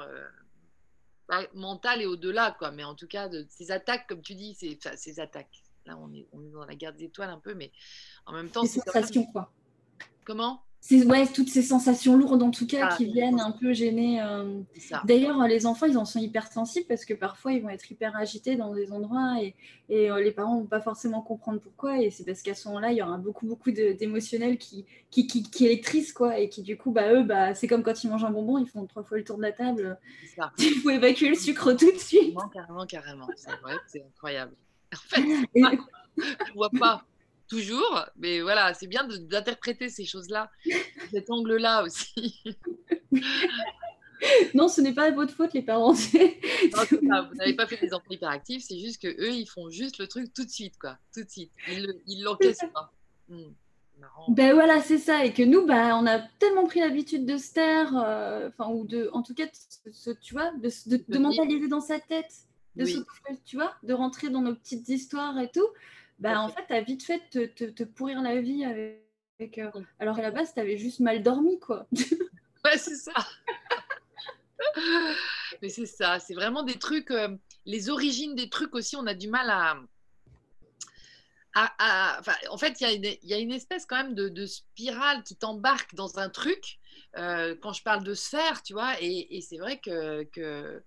bah, 1.27 1.41
mental 1.53 2.01
et 2.01 2.05
au-delà, 2.05 2.55
quoi. 2.57 2.71
Mais 2.71 2.83
en 2.83 2.95
tout 2.95 3.07
cas, 3.07 3.27
de, 3.27 3.45
ces 3.49 3.71
attaques, 3.71 4.07
comme 4.07 4.21
tu 4.21 4.35
dis, 4.35 4.55
c'est, 4.55 4.79
ces 4.95 5.19
attaques. 5.19 5.63
Là, 5.85 5.97
on 5.97 6.11
est, 6.13 6.27
on 6.33 6.43
est 6.43 6.49
dans 6.49 6.65
la 6.65 6.75
guerre 6.75 6.93
des 6.93 7.05
étoiles 7.05 7.29
un 7.29 7.39
peu, 7.39 7.53
mais 7.53 7.71
en 8.25 8.33
même 8.33 8.49
temps, 8.49 8.63
c'est 8.63 8.81
sensations, 8.81 9.25
quoi. 9.31 9.51
Comment? 10.25 10.66
Ouais, 10.91 11.27
toutes 11.27 11.49
ces 11.49 11.61
sensations 11.61 12.15
lourdes 12.15 12.41
en 12.43 12.51
tout 12.51 12.65
cas 12.65 12.89
ah, 12.89 12.95
qui 12.95 13.05
viennent 13.05 13.39
un 13.39 13.51
peu 13.51 13.73
gêner. 13.73 14.21
Euh. 14.21 14.61
D'ailleurs, 15.05 15.45
les 15.47 15.65
enfants, 15.65 15.85
ils 15.85 15.97
en 15.97 16.05
sont 16.05 16.19
hyper 16.19 16.51
sensibles 16.51 16.85
parce 16.87 17.05
que 17.05 17.13
parfois, 17.13 17.53
ils 17.53 17.61
vont 17.61 17.69
être 17.69 17.91
hyper 17.91 18.15
agités 18.15 18.55
dans 18.55 18.73
des 18.73 18.91
endroits 18.91 19.35
et, 19.41 19.55
et 19.89 20.09
euh, 20.09 20.21
les 20.21 20.31
parents 20.31 20.55
ne 20.55 20.61
vont 20.61 20.67
pas 20.67 20.79
forcément 20.79 21.21
comprendre 21.21 21.59
pourquoi. 21.59 22.01
Et 22.01 22.09
c'est 22.09 22.23
parce 22.23 22.41
qu'à 22.41 22.53
ce 22.53 22.67
moment-là, 22.69 22.91
il 22.91 22.97
y 22.97 23.01
aura 23.01 23.17
beaucoup, 23.17 23.45
beaucoup 23.45 23.71
d'émotionnels 23.71 24.57
qui, 24.57 24.85
qui, 25.11 25.27
qui, 25.27 25.43
qui, 25.43 25.65
électrisent 25.65 26.13
quoi, 26.13 26.39
et 26.39 26.47
qui, 26.47 26.61
du 26.61 26.77
coup, 26.77 26.91
bah, 26.91 27.11
eux, 27.13 27.23
bah, 27.23 27.53
c'est 27.53 27.67
comme 27.67 27.83
quand 27.83 28.03
ils 28.03 28.09
mangent 28.09 28.25
un 28.25 28.31
bonbon, 28.31 28.57
ils 28.57 28.67
font 28.67 28.85
trois 28.85 29.03
fois 29.03 29.17
le 29.17 29.23
tour 29.23 29.37
de 29.37 29.41
la 29.41 29.51
table. 29.51 29.99
Il 30.59 30.75
faut 30.81 30.89
évacuer 30.89 31.29
le 31.29 31.35
sucre 31.35 31.73
tout 31.73 31.91
de 31.91 31.97
suite. 31.97 32.35
Carrément, 32.53 32.85
carrément, 32.85 33.27
C'est 33.35 33.51
c'est 33.87 34.03
incroyable. 34.03 34.53
En 34.93 34.97
fait, 34.97 35.21
je 35.55 35.61
ne 36.21 36.53
vois 36.53 36.69
pas 36.69 37.03
toujours, 37.47 38.05
mais 38.17 38.41
voilà, 38.41 38.73
c'est 38.73 38.87
bien 38.87 39.07
d'interpréter 39.07 39.89
ces 39.89 40.05
choses-là, 40.05 40.49
cet 41.11 41.29
angle-là 41.29 41.83
aussi. 41.83 42.43
non, 44.53 44.67
ce 44.67 44.81
n'est 44.81 44.93
pas 44.93 45.11
votre 45.11 45.33
faute, 45.33 45.53
les 45.53 45.61
parents. 45.61 45.93
vous 46.91 47.01
n'avez 47.37 47.55
pas 47.55 47.67
fait 47.67 47.77
des 47.77 47.93
enfants 47.93 48.11
hyperactifs, 48.11 48.63
c'est 48.67 48.79
juste 48.79 49.01
que 49.01 49.07
eux, 49.07 49.31
ils 49.31 49.47
font 49.47 49.69
juste 49.69 49.97
le 49.97 50.07
truc 50.07 50.33
tout 50.33 50.45
de 50.45 50.49
suite, 50.49 50.77
quoi, 50.77 50.97
tout 51.13 51.23
de 51.23 51.29
suite. 51.29 51.51
Ils 52.07 52.23
l'encaissent 52.23 52.65
pas. 52.73 52.91
Hmm, 53.29 53.51
ben 54.29 54.53
voilà, 54.53 54.81
c'est 54.81 54.97
ça, 54.97 55.25
et 55.25 55.33
que 55.33 55.43
nous, 55.43 55.65
ben, 55.65 55.95
on 55.95 56.05
a 56.05 56.19
tellement 56.19 56.65
pris 56.65 56.79
l'habitude 56.79 57.25
de 57.25 57.37
se 57.37 57.53
taire, 57.53 57.91
euh, 57.95 58.49
enfin, 58.49 58.69
ou 58.69 58.85
de, 58.85 59.09
en 59.13 59.23
tout 59.23 59.33
cas, 59.33 59.47
tu 60.21 60.33
vois, 60.33 60.51
de, 60.51 60.69
de, 61.07 61.17
mentaliser 61.17 61.67
dans 61.67 61.81
sa 61.81 61.99
tête, 61.99 62.31
de 62.75 62.85
tu 63.45 63.55
vois, 63.55 63.73
de 63.83 63.93
rentrer 63.93 64.29
dans 64.29 64.41
nos 64.41 64.53
petites 64.53 64.87
histoires 64.89 65.39
et 65.39 65.49
tout 65.49 65.67
bah, 66.19 66.41
en 66.41 66.49
fait, 66.49 66.65
tu 66.67 66.73
as 66.73 66.81
vite 66.81 67.03
fait 67.03 67.21
te, 67.29 67.45
te, 67.45 67.83
pourrir 67.83 68.21
la 68.21 68.41
vie 68.41 68.65
avec. 68.65 69.03
Euh, 69.59 69.69
alors 69.99 70.17
à 70.17 70.21
la 70.21 70.31
base, 70.31 70.53
tu 70.53 70.59
avais 70.59 70.77
juste 70.77 70.99
mal 70.99 71.21
dormi, 71.21 71.59
quoi. 71.59 71.87
ouais, 72.65 72.77
c'est 72.77 72.95
ça. 72.95 73.13
Mais 75.61 75.69
c'est 75.69 75.85
ça, 75.85 76.19
c'est 76.19 76.33
vraiment 76.33 76.63
des 76.63 76.79
trucs, 76.79 77.11
euh, 77.11 77.35
les 77.65 77.89
origines 77.89 78.35
des 78.35 78.49
trucs 78.49 78.73
aussi, 78.73 78.95
on 78.95 79.05
a 79.05 79.13
du 79.13 79.27
mal 79.27 79.49
à. 79.49 79.77
à, 81.53 82.21
en 82.49 82.57
fait, 82.57 82.81
il 82.81 83.05
y, 83.05 83.27
y, 83.27 83.33
a 83.33 83.37
une 83.37 83.51
espèce 83.51 83.85
quand 83.85 83.97
même 83.97 84.15
de, 84.15 84.29
de 84.29 84.45
spirale 84.45 85.23
qui 85.23 85.35
t'embarque 85.35 85.93
dans 85.93 86.17
un 86.17 86.29
truc. 86.29 86.79
Euh, 87.17 87.55
quand 87.61 87.73
je 87.73 87.83
parle 87.83 88.03
de 88.03 88.13
sphère, 88.13 88.63
tu 88.63 88.73
vois, 88.73 88.95
et, 89.01 89.37
et 89.37 89.41
c'est 89.41 89.57
vrai 89.57 89.79
que, 89.79 90.23
que 90.23 90.83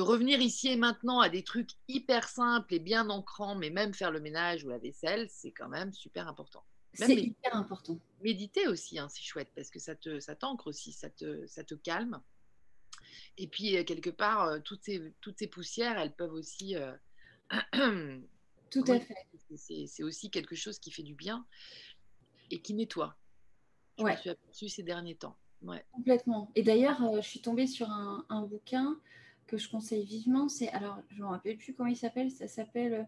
revenir 0.00 0.40
ici 0.40 0.68
et 0.68 0.76
maintenant 0.76 1.20
à 1.20 1.28
des 1.28 1.42
trucs 1.42 1.70
hyper 1.88 2.28
simples 2.28 2.74
et 2.74 2.78
bien 2.78 3.08
ancrants, 3.10 3.54
mais 3.54 3.70
même 3.70 3.94
faire 3.94 4.10
le 4.10 4.20
ménage 4.20 4.64
ou 4.64 4.68
la 4.68 4.78
vaisselle, 4.78 5.28
c'est 5.30 5.52
quand 5.52 5.68
même 5.68 5.92
super 5.92 6.28
important. 6.28 6.64
C'est 6.94 7.14
hyper 7.14 7.54
important. 7.54 7.98
Méditer 8.22 8.66
aussi, 8.66 8.98
hein, 8.98 9.08
c'est 9.08 9.22
chouette 9.22 9.50
parce 9.54 9.70
que 9.70 9.78
ça 9.78 9.94
te, 9.94 10.20
ça 10.20 10.34
t'ancre 10.34 10.66
aussi, 10.66 10.92
ça 10.92 11.10
te, 11.10 11.46
ça 11.46 11.62
te 11.62 11.74
calme. 11.74 12.20
Et 13.36 13.46
puis 13.46 13.76
euh, 13.76 13.84
quelque 13.84 14.10
part, 14.10 14.44
euh, 14.44 14.58
toutes 14.60 14.82
ces, 14.82 15.14
toutes 15.20 15.38
ces 15.38 15.46
poussières, 15.46 15.98
elles 15.98 16.14
peuvent 16.14 16.32
aussi. 16.32 16.76
Euh, 16.76 16.92
Tout 18.70 18.84
à 18.88 19.00
fait. 19.00 19.14
C'est 19.56 20.02
aussi 20.02 20.30
quelque 20.30 20.54
chose 20.54 20.78
qui 20.78 20.90
fait 20.90 21.02
du 21.02 21.14
bien 21.14 21.46
et 22.50 22.60
qui 22.60 22.74
nettoie. 22.74 23.16
Je 23.96 24.04
ouais. 24.04 24.12
me 24.12 24.16
suis 24.18 24.30
aperçue 24.30 24.68
ces 24.68 24.82
derniers 24.82 25.16
temps. 25.16 25.38
Ouais. 25.62 25.84
Complètement. 25.92 26.52
Et 26.54 26.62
d'ailleurs, 26.62 27.00
je 27.16 27.26
suis 27.26 27.40
tombée 27.40 27.66
sur 27.66 27.88
un, 27.90 28.26
un 28.28 28.42
bouquin 28.42 29.00
que 29.48 29.58
je 29.58 29.68
conseille 29.68 30.04
vivement, 30.04 30.48
c'est, 30.48 30.68
alors 30.68 30.98
je 31.10 31.16
ne 31.16 31.22
me 31.22 31.30
rappelle 31.30 31.56
plus 31.56 31.74
comment 31.74 31.88
il 31.88 31.96
s'appelle, 31.96 32.30
ça 32.30 32.46
s'appelle 32.46 32.94
euh, 32.94 33.02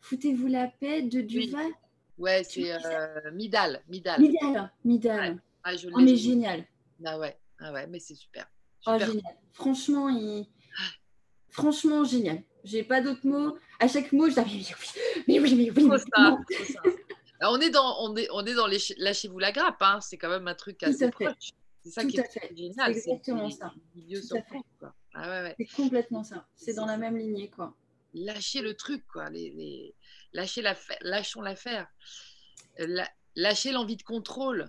Foutez-vous 0.00 0.46
la 0.46 0.68
paix 0.68 1.02
de 1.02 1.20
Duval? 1.20 1.66
Oui. 1.66 1.72
Ouais, 2.18 2.44
c'est 2.44 2.72
euh, 2.72 3.30
Midal. 3.32 3.82
Midal. 3.88 4.20
Midal. 4.20 4.72
Midal. 4.84 5.42
Ah, 5.64 5.72
oh, 5.92 6.00
mais 6.00 6.16
génial. 6.16 6.64
Ah 7.04 7.18
ouais, 7.18 7.36
ah 7.58 7.72
ouais 7.72 7.86
mais 7.86 7.98
c'est 7.98 8.14
super. 8.14 8.48
Oh, 8.86 8.96
génial. 8.98 9.36
Franchement, 9.52 10.08
il... 10.08 10.46
Franchement, 11.50 12.04
génial. 12.04 12.42
J'ai 12.64 12.84
pas 12.84 13.00
d'autres 13.00 13.26
mots. 13.26 13.56
À 13.80 13.88
chaque 13.88 14.12
mot, 14.12 14.28
je 14.28 14.40
dis 14.40 14.72
mais 15.28 15.40
oui, 15.40 15.54
mais 15.54 15.70
oui, 15.70 15.84
mais 15.84 15.90
oui. 15.90 16.76
on 17.42 17.60
est 17.60 17.70
dans, 17.70 17.96
on 18.00 18.16
est, 18.16 18.28
on 18.30 18.44
est 18.46 18.54
dans 18.54 18.66
les, 18.66 18.78
lâchez-vous 18.98 19.38
la 19.38 19.52
grappe. 19.52 19.82
Hein. 19.82 19.98
C'est 20.00 20.16
quand 20.16 20.28
même 20.28 20.46
un 20.46 20.54
truc 20.54 20.82
assez 20.82 21.10
proche. 21.10 21.50
C'est 21.84 21.90
ça 21.90 22.04
qui 22.04 22.18
est 22.18 22.56
génial. 22.56 22.94
C'est 22.94 23.10
exactement 23.10 23.50
ça. 23.50 23.72
Ah 25.14 25.52
c'est 25.58 25.66
complètement 25.66 26.24
ça. 26.24 26.46
C'est 26.56 26.74
dans 26.74 26.86
la 26.86 26.96
même 26.96 27.16
lignée, 27.16 27.50
quoi. 27.50 27.76
Lâcher 28.14 28.62
le 28.62 28.74
truc, 28.74 29.06
quoi. 29.06 29.30
Les, 29.30 29.50
les... 29.50 29.94
Lâcher 30.32 30.62
la... 30.62 30.76
Lâchons 31.02 31.42
l'affaire. 31.42 31.86
La... 32.78 33.08
Lâcher 33.36 33.72
l'envie 33.72 33.96
de 33.96 34.02
contrôle. 34.02 34.68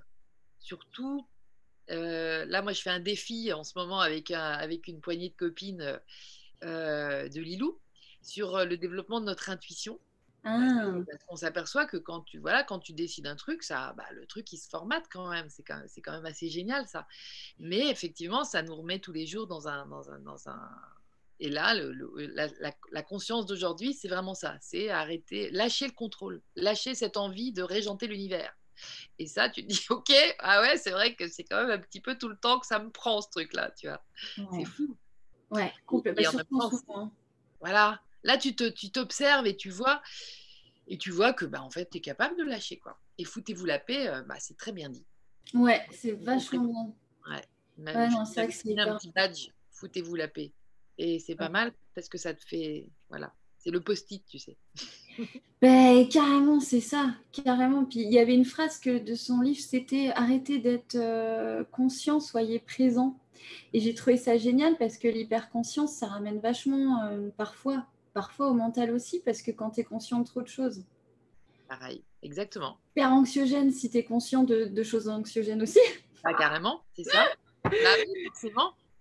Surtout, 0.60 1.28
euh, 1.90 2.46
là, 2.46 2.62
moi, 2.62 2.72
je 2.72 2.82
fais 2.82 2.90
un 2.90 3.00
défi 3.00 3.52
en 3.52 3.64
ce 3.64 3.78
moment 3.78 4.00
avec, 4.00 4.32
un, 4.32 4.52
avec 4.52 4.88
une 4.88 5.02
poignée 5.02 5.30
de 5.30 5.36
copines 5.36 6.00
euh, 6.64 7.28
de 7.28 7.42
Lilou 7.42 7.80
sur 8.22 8.56
euh, 8.56 8.66
le 8.66 8.78
développement 8.78 9.20
de 9.20 9.26
notre 9.26 9.50
intuition. 9.50 10.00
Ah. 10.46 10.96
On 11.30 11.36
s'aperçoit 11.36 11.86
que 11.86 11.98
quand 11.98 12.22
tu, 12.22 12.40
voilà, 12.40 12.64
quand 12.64 12.80
tu 12.80 12.94
décides 12.94 13.28
un 13.28 13.36
truc, 13.36 13.64
ça, 13.64 13.94
bah, 13.96 14.06
le 14.12 14.26
truc 14.26 14.52
il 14.52 14.58
se 14.58 14.68
formate 14.68 15.06
quand 15.12 15.30
même. 15.30 15.50
C'est 15.50 15.64
quand, 15.64 15.82
quand, 16.04 16.12
même 16.12 16.26
assez 16.26 16.50
génial 16.50 16.86
ça. 16.88 17.08
Mais 17.60 17.90
effectivement, 17.90 18.44
ça 18.44 18.62
nous 18.62 18.76
remet 18.76 19.00
tous 19.00 19.14
les 19.14 19.26
jours 19.26 19.48
dans 19.48 19.68
un. 19.68 19.86
Dans 19.88 20.12
un, 20.12 20.20
dans 20.20 20.50
un... 20.50 20.70
Et 21.40 21.50
là, 21.50 21.74
le, 21.74 21.92
la, 22.34 22.48
la, 22.92 23.04
conscience 23.04 23.46
d'aujourd'hui, 23.46 23.94
c'est 23.94 24.08
vraiment 24.08 24.36
ça. 24.36 24.56
C'est 24.62 24.90
arrêter, 24.90 25.50
lâcher 25.52 25.88
le 25.88 25.94
contrôle, 25.94 26.42
lâcher 26.56 26.94
cette 26.94 27.18
envie 27.18 27.52
de 27.52 27.64
régenter 27.64 28.08
l'univers. 28.08 28.54
Et 29.20 29.28
ça, 29.28 29.50
tu 29.50 29.66
te 29.66 29.68
dis, 29.68 29.86
ok, 29.90 30.12
ah 30.40 30.62
ouais, 30.62 30.78
c'est 30.78 30.92
vrai 30.92 31.16
que 31.16 31.28
c'est 31.28 31.44
quand 31.44 31.62
même 31.62 31.72
un 31.72 31.80
petit 31.80 32.02
peu 32.02 32.18
tout 32.18 32.30
le 32.30 32.38
temps 32.38 32.60
que 32.60 32.68
ça 32.68 32.80
me 32.80 32.90
prend 32.90 33.22
ce 33.22 33.30
truc-là, 33.30 33.72
tu 33.72 33.88
vois. 33.88 34.04
C'est 34.36 34.66
fou. 34.66 34.96
Ouais, 35.50 35.74
complètement. 35.86 37.12
Voilà, 37.60 38.02
Là, 38.24 38.38
tu 38.38 38.56
t'observes 38.56 39.48
et 39.48 39.56
tu 39.56 39.70
vois, 39.70 40.02
et 40.88 40.98
tu 40.98 41.12
vois 41.12 41.34
que 41.34 41.46
bah, 41.46 41.62
en 41.62 41.70
fait, 41.70 41.90
tu 41.90 41.98
es 41.98 42.02
capable 42.02 42.38
de 42.38 42.44
lâcher. 42.44 42.78
quoi. 42.78 42.98
Et 43.18 43.26
foutez-vous 43.26 43.66
la 43.66 43.80
paix, 43.80 44.08
euh, 44.08 44.22
bah, 44.24 44.36
c'est 44.40 44.58
très 44.58 44.72
bien 44.72 44.90
dit. 44.90 45.06
Ouais, 45.54 45.86
c'est 45.92 46.12
vachement 46.12 46.64
bien. 46.64 47.36
Ouais. 47.36 47.94
ouais 47.94 48.10
non, 48.10 48.26
c'est 48.26 48.50
c'est 48.52 48.80
un 48.80 48.98
petit 48.98 49.12
badge, 49.12 49.50
foutez-vous 49.72 50.16
la 50.16 50.28
paix. 50.28 50.52
Et 50.98 51.20
c'est 51.20 51.36
pas 51.36 51.50
mal 51.50 51.74
parce 51.96 52.08
que 52.08 52.18
ça 52.18 52.34
te 52.34 52.44
fait. 52.46 52.90
Voilà. 53.10 53.34
C'est 53.58 53.72
le 53.72 53.80
post-it, 53.80 54.24
tu 54.26 54.40
sais. 54.40 54.58
ben, 55.62 56.08
carrément, 56.10 56.60
c'est 56.60 56.82
ça. 56.82 57.16
Carrément. 57.32 57.86
Puis 57.86 58.02
il 58.02 58.12
y 58.12 58.20
avait 58.20 58.36
une 58.36 58.46
phrase 58.46 58.78
que 58.78 59.00
de 59.00 59.16
son 59.16 59.42
livre, 59.42 59.62
c'était 59.62 60.12
arrêtez 60.16 60.60
d'être 60.60 60.96
euh, 60.96 61.64
conscient, 61.72 62.20
soyez 62.20 62.60
présent. 62.60 63.18
Et 63.74 63.80
j'ai 63.80 63.94
trouvé 63.94 64.18
ça 64.18 64.38
génial 64.38 64.78
parce 64.78 64.98
que 64.98 65.08
l'hyperconscience, 65.08 65.94
ça 65.94 66.08
ramène 66.08 66.40
vachement 66.40 67.04
euh, 67.04 67.30
parfois 67.38 67.86
parfois 68.14 68.50
au 68.50 68.54
mental 68.54 68.92
aussi, 68.92 69.20
parce 69.20 69.42
que 69.42 69.52
quand 69.52 69.72
tu 69.72 69.82
es 69.82 69.84
conscient 69.84 70.20
de 70.20 70.26
trop 70.26 70.42
de 70.42 70.48
choses. 70.48 70.84
Pareil, 71.68 72.04
exactement. 72.22 72.78
Hyper 72.92 73.12
anxiogène 73.12 73.72
si 73.72 73.90
tu 73.90 73.98
es 73.98 74.04
conscient 74.04 74.44
de, 74.44 74.84
choses 74.84 75.10
anxiogènes 75.10 75.62
aussi. 75.62 75.80
Pas 76.24 76.34
carrément, 76.34 76.82
c'est 76.96 77.04
ça. 77.04 77.26
Bah 77.64 77.70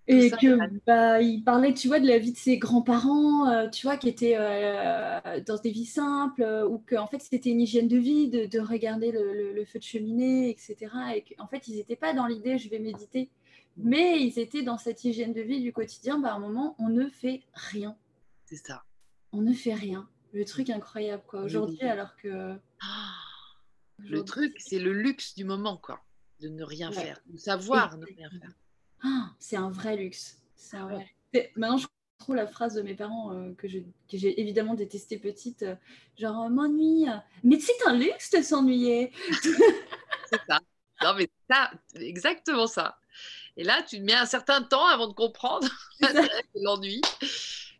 Et 0.07 0.31
que 0.31 0.57
bah, 0.85 1.21
il 1.21 1.43
parlait, 1.43 1.73
tu 1.73 1.87
vois, 1.87 1.99
de 1.99 2.07
la 2.07 2.17
vie 2.17 2.31
de 2.31 2.37
ses 2.37 2.57
grands-parents, 2.57 3.47
euh, 3.49 3.69
tu 3.69 3.85
vois, 3.85 3.97
qui 3.97 4.09
étaient 4.09 4.35
euh, 4.37 5.39
dans 5.45 5.57
des 5.57 5.71
vies 5.71 5.85
simples, 5.85 6.41
euh, 6.41 6.67
ou 6.67 6.79
qu'en 6.79 7.07
fait 7.07 7.21
c'était 7.21 7.49
une 7.49 7.61
hygiène 7.61 7.87
de 7.87 7.97
vie, 7.97 8.29
de, 8.29 8.59
regarder 8.59 9.11
le, 9.11 9.63
feu 9.65 9.79
de 9.79 9.83
cheminée, 9.83 10.49
etc. 10.49 10.91
Et 11.15 11.23
qu'en 11.23 11.47
fait 11.47 11.67
ils 11.67 11.75
n'étaient 11.75 11.95
pas 11.95 12.13
dans 12.13 12.25
l'idée 12.25 12.57
je 12.57 12.69
vais 12.69 12.79
méditer, 12.79 13.29
mais 13.77 14.21
ils 14.21 14.39
étaient 14.39 14.63
dans 14.63 14.77
cette 14.77 15.03
hygiène 15.03 15.33
de 15.33 15.41
vie 15.41 15.61
du 15.61 15.71
quotidien. 15.71 16.19
Bah, 16.19 16.33
à 16.33 16.35
un 16.35 16.39
moment, 16.39 16.75
on 16.79 16.89
ne 16.89 17.07
fait 17.07 17.41
rien. 17.53 17.95
C'est 18.45 18.57
ça 18.57 18.83
on 19.33 19.41
ne 19.41 19.53
fait 19.53 19.73
rien. 19.73 20.07
Le 20.31 20.45
truc 20.45 20.69
incroyable, 20.69 21.23
quoi. 21.27 21.41
Aujourd'hui, 21.41 21.81
alors 21.81 22.15
que. 22.15 22.55
le 23.97 24.23
truc, 24.23 24.55
c'est 24.59 24.79
le 24.79 24.93
luxe 24.93 25.35
du 25.35 25.43
moment, 25.43 25.77
quoi. 25.77 26.01
De 26.39 26.49
ne 26.49 26.63
rien 26.63 26.91
faire, 26.91 27.19
de 27.27 27.37
savoir 27.37 27.97
ne 27.97 28.05
rien 28.05 28.29
faire. 28.29 28.51
Ah, 29.03 29.31
c'est 29.39 29.55
un 29.55 29.69
vrai 29.69 29.95
luxe. 29.97 30.41
C'est 30.55 30.77
un 30.77 30.87
vrai... 30.87 31.07
Maintenant, 31.55 31.77
je 31.77 31.87
trop 32.19 32.33
la 32.33 32.47
phrase 32.47 32.75
de 32.75 32.81
mes 32.81 32.95
parents 32.95 33.33
euh, 33.33 33.53
que 33.55 33.67
j'ai 33.67 34.41
évidemment 34.41 34.75
détesté 34.75 35.17
petite, 35.17 35.63
euh, 35.63 35.75
genre 36.17 36.49
m'ennuie. 36.49 37.05
Mais 37.43 37.59
c'est 37.59 37.85
un 37.85 37.97
luxe 37.97 38.31
de 38.31 38.41
s'ennuyer. 38.41 39.11
c'est 39.41 40.39
ça. 40.47 40.59
Non, 41.01 41.13
mais 41.15 41.29
ça, 41.49 41.71
exactement 41.95 42.67
ça. 42.67 42.97
Et 43.57 43.63
là, 43.63 43.83
tu 43.83 43.99
mets 43.99 44.13
un 44.13 44.25
certain 44.25 44.63
temps 44.63 44.87
avant 44.87 45.07
de 45.07 45.13
comprendre 45.13 45.67
l'ennui. 46.55 47.01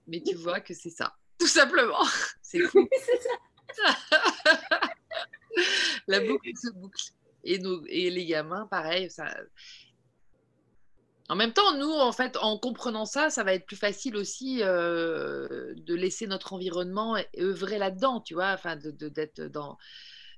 Mais 0.08 0.22
tu 0.22 0.36
vois 0.36 0.60
que 0.60 0.74
c'est 0.74 0.90
ça 0.90 1.16
tout 1.44 1.50
simplement. 1.50 2.06
C'est 2.42 2.62
fou. 2.62 2.88
La 6.08 6.22
boucle 6.22 6.50
se 6.56 6.72
boucle. 6.72 7.04
Et, 7.44 7.60
nos, 7.60 7.86
et 7.88 8.10
les 8.10 8.26
gamins, 8.26 8.66
pareil, 8.68 9.12
ça. 9.12 9.26
En 11.28 11.36
même 11.36 11.52
temps, 11.52 11.78
nous, 11.78 11.92
en 11.92 12.14
fait, 12.14 12.38
en 12.38 12.58
comprenant 12.58 13.06
ça, 13.06 13.30
ça 13.30 13.44
va 13.44 13.54
être 13.54 13.66
plus 13.66 13.76
facile 13.76 14.16
aussi 14.16 14.60
euh, 14.62 15.74
de 15.76 15.96
laisser 15.96 16.28
notre 16.28 16.54
environnement 16.54 17.18
œuvrer 17.38 17.78
là-dedans, 17.78 18.22
tu 18.22 18.36
vois, 18.36 18.54
enfin, 18.54 18.78
d'être 18.78 18.98
de, 18.98 19.10
d'être 19.10 19.42
dans, 19.42 19.78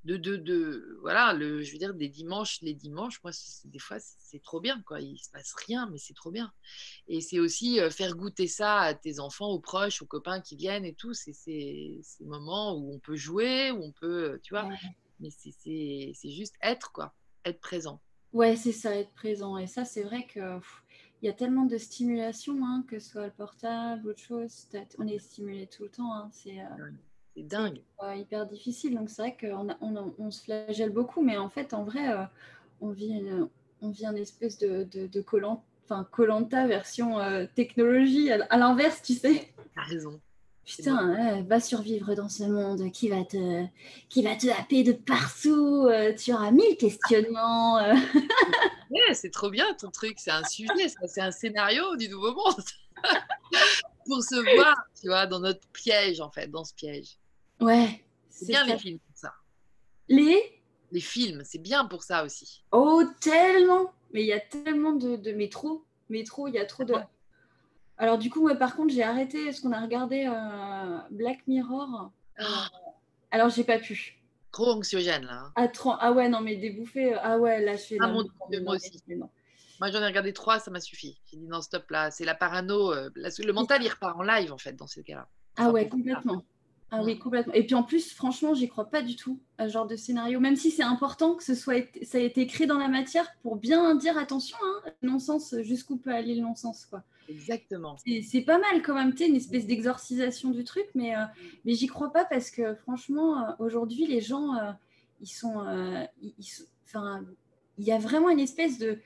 de, 0.06 0.18
de, 0.18 0.36
de, 0.36 0.98
voilà, 1.02 1.34
le, 1.34 1.64
je 1.64 1.72
veux 1.72 1.80
dire, 1.80 1.96
des 1.96 2.10
dimanches, 2.10 2.62
les 2.62 2.76
dimanches, 2.76 3.22
moi, 3.24 3.32
des 3.66 3.80
fois, 3.80 3.98
c'est 4.00 4.42
trop 4.44 4.62
bien, 4.62 4.82
quoi. 4.84 5.02
Il 5.02 5.18
se 5.18 5.32
passe 5.32 5.54
rien, 5.68 5.90
mais 5.92 5.98
c'est 5.98 6.14
trop 6.14 6.30
bien. 6.30 6.54
Et 7.08 7.22
c'est 7.22 7.40
aussi 7.40 7.80
euh, 7.80 7.90
faire 7.90 8.16
goûter 8.16 8.48
ça 8.48 8.82
à 8.82 8.94
tes 8.94 9.20
enfants, 9.20 9.50
aux 9.50 9.60
proches, 9.60 10.04
aux 10.04 10.06
copains 10.06 10.42
qui 10.42 10.56
viennent 10.56 10.86
et 10.86 10.94
tout. 10.94 11.14
C'est 11.14 11.34
ces 11.34 12.04
moments 12.22 12.78
où 12.78 12.94
on 12.94 13.00
peut 13.00 13.16
jouer, 13.16 13.72
où 13.72 13.84
on 13.84 13.92
peut, 13.92 14.34
euh, 14.34 14.40
tu 14.44 14.54
vois. 14.54 14.70
Mais 15.20 15.32
c'est 15.32 16.32
juste 16.32 16.56
être, 16.62 16.92
quoi. 16.92 17.16
Être 17.44 17.60
présent. 17.60 18.00
Ouais, 18.32 18.56
c'est 18.56 18.74
ça, 18.74 18.96
être 18.96 19.14
présent. 19.14 19.58
Et 19.58 19.66
ça, 19.66 19.86
c'est 19.86 20.04
vrai 20.04 20.28
que 20.28 20.60
il 21.22 21.26
y 21.26 21.30
a 21.30 21.34
tellement 21.34 21.66
de 21.66 21.78
stimulation, 21.78 22.64
hein, 22.64 22.86
que 22.88 23.00
ce 23.00 23.10
soit 23.10 23.26
le 23.26 23.32
portable, 23.32 24.10
autre 24.10 24.22
chose. 24.22 24.68
On 25.00 25.08
est 25.08 25.18
stimulé 25.18 25.66
tout 25.66 25.84
le 25.84 25.90
temps. 25.90 26.14
Hein. 26.14 26.30
C'est. 26.32 26.60
Euh, 26.60 26.92
c'est 27.36 27.44
dingue. 27.48 27.82
hyper 28.16 28.46
difficile. 28.46 28.96
Donc 28.96 29.10
c'est 29.10 29.22
vrai 29.22 29.38
qu'on 29.40 29.68
on, 29.82 30.14
on, 30.18 30.32
se 30.32 30.44
flagelle 30.44 30.92
beaucoup, 30.92 31.22
mais 31.22 31.38
en 31.38 31.50
fait, 31.50 31.74
en 31.74 31.84
vrai, 31.84 32.12
euh, 32.12 32.24
on, 32.82 32.92
vit 32.92 33.10
une, 33.10 33.50
on 33.82 33.90
vit 33.90 34.06
un 34.06 34.16
espèce 34.16 34.58
de, 34.58 34.84
de, 34.84 35.08
de 35.08 35.26
enfin 35.84 36.08
Colanta 36.12 36.66
version 36.66 37.20
euh, 37.20 37.46
technologie 37.56 38.32
à, 38.32 38.58
l'inverse, 38.58 39.02
tu 39.02 39.14
sais. 39.14 39.54
T'as 39.76 39.84
raison. 39.84 40.20
Putain, 40.64 41.44
va 41.44 41.60
survivre 41.60 42.16
dans 42.16 42.28
ce 42.28 42.44
monde 42.44 42.92
qui 42.92 43.10
va 43.10 43.24
te, 43.24 43.66
qui 44.10 44.24
va 44.24 44.36
te 44.36 44.48
happer 44.48 44.82
de 44.82 44.94
partout. 44.94 45.86
Euh, 45.88 46.12
tu 46.16 46.34
auras 46.34 46.50
mille 46.50 46.76
questionnements. 46.78 47.76
ouais, 48.90 49.14
c'est 49.14 49.30
trop 49.30 49.52
bien 49.52 49.72
ton 49.76 49.92
truc. 49.92 50.16
C'est 50.18 50.32
un 50.32 50.44
sujet, 50.44 50.88
c'est 51.06 51.22
un 51.22 51.30
scénario 51.30 51.96
du 51.98 52.10
nouveau 52.10 52.34
monde. 52.34 52.64
Pour 54.08 54.24
se 54.24 54.56
voir, 54.56 54.76
tu 55.00 55.08
vois, 55.08 55.28
dans 55.28 55.40
notre 55.40 55.68
piège, 55.68 56.20
en 56.20 56.32
fait, 56.32 56.48
dans 56.48 56.64
ce 56.64 56.74
piège. 56.74 57.18
Ouais. 57.62 58.04
C'est 58.30 58.48
bien 58.48 58.66
les 58.66 58.78
films 58.78 59.00
pour 59.00 59.18
ça. 59.18 59.34
Les 60.10 60.62
Les 60.92 61.00
films, 61.00 61.42
c'est 61.46 61.62
bien 61.62 61.86
pour 61.86 62.04
ça 62.04 62.24
aussi. 62.24 62.64
Oh, 62.72 63.04
tellement 63.22 63.94
Mais 64.14 64.22
il 64.22 64.28
y 64.28 64.34
a 64.34 64.40
tellement 64.40 64.94
de, 64.94 65.16
de 65.16 65.32
métro. 65.32 65.86
Métro, 66.10 66.48
il 66.48 66.54
y 66.56 66.60
a 66.60 66.66
trop 66.66 66.84
de. 66.84 66.94
Alors, 67.98 68.18
du 68.18 68.30
coup, 68.30 68.54
par 68.56 68.76
contre, 68.76 68.94
j'ai 68.94 69.04
arrêté 69.04 69.52
ce 69.52 69.62
qu'on 69.62 69.72
a 69.72 69.82
regardé 69.82 70.26
euh, 70.28 70.98
Black 71.12 71.48
Mirror. 71.48 72.12
Euh, 72.40 72.44
ah. 72.44 72.70
alors, 73.32 73.50
j'ai 73.50 73.64
pas 73.64 73.80
pu. 73.80 74.22
Trop 74.52 74.72
anxiogène, 74.72 75.26
là. 75.26 75.52
Ah, 75.56 75.72
ah 76.00 76.12
ouais, 76.12 76.28
non, 76.28 76.42
mais 76.42 76.58
des 76.58 76.72
bouffées. 76.72 77.14
Euh, 77.14 77.20
ah 77.22 77.38
ouais, 77.38 77.64
là, 77.64 77.78
je 77.78 77.84
fais. 77.84 77.98
Ah, 78.02 78.08
mon 78.08 78.24
Dieu, 78.50 78.62
moi 78.62 78.76
aussi. 78.76 79.02
Moi, 79.80 79.92
j'en 79.92 80.02
ai 80.02 80.06
regardé 80.06 80.34
trois, 80.34 80.60
ça 80.60 80.72
m'a 80.72 80.80
suffi. 80.80 81.20
J'ai 81.26 81.38
dit 81.38 81.48
non, 81.48 81.62
stop 81.62 81.90
là, 81.90 82.12
c'est 82.12 82.26
la 82.26 82.36
parano. 82.36 82.94
le 82.94 83.52
mental, 83.52 83.82
il 83.84 83.90
repart 83.90 84.18
en 84.18 84.24
live, 84.24 84.52
en 84.52 84.58
fait, 84.58 84.74
dans 84.74 84.88
ces 84.88 85.04
cas-là. 85.04 85.28
Ah 85.58 85.70
ouais, 85.70 85.88
complètement. 85.88 86.44
Ah 86.92 87.02
oui, 87.04 87.18
complètement. 87.18 87.54
Et 87.54 87.66
puis 87.66 87.76
en 87.76 87.84
plus, 87.84 88.14
franchement, 88.14 88.54
j'y 88.54 88.70
crois 88.70 88.86
pas 88.86 89.02
du 89.02 89.16
tout 89.16 89.40
à 89.58 89.68
ce 89.68 89.74
genre 89.74 89.88
de 89.88 89.96
scénario. 89.96 90.40
Même 90.40 90.56
si 90.56 90.72
c'est 90.72 90.84
important 90.84 91.36
que 91.36 91.44
ce 91.44 91.56
soit 91.56 91.88
ça 92.04 92.20
ait 92.20 92.26
été 92.26 92.42
écrit 92.42 92.68
dans 92.68 92.78
la 92.78 92.88
matière 92.88 93.28
pour 93.42 93.56
bien 93.56 93.96
dire 93.96 94.18
attention, 94.18 94.58
hein, 94.64 94.92
non-sens, 95.02 95.56
jusqu'où 95.62 95.98
peut 95.98 96.14
aller 96.14 96.36
le 96.36 96.42
non-sens, 96.42 96.86
quoi. 96.86 97.04
Exactement. 97.28 97.98
C'est 97.98 98.42
pas 98.42 98.60
mal 98.60 98.84
quand 98.84 98.94
même, 98.94 99.16
tu 99.16 99.26
une 99.26 99.36
espèce 99.36 99.66
d'exorcisation 99.66 100.52
du 100.52 100.64
truc, 100.64 100.86
mais, 100.94 101.16
euh, 101.16 101.24
mais 101.66 101.74
j'y 101.74 101.88
crois 101.88 102.12
pas 102.12 102.24
parce 102.24 102.52
que 102.52 102.76
franchement, 102.76 103.40
euh, 103.40 103.52
aujourd'hui, 103.60 104.06
les 104.06 104.22
gens, 104.22 104.56
euh, 104.56 104.72
ils 105.22 105.28
sont. 105.28 105.66
Enfin, 106.86 107.26
il 107.78 107.86
y 107.86 107.92
a 107.92 107.98
vraiment 107.98 108.30
une 108.30 108.40
espèce 108.40 108.78
de. 108.78 109.00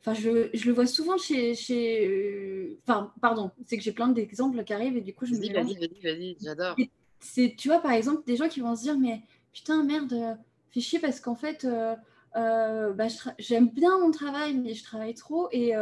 Enfin, 0.00 0.14
je, 0.14 0.48
je, 0.54 0.66
le 0.66 0.72
vois 0.72 0.86
souvent 0.86 1.18
chez. 1.18 1.54
chez 1.54 2.78
enfin, 2.86 3.12
pardon, 3.20 3.50
c'est 3.66 3.76
que 3.76 3.82
j'ai 3.82 3.92
plein 3.92 4.08
d'exemples 4.08 4.64
qui 4.64 4.72
arrivent 4.72 4.96
et 4.96 5.02
du 5.02 5.14
coup, 5.14 5.26
je 5.26 5.34
me 5.34 5.40
dis. 5.40 5.52
Vas-y, 5.52 5.74
vas-y, 5.74 6.00
vas-y, 6.02 6.36
j'adore 6.40 6.74
c'est, 7.20 7.54
tu 7.56 7.68
vois, 7.68 7.80
par 7.80 7.92
exemple, 7.92 8.22
des 8.26 8.36
gens 8.36 8.48
qui 8.48 8.60
vont 8.60 8.76
se 8.76 8.82
dire, 8.82 8.98
mais 8.98 9.22
putain, 9.52 9.84
merde, 9.84 10.12
euh, 10.12 10.34
fais 10.70 10.80
chier 10.80 10.98
parce 10.98 11.20
qu'en 11.20 11.34
fait, 11.34 11.64
euh, 11.64 11.94
euh, 12.36 12.92
bah, 12.92 13.06
j'aime 13.38 13.68
bien 13.68 13.98
mon 13.98 14.10
travail, 14.10 14.54
mais 14.56 14.74
je 14.74 14.84
travaille 14.84 15.14
trop. 15.14 15.48
Et, 15.52 15.72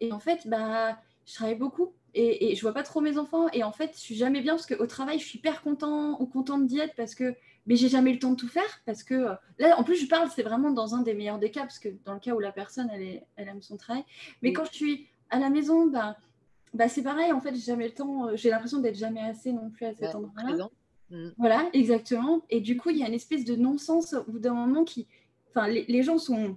et, 0.00 0.12
en 0.12 0.18
fait, 0.18 0.46
bah, 0.46 0.98
je 1.26 1.34
travaille 1.34 1.54
beaucoup 1.54 1.92
et, 2.14 2.50
et, 2.50 2.54
je 2.54 2.60
vois 2.62 2.74
pas 2.74 2.82
trop 2.82 3.00
mes 3.00 3.18
enfants. 3.18 3.48
Et 3.52 3.64
en 3.64 3.72
fait, 3.72 3.92
je 3.94 4.00
suis 4.00 4.14
jamais 4.14 4.40
bien 4.40 4.54
parce 4.54 4.66
qu'au 4.66 4.86
travail, 4.86 5.18
je 5.18 5.24
suis 5.24 5.38
hyper 5.38 5.62
content 5.62 6.20
ou 6.20 6.26
contente 6.26 6.66
d'y 6.66 6.78
être 6.78 6.94
parce 6.96 7.14
que, 7.14 7.34
mais 7.66 7.76
j'ai 7.76 7.88
jamais 7.88 8.12
le 8.12 8.18
temps 8.18 8.32
de 8.32 8.36
tout 8.36 8.48
faire 8.48 8.80
parce 8.84 9.02
que 9.02 9.28
là, 9.58 9.78
en 9.78 9.84
plus, 9.84 9.96
je 9.96 10.06
parle, 10.06 10.28
c'est 10.30 10.42
vraiment 10.42 10.70
dans 10.70 10.94
un 10.94 11.02
des 11.02 11.14
meilleurs 11.14 11.38
des 11.38 11.50
cas 11.50 11.62
parce 11.62 11.78
que 11.78 11.88
dans 12.04 12.14
le 12.14 12.20
cas 12.20 12.34
où 12.34 12.40
la 12.40 12.52
personne, 12.52 12.90
elle, 12.92 13.02
est, 13.02 13.24
elle 13.36 13.48
aime 13.48 13.62
son 13.62 13.76
travail. 13.76 14.04
Mais 14.42 14.52
quand 14.52 14.64
je 14.66 14.74
suis 14.74 15.08
à 15.30 15.38
la 15.38 15.48
maison, 15.48 15.86
bah, 15.86 16.16
bah 16.74 16.88
c'est 16.88 17.02
pareil. 17.02 17.32
En 17.32 17.40
fait, 17.40 17.54
j'ai 17.54 17.60
jamais 17.60 17.88
le 17.88 17.94
temps. 17.94 18.28
Euh, 18.28 18.36
j'ai 18.36 18.50
l'impression 18.50 18.80
d'être 18.80 18.96
jamais 18.96 19.20
assez 19.20 19.52
non 19.52 19.70
plus 19.70 19.86
à 19.86 19.94
cet 19.94 20.14
endroit-là. 20.14 20.68
Mm. 21.10 21.28
Voilà, 21.38 21.68
exactement. 21.72 22.42
Et 22.50 22.60
du 22.60 22.76
coup, 22.76 22.90
il 22.90 22.98
y 22.98 23.04
a 23.04 23.08
une 23.08 23.14
espèce 23.14 23.44
de 23.44 23.56
non-sens 23.56 24.14
au 24.14 24.32
bout 24.32 24.38
d'un 24.38 24.54
moment 24.54 24.84
qui, 24.84 25.06
enfin, 25.50 25.68
les, 25.68 25.84
les 25.86 26.02
gens 26.02 26.18
sont 26.18 26.56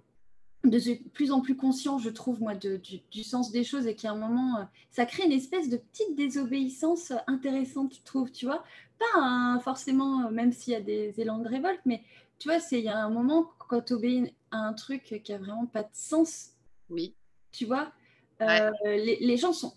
de 0.64 0.80
plus 1.10 1.32
en 1.32 1.42
plus 1.42 1.56
conscient, 1.56 2.00
je 2.00 2.10
trouve, 2.10 2.42
moi, 2.42 2.56
de, 2.56 2.82
du, 3.12 3.24
sens 3.24 3.52
des 3.52 3.64
choses 3.64 3.88
et 3.88 3.96
qu'à 3.96 4.12
un 4.12 4.16
moment, 4.16 4.58
euh, 4.58 4.64
ça 4.92 5.06
crée 5.06 5.26
une 5.26 5.32
espèce 5.32 5.70
de 5.70 5.78
petite 5.78 6.16
désobéissance 6.16 7.14
intéressante, 7.28 7.92
tu 7.92 8.02
trouves, 8.02 8.32
tu 8.32 8.46
vois. 8.46 8.64
Pas 9.00 9.60
forcément, 9.64 10.26
euh, 10.26 10.32
même 10.32 10.52
s'il 10.52 10.74
y 10.74 10.76
a 10.76 10.82
des 10.82 11.14
élans 11.20 11.40
de 11.40 11.48
révolte, 11.48 11.82
mais 11.86 12.02
tu 12.40 12.50
vois, 12.50 12.58
il 12.72 12.80
y 12.80 12.90
a 12.90 12.98
un 12.98 13.10
moment, 13.10 13.50
quand 13.68 13.82
tu 13.82 13.94
obéis 13.94 14.34
à 14.52 14.58
un 14.58 14.74
truc 14.74 15.22
qui 15.24 15.34
a 15.34 15.38
vraiment 15.38 15.66
pas 15.66 15.84
de 15.84 15.90
sens, 15.94 16.52
oui. 16.90 17.14
tu 17.52 17.66
vois, 17.66 17.92
euh, 18.42 18.72
les, 18.86 19.18
les, 19.20 19.38
gens 19.38 19.54
sont. 19.54 19.74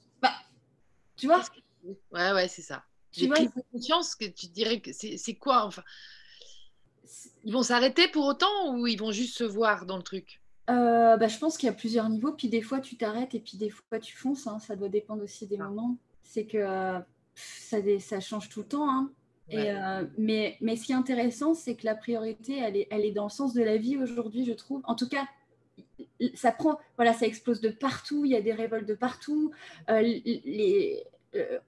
Tu 1.21 1.27
vois 1.27 1.43
Ouais, 2.13 2.33
ouais, 2.33 2.49
c'est 2.49 2.63
ça. 2.63 2.83
J'ai 3.13 3.29
pris 3.29 3.49
conscience 3.73 4.15
que 4.15 4.25
tu 4.25 4.47
dirais 4.47 4.81
que 4.81 4.91
c'est 4.93 5.35
quoi, 5.35 5.65
enfin. 5.67 5.83
Ils 7.45 7.53
vont 7.53 7.63
s'arrêter 7.63 8.09
pour 8.09 8.27
autant 8.27 8.75
ou 8.75 8.87
ils 8.87 8.99
vont 8.99 9.13
juste 9.13 9.37
se 9.37 9.45
voir 9.45 9.87
dans 9.87 9.97
le 9.97 10.03
truc? 10.03 10.41
Euh, 10.69 11.17
bah, 11.17 11.27
je 11.27 11.39
pense 11.39 11.57
qu'il 11.57 11.67
y 11.67 11.71
a 11.71 11.75
plusieurs 11.75 12.09
niveaux. 12.09 12.33
Puis 12.33 12.49
des 12.49 12.63
fois, 12.63 12.81
tu 12.81 12.97
t'arrêtes 12.97 13.35
et 13.35 13.41
puis 13.41 13.57
des 13.57 13.71
fois, 13.71 13.99
tu 13.99 14.17
fonces. 14.17 14.47
Hein. 14.47 14.59
Ça 14.59 14.77
doit 14.77 14.89
dépendre 14.89 15.23
aussi 15.23 15.47
des 15.47 15.57
ah. 15.61 15.65
moments. 15.65 15.97
C'est 16.23 16.47
que 16.47 17.01
ça, 17.35 17.79
ça, 17.99 18.21
change 18.21 18.49
tout 18.49 18.61
le 18.61 18.67
temps. 18.67 18.89
Hein. 18.89 19.11
Et, 19.49 19.71
euh, 19.71 20.05
mais, 20.17 20.57
mais 20.61 20.77
ce 20.77 20.85
qui 20.85 20.93
est 20.93 20.97
intéressant, 20.97 21.55
c'est 21.55 21.75
que 21.75 21.85
la 21.85 21.97
priorité, 21.97 22.59
elle 22.59 22.77
est, 22.77 22.89
elle 22.91 23.05
est 23.05 23.11
dans 23.11 23.25
le 23.25 23.31
sens 23.31 23.53
de 23.53 23.63
la 23.63 23.77
vie 23.79 23.97
aujourd'hui, 23.97 24.45
je 24.45 24.53
trouve. 24.53 24.83
En 24.85 24.95
tout 24.95 25.09
cas, 25.09 25.27
ça 26.35 26.53
prend, 26.53 26.79
voilà, 26.97 27.13
ça 27.13 27.27
explose 27.27 27.61
de 27.61 27.71
partout. 27.71 28.25
Il 28.25 28.31
y 28.31 28.37
a 28.37 28.43
des 28.43 28.53
révoltes 28.53 28.87
de 28.87 28.95
partout. 28.95 29.53
Euh, 29.89 30.01
les, 30.01 31.05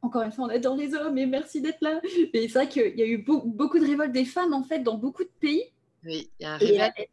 encore 0.02 0.22
une 0.22 0.32
fois, 0.32 0.46
on 0.46 0.48
adore 0.48 0.76
les 0.76 0.94
hommes 0.94 1.18
et 1.18 1.26
merci 1.26 1.60
d'être 1.60 1.80
là. 1.80 2.00
Mais 2.34 2.48
c'est 2.48 2.54
vrai 2.54 2.68
qu'il 2.68 2.98
y 2.98 3.02
a 3.02 3.06
eu 3.06 3.18
beaucoup 3.18 3.78
de 3.78 3.86
révoltes 3.86 4.12
des 4.12 4.24
femmes, 4.24 4.52
en 4.52 4.62
fait, 4.62 4.80
dans 4.80 4.96
beaucoup 4.96 5.24
de 5.24 5.30
pays. 5.40 5.64
Oui, 6.04 6.30
il 6.40 6.42
y 6.42 6.46
a 6.46 6.54
un 6.54 6.56
révolte 6.56 7.08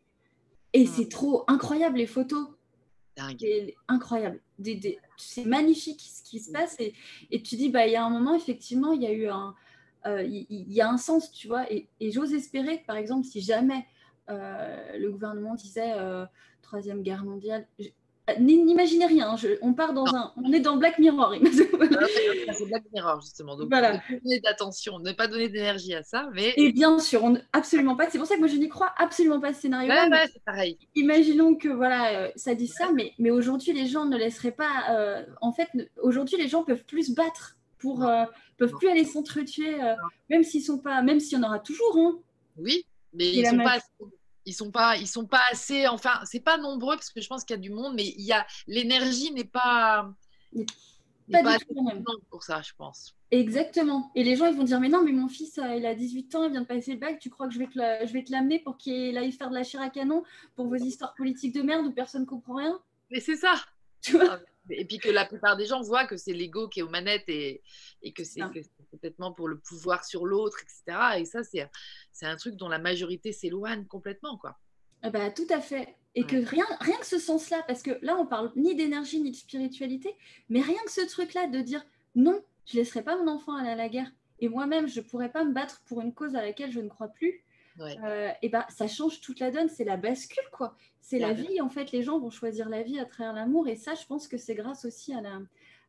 et 0.74 0.84
mm. 0.84 0.88
c'est 0.88 1.10
trop 1.10 1.44
incroyable 1.48 1.98
les 1.98 2.08
photos. 2.08 2.48
C'est 3.38 3.76
incroyable. 3.90 4.40
c'est 5.18 5.44
magnifique 5.44 6.02
ce 6.02 6.24
qui 6.24 6.40
se 6.40 6.52
passe. 6.52 6.80
Et, 6.80 6.94
et 7.32 7.42
tu 7.42 7.58
dis, 7.58 7.70
bah, 7.70 7.86
il 7.86 7.92
y 7.92 7.98
a 7.98 8.06
un 8.06 8.10
moment, 8.10 8.34
effectivement, 8.34 8.94
il 8.94 9.04
y 9.04 9.08
a 9.08 9.12
eu 9.12 9.28
un, 9.28 9.56
euh, 10.06 10.24
il, 10.24 10.72
y 10.72 10.80
a 10.80 10.90
un 10.90 10.98
sens, 10.98 11.30
tu 11.32 11.48
vois. 11.48 11.70
Et, 11.72 11.90
j'ose 12.12 12.34
espérer 12.34 12.80
que, 12.80 12.86
par 12.86 12.96
exemple, 12.96 13.28
si 13.28 13.42
jamais 13.42 13.86
euh, 14.30 14.98
le 14.98 15.12
gouvernement 15.12 15.56
disait 15.56 15.94
euh, 15.98 16.26
Troisième 16.70 17.02
Guerre 17.02 17.26
mondiale, 17.26 17.66
N'imaginez 18.38 19.08
rien, 19.08 19.36
on 19.64 19.74
part 19.74 19.94
dans 19.94 20.06
un, 20.14 20.32
on 20.38 20.52
est 20.52 20.60
dans 20.60 20.78
Black 20.78 21.00
Mirror. 21.00 21.34
Ah, 21.34 22.54
c'est 22.54 22.68
Black 22.68 22.84
Mirror 22.94 23.22
justement. 23.22 23.58
Donc 23.58 23.70
voilà. 23.70 24.02
d'attention, 24.44 25.00
ne 25.00 25.12
pas 25.14 25.28
donner 25.28 25.50
d'énergie 25.50 25.96
à 25.96 26.04
ça, 26.04 26.30
mais. 26.36 26.54
Et 26.58 26.72
bien 26.72 27.00
sûr, 27.00 27.24
on, 27.24 27.40
absolument 27.54 27.96
pas. 27.96 28.08
C'est 28.12 28.20
pour 28.20 28.28
ça 28.28 28.36
que 28.36 28.40
moi 28.40 28.48
je 28.48 28.58
n'y 28.58 28.70
crois 28.70 28.94
absolument 28.98 29.40
pas 29.40 29.52
ce 29.54 29.62
scénario. 29.62 29.92
Ouais, 29.92 30.10
ouais, 30.12 30.30
c'est 30.32 30.44
pareil. 30.44 30.78
Imaginons 30.96 31.56
que 31.56 31.70
voilà, 31.70 32.20
euh, 32.20 32.32
ça 32.36 32.54
dit 32.54 32.68
ça, 32.68 32.92
mais, 32.94 33.14
mais 33.18 33.32
aujourd'hui 33.32 33.74
les 33.74 33.88
gens 33.88 34.06
ne 34.06 34.16
laisseraient 34.16 34.52
pas. 34.52 34.92
Euh, 34.92 35.26
en 35.42 35.52
fait, 35.52 35.70
aujourd'hui 36.04 36.38
les 36.38 36.48
gens 36.48 36.64
peuvent 36.64 36.86
plus 36.86 37.08
se 37.08 37.14
battre 37.14 37.58
pour, 37.80 38.06
euh, 38.06 38.26
peuvent 38.58 38.74
plus 38.78 38.90
aller 38.90 39.06
s'entretuer, 39.06 39.76
même 40.30 40.44
s'ils 40.44 40.64
sont 40.64 40.78
pas, 40.78 41.02
même 41.02 41.20
s'il 41.20 41.40
y 41.40 41.42
en 41.42 41.48
aura 41.48 41.58
toujours. 41.58 41.98
Hein. 41.98 42.20
Oui, 42.58 42.86
mais 43.14 43.34
ils 43.34 43.48
sont 43.48 43.58
pas 43.58 43.80
ils 44.46 44.54
sont 44.54 44.72
pas 44.72 44.98
ils 44.98 45.08
sont 45.08 45.26
pas 45.26 45.42
assez 45.52 45.88
enfin 45.88 46.20
c'est 46.24 46.40
pas 46.40 46.58
nombreux 46.58 46.96
parce 46.96 47.10
que 47.10 47.22
je 47.22 47.28
pense 47.28 47.44
qu'il 47.44 47.56
y 47.56 47.60
a 47.60 47.62
du 47.62 47.70
monde 47.70 47.94
mais 47.96 48.06
il 48.06 48.24
y 48.24 48.32
a 48.32 48.46
l'énergie 48.68 49.32
n'est 49.32 49.44
pas 49.44 50.12
pas, 51.32 51.44
pas 51.44 51.58
pour 52.30 52.44
ça 52.44 52.62
je 52.62 52.72
pense. 52.78 53.16
Exactement. 53.32 54.12
Et 54.16 54.24
les 54.24 54.36
gens 54.36 54.48
ils 54.48 54.56
vont 54.56 54.64
dire 54.64 54.80
mais 54.80 54.90
non 54.90 55.04
mais 55.04 55.12
mon 55.12 55.28
fils 55.28 55.60
euh, 55.60 55.76
il 55.76 55.86
a 55.86 55.94
18 55.94 56.36
ans 56.36 56.44
il 56.46 56.52
vient 56.52 56.62
de 56.62 56.66
passer 56.66 56.94
le 56.94 57.00
bac 57.00 57.20
tu 57.20 57.30
crois 57.30 57.48
que 57.48 57.54
je 57.54 57.60
vais 57.60 57.68
te 57.68 58.32
l'amener 58.32 58.60
pour 58.60 58.78
qu'il 58.78 59.18
aille 59.18 59.32
faire 59.32 59.50
de 59.50 59.56
la 59.56 59.64
chair 59.64 59.82
à 59.82 59.90
canon 59.90 60.24
pour 60.56 60.68
vos 60.68 60.76
histoires 60.76 61.14
politiques 61.14 61.54
de 61.54 61.62
merde 61.62 61.86
où 61.86 61.92
personne 61.92 62.26
comprend 62.26 62.56
rien? 62.56 62.80
Mais 63.12 63.20
c'est 63.20 63.38
ça. 63.38 63.56
Tu 64.02 64.14
vois? 64.14 64.40
Et 64.70 64.86
puis 64.86 64.98
que 64.98 65.10
la 65.10 65.26
plupart 65.26 65.58
des 65.58 65.66
gens 65.66 65.82
voient 65.82 66.06
que 66.06 66.18
c'est 66.18 66.34
l'ego 66.34 66.68
qui 66.68 66.80
est 66.80 66.84
aux 66.84 66.90
manettes 66.90 67.28
et, 67.28 67.62
et 68.02 68.14
que 68.14 68.24
c'est 68.24 68.42
complètement 68.92 69.34
pour 69.34 69.48
le 69.48 69.60
pouvoir 69.60 70.06
sur 70.06 70.26
l'autre, 70.26 70.60
etc. 70.62 71.20
Et 71.20 71.26
ça, 71.26 71.44
c'est 71.44 72.26
un 72.26 72.36
truc 72.36 72.56
dont 72.56 72.70
la 72.70 72.80
majorité 72.80 73.32
s'éloigne 73.32 73.86
complètement. 73.86 74.38
quoi. 74.38 74.58
Ah 75.02 75.10
bah, 75.10 75.32
tout 75.32 75.48
à 75.50 75.62
fait. 75.62 75.96
Et 76.16 76.24
que 76.24 76.36
rien, 76.36 76.66
rien 76.82 76.98
que 76.98 77.06
ce 77.06 77.20
sens-là, 77.20 77.64
parce 77.68 77.84
que 77.84 77.98
là, 78.02 78.18
on 78.18 78.26
parle 78.26 78.52
ni 78.56 78.76
d'énergie 78.76 79.22
ni 79.22 79.32
de 79.32 79.36
spiritualité, 79.36 80.16
mais 80.50 80.62
rien 80.62 80.80
que 80.86 80.92
ce 80.92 81.08
truc-là 81.08 81.48
de 81.48 81.60
dire 81.62 81.86
non, 82.16 82.42
je 82.66 82.78
ne 82.78 82.82
laisserai 82.82 83.04
pas 83.04 83.18
mon 83.18 83.32
enfant 83.32 83.56
aller 83.56 83.70
à 83.70 83.76
la 83.76 83.90
guerre. 83.90 84.12
Et 84.40 84.50
moi-même, 84.50 84.88
je 84.88 85.02
ne 85.02 85.06
pourrais 85.06 85.32
pas 85.32 85.44
me 85.44 85.54
battre 85.54 85.82
pour 85.86 86.02
une 86.02 86.14
cause 86.14 86.36
à 86.36 86.42
laquelle 86.42 86.72
je 86.72 86.80
ne 86.80 86.90
crois 86.90 87.10
plus. 87.10 87.44
Euh, 87.80 88.32
et 88.42 88.50
bah, 88.50 88.66
ça 88.70 88.88
change 88.88 89.22
toute 89.22 89.40
la 89.40 89.52
donne, 89.52 89.70
c'est 89.70 89.84
la 89.84 89.98
bascule, 89.98 90.44
quoi. 90.52 90.76
C'est 91.02 91.20
la 91.20 91.34
vie, 91.34 91.60
en 91.62 91.70
fait, 91.70 91.92
les 91.92 92.04
gens 92.04 92.20
vont 92.20 92.30
choisir 92.30 92.70
la 92.70 92.84
vie 92.84 93.00
à 93.00 93.06
travers 93.06 93.34
l'amour. 93.34 93.68
Et 93.68 93.76
ça, 93.76 93.96
je 93.96 94.06
pense 94.06 94.28
que 94.28 94.38
c'est 94.38 94.56
grâce 94.56 94.86
aussi 94.86 95.14
à 95.14 95.22
la, 95.22 95.40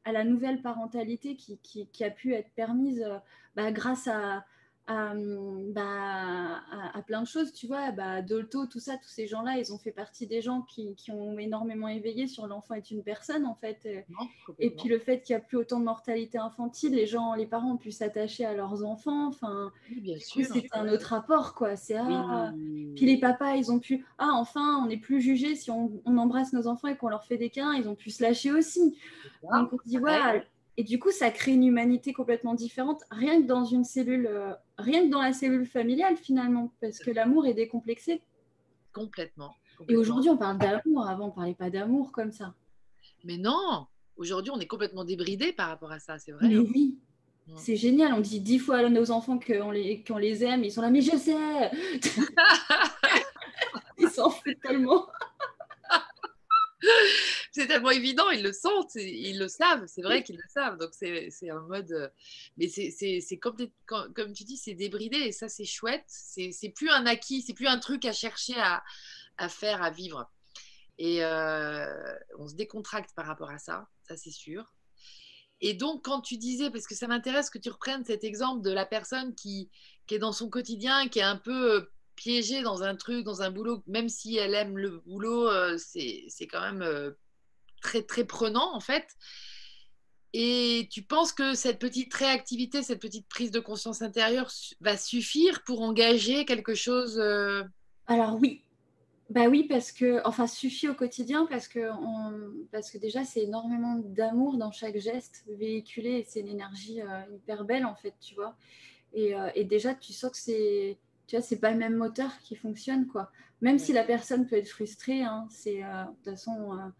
à 0.04 0.12
la 0.12 0.24
nouvelle 0.24 0.62
parentalité 0.62 1.36
qui, 1.36 1.58
qui, 1.58 2.04
a 2.04 2.10
pu 2.10 2.34
être 2.34 2.50
permise 2.54 3.02
euh, 3.02 3.18
bah, 3.54 3.70
grâce 3.70 4.08
à, 4.08 4.44
bah, 5.72 6.62
à, 6.94 7.02
plein 7.02 7.22
de 7.22 7.26
choses, 7.26 7.52
tu 7.52 7.66
vois, 7.66 7.92
bah, 7.92 8.22
Dolto, 8.22 8.66
tout 8.66 8.80
ça, 8.80 8.96
tous 8.96 9.08
ces 9.08 9.26
gens-là, 9.26 9.58
ils 9.58 9.72
ont 9.72 9.78
fait 9.78 9.92
partie 9.92 10.26
des 10.26 10.42
gens 10.42 10.62
qui, 10.62 10.94
qui 10.96 11.10
ont 11.10 11.38
énormément 11.38 11.88
éveillé 11.88 12.26
sur 12.26 12.46
l'enfant 12.46 12.74
est 12.74 12.90
une 12.90 13.02
personne, 13.02 13.46
en 13.46 13.54
fait. 13.54 13.88
et 14.58 14.70
puis 14.70 14.88
le 14.88 14.98
fait 14.98 15.22
qu'il 15.22 15.34
n'y 15.36 15.42
a 15.42 15.44
plus 15.44 15.58
autant 15.58 15.78
de 15.78 15.84
mortalité 15.84 16.38
infantile, 16.38 16.94
les 16.94 17.06
gens, 17.06 17.34
les 17.34 17.46
parents 17.46 17.72
ont 17.72 17.76
pu 17.76 17.90
s'attacher 17.90 18.44
à 18.44 18.54
leurs 18.54 18.84
enfants, 18.84 19.28
enfin, 19.28 19.72
c'est 20.18 20.68
un 20.72 20.88
autre 20.88 21.08
rapport, 21.08 21.54
quoi. 21.54 21.76
C'est 21.76 21.96
ah, 21.96 22.52
puis 22.96 23.06
les 23.06 23.18
papas, 23.18 23.56
ils 23.56 23.70
ont 23.70 23.78
pu, 23.78 24.04
ah, 24.18 24.30
enfin, 24.34 24.82
on 24.82 24.86
n'est 24.86 24.96
plus 24.96 25.20
jugé 25.20 25.54
si 25.54 25.70
on, 25.70 25.90
on, 26.04 26.18
embrasse 26.18 26.52
nos 26.52 26.66
enfants 26.66 26.88
et 26.88 26.96
qu'on 26.96 27.08
leur 27.08 27.24
fait 27.24 27.36
des 27.36 27.50
câlins, 27.50 27.74
ils 27.74 27.88
ont 27.88 27.94
pu 27.94 28.10
se 28.10 28.22
lâcher 28.22 28.52
aussi. 28.52 28.96
Donc 29.42 29.72
on 29.72 29.78
se 29.78 29.88
dit, 29.88 29.98
et 30.80 30.82
du 30.82 30.98
coup, 30.98 31.10
ça 31.10 31.30
crée 31.30 31.52
une 31.52 31.64
humanité 31.64 32.14
complètement 32.14 32.54
différente, 32.54 33.02
rien 33.10 33.42
que 33.42 33.46
dans 33.46 33.66
une 33.66 33.84
cellule, 33.84 34.26
euh, 34.26 34.54
rien 34.78 35.04
que 35.04 35.10
dans 35.10 35.20
la 35.20 35.34
cellule 35.34 35.66
familiale 35.66 36.16
finalement, 36.16 36.72
parce 36.80 37.00
que 37.00 37.10
l'amour 37.10 37.44
est 37.44 37.52
décomplexé. 37.52 38.22
Complètement. 38.94 39.54
Et 39.90 39.96
aujourd'hui, 39.98 40.30
on 40.30 40.38
parle 40.38 40.56
d'amour. 40.56 41.06
Avant, 41.06 41.26
on 41.26 41.30
parlait 41.32 41.52
pas 41.54 41.68
d'amour 41.68 42.12
comme 42.12 42.32
ça. 42.32 42.54
Mais 43.24 43.36
non. 43.36 43.88
Aujourd'hui, 44.16 44.52
on 44.56 44.58
est 44.58 44.66
complètement 44.66 45.04
débridé 45.04 45.52
par 45.52 45.68
rapport 45.68 45.92
à 45.92 45.98
ça. 45.98 46.18
C'est 46.18 46.32
vrai. 46.32 46.48
Mais 46.48 46.56
hein. 46.56 46.64
oui. 46.74 46.98
C'est 47.56 47.76
génial. 47.76 48.14
On 48.14 48.20
dit 48.20 48.40
dix 48.40 48.58
fois 48.58 48.78
à 48.78 48.88
nos 48.88 49.10
enfants 49.10 49.38
qu'on 49.38 49.70
les, 49.72 50.02
les 50.18 50.44
aime. 50.44 50.64
Ils 50.64 50.72
sont 50.72 50.80
là, 50.80 50.88
mais 50.88 51.02
je 51.02 51.14
sais. 51.14 51.34
ils 53.98 54.08
s'en 54.08 54.30
foutent 54.30 54.60
tellement. 54.62 55.06
C'est 57.60 57.66
tellement 57.66 57.90
évident, 57.90 58.30
ils 58.30 58.42
le 58.42 58.52
sentent, 58.52 58.94
ils 58.94 59.38
le 59.38 59.48
savent, 59.48 59.84
c'est 59.86 60.00
vrai 60.00 60.22
qu'ils 60.22 60.36
le 60.36 60.48
savent. 60.48 60.78
Donc 60.78 60.90
c'est 60.92 61.50
un 61.50 61.60
mode. 61.60 61.92
Euh, 61.92 62.08
mais 62.56 62.68
c'est 62.68 63.38
comme, 63.38 63.56
comme 63.86 64.32
tu 64.32 64.44
dis, 64.44 64.56
c'est 64.56 64.74
débridé 64.74 65.18
et 65.18 65.32
ça 65.32 65.48
c'est 65.48 65.66
chouette. 65.66 66.04
C'est 66.06 66.72
plus 66.74 66.88
un 66.88 67.04
acquis, 67.04 67.42
c'est 67.42 67.52
plus 67.52 67.66
un 67.66 67.78
truc 67.78 68.06
à 68.06 68.12
chercher 68.12 68.58
à, 68.58 68.82
à 69.36 69.48
faire, 69.48 69.82
à 69.82 69.90
vivre. 69.90 70.30
Et 70.96 71.22
euh, 71.22 72.14
on 72.38 72.48
se 72.48 72.54
décontracte 72.54 73.10
par 73.14 73.26
rapport 73.26 73.50
à 73.50 73.58
ça, 73.58 73.88
ça 74.08 74.16
c'est 74.16 74.30
sûr. 74.30 74.72
Et 75.60 75.74
donc, 75.74 76.02
quand 76.06 76.22
tu 76.22 76.38
disais, 76.38 76.70
parce 76.70 76.86
que 76.86 76.94
ça 76.94 77.06
m'intéresse 77.06 77.50
que 77.50 77.58
tu 77.58 77.68
reprennes 77.68 78.04
cet 78.04 78.24
exemple 78.24 78.62
de 78.62 78.70
la 78.70 78.86
personne 78.86 79.34
qui, 79.34 79.70
qui 80.06 80.14
est 80.14 80.18
dans 80.18 80.32
son 80.32 80.48
quotidien, 80.48 81.08
qui 81.08 81.18
est 81.18 81.22
un 81.22 81.36
peu 81.36 81.74
euh, 81.74 81.92
piégée 82.16 82.62
dans 82.62 82.82
un 82.82 82.96
truc, 82.96 83.24
dans 83.24 83.42
un 83.42 83.50
boulot, 83.50 83.82
même 83.86 84.08
si 84.08 84.38
elle 84.38 84.54
aime 84.54 84.78
le 84.78 85.00
boulot, 85.00 85.50
c'est 85.76 86.46
quand 86.50 86.60
même 86.60 87.14
très, 87.80 88.02
très 88.02 88.24
prenant 88.24 88.74
en 88.74 88.80
fait. 88.80 89.06
Et 90.32 90.88
tu 90.92 91.02
penses 91.02 91.32
que 91.32 91.54
cette 91.54 91.80
petite 91.80 92.14
réactivité, 92.14 92.82
cette 92.82 93.00
petite 93.00 93.28
prise 93.28 93.50
de 93.50 93.58
conscience 93.58 94.00
intérieure 94.00 94.50
va 94.80 94.96
suffire 94.96 95.64
pour 95.64 95.82
engager 95.82 96.44
quelque 96.44 96.74
chose 96.74 97.18
euh? 97.18 97.64
Alors 98.06 98.38
oui, 98.40 98.62
bah 99.30 99.46
oui, 99.48 99.64
parce 99.68 99.92
que, 99.92 100.20
enfin, 100.24 100.48
suffit 100.48 100.88
au 100.88 100.94
quotidien 100.94 101.46
parce 101.46 101.68
que, 101.68 101.88
on, 101.92 102.52
parce 102.72 102.90
que 102.90 102.98
déjà, 102.98 103.24
c'est 103.24 103.42
énormément 103.42 103.94
d'amour 104.04 104.56
dans 104.56 104.72
chaque 104.72 104.98
geste 104.98 105.44
véhiculé 105.48 106.24
c'est 106.28 106.40
une 106.40 106.48
énergie 106.48 107.00
euh, 107.00 107.20
hyper 107.32 107.64
belle 107.64 107.86
en 107.86 107.94
fait, 107.94 108.14
tu 108.20 108.34
vois. 108.34 108.56
Et, 109.14 109.36
euh, 109.36 109.48
et 109.54 109.64
déjà, 109.64 109.94
tu 109.94 110.12
sens 110.12 110.32
que 110.32 110.36
c'est, 110.36 110.98
tu 111.28 111.36
vois, 111.36 111.44
c'est 111.44 111.60
pas 111.60 111.70
le 111.70 111.78
même 111.78 111.94
moteur 111.94 112.30
qui 112.42 112.56
fonctionne, 112.56 113.06
quoi. 113.06 113.30
Même 113.60 113.78
si 113.78 113.92
la 113.92 114.02
personne 114.02 114.48
peut 114.48 114.56
être 114.56 114.68
frustrée, 114.68 115.22
hein, 115.22 115.46
c'est, 115.48 115.82
de 115.82 116.06
toute 116.16 116.24
façon, 116.24 116.92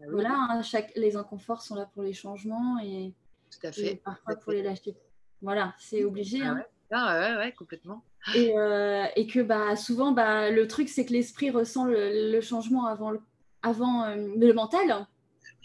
bah 0.00 0.06
voilà, 0.10 0.34
hein, 0.50 0.62
chaque, 0.62 0.92
les 0.96 1.16
inconforts 1.16 1.62
sont 1.62 1.74
là 1.74 1.88
pour 1.92 2.02
les 2.02 2.12
changements 2.12 2.78
et, 2.80 3.12
Tout 3.50 3.66
à 3.66 3.72
fait. 3.72 4.00
parfois, 4.04 4.36
faut 4.36 4.52
les 4.52 4.62
lâcher. 4.62 4.96
Voilà, 5.42 5.74
c'est 5.78 6.04
obligé. 6.04 6.40
Ah 6.42 6.48
hein. 6.48 6.54
ouais. 6.56 6.66
Ah 6.90 7.18
ouais, 7.18 7.36
ouais, 7.38 7.52
complètement. 7.52 8.02
Et, 8.34 8.56
euh, 8.56 9.04
et 9.16 9.26
que 9.26 9.40
bah, 9.40 9.74
souvent, 9.76 10.12
bah, 10.12 10.50
le 10.50 10.68
truc, 10.68 10.88
c'est 10.88 11.04
que 11.04 11.12
l'esprit 11.12 11.50
ressent 11.50 11.84
le, 11.84 12.30
le 12.30 12.40
changement 12.40 12.86
avant, 12.86 13.10
le, 13.10 13.20
avant 13.62 14.04
euh, 14.04 14.14
le 14.36 14.52
mental. 14.52 15.06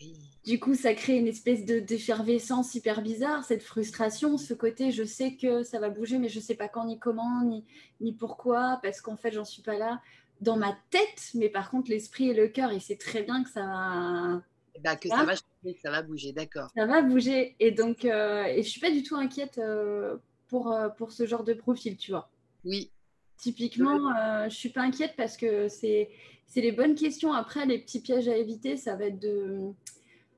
Oui. 0.01 0.15
Du 0.45 0.59
coup, 0.59 0.73
ça 0.73 0.93
crée 0.93 1.17
une 1.17 1.27
espèce 1.27 1.65
de 1.65 1.79
d'effervescence 1.79 2.73
hyper 2.73 3.01
bizarre, 3.01 3.43
cette 3.43 3.61
frustration, 3.61 4.37
ce 4.37 4.53
côté 4.53 4.89
je 4.89 5.03
sais 5.03 5.35
que 5.35 5.63
ça 5.63 5.79
va 5.79 5.89
bouger, 5.89 6.17
mais 6.17 6.29
je 6.29 6.39
sais 6.39 6.55
pas 6.55 6.67
quand 6.67 6.85
ni 6.85 6.97
comment 6.97 7.43
ni, 7.43 7.65
ni 8.01 8.13
pourquoi, 8.13 8.79
parce 8.81 9.01
qu'en 9.01 9.17
fait, 9.17 9.31
j'en 9.31 9.45
suis 9.45 9.61
pas 9.61 9.77
là 9.77 10.01
dans 10.41 10.57
ma 10.57 10.75
tête, 10.89 11.31
mais 11.33 11.49
par 11.49 11.69
contre, 11.69 11.89
l'esprit 11.89 12.29
et 12.29 12.33
le 12.33 12.47
cœur, 12.47 12.71
il 12.71 12.81
sait 12.81 12.95
très 12.95 13.23
bien 13.23 13.43
que 13.43 13.49
ça 13.49 13.61
va, 13.65 14.41
Eh 14.75 14.79
ben, 14.79 14.95
que 14.95 15.09
ça 15.09 15.23
va 15.23 15.35
changer, 15.35 15.75
que 15.75 15.81
ça 15.81 15.91
va 15.91 16.01
bouger, 16.01 16.31
d'accord. 16.31 16.69
ça 16.75 16.85
va 16.85 17.01
bouger. 17.01 17.55
Et 17.59 17.71
donc, 17.71 18.05
euh, 18.05 18.43
et 18.45 18.63
je 18.63 18.69
suis 18.69 18.79
pas 18.81 18.91
du 18.91 19.03
tout 19.03 19.15
inquiète 19.15 19.57
euh, 19.57 20.17
pour, 20.47 20.71
euh, 20.71 20.89
pour 20.89 21.11
ce 21.11 21.25
genre 21.25 21.43
de 21.43 21.53
profil, 21.53 21.97
tu 21.97 22.11
vois. 22.11 22.29
Oui, 22.65 22.91
Typiquement, 23.37 24.13
euh, 24.17 24.49
je 24.49 24.55
suis 24.55 24.69
pas 24.69 24.81
inquiète 24.81 25.13
parce 25.15 25.37
que 25.37 25.69
c'est 25.69 26.09
c'est 26.45 26.59
les 26.61 26.73
bonnes 26.73 26.95
questions. 26.95 27.31
Après, 27.31 27.65
les 27.65 27.79
petits 27.79 28.01
pièges 28.01 28.27
à 28.27 28.35
éviter, 28.35 28.75
ça 28.75 28.95
va 28.97 29.05
être 29.05 29.19
de 29.19 29.71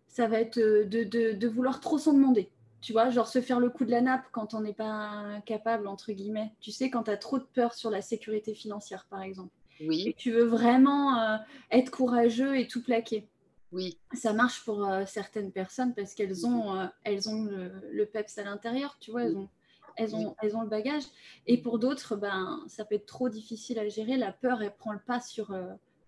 ça 0.08 0.28
va 0.28 0.40
être 0.40 0.60
de, 0.60 1.04
de, 1.04 1.32
de 1.32 1.48
vouloir 1.48 1.80
trop 1.80 1.98
s'en 1.98 2.14
demander. 2.14 2.50
Tu 2.82 2.92
vois, 2.94 3.10
genre 3.10 3.28
se 3.28 3.42
faire 3.42 3.60
le 3.60 3.70
coup 3.70 3.86
de 3.86 3.92
la 3.92 4.02
nappe 4.02 4.26
quand 4.32 4.54
on 4.54 4.62
n'est 4.62 4.74
pas 4.74 5.40
capable, 5.46 5.88
entre 5.88 6.12
guillemets. 6.12 6.52
Tu 6.60 6.72
sais, 6.72 6.90
quand 6.92 7.04
tu 7.04 7.12
as 7.12 7.18
trop 7.18 7.40
de 7.40 7.46
peur 7.54 7.74
sur 7.74 7.90
la 7.90 8.02
sécurité 8.02 8.54
financière, 8.54 9.08
par 9.10 9.22
exemple. 9.24 9.52
Et 9.82 9.88
oui, 9.88 10.16
tu 10.18 10.32
veux 10.32 10.46
vraiment 10.46 11.18
euh, 11.20 11.38
être 11.72 11.92
courageux 11.92 12.58
et 12.58 12.68
tout 12.68 12.82
plaquer. 12.84 13.28
oui, 13.72 13.98
Ça 14.14 14.34
marche 14.34 14.64
pour 14.66 14.86
euh, 14.88 15.06
certaines 15.06 15.52
personnes 15.52 15.94
parce 15.94 16.14
qu'elles 16.14 16.46
ont, 16.46 16.76
euh, 16.78 16.88
elles 17.04 17.30
ont 17.30 17.44
le, 17.46 17.72
le 17.92 18.06
peps 18.06 18.38
à 18.38 18.44
l'intérieur, 18.44 18.98
tu 19.00 19.12
vois, 19.12 19.24
elles 19.24 19.38
ont, 19.38 19.50
elles, 19.96 20.16
ont, 20.16 20.36
elles 20.42 20.56
ont 20.56 20.62
le 20.62 20.68
bagage. 20.70 21.04
Et 21.48 21.58
pour 21.62 21.80
d'autres, 21.80 22.16
ben, 22.16 22.64
ça 22.68 22.86
peut 22.86 22.96
être 22.96 23.06
trop 23.06 23.30
difficile 23.30 23.80
à 23.80 23.88
gérer. 23.88 24.18
La 24.18 24.32
peur, 24.32 24.62
elle 24.62 24.76
prend 24.76 24.92
le 24.94 25.00
pas 25.00 25.20
sur, 25.22 25.56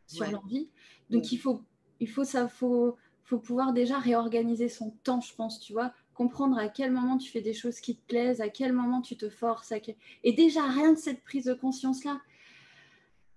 sur 0.07 0.25
Ouais. 0.25 0.31
l'envie. 0.31 0.69
Donc 1.09 1.23
Ouais. 1.23 1.29
il 1.31 1.37
faut, 1.37 1.61
il 1.99 2.09
faut, 2.09 2.23
ça, 2.25 2.47
faut, 2.47 2.97
faut 3.23 3.39
pouvoir 3.39 3.73
déjà 3.73 3.97
réorganiser 3.99 4.67
son 4.69 4.91
temps, 5.03 5.21
je 5.21 5.33
pense, 5.33 5.59
tu 5.59 5.73
vois. 5.73 5.93
Comprendre 6.13 6.57
à 6.57 6.67
quel 6.67 6.91
moment 6.91 7.17
tu 7.17 7.31
fais 7.31 7.41
des 7.41 7.53
choses 7.53 7.79
qui 7.79 7.95
te 7.95 8.05
plaisent, 8.07 8.41
à 8.41 8.49
quel 8.49 8.73
moment 8.73 9.01
tu 9.01 9.15
te 9.17 9.29
forces. 9.29 9.71
à 9.71 9.79
quel- 9.79 9.95
Et 10.23 10.33
déjà, 10.33 10.63
rien 10.67 10.91
de 10.93 10.97
cette 10.97 11.23
prise 11.23 11.45
de 11.45 11.53
conscience-là, 11.53 12.19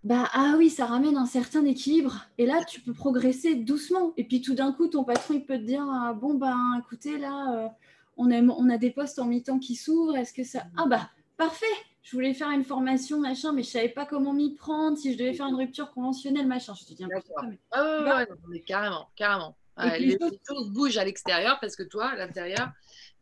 bah 0.06 0.28
ah 0.32 0.54
oui, 0.56 0.70
ça 0.70 0.86
ramène 0.86 1.16
un 1.16 1.26
certain 1.26 1.64
équilibre. 1.64 2.14
Et 2.38 2.46
là, 2.46 2.64
tu 2.64 2.80
peux 2.80 2.92
progresser 2.94 3.56
doucement. 3.56 4.12
Et 4.16 4.22
puis 4.24 4.40
tout 4.40 4.54
d'un 4.54 4.72
coup, 4.72 4.86
ton 4.86 5.02
patron, 5.02 5.34
il 5.34 5.44
peut 5.44 5.58
te 5.58 5.64
dire 5.64 5.84
ah, 5.90 6.12
bon 6.12 6.34
ben 6.34 6.78
écoutez 6.78 7.18
là, 7.18 7.34
euh, 7.64 7.68
on 8.16 8.30
a 8.30 8.40
on 8.40 8.70
a 8.70 8.78
des 8.78 8.90
postes 8.92 9.18
en 9.18 9.24
mi-temps 9.26 9.58
qui 9.58 9.74
s'ouvrent. 9.74 10.16
Est-ce 10.16 10.32
que 10.32 10.44
ça 10.44 10.62
ah 10.76 10.86
bah 10.86 11.10
parfait. 11.36 11.66
Je 12.02 12.12
voulais 12.12 12.34
faire 12.34 12.50
une 12.50 12.64
formation 12.64 13.18
machin, 13.18 13.52
mais 13.52 13.64
je 13.64 13.70
savais 13.70 13.88
pas 13.88 14.06
comment 14.06 14.32
m'y 14.32 14.54
prendre. 14.54 14.96
Si 14.96 15.12
je 15.12 15.18
devais 15.18 15.34
faire 15.34 15.48
une 15.48 15.56
rupture 15.56 15.90
conventionnelle 15.90 16.46
machin, 16.46 16.72
je 16.78 16.84
te 16.84 16.92
dis 16.94 17.02
quoi. 17.04 17.14
D'accord. 17.16 17.44
mais- 17.50 17.58
Ah 17.72 17.98
ouais, 18.04 18.12
ouais, 18.30 18.36
mais 18.48 18.60
carrément, 18.60 19.08
carrément. 19.16 19.56
Ouais, 19.76 19.98
les, 19.98 20.16
choses- 20.48 20.70
bougent 20.70 20.98
à 20.98 21.04
l'extérieur 21.04 21.58
parce 21.60 21.74
que 21.74 21.82
toi, 21.82 22.10
à 22.10 22.16
l'intérieur, 22.16 22.70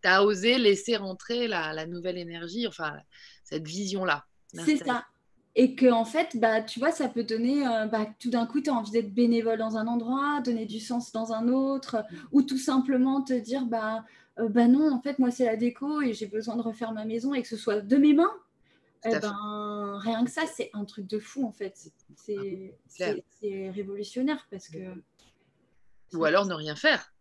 tu 0.03 0.09
as 0.09 0.23
osé 0.23 0.59
laisser 0.59 0.97
rentrer 0.97 1.49
la, 1.49 1.73
la 1.73 1.87
nouvelle 1.87 2.19
énergie, 2.19 2.67
enfin, 2.69 2.93
cette 3.43 3.67
vision-là. 3.67 4.27
C'est 4.53 4.77
ça. 4.77 5.05
Et 5.57 5.77
que 5.77 5.91
en 5.91 6.05
fait, 6.05 6.37
bah, 6.37 6.63
tu 6.63 6.81
vois, 6.81 6.91
ça 6.91 7.09
peut 7.09 7.23
donner, 7.23 7.67
euh, 7.67 7.87
bah, 7.87 8.07
tout 8.19 8.31
d'un 8.31 8.45
coup, 8.47 8.61
tu 8.61 8.71
as 8.71 8.75
envie 8.75 8.91
d'être 8.91 9.15
bénévole 9.15 9.59
dans 9.59 9.77
un 9.77 9.87
endroit, 9.87 10.41
donner 10.45 10.67
du 10.67 10.81
sens 10.81 11.13
dans 11.13 11.33
un 11.33 11.49
autre, 11.49 12.05
ou 12.33 12.43
tout 12.43 12.59
simplement 12.59 13.23
te 13.23 13.33
dire, 13.33 13.65
bah, 13.65 14.05
euh, 14.41 14.49
bah 14.49 14.67
non, 14.67 14.93
en 14.93 15.01
fait, 15.01 15.19
moi, 15.21 15.31
c'est 15.31 15.45
la 15.45 15.57
déco 15.57 16.03
et 16.03 16.13
j'ai 16.13 16.27
besoin 16.27 16.57
de 16.57 16.63
refaire 16.63 16.93
ma 16.93 17.05
maison 17.05 17.35
et 17.35 17.43
que 17.43 17.49
ce 17.49 17.57
soit 17.57 17.81
de 17.81 17.97
mes 17.97 18.15
mains. 18.15 18.35
Eh 19.07 19.19
ben, 19.19 19.99
rien 20.01 20.25
que 20.25 20.31
ça, 20.31 20.43
c'est 20.47 20.71
un 20.73 20.85
truc 20.85 21.07
de 21.07 21.19
fou, 21.19 21.47
en 21.47 21.53
fait. 21.53 21.75
C'est 22.17 22.75
c'est 22.89 23.71
révolutionnaire 23.71 24.47
parce 24.51 24.69
que. 24.69 24.79
Ou 26.15 26.25
alors 26.25 26.47
ne 26.47 26.55
rien 26.55 26.75
faire. 26.75 27.14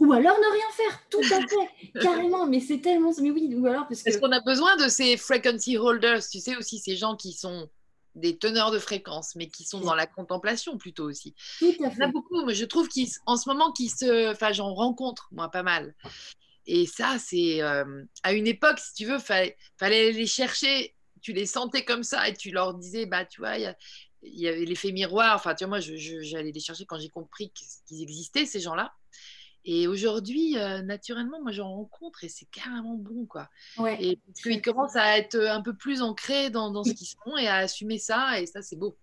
Ou 0.00 0.12
alors 0.12 0.36
ne 0.38 0.52
rien 0.52 0.70
faire, 0.76 1.00
tout 1.10 1.20
à 1.20 1.46
fait, 1.46 1.92
carrément, 2.00 2.46
mais 2.46 2.60
c'est 2.60 2.80
tellement. 2.80 3.12
Mais 3.20 3.30
oui, 3.30 3.54
ou 3.54 3.66
alors 3.66 3.86
parce 3.86 4.02
que. 4.02 4.10
Parce 4.10 4.20
qu'on 4.20 4.32
a 4.32 4.40
besoin 4.40 4.76
de 4.76 4.88
ces 4.88 5.16
frequency 5.16 5.76
holders, 5.78 6.26
tu 6.28 6.40
sais, 6.40 6.56
aussi 6.56 6.78
ces 6.78 6.96
gens 6.96 7.16
qui 7.16 7.32
sont 7.32 7.68
des 8.14 8.36
teneurs 8.38 8.70
de 8.70 8.78
fréquence, 8.78 9.34
mais 9.34 9.48
qui 9.48 9.64
sont 9.64 9.80
dans 9.80 9.94
la 9.96 10.06
contemplation 10.06 10.78
plutôt 10.78 11.04
aussi. 11.04 11.34
Tout 11.58 11.66
à 11.66 11.68
Il 11.68 11.80
y 11.82 11.86
en 11.86 11.88
a 11.88 11.90
fait. 11.92 12.12
beaucoup, 12.12 12.44
mais 12.44 12.54
je 12.54 12.64
trouve 12.64 12.88
qu'en 12.88 13.36
ce 13.36 13.48
moment, 13.48 13.72
qui 13.72 13.88
se, 13.88 14.30
enfin, 14.30 14.52
j'en 14.52 14.72
rencontre 14.72 15.28
moi 15.32 15.48
pas 15.50 15.62
mal. 15.64 15.94
Et 16.66 16.86
ça, 16.86 17.16
c'est 17.18 17.60
euh, 17.60 18.04
à 18.22 18.32
une 18.32 18.46
époque, 18.46 18.78
si 18.78 18.94
tu 18.94 19.04
veux, 19.04 19.18
fallait, 19.18 19.56
fallait 19.78 20.12
les 20.12 20.26
chercher. 20.26 20.94
Tu 21.22 21.32
les 21.32 21.46
sentais 21.46 21.84
comme 21.84 22.02
ça 22.04 22.28
et 22.28 22.34
tu 22.34 22.50
leur 22.50 22.74
disais, 22.74 23.06
bah, 23.06 23.24
tu 23.24 23.40
vois, 23.40 23.56
il 23.58 23.62
y, 23.62 23.66
a- 23.66 23.76
y 24.22 24.46
avait 24.48 24.64
l'effet 24.64 24.92
miroir. 24.92 25.34
Enfin, 25.36 25.54
tu 25.54 25.64
vois, 25.64 25.78
moi, 25.78 25.80
j'allais 25.80 26.52
les 26.52 26.60
chercher 26.60 26.86
quand 26.86 26.98
j'ai 26.98 27.08
compris 27.10 27.50
qu'ils 27.50 28.02
existaient 28.02 28.46
ces 28.46 28.60
gens-là. 28.60 28.92
Et 29.66 29.88
aujourd'hui, 29.88 30.58
euh, 30.58 30.82
naturellement, 30.82 31.40
moi, 31.40 31.50
j'en 31.52 31.70
rencontre 31.70 32.22
et 32.24 32.28
c'est 32.28 32.44
carrément 32.46 32.94
bon, 32.96 33.24
quoi. 33.26 33.48
Ouais. 33.78 33.96
Et 34.02 34.16
parce 34.26 34.42
qu'ils 34.42 34.60
commencent 34.62 34.96
à 34.96 35.16
être 35.18 35.36
un 35.38 35.62
peu 35.62 35.74
plus 35.74 36.02
ancrés 36.02 36.50
dans, 36.50 36.70
dans 36.70 36.84
ce 36.84 36.92
qu'ils 36.92 37.06
sont 37.06 37.36
et 37.38 37.48
à 37.48 37.56
assumer 37.56 37.98
ça. 37.98 38.40
Et 38.40 38.46
ça, 38.46 38.60
c'est 38.60 38.76
beau. 38.76 38.96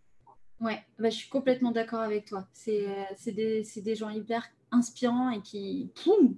Ouais, 0.59 0.83
bah, 0.99 1.09
je 1.09 1.15
suis 1.15 1.29
complètement 1.29 1.71
d'accord 1.71 2.01
avec 2.01 2.25
toi. 2.25 2.47
C'est 2.53 2.87
euh, 2.87 3.31
des, 3.31 3.65
des 3.77 3.95
gens 3.95 4.09
hyper 4.09 4.45
inspirants 4.71 5.31
et 5.31 5.41
qui, 5.41 5.89
poum, 6.03 6.35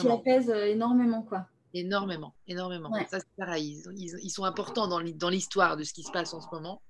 qui 0.00 0.08
apaisent 0.10 0.50
euh, 0.50 0.66
énormément, 0.66 1.22
quoi. 1.22 1.46
Énormément, 1.72 2.34
énormément. 2.48 2.90
Ouais. 2.90 3.06
Ça, 3.08 3.20
c'est 3.20 3.36
pareil. 3.36 3.80
Ils, 3.86 4.02
ils- 4.02 4.18
ils 4.24 4.30
sont 4.30 4.44
importants 4.44 4.88
dans 4.88 4.98
l'hi- 4.98 5.14
dans 5.14 5.28
l'histoire 5.28 5.76
de 5.76 5.84
ce 5.84 5.92
qui 5.92 6.02
se 6.02 6.10
passe 6.10 6.34
en 6.34 6.40
ce 6.40 6.46
moment. 6.52 6.82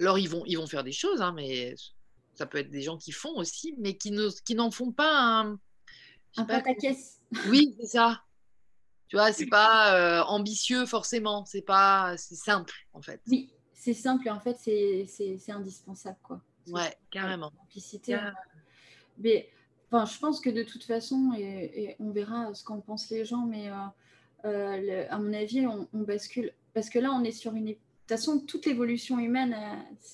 Alors, 0.00 0.18
ils 0.18 0.28
vont, 0.28 0.42
ils 0.46 0.56
vont 0.56 0.66
faire 0.66 0.84
des 0.84 0.92
choses, 0.92 1.20
hein, 1.20 1.32
mais 1.36 1.74
ça 2.34 2.46
peut 2.46 2.58
être 2.58 2.70
des 2.70 2.80
gens 2.82 2.96
qui 2.98 3.12
font 3.12 3.34
aussi, 3.36 3.74
mais 3.78 3.96
qui 3.96 4.10
n'osent- 4.10 4.40
qui 4.40 4.54
n'en 4.54 4.70
font 4.70 4.90
pas 4.92 5.20
un. 5.42 5.58
Un 6.36 6.44
pas 6.44 6.60
pataquès. 6.60 7.20
comment- 7.32 7.48
Oui, 7.50 7.74
c'est 7.80 7.86
ça. 7.86 8.22
Tu 9.08 9.16
vois, 9.16 9.32
c'est 9.32 9.46
pas 9.46 9.94
euh, 9.96 10.22
ambitieux 10.24 10.86
forcément. 10.86 11.44
C'est 11.44 11.62
pas, 11.62 12.16
c'est 12.16 12.34
simple 12.34 12.74
en 12.92 13.02
fait. 13.02 13.20
Oui, 13.28 13.52
c'est 13.72 13.94
simple 13.94 14.26
et 14.26 14.30
en 14.30 14.40
fait, 14.40 14.56
c'est 14.60 15.06
c'est- 15.08 15.38
c'est 15.38 15.52
indispensable, 15.52 16.18
quoi. 16.22 16.40
Ouais, 16.68 16.96
carrément. 17.10 17.50
Simplicité. 17.60 18.16
Mais 19.18 19.48
enfin, 19.90 20.06
je 20.12 20.18
pense 20.18 20.40
que 20.40 20.50
de 20.50 20.62
toute 20.62 20.84
façon, 20.84 21.32
et, 21.36 21.82
et 21.90 21.96
on 22.00 22.10
verra 22.10 22.52
ce 22.54 22.64
qu'en 22.64 22.80
pensent 22.80 23.10
les 23.10 23.24
gens, 23.24 23.46
mais 23.46 23.68
euh, 23.70 23.74
euh, 24.46 24.76
le- 24.78 25.12
à 25.12 25.18
mon 25.18 25.32
avis, 25.32 25.66
on, 25.66 25.88
on 25.92 26.00
bascule. 26.00 26.52
Parce 26.72 26.88
que 26.90 26.98
là, 26.98 27.10
on 27.12 27.22
est 27.22 27.30
sur 27.32 27.54
une. 27.54 27.76
Toute 28.06 28.18
façon, 28.18 28.38
toute 28.38 28.66
l'évolution 28.66 29.18
humaine, 29.18 29.56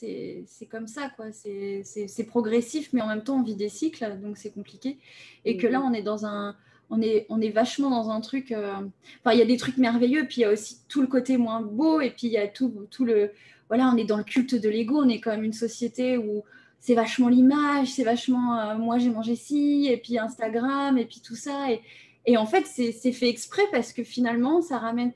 euh, 0.03 0.43
c'est 0.47 0.66
comme 0.66 0.86
ça, 0.86 1.11
quoi. 1.16 1.26
C'est 1.32 2.24
progressif, 2.26 2.91
mais 2.93 3.03
en 3.03 3.09
même 3.09 3.24
temps, 3.24 3.38
on 3.38 3.43
vit 3.43 3.57
des 3.57 3.68
cycles, 3.68 4.18
donc 4.22 4.36
c'est 4.38 4.51
compliqué. 4.53 4.99
Et 5.45 5.57
que 5.57 5.66
là, 5.66 5.80
on 5.82 5.93
est 5.93 6.03
dans 6.03 6.24
un. 6.26 6.57
On 6.93 7.01
est, 7.03 7.26
on 7.28 7.41
est 7.41 7.51
vachement 7.51 7.91
dans 7.91 8.11
un 8.11 8.20
truc. 8.20 8.51
euh, 8.53 8.72
Enfin, 9.20 9.32
il 9.34 9.38
y 9.38 9.43
a 9.43 9.45
des 9.45 9.57
trucs 9.57 9.76
merveilleux, 9.76 10.26
puis 10.26 10.38
il 10.38 10.41
y 10.41 10.45
a 10.45 10.51
aussi 10.51 10.78
tout 10.88 11.01
le 11.01 11.07
côté 11.07 11.36
moins 11.36 11.61
beau, 11.62 12.01
et 12.01 12.11
puis 12.11 12.26
il 12.26 12.32
y 12.32 12.38
a 12.38 12.49
tout, 12.49 12.86
tout 12.91 13.05
le. 13.05 13.30
Voilà, 13.68 13.91
on 13.93 13.97
est 13.97 14.05
dans 14.05 14.16
le 14.16 14.24
culte 14.24 14.55
de 14.57 14.68
l'ego, 14.68 14.97
on 15.05 15.09
est 15.09 15.20
quand 15.20 15.30
même 15.30 15.45
une 15.45 15.53
société 15.53 16.16
où 16.18 16.43
c'est 16.80 16.95
vachement 16.95 17.28
l'image, 17.28 17.88
c'est 17.93 18.05
vachement 18.05 18.59
euh, 18.59 18.76
moi 18.76 18.99
j'ai 18.99 19.11
mangé 19.11 19.36
ci, 19.36 19.88
et 19.91 19.99
puis 19.99 20.18
Instagram, 20.18 20.99
et 20.99 21.05
puis 21.05 21.20
tout 21.20 21.36
ça. 21.36 21.70
Et, 21.70 21.80
et 22.26 22.36
en 22.36 22.47
fait, 22.47 22.66
c'est 22.66 23.12
fait 23.12 23.28
exprès 23.28 23.62
parce 23.72 23.93
que 23.93 24.03
finalement, 24.03 24.61
ça 24.61 24.78
ramène 24.78 25.12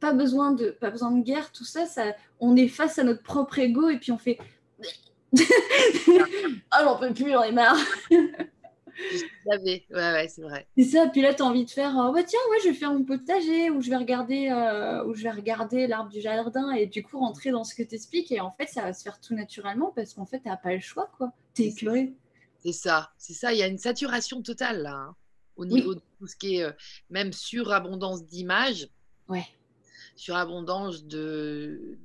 pas 0.00 0.12
besoin 0.12 0.52
de, 0.52 0.70
pas 0.70 0.90
besoin 0.90 1.10
de 1.10 1.22
guerre, 1.22 1.50
tout 1.52 1.64
ça, 1.64 1.86
ça. 1.86 2.14
On 2.40 2.56
est 2.56 2.68
face 2.68 2.98
à 2.98 3.04
notre 3.04 3.22
propre 3.22 3.58
ego, 3.58 3.88
et 3.88 3.98
puis 3.98 4.12
on 4.12 4.18
fait. 4.18 4.38
Ah, 6.70 6.82
j'en 6.84 6.98
peux 6.98 7.12
plus, 7.12 7.30
j'en 7.32 7.42
ai 7.42 7.52
marre. 7.52 7.78
Ouais, 9.46 9.84
ouais, 9.90 10.28
c'est 10.28 10.42
vrai. 10.42 10.66
C'est 10.76 10.84
ça, 10.84 11.06
puis 11.08 11.22
là, 11.22 11.32
tu 11.32 11.42
as 11.42 11.46
envie 11.46 11.64
de 11.64 11.70
faire, 11.70 11.96
euh, 11.98 12.10
ouais, 12.10 12.24
tiens, 12.24 12.40
ouais, 12.50 12.56
je 12.64 12.68
vais 12.68 12.74
faire 12.74 12.92
mon 12.92 13.04
potager, 13.04 13.70
ou 13.70 13.80
je 13.80 13.90
vais 13.90 13.96
regarder, 13.96 14.48
euh, 14.50 15.04
ou 15.04 15.14
je 15.14 15.22
vais 15.22 15.30
regarder 15.30 15.86
l'arbre 15.86 16.10
du 16.10 16.20
jardin, 16.20 16.72
et 16.72 16.86
du 16.86 17.02
coup, 17.02 17.18
rentrer 17.18 17.50
dans 17.50 17.64
ce 17.64 17.74
que 17.74 17.82
tu 17.82 17.94
expliques, 17.94 18.32
et 18.32 18.40
en 18.40 18.50
fait, 18.50 18.66
ça 18.66 18.82
va 18.82 18.92
se 18.92 19.02
faire 19.02 19.20
tout 19.20 19.34
naturellement, 19.34 19.92
parce 19.94 20.14
qu'en 20.14 20.26
fait, 20.26 20.40
tu 20.40 20.48
n'as 20.48 20.56
pas 20.56 20.74
le 20.74 20.80
choix, 20.80 21.10
quoi. 21.16 21.32
Tu 21.54 21.62
es 21.62 21.70
C'est 21.70 21.70
ça. 21.70 21.80
écœuré. 21.82 22.12
C'est 22.60 22.72
ça, 22.72 23.10
c'est 23.18 23.34
ça. 23.34 23.52
Il 23.52 23.58
y 23.58 23.62
a 23.62 23.68
une 23.68 23.78
saturation 23.78 24.42
totale 24.42 24.82
là, 24.82 24.94
hein, 24.94 25.14
au 25.54 25.64
niveau 25.64 25.94
de 25.94 26.00
tout 26.18 26.26
ce 26.26 26.34
qui 26.34 26.56
est 26.56 26.64
euh, 26.64 26.72
même 27.08 27.32
surabondance 27.32 28.24
d'images, 28.24 28.88
Ouais. 29.28 29.44
Surabondance 30.18 31.04
de. 31.04 31.98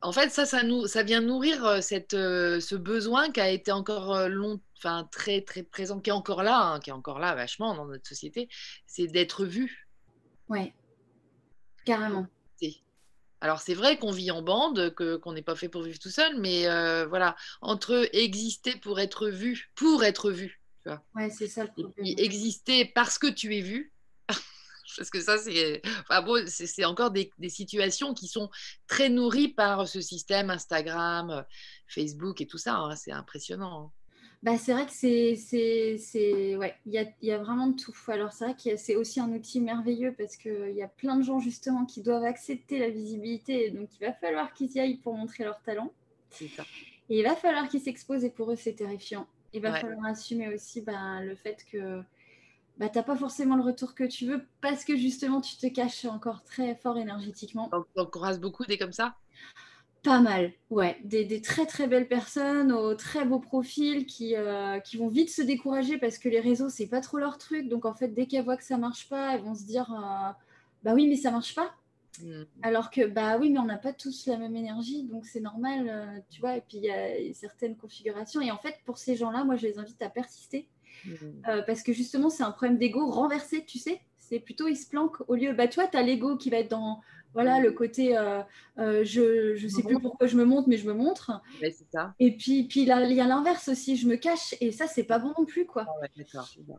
En 0.00 0.12
fait, 0.12 0.30
ça, 0.30 0.46
ça, 0.46 0.62
nous, 0.62 0.86
ça 0.86 1.02
vient 1.02 1.20
nourrir 1.20 1.64
euh, 1.64 1.80
cette, 1.80 2.14
euh, 2.14 2.60
ce 2.60 2.76
besoin 2.76 3.30
qui 3.32 3.40
a 3.40 3.50
été 3.50 3.72
encore 3.72 4.14
euh, 4.14 4.28
long, 4.28 4.60
enfin 4.76 5.08
très 5.10 5.42
très 5.42 5.64
présent, 5.64 6.00
qui 6.00 6.10
est 6.10 6.12
encore 6.12 6.44
là, 6.44 6.60
hein, 6.60 6.80
qui 6.80 6.90
est 6.90 6.92
encore 6.92 7.18
là 7.18 7.34
vachement 7.34 7.74
dans 7.74 7.86
notre 7.86 8.06
société, 8.08 8.48
c'est 8.86 9.08
d'être 9.08 9.44
vu. 9.44 9.88
Ouais. 10.48 10.72
Carrément. 11.84 12.26
Alors 13.40 13.60
c'est 13.60 13.74
vrai 13.74 13.98
qu'on 13.98 14.10
vit 14.10 14.32
en 14.32 14.42
bande, 14.42 14.92
que 14.94 15.16
qu'on 15.16 15.32
n'est 15.32 15.42
pas 15.42 15.54
fait 15.54 15.68
pour 15.68 15.82
vivre 15.82 16.00
tout 16.00 16.10
seul, 16.10 16.40
mais 16.40 16.66
euh, 16.66 17.06
voilà, 17.06 17.36
entre 17.60 18.08
exister 18.12 18.74
pour 18.76 18.98
être 18.98 19.28
vu, 19.28 19.70
pour 19.76 20.02
être 20.02 20.32
vu, 20.32 20.60
tu 20.82 20.88
vois 20.88 21.04
ouais, 21.14 21.30
c'est 21.30 21.46
ça 21.46 21.62
le 21.62 21.70
Et 21.76 21.82
problème. 21.84 22.14
exister 22.18 22.84
parce 22.84 23.16
que 23.16 23.28
tu 23.28 23.56
es 23.56 23.60
vu. 23.60 23.92
Parce 24.96 25.10
que 25.10 25.20
ça, 25.20 25.38
c'est 25.38 25.82
enfin, 26.02 26.22
bon, 26.22 26.44
c'est 26.48 26.66
c'est 26.66 26.84
encore 26.84 27.10
des, 27.10 27.30
des 27.38 27.48
situations 27.50 28.14
qui 28.14 28.28
sont 28.28 28.50
très 28.86 29.08
nourries 29.10 29.48
par 29.48 29.86
ce 29.88 30.00
système 30.00 30.50
Instagram, 30.50 31.30
euh, 31.30 31.42
Facebook 31.88 32.40
et 32.40 32.46
tout 32.46 32.58
ça. 32.58 32.76
hein. 32.76 32.96
C'est 32.96 33.12
impressionnant. 33.12 33.86
hein. 33.86 33.92
Bah, 34.42 34.56
c'est 34.56 34.72
vrai 34.72 34.86
que 34.86 34.92
c'est, 34.92 36.56
ouais, 36.56 36.74
il 36.86 36.92
y 36.92 36.98
a, 36.98 37.04
il 37.22 37.28
y 37.28 37.32
a 37.32 37.38
vraiment 37.38 37.66
de 37.68 37.76
tout. 37.76 37.92
Alors 38.08 38.32
c'est 38.32 38.44
vrai 38.44 38.54
que 38.54 38.76
c'est 38.76 38.94
aussi 38.94 39.18
un 39.20 39.32
outil 39.32 39.60
merveilleux 39.60 40.14
parce 40.16 40.36
qu'il 40.36 40.72
y 40.74 40.82
a 40.82 40.88
plein 40.88 41.16
de 41.16 41.22
gens 41.24 41.40
justement 41.40 41.84
qui 41.84 42.02
doivent 42.02 42.24
accepter 42.24 42.78
la 42.78 42.88
visibilité, 42.90 43.70
donc 43.70 43.88
il 44.00 44.06
va 44.06 44.12
falloir 44.12 44.52
qu'ils 44.52 44.70
y 44.72 44.80
aillent 44.80 44.98
pour 44.98 45.14
montrer 45.14 45.42
leur 45.44 45.60
talent. 45.62 45.92
Ça. 46.30 46.66
Et 47.08 47.18
il 47.18 47.24
va 47.24 47.34
falloir 47.36 47.68
qu'ils 47.68 47.80
s'exposent 47.80 48.24
et 48.24 48.30
pour 48.30 48.50
eux 48.52 48.56
c'est 48.56 48.74
terrifiant. 48.74 49.26
Il 49.52 49.62
va 49.62 49.72
Ouais. 49.72 49.80
falloir 49.80 50.04
assumer 50.06 50.52
aussi 50.54 50.82
bah, 50.82 51.22
le 51.22 51.34
fait 51.34 51.64
que 51.70 52.02
bah, 52.78 52.88
tu 52.88 52.96
n'as 52.98 53.04
pas 53.04 53.16
forcément 53.16 53.56
le 53.56 53.62
retour 53.62 53.94
que 53.94 54.04
tu 54.04 54.26
veux 54.26 54.46
parce 54.60 54.84
que 54.84 54.96
justement 54.96 55.40
tu 55.40 55.56
te 55.56 55.66
caches 55.66 56.04
encore 56.04 56.44
très 56.44 56.76
fort 56.76 56.96
énergétiquement. 56.96 57.68
Donc, 57.72 57.86
on 57.96 58.06
croise 58.06 58.40
beaucoup 58.40 58.64
des 58.64 58.78
comme 58.78 58.92
ça? 58.92 59.16
Pas 60.04 60.20
mal, 60.20 60.52
ouais. 60.70 60.96
Des, 61.02 61.24
des 61.24 61.42
très 61.42 61.66
très 61.66 61.88
belles 61.88 62.06
personnes 62.06 62.70
aux 62.70 62.94
très 62.94 63.24
beaux 63.24 63.40
profils 63.40 64.06
qui, 64.06 64.36
euh, 64.36 64.78
qui 64.78 64.96
vont 64.96 65.08
vite 65.08 65.28
se 65.28 65.42
décourager 65.42 65.98
parce 65.98 66.18
que 66.18 66.28
les 66.28 66.38
réseaux, 66.38 66.68
c'est 66.68 66.86
pas 66.86 67.00
trop 67.00 67.18
leur 67.18 67.36
truc. 67.36 67.68
Donc 67.68 67.84
en 67.84 67.94
fait, 67.94 68.08
dès 68.08 68.26
qu'elles 68.26 68.44
voient 68.44 68.56
que 68.56 68.64
ça 68.64 68.78
marche 68.78 69.08
pas, 69.08 69.34
elles 69.34 69.42
vont 69.42 69.56
se 69.56 69.64
dire 69.64 69.92
euh, 69.92 70.32
Bah 70.84 70.92
oui, 70.94 71.08
mais 71.08 71.16
ça 71.16 71.32
marche 71.32 71.54
pas. 71.56 71.74
Hmm. 72.22 72.44
Alors 72.62 72.90
que 72.90 73.06
bah 73.06 73.38
oui, 73.38 73.50
mais 73.50 73.58
on 73.58 73.64
n'a 73.64 73.76
pas 73.76 73.92
tous 73.92 74.26
la 74.26 74.36
même 74.38 74.54
énergie, 74.54 75.02
donc 75.04 75.26
c'est 75.26 75.40
normal, 75.40 75.88
euh, 75.88 76.20
tu 76.30 76.40
vois. 76.40 76.56
Et 76.56 76.60
puis 76.60 76.78
il 76.78 76.84
y 76.84 76.90
a 76.90 77.34
certaines 77.34 77.76
configurations. 77.76 78.40
Et 78.40 78.52
en 78.52 78.58
fait, 78.58 78.76
pour 78.84 78.98
ces 78.98 79.16
gens-là, 79.16 79.42
moi 79.42 79.56
je 79.56 79.66
les 79.66 79.78
invite 79.80 80.00
à 80.00 80.08
persister 80.08 80.68
Euh, 81.48 81.62
parce 81.62 81.82
que 81.82 81.92
justement, 81.92 82.30
c'est 82.30 82.42
un 82.42 82.50
problème 82.50 82.78
d'ego 82.78 83.10
renversé, 83.10 83.64
tu 83.64 83.78
sais. 83.78 84.00
C'est 84.18 84.40
plutôt, 84.40 84.68
il 84.68 84.76
se 84.76 84.88
planque 84.88 85.16
au 85.28 85.34
lieu. 85.34 85.52
Bah, 85.52 85.68
tu 85.68 85.80
vois, 85.80 85.88
tu 85.88 85.96
as 85.96 86.02
l'ego 86.02 86.36
qui 86.36 86.50
va 86.50 86.58
être 86.58 86.70
dans 86.70 87.00
voilà, 87.34 87.60
le 87.60 87.70
côté 87.72 88.16
euh, 88.16 88.40
euh, 88.78 89.04
je 89.04 89.62
ne 89.62 89.68
sais 89.68 89.82
plus 89.82 90.00
pourquoi 90.00 90.26
je 90.26 90.36
me 90.36 90.44
montre, 90.44 90.68
mais 90.68 90.76
je 90.76 90.86
me 90.86 90.94
montre. 90.94 91.30
Ouais, 91.62 91.70
c'est 91.70 91.86
ça. 91.92 92.14
Et 92.18 92.36
puis, 92.36 92.64
puis 92.64 92.84
là, 92.84 93.04
il 93.04 93.12
y 93.12 93.20
a 93.20 93.26
l'inverse 93.26 93.68
aussi, 93.68 93.96
je 93.96 94.08
me 94.08 94.16
cache. 94.16 94.54
Et 94.60 94.72
ça, 94.72 94.86
c'est 94.86 95.04
pas 95.04 95.18
bon 95.18 95.32
non 95.38 95.44
plus, 95.44 95.66
quoi. 95.66 95.86
Ah 95.86 95.92
ouais. 96.00 96.24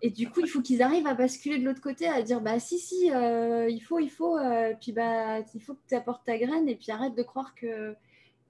Et 0.01 0.09
du 0.09 0.29
coup, 0.29 0.41
il 0.41 0.49
faut 0.49 0.61
qu'ils 0.61 0.81
arrivent 0.81 1.07
à 1.07 1.13
basculer 1.13 1.59
de 1.59 1.65
l'autre 1.65 1.81
côté, 1.81 2.07
à 2.07 2.21
dire 2.23 2.41
bah 2.41 2.59
si, 2.59 2.77
si, 2.79 3.07
il 3.07 3.81
faut, 3.87 3.99
il 3.99 4.09
faut. 4.09 4.37
puis 4.81 4.91
bah, 4.91 5.39
il 5.53 5.61
faut 5.61 5.75
que 5.75 5.87
tu 5.87 5.95
apportes 5.95 6.25
ta 6.25 6.37
graine 6.37 6.67
et 6.67 6.75
puis 6.75 6.91
arrête 6.91 7.15
de 7.15 7.23
croire 7.23 7.55
que 7.55 7.95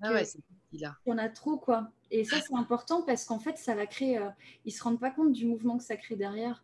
Ah 0.02 0.14
ouais, 0.14 0.26
c'est 0.26 0.40
y 1.06 1.12
en 1.12 1.18
a 1.18 1.30
trop, 1.30 1.58
quoi. 1.58 1.90
Et 2.12 2.24
ça, 2.24 2.38
c'est 2.42 2.56
important 2.56 3.02
parce 3.04 3.26
qu'en 3.26 3.40
fait, 3.40 3.58
ça 3.58 3.76
va 3.76 3.86
créer. 3.86 4.18
euh, 4.18 4.30
ils 4.66 4.72
se 4.72 4.84
rendent 4.84 5.00
pas 5.00 5.12
compte 5.12 5.32
du 5.32 5.46
mouvement 5.46 5.78
que 5.78 5.84
ça 5.84 5.96
crée 5.98 6.16
derrière. 6.16 6.64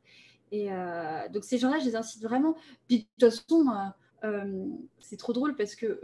Et 0.51 0.71
euh, 0.71 1.27
donc, 1.29 1.43
ces 1.43 1.57
gens-là, 1.57 1.79
je 1.79 1.85
les 1.85 1.95
incite 1.95 2.21
vraiment. 2.23 2.55
Puis, 2.87 2.99
de 2.99 3.03
toute 3.25 3.31
façon, 3.33 3.67
euh, 4.23 4.27
euh, 4.27 4.65
c'est 4.99 5.17
trop 5.17 5.33
drôle 5.33 5.55
parce 5.55 5.75
que 5.75 5.99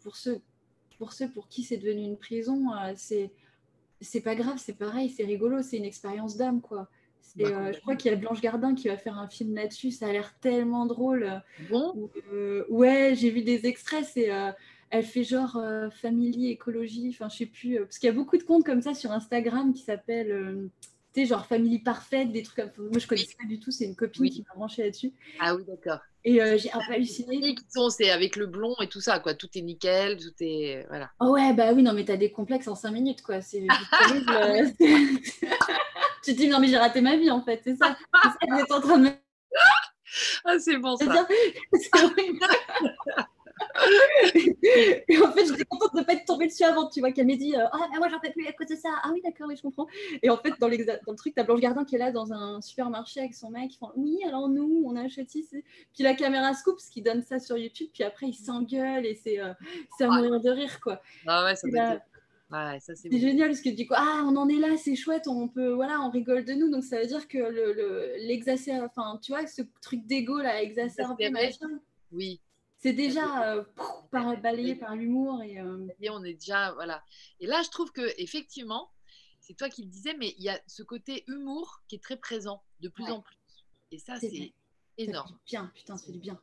pour, 0.00 0.16
ceux, 0.16 0.40
pour 0.98 1.12
ceux 1.12 1.28
pour 1.28 1.48
qui 1.48 1.62
c'est 1.62 1.76
devenu 1.76 2.02
une 2.02 2.16
prison, 2.16 2.66
c'est 2.96 3.30
c'est 4.00 4.20
pas 4.20 4.34
grave, 4.34 4.58
c'est 4.58 4.74
pareil, 4.74 5.08
c'est 5.08 5.24
rigolo, 5.24 5.62
c'est 5.62 5.78
une 5.78 5.84
expérience 5.84 6.36
d'âme, 6.36 6.60
quoi. 6.60 6.88
Bah, 7.36 7.46
euh, 7.48 7.72
je 7.72 7.80
crois 7.80 7.96
qu'il 7.96 8.10
y 8.10 8.14
a 8.14 8.16
Blanche 8.18 8.40
Gardin 8.40 8.74
qui 8.74 8.88
va 8.88 8.96
faire 8.96 9.18
un 9.18 9.28
film 9.28 9.54
là-dessus, 9.54 9.90
ça 9.90 10.06
a 10.06 10.12
l'air 10.12 10.38
tellement 10.40 10.86
drôle. 10.86 11.42
Bon, 11.70 12.10
Euh, 12.32 12.64
ouais, 12.68 13.14
j'ai 13.16 13.30
vu 13.30 13.42
des 13.42 13.66
extraits, 13.66 14.04
c'est 14.04 14.30
euh, 14.32 14.52
elle 14.94 15.04
fait 15.04 15.24
genre 15.24 15.56
euh, 15.56 15.90
family 15.90 16.50
écologie, 16.50 17.10
enfin 17.12 17.28
je 17.28 17.38
sais 17.38 17.46
plus, 17.46 17.78
euh, 17.78 17.84
parce 17.84 17.98
qu'il 17.98 18.06
y 18.06 18.10
a 18.10 18.14
beaucoup 18.14 18.36
de 18.36 18.44
comptes 18.44 18.64
comme 18.64 18.80
ça 18.80 18.94
sur 18.94 19.10
Instagram 19.10 19.74
qui 19.74 19.82
s'appellent, 19.82 20.30
euh, 20.30 20.70
tu 21.12 21.22
sais, 21.22 21.26
genre 21.26 21.46
family 21.46 21.80
parfaite, 21.80 22.30
des 22.30 22.44
trucs 22.44 22.58
comme 22.58 22.70
ça. 22.70 22.80
Moi 22.92 23.00
je 23.00 23.06
connaissais 23.08 23.34
pas 23.36 23.48
du 23.48 23.58
tout, 23.58 23.72
c'est 23.72 23.86
une 23.86 23.96
copine 23.96 24.22
Oui. 24.22 24.30
qui 24.30 24.44
m'a 24.48 24.54
branché 24.54 24.84
là-dessus. 24.84 25.12
ah 25.40 25.56
oui, 25.56 25.64
d'accord. 25.66 25.98
Et 26.24 26.40
euh, 26.40 26.56
j'ai 26.56 26.72
un 26.72 26.78
peu 26.86 26.92
halluciné. 26.94 27.56
C'est 27.90 28.10
avec 28.10 28.36
le 28.36 28.46
blond 28.46 28.76
et 28.80 28.88
tout 28.88 29.00
ça, 29.00 29.18
quoi. 29.18 29.34
Tout 29.34 29.48
est 29.56 29.62
nickel, 29.62 30.16
tout 30.16 30.32
est 30.40 30.86
voilà. 30.88 31.10
Oh 31.18 31.32
ouais, 31.32 31.52
bah 31.54 31.72
oui, 31.72 31.82
non, 31.82 31.92
mais 31.92 32.04
t'as 32.04 32.16
des 32.16 32.30
complexes 32.30 32.68
en 32.68 32.76
5 32.76 32.92
minutes, 32.92 33.22
quoi. 33.22 33.40
C'est 33.42 33.66
tu 34.78 34.86
te 36.24 36.30
dis, 36.30 36.46
non, 36.46 36.60
mais 36.60 36.68
j'ai 36.68 36.78
raté 36.78 37.00
ma 37.00 37.16
vie, 37.16 37.32
en 37.32 37.42
fait, 37.42 37.60
c'est 37.64 37.74
ça. 37.74 37.96
C'est 38.22 38.28
ça 38.28 38.64
que 38.64 38.72
en 38.72 38.80
train 38.80 38.98
de 38.98 39.02
me 39.02 39.10
Ah, 40.44 40.56
c'est 40.60 40.78
bon 40.78 40.96
ça. 40.96 41.26
Et 45.08 45.18
en 45.18 45.32
fait, 45.32 45.46
j'étais 45.46 45.64
contente 45.64 45.94
de 45.94 46.00
ne 46.00 46.04
pas 46.04 46.12
être 46.14 46.24
tombée 46.24 46.46
dessus 46.46 46.64
avant, 46.64 46.88
tu 46.88 47.00
vois, 47.00 47.12
qu'elle 47.12 47.26
m'ait 47.26 47.36
dit 47.36 47.54
euh, 47.56 47.64
Ah, 47.72 47.88
mais 47.92 47.98
moi, 47.98 48.08
j'en 48.08 48.20
peux 48.20 48.30
plus 48.30 48.46
à 48.46 48.52
cause 48.52 48.68
de 48.68 48.76
ça. 48.76 48.88
Ah 49.02 49.10
oui, 49.12 49.20
d'accord, 49.22 49.48
oui, 49.48 49.56
je 49.56 49.62
comprends. 49.62 49.86
Et 50.22 50.30
en 50.30 50.36
fait, 50.36 50.50
dans, 50.60 50.68
dans 50.68 51.12
le 51.12 51.16
truc, 51.16 51.34
t'as 51.34 51.42
Blanche 51.44 51.60
Gardin 51.60 51.84
qui 51.84 51.96
est 51.96 51.98
là 51.98 52.12
dans 52.12 52.32
un 52.32 52.60
supermarché 52.60 53.20
avec 53.20 53.34
son 53.34 53.50
mec. 53.50 53.74
Ils 53.74 53.78
font 53.78 53.90
Oui, 53.96 54.18
alors 54.26 54.48
nous, 54.48 54.82
on 54.86 54.96
achète 54.96 55.34
ici. 55.34 55.62
Puis 55.92 56.02
la 56.04 56.14
caméra 56.14 56.54
se 56.54 56.62
coupe, 56.62 56.80
ce 56.80 56.90
qui 56.90 57.02
donne 57.02 57.22
ça 57.22 57.38
sur 57.38 57.56
YouTube. 57.56 57.88
Puis 57.92 58.04
après, 58.04 58.26
ils 58.26 58.34
s'engueulent 58.34 59.06
et 59.06 59.14
c'est 59.14 59.40
euh, 59.40 59.52
à 60.00 60.06
mourir 60.06 60.40
de 60.40 60.50
rire, 60.50 60.80
quoi. 60.80 61.00
Ah 61.26 61.44
ouais, 61.44 61.56
ça 61.56 61.68
là, 61.68 61.94
être- 61.94 62.02
Ouais, 62.50 62.78
c'est 62.80 63.08
bon. 63.08 63.18
génial 63.18 63.48
parce 63.48 63.62
que 63.62 63.70
du 63.70 63.86
coup, 63.86 63.94
ah, 63.96 64.22
on 64.26 64.36
en 64.36 64.48
est 64.48 64.58
là, 64.58 64.76
c'est 64.76 64.94
chouette, 64.94 65.26
on 65.26 65.48
peut, 65.48 65.70
voilà, 65.72 66.00
on 66.02 66.10
rigole 66.10 66.44
de 66.44 66.52
nous. 66.52 66.70
Donc 66.70 66.84
ça 66.84 67.00
veut 67.00 67.06
dire 67.06 67.26
que 67.26 67.38
le, 67.38 68.14
enfin, 68.84 69.18
tu 69.22 69.32
vois, 69.32 69.46
ce 69.46 69.62
truc 69.80 70.06
d'ego 70.06 70.38
là, 70.38 70.60
machin, 71.30 71.80
Oui. 72.12 72.40
C'est 72.84 72.92
déjà 72.92 73.50
euh, 73.54 73.64
pouf, 73.76 74.10
par, 74.10 74.36
balayé 74.42 74.74
par 74.74 74.94
l'humour 74.94 75.42
et. 75.42 75.58
euh, 75.58 75.86
Et 76.00 76.10
on 76.10 76.22
est 76.22 76.34
déjà 76.34 76.72
voilà. 76.74 77.02
Et 77.40 77.46
là, 77.46 77.62
je 77.62 77.70
trouve 77.70 77.90
que 77.92 78.12
effectivement, 78.20 78.90
c'est 79.40 79.54
toi 79.54 79.70
qui 79.70 79.84
le 79.84 79.88
disais, 79.88 80.14
mais 80.18 80.34
il 80.36 80.44
y 80.44 80.50
a 80.50 80.60
ce 80.66 80.82
côté 80.82 81.24
humour 81.26 81.80
qui 81.88 81.94
est 81.96 82.02
très 82.02 82.18
présent 82.18 82.62
de 82.80 82.88
plus 82.90 83.04
Ouais. 83.04 83.10
en 83.10 83.22
plus. 83.22 83.38
Et 83.90 83.98
ça, 83.98 84.20
C'est 84.20 84.28
c'est 84.28 84.36
ça 84.36 84.44
énorme. 84.98 85.38
bien, 85.46 85.72
putain, 85.74 85.96
fait 85.96 86.12
du 86.12 86.18
bien. 86.18 86.38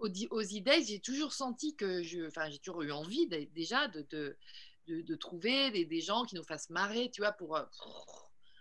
Au, 0.00 0.08
aux 0.32 0.42
idées, 0.42 0.82
j'ai 0.84 1.00
toujours 1.00 1.32
senti 1.32 1.74
que 1.76 2.02
je, 2.02 2.26
enfin, 2.26 2.50
j'ai 2.50 2.58
toujours 2.58 2.82
eu 2.82 2.92
envie 2.92 3.26
dé- 3.26 3.50
déjà 3.54 3.88
de, 3.88 4.02
de, 4.10 4.36
de, 4.86 5.00
de 5.00 5.14
trouver 5.14 5.70
des, 5.70 5.86
des 5.86 6.00
gens 6.02 6.24
qui 6.26 6.34
nous 6.34 6.44
fassent 6.44 6.68
marrer, 6.68 7.10
tu 7.10 7.22
vois, 7.22 7.32
pour, 7.32 7.56
euh, 7.56 7.64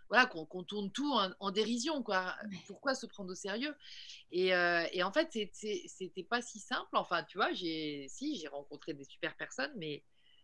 voilà, 0.09 0.25
qu'on 0.25 0.63
tourne 0.63 0.91
tout 0.91 1.11
en, 1.13 1.31
en 1.39 1.51
dérision, 1.51 2.01
quoi. 2.03 2.35
Ouais. 2.43 2.57
Pourquoi 2.67 2.95
se 2.95 3.05
prendre 3.05 3.31
au 3.31 3.35
sérieux? 3.35 3.75
Et, 4.31 4.53
euh, 4.53 4.85
et 4.91 5.03
en 5.03 5.11
fait, 5.11 5.29
c'était 5.31 6.23
pas 6.23 6.41
si 6.41 6.59
simple. 6.59 6.89
Enfin, 6.93 7.23
tu 7.23 7.37
vois, 7.37 7.53
si, 7.53 8.35
j'ai 8.35 8.47
rencontré 8.47 8.93
des 8.93 9.05
super 9.05 9.35
personnes, 9.37 9.71
mais, 9.77 10.03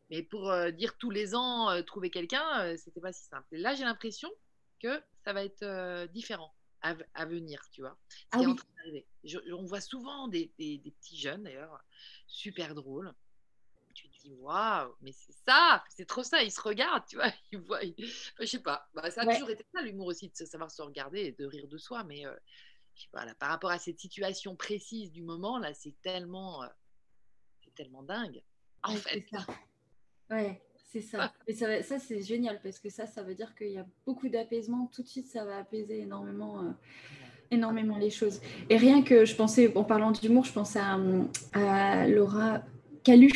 mais 0.10 0.22
pour 0.22 0.50
euh, 0.52 0.72
dire 0.72 0.98
tous 0.98 1.10
les 1.10 1.36
ans 1.36 1.70
euh, 1.72 1.82
trouver 1.82 2.10
quelqu'un, 2.12 2.76
c'était 2.78 3.02
pas 3.02 3.12
si 3.12 3.26
simple. 3.26 3.48
Et 3.54 3.58
là, 3.58 3.74
j'ai 3.76 3.84
l'impression 3.84 4.30
que 4.80 5.02
ça 5.24 5.34
va 5.34 5.44
être 5.44 6.06
différent 6.12 6.54
à, 6.82 7.26
venir, 7.26 7.60
tu 7.72 7.82
vois. 7.82 7.98
Ce 8.10 8.16
Ah 8.32 8.38
qui 8.38 8.44
est 8.44 8.48
en 8.48 8.56
train. 8.56 8.68
Je- 9.24 9.54
on 9.54 9.66
voit 9.66 9.82
souvent 9.82 10.28
des, 10.28 10.54
des- 10.60 10.78
des 10.78 10.92
petits 10.92 11.18
jeunes, 11.18 11.44
d'ailleurs, 11.44 11.80
super 12.28 12.76
drôles. 12.76 13.12
Waouh, 14.40 14.94
mais 15.02 15.12
c'est 15.12 15.34
ça, 15.48 15.84
c'est 15.90 16.06
trop 16.06 16.24
ça. 16.24 16.42
Ils 16.44 16.52
se 16.52 16.62
regardent, 16.62 17.06
tu 17.08 17.16
vois. 17.16 17.32
Ils 17.52 17.60
voient, 17.60 17.84
ils- 17.84 17.96
enfin, 18.00 18.42
je 18.42 18.46
sais 18.46 18.60
pas. 18.60 18.88
Bah, 18.94 19.10
ça 19.12 19.22
a 19.22 19.26
Ouais. 19.26 19.34
toujours 19.34 19.50
été 19.50 19.66
ça, 19.74 19.82
l'humour 19.82 20.08
aussi, 20.08 20.30
de 20.30 20.46
savoir 20.46 20.72
se 20.72 20.82
regarder 20.82 21.20
et 21.22 21.32
de 21.32 21.46
rire 21.46 21.68
de 21.68 21.78
soi. 21.78 22.04
Mais 22.04 22.26
euh, 22.26 22.34
je 22.96 23.04
sais 23.04 23.10
pas, 23.12 23.26
là, 23.26 23.34
par 23.36 23.50
rapport 23.50 23.72
à 23.72 23.80
cette 23.80 24.00
situation 24.00 24.56
précise 24.56 25.12
du 25.12 25.22
moment, 25.24 25.58
là, 25.60 25.74
c'est 25.74 25.96
tellement, 26.02 26.64
euh, 26.64 26.68
c'est 27.64 27.74
tellement 27.76 28.04
dingue. 28.04 28.42
En 28.84 28.94
Ouais, 28.94 28.98
fait, 29.00 29.26
c'est 29.30 29.38
ça. 29.38 29.46
Ouais, 30.30 30.62
c'est 30.92 31.02
ça. 31.02 31.34
Et 31.48 31.54
ça, 31.54 31.84
ça 31.84 32.00
c'est 32.00 32.22
génial 32.22 32.62
parce 32.62 32.80
que 32.80 32.90
ça, 32.90 33.06
ça 33.08 33.22
veut 33.24 33.36
dire 33.36 33.54
qu'il 33.56 33.72
y 33.72 33.78
a 33.78 33.86
beaucoup 34.06 34.30
d'apaisement. 34.30 34.88
Tout 34.94 35.04
de 35.04 35.08
suite, 35.08 35.28
ça 35.28 35.44
va 35.46 35.58
apaiser 35.58 36.00
énormément, 36.00 36.62
euh, 36.64 36.72
énormément 37.52 37.98
les 37.98 38.10
choses. 38.10 38.42
Et 38.70 38.78
rien 38.78 39.04
que 39.04 39.26
je 39.26 39.36
pensais, 39.36 39.76
en 39.78 39.84
parlant 39.84 40.12
d'humour, 40.12 40.46
je 40.46 40.54
pensais 40.54 40.80
à, 40.80 40.98
à 41.54 42.08
Laura 42.08 42.62
Calu. 43.06 43.30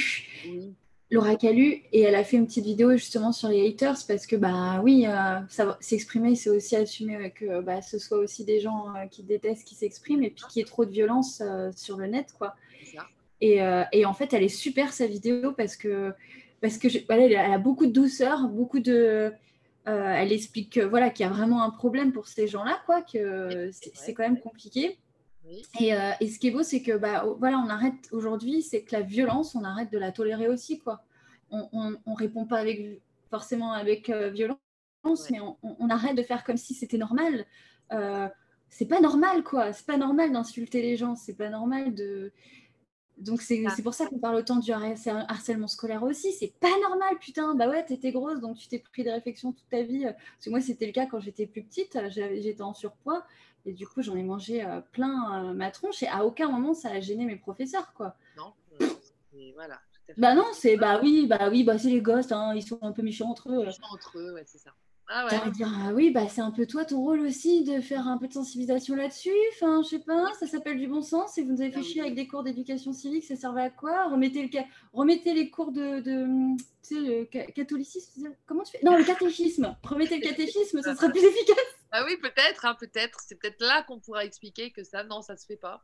oui, 0.47 0.73
Laura 1.11 1.35
Calu 1.35 1.81
et 1.91 2.01
elle 2.01 2.13
a 2.15 2.23
fait 2.23 2.37
une 2.37 2.45
petite 2.45 2.65
vidéo 2.65 2.91
justement 2.91 3.31
sur 3.31 3.49
les 3.49 3.67
haters 3.67 3.97
parce 4.07 4.27
que 4.27 4.35
bah 4.35 4.79
oui 4.83 5.05
euh, 5.07 5.39
ça 5.49 5.75
s'exprimer 5.79 6.35
c'est 6.35 6.51
aussi 6.51 6.75
assumer 6.75 7.31
que 7.31 7.61
bah, 7.61 7.81
ce 7.81 7.97
soit 7.97 8.19
aussi 8.19 8.45
des 8.45 8.59
gens 8.59 8.89
euh, 8.95 9.07
qui 9.09 9.23
détestent 9.23 9.65
qui 9.67 9.73
s'expriment 9.73 10.23
et 10.23 10.29
puis 10.29 10.43
qu'il 10.49 10.59
y 10.59 10.61
ait 10.61 10.67
trop 10.67 10.85
de 10.85 10.91
violence 10.91 11.41
euh, 11.41 11.71
sur 11.75 11.97
le 11.97 12.05
net 12.05 12.27
quoi. 12.37 12.53
Et, 13.41 13.59
et 13.93 14.05
en 14.05 14.13
fait 14.13 14.33
elle 14.33 14.43
est 14.43 14.49
super 14.49 14.91
sa 14.93 15.07
vidéo 15.07 15.53
parce 15.53 15.75
que 15.77 16.13
parce 16.61 16.77
que 16.77 16.89
je- 16.89 16.99
voilà, 17.07 17.23
elle 17.23 17.53
a 17.53 17.57
beaucoup 17.57 17.85
de 17.87 17.91
douceur 17.93 18.47
beaucoup 18.49 18.79
de 18.81 19.31
elle 19.85 20.31
explique 20.31 20.73
que, 20.73 20.81
voilà 20.81 21.09
qu'il 21.09 21.25
y 21.25 21.29
a 21.29 21.31
vraiment 21.31 21.63
un 21.63 21.71
problème 21.71 22.11
pour 22.11 22.27
ces 22.27 22.47
gens 22.47 22.63
là 22.63 22.77
quoi 22.85 23.01
que 23.01 23.71
c'est 23.71 24.13
quand 24.13 24.23
même 24.23 24.39
compliqué 24.39 24.97
Oui, 25.49 25.63
et, 25.79 25.93
euh, 25.95 26.11
et 26.19 26.27
ce 26.27 26.37
qui 26.39 26.47
est 26.47 26.51
beau, 26.51 26.63
c'est 26.63 26.81
que 26.83 26.95
bah, 26.97 27.25
voilà, 27.39 27.57
on 27.57 27.69
arrête 27.69 28.07
aujourd'hui, 28.11 28.61
c'est 28.61 28.83
que 28.83 28.95
la 28.95 29.01
violence, 29.01 29.55
on 29.55 29.63
arrête 29.63 29.91
de 29.91 29.97
la 29.97 30.11
tolérer 30.11 30.47
aussi. 30.47 30.79
Quoi. 30.79 31.03
On 31.51 31.95
on 32.05 32.13
répond 32.13 32.45
pas 32.45 32.57
avec, 32.59 33.01
forcément 33.31 33.71
avec 33.73 34.09
euh, 34.09 34.29
violence, 34.29 34.59
Ouais. 35.05 35.15
mais 35.31 35.39
on, 35.63 35.89
arrête 35.89 36.15
de 36.15 36.23
faire 36.23 36.43
comme 36.43 36.57
si 36.57 36.73
c'était 36.73 36.97
normal. 36.97 37.45
Euh, 37.93 38.27
c'est 38.69 38.85
pas 38.85 38.99
normal, 38.99 39.43
quoi. 39.43 39.71
C'est 39.73 39.85
pas 39.85 39.97
normal 39.97 40.31
d'insulter 40.31 40.81
les 40.81 40.97
gens. 40.97 41.15
C'est 41.15 41.33
pas 41.35 41.49
normal 41.49 41.95
de. 41.95 42.31
Donc 43.17 43.41
c'est 43.41 43.63
Ah. 43.67 43.73
pour 43.83 43.93
ça 43.93 44.05
qu'on 44.07 44.19
parle 44.19 44.35
autant 44.35 44.57
du 44.57 44.71
harcè- 44.71 45.25
harcèlement 45.27 45.67
scolaire 45.67 46.03
aussi. 46.03 46.31
C'est 46.33 46.53
pas 46.59 46.69
normal, 46.81 47.17
putain. 47.19 47.55
Bah 47.55 47.67
ouais, 47.69 47.83
t'étais 47.85 48.11
grosse, 48.11 48.39
donc 48.41 48.57
tu 48.57 48.67
t'es 48.67 48.79
pris 48.79 49.03
des 49.03 49.11
réflexions 49.11 49.51
toute 49.53 49.67
ta 49.69 49.81
vie. 49.83 50.03
Parce 50.03 50.45
que 50.45 50.49
moi, 50.51 50.61
c'était 50.61 50.85
le 50.85 50.91
cas 50.93 51.05
quand 51.07 51.19
j'étais 51.19 51.47
plus 51.47 51.63
petite. 51.63 51.97
J'étais 52.09 52.61
en 52.61 52.73
surpoids. 52.73 53.25
Et 53.65 53.73
du 53.73 53.87
coup, 53.87 54.01
j'en 54.01 54.15
ai 54.15 54.23
mangé 54.23 54.63
euh, 54.63 54.81
plein 54.91 55.43
euh, 55.43 55.53
ma 55.53 55.71
tronche. 55.71 56.01
Et 56.03 56.07
à 56.07 56.25
aucun 56.25 56.49
moment, 56.49 56.73
ça 56.73 56.89
a 56.89 56.99
gêné 56.99 57.25
mes 57.25 57.35
professeurs, 57.35 57.93
quoi. 57.93 58.15
Non 58.37 58.53
euh, 58.81 58.87
et 59.33 59.51
Voilà, 59.53 59.75
tout 59.93 60.11
à 60.11 60.13
fait. 60.13 60.21
Bah 60.21 60.35
non, 60.35 60.45
c'est 60.53 60.77
bah 60.77 60.99
oui, 61.01 61.27
bah 61.27 61.49
oui, 61.51 61.63
bah 61.63 61.77
c'est 61.77 61.89
les 61.89 62.01
gosses, 62.01 62.31
hein, 62.31 62.53
ils 62.55 62.63
sont 62.63 62.79
un 62.81 62.91
peu 62.91 63.01
méchants 63.01 63.29
entre 63.29 63.51
eux. 63.51 63.67
Entre 63.91 64.19
eux, 64.19 64.33
ouais, 64.33 64.43
c'est 64.45 64.57
ça. 64.57 64.71
Ah 65.11 65.25
ouais. 65.25 65.51
dire, 65.51 65.71
ah 65.83 65.91
oui, 65.93 66.11
bah 66.11 66.27
c'est 66.29 66.41
un 66.41 66.51
peu 66.51 66.67
toi 66.67 66.85
ton 66.85 67.01
rôle 67.01 67.21
aussi 67.21 67.63
de 67.63 67.81
faire 67.81 68.07
un 68.07 68.17
peu 68.19 68.27
de 68.27 68.33
sensibilisation 68.33 68.95
là-dessus. 68.95 69.33
Enfin, 69.53 69.81
je 69.83 69.89
sais 69.89 69.99
pas, 69.99 70.25
ça 70.39 70.45
s'appelle 70.45 70.77
du 70.77 70.87
bon 70.87 71.01
sens. 71.01 71.37
Et 71.37 71.43
vous 71.43 71.51
nous 71.53 71.61
avez 71.61 71.71
fait 71.71 71.81
chier 71.83 72.01
avec 72.01 72.13
des 72.15 72.27
cours 72.27 72.43
d'éducation 72.43 72.93
civique, 72.93 73.23
ça 73.25 73.35
servait 73.35 73.63
à 73.63 73.69
quoi? 73.71 74.07
Remettez, 74.09 74.43
le 74.43 74.49
ca- 74.51 74.65
remettez 74.93 75.33
les 75.33 75.49
cours 75.49 75.71
de, 75.71 75.99
de 76.01 76.55
tu 76.83 76.95
sais, 76.95 77.01
le 77.01 77.25
catholicisme. 77.25 78.29
Comment 78.45 78.63
tu 78.63 78.71
fais? 78.71 78.85
Non, 78.85 78.97
le 78.97 79.03
catéchisme. 79.03 79.75
Remettez 79.83 80.17
le 80.17 80.21
catéchisme, 80.21 80.81
ça 80.81 80.95
sera 80.95 81.09
plus 81.09 81.23
efficace. 81.23 81.57
Ah 81.91 82.03
oui, 82.05 82.17
peut-être, 82.17 82.65
hein, 82.65 82.75
peut-être. 82.79 83.19
C'est 83.25 83.35
peut-être 83.35 83.61
là 83.61 83.83
qu'on 83.83 83.99
pourra 83.99 84.25
expliquer 84.25 84.71
que 84.71 84.83
ça, 84.83 85.03
non, 85.03 85.21
ça 85.23 85.35
se 85.37 85.45
fait 85.45 85.57
pas. 85.57 85.83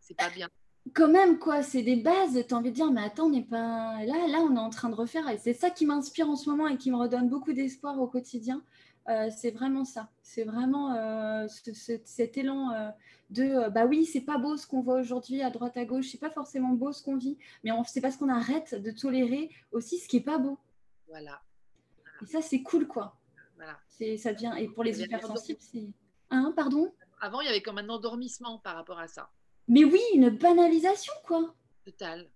C'est 0.00 0.16
pas 0.16 0.30
bien. 0.30 0.48
Quand 0.92 1.08
même, 1.08 1.38
quoi, 1.38 1.62
c'est 1.62 1.82
des 1.82 1.96
bases. 1.96 2.44
T'as 2.46 2.56
envie 2.56 2.70
de 2.70 2.74
dire, 2.74 2.90
mais 2.92 3.02
attends, 3.02 3.26
on 3.26 3.30
n'est 3.30 3.42
pas 3.42 4.04
là, 4.04 4.28
là, 4.28 4.38
on 4.40 4.54
est 4.54 4.58
en 4.60 4.70
train 4.70 4.90
de 4.90 4.94
refaire. 4.94 5.28
Et 5.30 5.38
c'est 5.38 5.54
ça 5.54 5.70
qui 5.70 5.86
m'inspire 5.86 6.28
en 6.28 6.36
ce 6.36 6.48
moment 6.50 6.68
et 6.68 6.76
qui 6.76 6.90
me 6.90 6.96
redonne 6.96 7.28
beaucoup 7.28 7.52
d'espoir 7.52 7.98
au 8.00 8.06
quotidien. 8.06 8.62
Euh, 9.08 9.28
c'est 9.36 9.50
vraiment 9.50 9.84
ça. 9.84 10.08
C'est 10.22 10.44
vraiment 10.44 10.94
euh, 10.94 11.46
ce- 11.48 11.72
ce- 11.74 12.00
cet 12.04 12.36
élan 12.38 12.70
euh, 12.72 12.90
de 13.30 13.68
bah 13.70 13.84
oui, 13.86 14.04
c'est 14.06 14.22
pas 14.22 14.38
beau 14.38 14.56
ce 14.56 14.66
qu'on 14.66 14.80
voit 14.80 14.98
aujourd'hui 14.98 15.42
à 15.42 15.50
droite 15.50 15.76
à 15.76 15.84
gauche, 15.84 16.08
c'est 16.10 16.20
pas 16.20 16.30
forcément 16.30 16.70
beau 16.70 16.90
ce 16.92 17.02
qu'on 17.02 17.16
vit, 17.16 17.36
mais 17.64 17.70
c'est 17.86 18.00
parce 18.00 18.16
qu'on 18.16 18.30
arrête 18.30 18.74
de 18.74 18.90
tolérer 18.90 19.50
aussi 19.72 19.98
ce 19.98 20.08
qui 20.08 20.16
est 20.18 20.22
pas 20.24 20.38
beau. 20.38 20.58
Voilà, 21.08 21.40
Et 22.22 22.26
ça, 22.26 22.40
c'est 22.40 22.62
cool, 22.62 22.86
quoi. 22.86 23.16
voilà. 23.56 23.78
C'est 23.88 24.16
ça 24.16 24.32
devient 24.32 24.52
et 24.58 24.68
pour 24.68 24.84
les 24.84 25.02
hypersensibles, 25.02 25.60
c'est 25.60 25.86
hein, 26.30 26.52
pardon? 26.56 26.90
Avant, 27.20 27.40
il 27.42 27.46
y 27.46 27.48
avait 27.50 27.62
comme 27.62 27.78
un 27.78 27.88
endormissement 27.90 28.58
par 28.58 28.74
rapport 28.74 28.98
à 28.98 29.06
ça. 29.06 29.28
Mais 29.68 29.84
oui, 29.84 30.00
une 30.14 30.30
banalisation, 30.30 31.12
quoi. 31.26 31.54
Total. 31.84 32.28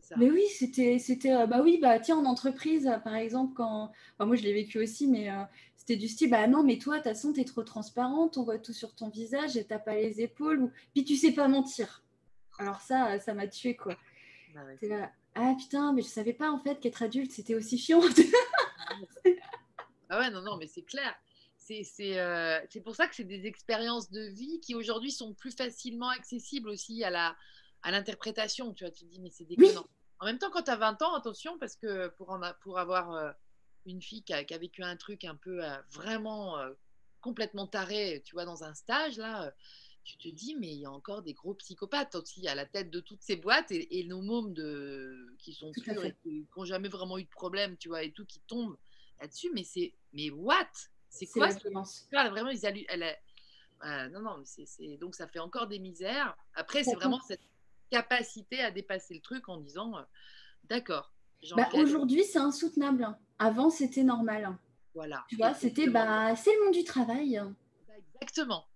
Ça. 0.00 0.16
Mais 0.16 0.30
oui, 0.30 0.44
c'était, 0.48 0.98
c'était, 0.98 1.34
euh, 1.34 1.46
bah 1.46 1.60
oui, 1.62 1.78
bah 1.82 2.00
tiens, 2.00 2.16
en 2.16 2.24
entreprise, 2.24 2.86
euh, 2.86 2.96
par 2.98 3.14
exemple, 3.14 3.52
quand, 3.54 3.92
enfin, 4.14 4.26
moi 4.26 4.36
je 4.36 4.42
l'ai 4.42 4.54
vécu 4.54 4.78
aussi, 4.80 5.06
mais 5.06 5.30
euh, 5.30 5.42
c'était 5.76 5.96
du 5.96 6.08
style, 6.08 6.30
bah 6.30 6.46
non, 6.46 6.62
mais 6.62 6.78
toi, 6.78 6.94
de 6.94 7.02
toute 7.02 7.12
façon, 7.12 7.34
t'es 7.34 7.44
trop 7.44 7.62
transparente, 7.62 8.38
on 8.38 8.42
voit 8.42 8.58
tout 8.58 8.72
sur 8.72 8.94
ton 8.94 9.10
visage 9.10 9.58
et 9.58 9.64
t'as 9.64 9.78
pas 9.78 9.96
les 9.96 10.22
épaules, 10.22 10.62
ou 10.62 10.70
puis 10.94 11.04
tu 11.04 11.14
sais 11.16 11.32
pas 11.32 11.46
mentir. 11.46 12.02
Alors 12.58 12.80
ça, 12.80 13.18
ça 13.18 13.34
m'a 13.34 13.46
tué 13.48 13.76
quoi. 13.76 13.96
Ah 14.56 14.64
ouais. 14.64 14.76
T'es 14.80 14.88
là, 14.88 15.12
ah 15.34 15.54
putain, 15.58 15.92
mais 15.92 16.00
je 16.00 16.08
savais 16.08 16.32
pas 16.32 16.50
en 16.50 16.58
fait 16.58 16.80
qu'être 16.80 17.02
adulte 17.02 17.32
c'était 17.32 17.54
aussi 17.54 17.76
chiant. 17.76 18.00
Ah 20.10 20.20
ouais, 20.20 20.30
non, 20.30 20.40
non, 20.40 20.56
mais 20.56 20.66
c'est 20.66 20.82
clair. 20.82 21.14
C'est 21.68 22.18
euh, 22.18 22.60
pour 22.84 22.96
ça 22.96 23.06
que 23.08 23.14
c'est 23.14 23.24
des 23.24 23.46
expériences 23.46 24.10
de 24.10 24.22
vie 24.22 24.60
qui 24.60 24.74
aujourd'hui 24.74 25.12
sont 25.12 25.34
plus 25.34 25.54
facilement 25.54 26.08
accessibles 26.08 26.68
aussi 26.68 27.04
à 27.04 27.10
la 27.10 27.36
à 27.82 27.90
l'interprétation. 27.90 28.72
Tu 28.74 28.84
vois, 28.84 28.90
tu 28.90 29.04
te 29.04 29.10
dis, 29.10 29.20
mais 29.20 29.30
c'est 29.30 29.44
déconnant. 29.44 29.86
En 30.18 30.26
même 30.26 30.38
temps, 30.38 30.50
quand 30.50 30.62
tu 30.64 30.70
as 30.70 30.76
20 30.76 31.00
ans, 31.02 31.14
attention, 31.14 31.58
parce 31.58 31.76
que 31.76 32.08
pour, 32.08 32.30
en 32.30 32.42
a- 32.42 32.54
pour 32.54 32.78
avoir 32.78 33.12
euh, 33.14 33.30
une 33.86 34.02
fille 34.02 34.22
qui 34.24 34.32
a, 34.32 34.42
qui 34.42 34.52
a 34.52 34.58
vécu 34.58 34.82
un 34.82 34.96
truc 34.96 35.24
un 35.24 35.36
peu 35.36 35.64
euh, 35.64 35.76
vraiment 35.90 36.58
euh, 36.58 36.72
complètement 37.20 37.68
taré, 37.68 38.20
tu 38.24 38.34
vois, 38.34 38.44
dans 38.44 38.64
un 38.64 38.74
stage, 38.74 39.16
là, 39.16 39.54
tu 40.02 40.16
te 40.18 40.28
dis, 40.28 40.56
mais 40.56 40.68
il 40.68 40.80
y 40.80 40.86
a 40.86 40.90
encore 40.90 41.22
des 41.22 41.34
gros 41.34 41.54
psychopathes 41.54 42.14
aussi 42.16 42.48
à 42.48 42.54
la 42.56 42.66
tête 42.66 42.90
de 42.90 42.98
toutes 43.00 43.22
ces 43.22 43.36
boîtes 43.36 43.70
et, 43.70 44.00
et 44.00 44.04
nos 44.04 44.22
mômes 44.22 44.54
de, 44.54 45.36
qui 45.38 45.52
sont 45.52 45.70
purs 45.82 46.04
et 46.04 46.16
qui 46.22 46.46
n'ont 46.56 46.64
jamais 46.64 46.88
vraiment 46.88 47.18
eu 47.18 47.24
de 47.24 47.28
problème, 47.30 47.76
tu 47.76 47.88
vois, 47.88 48.02
et 48.02 48.10
tout, 48.10 48.26
qui 48.26 48.40
tombent 48.40 48.76
là-dessus. 49.20 49.50
Mais 49.54 49.62
c'est, 49.62 49.94
mais 50.12 50.30
what? 50.30 50.66
C'est 51.10 51.26
quoi 51.26 51.50
ce 51.50 51.58
vraiment, 52.30 52.50
ils 52.50 52.64
allu- 52.66 52.86
elle 52.88 53.02
euh, 53.84 54.08
non, 54.08 54.20
non, 54.20 54.36
mais 54.38 54.96
donc 54.96 55.14
ça 55.14 55.28
fait 55.28 55.38
encore 55.38 55.68
des 55.68 55.78
misères. 55.78 56.36
Après, 56.54 56.82
c'est 56.82 56.94
vraiment 56.94 57.20
cette 57.20 57.40
capacité 57.90 58.60
à 58.60 58.70
dépasser 58.70 59.14
le 59.14 59.20
truc 59.20 59.48
en 59.48 59.56
disant, 59.58 59.96
euh, 59.96 60.02
d'accord, 60.64 61.12
Bah, 61.56 61.68
aujourd'hui, 61.74 62.24
c'est 62.24 62.38
insoutenable. 62.40 63.16
Avant, 63.38 63.70
c'était 63.70 64.02
normal. 64.02 64.56
voilà. 64.94 65.24
Tu 65.28 65.36
vois, 65.36 65.54
c'était, 65.54 65.88
bah, 65.88 66.34
c'est 66.36 66.52
le 66.54 66.64
monde 66.64 66.74
du 66.74 66.82
travail. 66.84 67.40
Bah, 67.86 67.94
Exactement. 68.20 68.66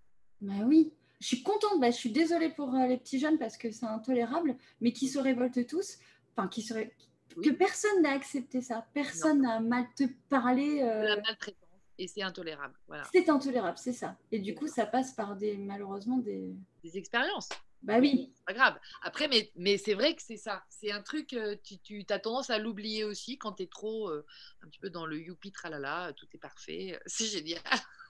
Bah 0.40 0.54
oui, 0.66 0.92
je 1.20 1.26
suis 1.26 1.42
contente, 1.42 1.80
bah, 1.80 1.90
je 1.90 1.96
suis 1.96 2.12
désolée 2.12 2.50
pour 2.50 2.74
euh, 2.74 2.86
les 2.86 2.96
petits 2.98 3.18
jeunes 3.18 3.38
parce 3.38 3.56
que 3.56 3.70
c'est 3.72 3.86
intolérable, 3.86 4.56
mais 4.80 4.92
qui 4.92 5.08
se 5.08 5.18
révoltent 5.18 5.66
tous, 5.66 5.98
enfin 6.36 6.48
qui 6.48 6.62
se 6.62 6.74
ré- 6.74 6.94
Oui. 7.36 7.46
que 7.48 7.50
personne 7.54 8.02
n'a 8.02 8.10
accepté 8.12 8.60
ça, 8.60 8.86
personne 8.94 9.42
n'a 9.42 9.58
mal 9.60 9.86
te 9.96 10.04
parlé, 10.28 10.80
euh, 10.82 11.02
La 11.14 11.16
maltraitance. 11.22 11.61
Et 12.02 12.08
c'est 12.08 12.22
intolérable. 12.22 12.74
Voilà. 12.88 13.04
c'est 13.12 13.28
intolérable, 13.28 13.78
c'est 13.78 13.92
ça. 13.92 14.16
Et 14.32 14.40
du 14.40 14.56
coup, 14.56 14.66
ça 14.66 14.86
passe 14.86 15.12
par 15.12 15.36
des, 15.36 15.56
malheureusement, 15.56 16.16
des... 16.18 16.52
Des 16.82 16.98
expériences. 16.98 17.48
Bah 17.80 17.98
oui, 18.00 18.32
C'est 18.34 18.44
pas 18.44 18.54
grave. 18.54 18.78
Après, 19.02 19.28
mais, 19.28 19.52
mais 19.54 19.78
c'est 19.78 19.94
vrai 19.94 20.16
que 20.16 20.22
c'est 20.22 20.36
ça. 20.36 20.64
C'est 20.68 20.90
un 20.90 21.00
truc, 21.00 21.32
euh, 21.32 21.54
tu, 21.62 21.78
tu 21.78 22.04
as 22.08 22.18
tendance 22.18 22.50
à 22.50 22.58
l'oublier 22.58 23.04
aussi 23.04 23.38
quand 23.38 23.52
tu 23.52 23.62
es 23.62 23.66
trop 23.68 24.08
euh, 24.08 24.26
un 24.64 24.68
petit 24.68 24.80
peu 24.80 24.90
dans 24.90 25.06
le 25.06 25.16
youpi 25.16 25.52
tralala, 25.52 26.12
tout 26.16 26.26
est 26.34 26.38
parfait. 26.38 26.98
C'est 27.06 27.26
génial. 27.26 27.62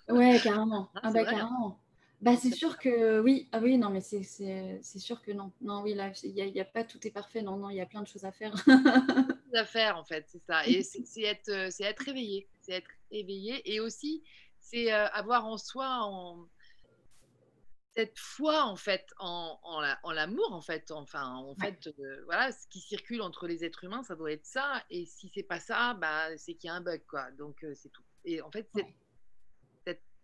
ouais, 0.09 0.41
carrément. 0.43 0.91
Ah, 0.95 1.01
Ah 1.05 1.13
bah 1.13 1.25
carrément. 1.25 1.79
Bah 2.23 2.37
c'est 2.37 2.53
sûr 2.53 2.79
que 2.79 3.19
oui, 3.21 3.49
ah 3.51 3.59
oui, 3.59 3.77
non, 3.79 3.91
mais 3.91 4.01
c'est- 4.01 4.23
c'est 4.23 4.79
c'est 4.83 5.01
sûr 5.01 5.21
que 5.23 5.33
non. 5.33 5.53
Non, 5.61 5.83
oui, 5.83 5.95
là, 5.95 6.13
il 6.23 6.33
n'y 6.35 6.41
a, 6.43 6.47
y 6.47 6.61
a 6.61 6.65
pas 6.65 6.85
tout 6.85 7.05
est 7.07 7.11
parfait, 7.11 7.43
non, 7.43 7.57
non, 7.57 7.69
il 7.69 7.77
y 7.77 7.81
a 7.81 7.87
plein 7.87 8.01
de 8.03 8.07
choses 8.07 8.25
à 8.25 8.31
faire. 8.33 8.55
choses 9.45 9.55
à 9.55 9.65
faire 9.65 9.97
en 9.99 10.05
fait, 10.05 10.25
c'est 10.29 10.43
ça. 10.47 10.65
Et 10.67 10.83
c'est 10.85 11.23
être, 11.23 11.49
euh, 11.49 11.69
c'est 11.71 11.83
être 11.85 12.07
éveillé, 12.09 12.49
c'est 12.61 12.73
être 12.75 12.91
éveillé 13.11 13.61
et 13.75 13.81
aussi 13.81 14.23
c'est 14.61 14.93
euh, 14.93 15.09
avoir 15.09 15.47
en 15.47 15.59
soi 15.59 15.89
en, 16.05 16.49
cette 17.95 18.19
foi 18.19 18.65
en 18.65 18.77
fait 18.77 19.07
en, 19.19 19.59
en 19.63 19.81
la- 19.81 19.99
en 20.05 20.13
l'amour 20.13 20.53
en 20.53 20.63
fait, 20.63 20.91
enfin 20.93 21.27
en 21.27 21.55
Ouais. 21.55 21.77
fait 21.83 21.89
euh, 22.01 22.23
voilà 22.25 22.51
ce 22.53 22.67
qui 22.69 22.81
circule 22.81 23.21
entre 23.21 23.47
les 23.47 23.65
êtres 23.65 23.85
humains, 23.85 24.03
ça 24.05 24.15
doit 24.17 24.33
être 24.33 24.47
ça. 24.47 24.83
Et 24.91 25.05
si 25.07 25.29
c'est 25.35 25.43
pas 25.43 25.61
ça, 25.61 25.95
bah 25.95 26.37
c'est 26.39 26.55
qu'il 26.55 26.69
y 26.69 26.71
a 26.71 26.75
un 26.75 26.81
bug 26.81 27.03
quoi. 27.07 27.31
Donc 27.33 27.65
euh, 27.65 27.75
c'est 27.75 27.91
tout. 27.91 28.05
Et 28.25 28.41
en 28.41 28.51
fait 28.51 28.69
cette, 28.75 28.87
Ouais. 28.87 28.95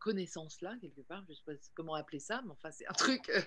Cette 0.09 0.17
connaissance 0.17 0.61
là 0.63 0.75
quelque 0.81 1.01
part, 1.03 1.23
je 1.29 1.35
sais 1.35 1.43
pas 1.45 1.53
comment 1.75 1.95
appeler 1.95 2.21
ça, 2.21 2.41
mais 2.45 2.53
enfin 2.53 2.71
c'est 2.71 2.87
un 2.87 2.93
truc 2.95 3.29
euh, 3.29 3.41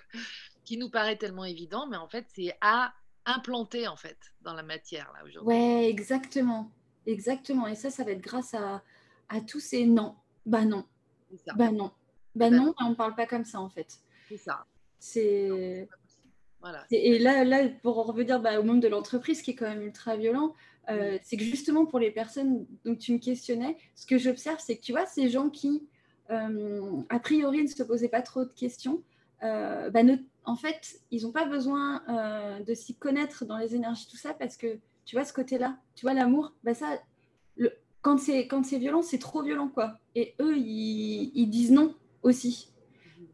qui 0.63 0.77
nous 0.77 0.89
paraît 0.89 1.17
tellement 1.17 1.45
évident, 1.45 1.87
mais 1.87 1.97
en 1.97 2.07
fait 2.07 2.25
c'est 2.33 2.55
à 2.61 2.93
implanter 3.25 3.87
en 3.87 3.95
fait 3.95 4.17
dans 4.41 4.53
la 4.53 4.63
matière 4.63 5.11
là 5.13 5.23
aujourd'hui. 5.25 5.55
Ouais, 5.55 5.89
exactement. 5.89 6.71
Exactement. 7.05 7.67
Et 7.67 7.75
ça, 7.75 7.89
ça 7.89 8.03
va 8.03 8.11
être 8.11 8.21
grâce 8.21 8.53
à, 8.53 8.83
à 9.29 9.41
tous 9.41 9.59
ces 9.59 9.85
non. 9.85 10.15
Bah 10.45 10.65
non. 10.65 10.85
Ça. 11.45 11.53
Bah 11.55 11.71
non. 11.71 11.91
Bah 12.35 12.49
Bah 12.49 12.49
non, 12.51 12.71
et 12.71 12.83
on 12.83 12.89
ne 12.89 12.95
parle 12.95 13.15
pas 13.15 13.25
comme 13.25 13.45
ça 13.45 13.59
en 13.59 13.69
fait. 13.69 13.99
C'est 14.29 14.37
ça. 14.37 14.65
C'est 14.99 15.87
Voilà. 16.59 16.85
et 16.91 17.17
là, 17.17 17.43
là, 17.43 17.67
pour 17.81 17.97
en 17.97 18.03
revenir 18.03 18.39
bah, 18.39 18.59
au 18.59 18.63
monde 18.63 18.81
de 18.81 18.87
l'entreprise, 18.87 19.41
qui 19.41 19.51
est 19.51 19.55
quand 19.55 19.67
même 19.67 19.81
ultra 19.81 20.15
violent, 20.15 20.53
euh, 20.89 21.17
c'est 21.23 21.37
que 21.37 21.43
justement 21.43 21.85
pour 21.85 21.99
les 21.99 22.11
personnes 22.11 22.65
dont 22.85 22.95
tu 22.95 23.13
me 23.13 23.17
questionnais, 23.17 23.77
ce 23.95 24.05
que 24.05 24.17
j'observe, 24.17 24.57
c'est 24.59 24.77
que 24.77 24.81
tu 24.81 24.91
vois, 24.91 25.05
ces 25.05 25.29
gens 25.29 25.49
qui, 25.49 25.87
a 27.09 27.19
priori, 27.19 27.63
ne 27.63 27.67
se 27.67 27.83
posaient 27.83 28.09
pas 28.09 28.21
trop 28.21 28.43
de 28.45 28.51
questions, 28.53 29.01
euh, 29.43 29.89
bah, 29.89 30.03
ne- 30.03 30.17
en 30.45 30.55
fait, 30.55 30.99
ils 31.11 31.23
n'ont 31.23 31.31
pas 31.31 31.45
besoin 31.45 32.03
euh, 32.09 32.63
de 32.63 32.73
s'y 32.73 32.95
connaître 32.95 33.45
dans 33.45 33.57
les 33.57 33.75
énergies, 33.75 34.07
tout 34.09 34.17
ça, 34.17 34.33
parce 34.33 34.57
que 34.57 34.77
tu 35.05 35.15
vois 35.15 35.25
ce 35.25 35.33
côté-là, 35.33 35.77
tu 35.95 36.05
vois 36.05 36.13
l'amour, 36.13 36.53
bah 36.63 36.73
ça, 36.73 36.99
le, 37.57 37.71
quand 38.01 38.17
c'est 38.19 38.47
quand 38.47 38.63
c'est 38.63 38.79
violent, 38.79 39.01
c'est 39.01 39.19
trop 39.19 39.43
violent, 39.43 39.67
quoi. 39.67 39.99
Et 40.15 40.35
eux, 40.39 40.57
ils, 40.57 41.31
ils 41.35 41.47
disent 41.49 41.71
non 41.71 41.95
aussi. 42.23 42.71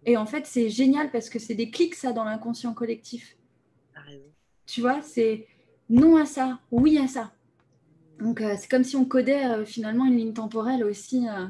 Et 0.06 0.16
en 0.18 0.26
fait, 0.26 0.46
c'est 0.46 0.70
génial 0.70 1.12
parce 1.12 1.30
que 1.30 1.40
c'est 1.40 1.56
des 1.56 1.70
clics, 1.70 1.96
ça, 1.96 2.14
dans 2.14 2.24
l'inconscient 2.24 2.74
collectif. 2.74 3.38
Tu 4.66 4.82
vois, 4.82 5.02
c'est 5.02 5.48
non 5.90 6.16
à 6.18 6.26
ça, 6.26 6.60
oui 6.72 6.98
à 6.98 7.08
ça. 7.08 7.32
Donc, 8.20 8.42
euh, 8.42 8.56
c'est 8.58 8.70
comme 8.70 8.84
si 8.84 8.96
on 8.96 9.06
codait 9.06 9.46
euh, 9.46 9.66
finalement 9.66 10.06
une 10.06 10.18
ligne 10.18 10.34
temporelle 10.34 10.84
aussi 10.84 11.28
euh, 11.28 11.48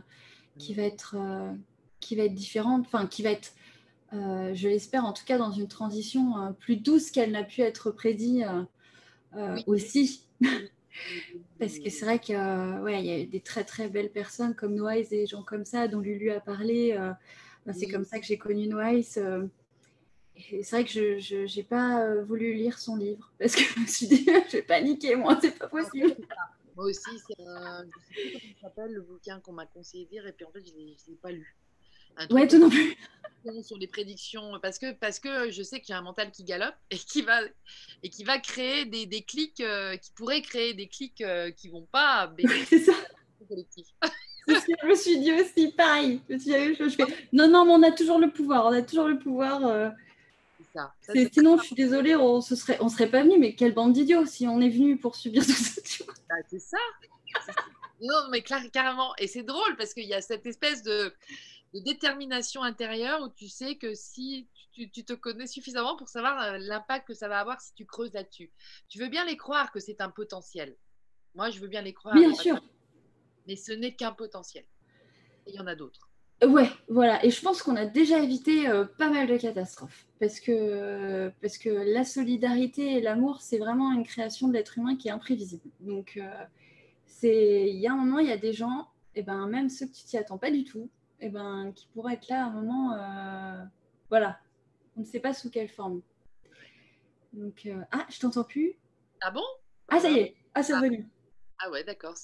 qui, 0.57 0.73
va 0.73 0.83
être, 0.83 1.15
euh, 1.17 1.53
qui 1.99 2.15
va 2.15 2.23
être 2.23 2.33
différente, 2.33 2.85
enfin, 2.85 3.07
qui 3.07 3.23
va 3.23 3.31
être, 3.31 3.53
euh, 4.13 4.53
je 4.53 4.67
l'espère 4.67 5.05
en 5.05 5.13
tout 5.13 5.25
cas, 5.25 5.37
dans 5.37 5.51
une 5.51 5.67
transition 5.67 6.37
euh, 6.37 6.51
plus 6.51 6.77
douce 6.77 7.11
qu'elle 7.11 7.31
n'a 7.31 7.43
pu 7.43 7.61
être 7.61 7.91
prédit 7.91 8.43
Oui. 9.35 9.63
aussi. 9.67 10.23
Parce 11.59 11.77
que 11.77 11.89
c'est 11.89 12.05
vrai 12.05 12.19
qu'il 12.19 12.35
ouais, 12.35 13.03
il 13.03 13.05
y 13.05 13.21
a 13.21 13.25
des 13.25 13.39
très 13.39 13.63
très 13.63 13.87
belles 13.87 14.09
personnes 14.11 14.55
comme 14.55 14.73
Noise 14.73 15.13
et 15.13 15.17
des 15.17 15.27
gens 15.27 15.43
comme 15.43 15.65
ça 15.65 15.87
dont 15.87 15.99
Lulu 15.99 16.31
a 16.31 16.39
parlé. 16.39 16.97
c'est 17.71 17.85
Oui. 17.85 17.91
comme 17.91 18.05
ça 18.05 18.19
que 18.19 18.25
j'ai 18.25 18.37
connu 18.37 18.67
Noise. 18.67 19.19
c'est 20.35 20.71
vrai 20.71 20.85
que 20.85 21.19
je 21.19 21.55
n'ai 21.55 21.63
pas 21.63 22.15
voulu 22.23 22.53
lire 22.53 22.79
son 22.79 22.95
livre 22.95 23.31
parce 23.37 23.55
que 23.55 23.61
je 23.61 23.79
me 23.79 23.85
suis 23.85 24.07
dit, 24.07 24.25
je 24.49 24.57
vais 24.57 24.63
paniquer, 24.63 25.15
moi, 25.15 25.37
c'est 25.39 25.57
pas 25.57 25.67
possible. 25.67 26.15
Moi 26.77 26.85
aussi, 26.85 27.01
c'est 27.27 27.43
un. 27.45 27.83
Je 27.83 27.89
sais 27.89 28.21
plus 28.21 28.31
comment 28.31 28.43
il 28.55 28.61
s'appelle, 28.61 28.93
le 28.93 29.01
bouquin 29.01 29.39
qu'on 29.41 29.51
m'a 29.51 29.65
conseillé 29.65 30.05
de 30.05 30.11
lire, 30.11 30.27
et 30.27 30.31
puis 30.31 30.45
en 30.45 30.51
fait, 30.51 30.63
je 30.65 30.71
ne 30.73 30.77
l'ai 30.77 31.15
pas 31.21 31.31
lu. 31.31 31.57
ouais, 32.29 32.47
toi 32.47 32.59
non 32.59 32.69
plus. 32.69 32.95
Sur 33.63 33.77
les 33.77 33.87
prédictions, 33.87 34.59
parce 34.61 34.77
que, 34.77 34.91
parce 34.93 35.19
que 35.19 35.49
je 35.51 35.63
sais 35.63 35.79
qu'il 35.79 35.93
y 35.93 35.95
a 35.95 35.99
un 35.99 36.03
mental 36.03 36.31
qui 36.31 36.43
galope 36.43 36.75
et 36.91 36.97
qui 36.97 37.21
va, 37.23 37.39
et 38.03 38.09
qui 38.09 38.23
va 38.25 38.39
créer 38.39 38.85
des, 38.85 39.05
des 39.05 39.21
clics, 39.23 39.61
euh, 39.61 39.95
qui 39.97 40.11
pourrait 40.11 40.41
créer 40.41 40.73
des 40.73 40.87
clics 40.87 41.21
euh, 41.21 41.49
qui 41.51 41.69
vont 41.69 41.87
pas 41.91 42.31
C'est 42.67 42.79
ça. 42.79 42.93
collectif. 43.47 43.87
Que 44.47 44.53
je 44.53 44.87
me 44.87 44.95
suis 44.95 45.19
dit 45.19 45.33
aussi, 45.33 45.73
pareil. 45.73 46.21
Je 46.29 46.37
je 46.37 46.89
fais, 46.95 47.03
non, 47.33 47.49
non, 47.49 47.65
mais 47.65 47.73
on 47.73 47.83
a 47.83 47.91
toujours 47.91 48.17
le 48.17 48.31
pouvoir, 48.31 48.65
on 48.67 48.71
a 48.71 48.81
toujours 48.81 49.09
le 49.09 49.19
pouvoir. 49.19 49.65
Euh. 49.65 49.89
Ça. 50.73 50.93
sinon, 51.31 51.57
je 51.57 51.65
suis 51.65 51.75
désolée, 51.75 52.15
on 52.15 52.37
ne 52.37 52.41
serait, 52.41 52.77
on 52.81 52.89
serait 52.89 53.09
pas 53.09 53.23
venu, 53.23 53.37
mais 53.39 53.55
quelle 53.55 53.73
bande 53.73 53.93
d'idiots 53.93 54.25
si 54.25 54.47
on 54.47 54.61
est 54.61 54.69
venu 54.69 54.97
pour 54.97 55.15
subir 55.15 55.45
tout 55.45 55.51
ça. 55.51 56.05
Bah, 56.29 56.35
c'est 56.47 56.59
ça. 56.59 56.77
non, 58.01 58.29
mais 58.29 58.41
carrément. 58.41 59.13
Et 59.17 59.27
c'est 59.27 59.43
drôle 59.43 59.75
parce 59.77 59.93
qu'il 59.93 60.05
y 60.05 60.13
a 60.13 60.21
cette 60.21 60.45
espèce 60.45 60.83
de, 60.83 61.13
détermination 61.73 62.63
intérieure 62.63 63.21
où 63.21 63.29
tu 63.29 63.47
sais 63.47 63.75
que 63.75 63.93
si 63.93 64.47
tu, 64.71 64.89
te 64.89 65.13
connais 65.13 65.47
suffisamment 65.47 65.95
pour 65.95 66.09
savoir 66.09 66.41
euh, 66.41 66.57
l'impact 66.59 67.07
que 67.07 67.13
ça 67.13 67.27
va 67.27 67.39
avoir 67.39 67.61
si 67.61 67.73
tu 67.73 67.85
creuses 67.85 68.13
là-dessus. 68.13 68.51
Tu 68.89 68.99
veux 68.99 69.09
bien 69.09 69.25
les 69.25 69.37
croire 69.37 69.71
que 69.71 69.79
c'est 69.79 70.01
un 70.01 70.09
potentiel. 70.09 70.75
Moi, 71.35 71.49
je 71.49 71.59
veux 71.59 71.67
bien 71.67 71.81
les 71.81 71.93
croire. 71.93 72.15
Bien 72.15 72.33
sûr. 72.33 72.59
Mais 73.47 73.55
ce 73.55 73.71
n'est 73.71 73.95
qu'un 73.95 74.11
potentiel. 74.11 74.65
il 75.45 75.55
y 75.55 75.59
en 75.59 75.67
a 75.67 75.75
d'autres. 75.75 76.06
Ouais, 76.43 76.69
voilà. 76.87 77.23
Et 77.25 77.31
je 77.31 77.41
pense 77.41 77.63
qu'on 77.63 77.75
a 77.75 77.85
déjà 77.85 78.19
évité 78.19 78.67
euh, 78.67 78.85
pas 78.85 79.09
mal 79.09 79.27
de 79.27 79.37
catastrophes. 79.37 80.05
Parce 80.19 80.39
que, 80.39 81.31
parce 81.41 81.57
que 81.57 81.69
la 81.69 82.03
solidarité 82.03 82.93
et 82.93 83.01
l'amour, 83.01 83.41
c'est 83.41 83.57
vraiment 83.57 83.91
une 83.91 84.03
création 84.03 84.47
de 84.47 84.53
l'être 84.53 84.77
humain 84.77 84.95
qui 84.95 85.07
est 85.07 85.11
imprévisible. 85.11 85.69
Donc, 85.79 86.17
euh, 86.17 86.43
c'est 87.05 87.69
il 87.69 87.77
y 87.77 87.87
a 87.87 87.93
un 87.93 87.95
moment, 87.95 88.19
il 88.19 88.27
y 88.27 88.31
a 88.31 88.37
des 88.37 88.53
gens, 88.53 88.87
et 89.15 89.23
ben, 89.23 89.47
même 89.47 89.69
ceux 89.69 89.87
que 89.87 89.93
tu 89.93 90.03
t'y 90.03 90.17
attends 90.17 90.37
pas 90.37 90.51
du 90.51 90.63
tout, 90.63 90.89
et 91.19 91.29
ben, 91.29 91.71
qui 91.75 91.87
pourraient 91.87 92.13
être 92.13 92.27
là 92.29 92.43
à 92.43 92.47
un 92.47 92.51
moment. 92.51 92.93
Euh, 92.93 93.63
voilà. 94.09 94.39
On 94.95 95.01
ne 95.01 95.05
sait 95.05 95.19
pas 95.19 95.33
sous 95.33 95.49
quelle 95.49 95.69
forme. 95.69 96.01
Donc, 97.33 97.67
ah, 97.91 98.05
je 98.09 98.19
t'entends 98.19 98.43
plus. 98.43 98.75
Ah 99.21 99.31
bon? 99.31 99.43
Ah, 99.89 99.99
ça 99.99 100.09
y 100.09 100.17
est. 100.17 100.35
Ah, 100.53 100.63
c'est 100.63 100.73
ah. 100.73 100.79
revenu. 100.79 101.07
Ah 101.59 101.71
ouais, 101.71 101.83
d'accord. 101.83 102.15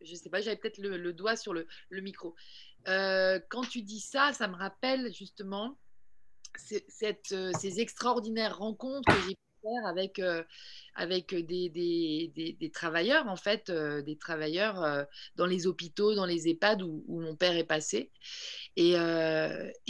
Je 0.00 0.14
sais 0.14 0.28
pas, 0.28 0.40
j'avais 0.40 0.56
peut-être 0.56 0.78
le, 0.78 1.12
doigt 1.12 1.36
sur 1.36 1.54
le, 1.54 1.66
micro. 1.90 2.34
Euh, 2.88 3.40
quand 3.48 3.62
tu 3.62 3.82
dis 3.82 4.00
ça, 4.00 4.32
ça 4.32 4.48
me 4.48 4.56
rappelle 4.56 5.12
justement 5.12 5.76
euh, 6.72 7.52
ces 7.58 7.80
extraordinaires 7.80 8.58
rencontres 8.58 9.12
que 9.12 9.28
j'ai 9.28 9.36
avec, 9.86 10.18
euh, 10.18 10.42
avec 10.94 11.34
des, 11.34 11.68
des, 11.68 12.70
travailleurs, 12.70 13.26
en 13.28 13.36
fait, 13.36 13.70
euh, 13.70 14.02
des 14.02 14.16
travailleurs 14.16 14.82
euh, 14.82 15.04
dans 15.36 15.46
les 15.46 15.66
hôpitaux, 15.66 16.14
dans 16.14 16.26
les 16.26 16.48
EHPAD 16.48 16.82
où, 16.82 17.04
mon 17.08 17.36
père 17.36 17.56
est 17.56 17.64
passé. 17.64 18.10
Et, 18.76 18.94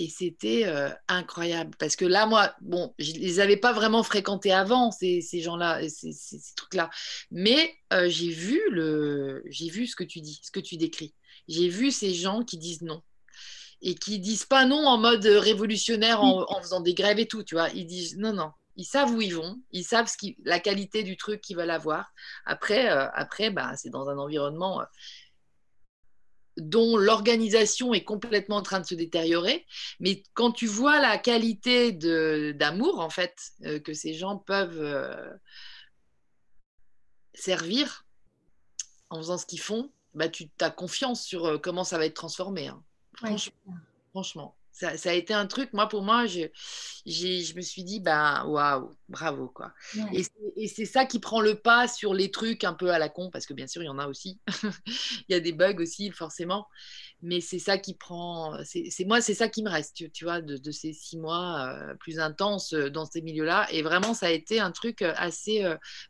c'était 0.09 0.64
incroyable 1.09 1.76
parce 1.78 1.97
que 1.97 2.05
là, 2.05 2.26
moi, 2.26 2.55
bon, 2.61 2.94
je 2.99 3.12
ne 3.12 3.18
les 3.18 3.40
avais 3.40 3.57
pas 3.57 3.72
vraiment 3.72 4.03
fréquentés 4.03 4.53
avant, 4.53 4.90
ces, 4.90 5.20
gens-là, 5.20 5.88
ces, 5.88 6.12
trucs-là. 6.57 6.90
Mais 7.30 7.74
j'ai 8.07 8.30
vu, 8.30 8.61
vu 9.51 9.86
ce 9.86 9.97
que 9.97 10.05
tu 10.05 10.20
dis, 10.20 10.40
ce 10.42 10.51
que 10.51 10.61
tu 10.61 10.76
décris. 10.76 11.14
J'ai 11.49 11.68
vu 11.68 11.90
ces 11.90 12.14
gens 12.14 12.42
qui 12.42 12.59
disent 12.59 12.82
non 12.82 13.03
et 13.82 13.94
qui 13.94 14.18
disent 14.18 14.44
pas 14.44 14.64
non 14.64 14.86
en 14.86 14.99
mode 14.99 15.26
révolutionnaire 15.26 16.22
en, 16.22 16.61
faisant 16.61 16.80
des 16.80 16.94
grèves 16.94 17.18
et 17.18 17.28
tout, 17.28 17.42
tu 17.42 17.55
vois. 17.55 17.68
Ils 17.70 17.86
disent 17.86 18.16
non, 18.16 18.32
non, 18.32 18.51
ils 18.76 18.84
savent 18.84 19.12
où 19.12 19.20
ils 19.20 19.34
vont, 19.34 19.61
ils 19.72 19.84
savent 19.84 20.11
la 20.44 20.61
qualité 20.61 21.03
du 21.03 21.16
truc 21.16 21.40
qu'ils 21.40 21.57
veulent 21.57 21.70
avoir. 21.70 22.12
Après, 22.44 22.90
euh, 22.90 23.09
après 23.12 23.51
bah, 23.51 23.76
c'est 23.76 23.90
dans 23.90 24.09
un 24.09 24.18
environnement 24.18 24.80
euh, 24.80 24.84
dont 26.57 26.97
l'organisation 26.97 27.92
est 27.92 28.05
complètement 28.05 28.57
en 28.57 28.62
train 28.62 28.80
de 28.80 28.86
se 28.86 28.94
détériorer. 28.94 29.66
Mais 30.01 30.22
quand 30.32 30.53
tu 30.53 30.66
vois 30.66 31.01
la 31.01 31.18
qualité 31.18 31.92
d'amour, 31.92 33.01
en 33.01 33.11
fait, 33.11 33.36
euh, 33.64 33.78
que 33.78 33.92
ces 33.92 34.14
gens 34.14 34.38
peuvent 34.38 35.38
servir 37.34 38.07
en 39.11 39.18
faisant 39.18 39.36
ce 39.36 39.44
qu'ils 39.44 39.61
font, 39.61 39.92
bah, 40.16 40.28
tu 40.28 40.48
as 40.60 40.70
confiance 40.70 41.22
sur 41.22 41.60
comment 41.60 41.84
ça 41.84 41.98
va 41.98 42.06
être 42.06 42.14
transformé. 42.14 42.68
Hein. 42.68 42.82
franchement 44.10 44.56
ça, 44.76 45.10
a 45.10 45.12
été 45.14 45.32
un 45.32 45.46
truc, 45.46 45.72
moi, 45.72 45.88
pour 45.88 46.02
moi, 46.02 46.26
je, 46.26 46.40
je 47.06 47.54
me 47.56 47.62
suis 47.62 47.82
dit, 47.82 47.98
ben, 47.98 48.44
waouh, 48.46 48.94
bravo, 49.08 49.48
quoi. 49.48 49.72
Et 50.12 50.68
c'est 50.68 50.84
ça 50.84 51.06
qui 51.06 51.18
prend 51.18 51.40
le 51.40 51.54
pas 51.54 51.88
sur 51.88 52.12
les 52.12 52.30
trucs 52.30 52.62
un 52.62 52.74
peu 52.74 52.90
à 52.90 52.98
la 52.98 53.08
con, 53.08 53.30
parce 53.30 53.46
que 53.46 53.54
bien 53.54 53.66
sûr, 53.66 53.82
il 53.82 53.86
y 53.86 53.90
en 53.90 53.98
a 53.98 54.06
aussi. 54.06 54.38
il 54.86 55.24
y 55.30 55.34
a 55.34 55.40
des 55.40 55.52
bugs 55.52 55.80
aussi, 55.80 56.10
forcément. 56.10 56.66
Mais 57.22 57.40
c'est 57.40 57.58
ça 57.58 57.78
qui 57.78 57.94
prend, 57.94 58.58
c'est 58.64 59.04
moi, 59.06 59.22
c'est 59.22 59.34
ça 59.34 59.48
qui 59.48 59.62
me 59.62 59.70
reste, 59.70 60.12
tu, 60.12 60.24
vois, 60.24 60.42
de, 60.42 60.70
ces 60.70 60.92
six 60.92 61.16
mois 61.16 61.70
euh, 61.70 61.94
plus 61.94 62.20
intenses 62.20 62.74
euh, 62.74 62.90
dans 62.90 63.06
ces 63.06 63.22
milieux-là. 63.22 63.66
Et 63.70 63.80
vraiment, 63.80 64.12
ça 64.12 64.26
a 64.26 64.30
été 64.30 64.60
un 64.60 64.72
truc 64.72 65.00
euh, 65.00 65.14
assez 65.16 65.64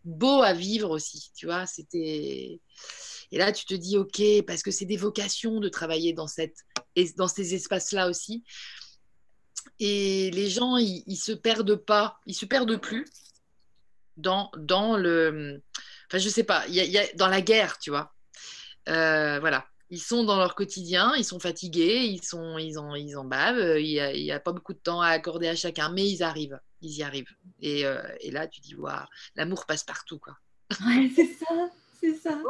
beau 0.04 0.42
à 0.42 0.52
vivre 0.52 0.90
aussi, 0.90 1.30
tu 1.36 1.46
vois. 1.46 1.66
C'était. 1.66 2.60
Et 3.32 3.38
là, 3.38 3.52
tu 3.52 3.64
te 3.64 3.74
dis, 3.74 3.96
OK, 3.96 4.22
parce 4.46 4.62
que 4.62 4.70
c'est 4.70 4.84
des 4.84 4.96
vocations 4.96 5.60
de 5.60 5.68
travailler 5.68 6.12
dans, 6.12 6.26
cette, 6.26 6.58
dans 7.16 7.28
ces 7.28 7.54
espaces-là 7.54 8.08
aussi. 8.08 8.44
Et 9.78 10.30
les 10.30 10.48
gens, 10.48 10.76
ils, 10.76 11.04
ne 11.06 11.14
se 11.14 11.32
perdent 11.32 11.76
pas, 11.76 12.18
ils 12.26 12.34
se 12.34 12.46
perdent 12.46 12.80
plus 12.80 13.06
dans, 14.16 14.50
dans 14.56 14.96
le. 14.96 15.62
Enfin, 16.08 16.18
je 16.18 16.28
sais 16.28 16.44
pas, 16.44 16.66
y, 16.68 16.98
a, 16.98 17.06
dans 17.14 17.28
la 17.28 17.42
guerre, 17.42 17.78
tu 17.78 17.90
vois. 17.90 18.14
Euh, 18.88 19.38
voilà. 19.40 19.66
Ils 19.90 20.00
sont 20.00 20.24
dans 20.24 20.36
leur 20.36 20.56
quotidien, 20.56 21.14
ils 21.16 21.24
sont 21.24 21.38
fatigués, 21.38 22.06
ils, 22.06 22.24
sont, 22.24 22.58
ils, 22.58 22.76
en, 22.76 22.96
ils 22.96 23.16
en 23.16 23.24
bavent, 23.24 23.78
il 23.78 23.86
n'y 23.86 24.32
a, 24.32 24.40
pas 24.40 24.52
beaucoup 24.52 24.72
de 24.72 24.80
temps 24.80 25.00
à 25.00 25.08
accorder 25.08 25.46
à 25.46 25.54
chacun, 25.54 25.90
mais 25.90 26.08
ils 26.08 26.24
arrivent, 26.24 26.58
ils 26.80 26.96
y 26.96 27.02
arrivent. 27.04 27.30
Et, 27.60 27.86
euh, 27.86 28.02
et 28.20 28.32
là, 28.32 28.48
tu 28.48 28.60
dis, 28.60 28.74
waouh, 28.74 29.06
l'amour 29.36 29.64
passe 29.64 29.84
partout, 29.84 30.18
quoi. 30.18 30.36
Ouais, 30.84 31.08
c'est 31.14 31.32
ça 31.34 31.70
c'est 32.00 32.14
ça. 32.14 32.40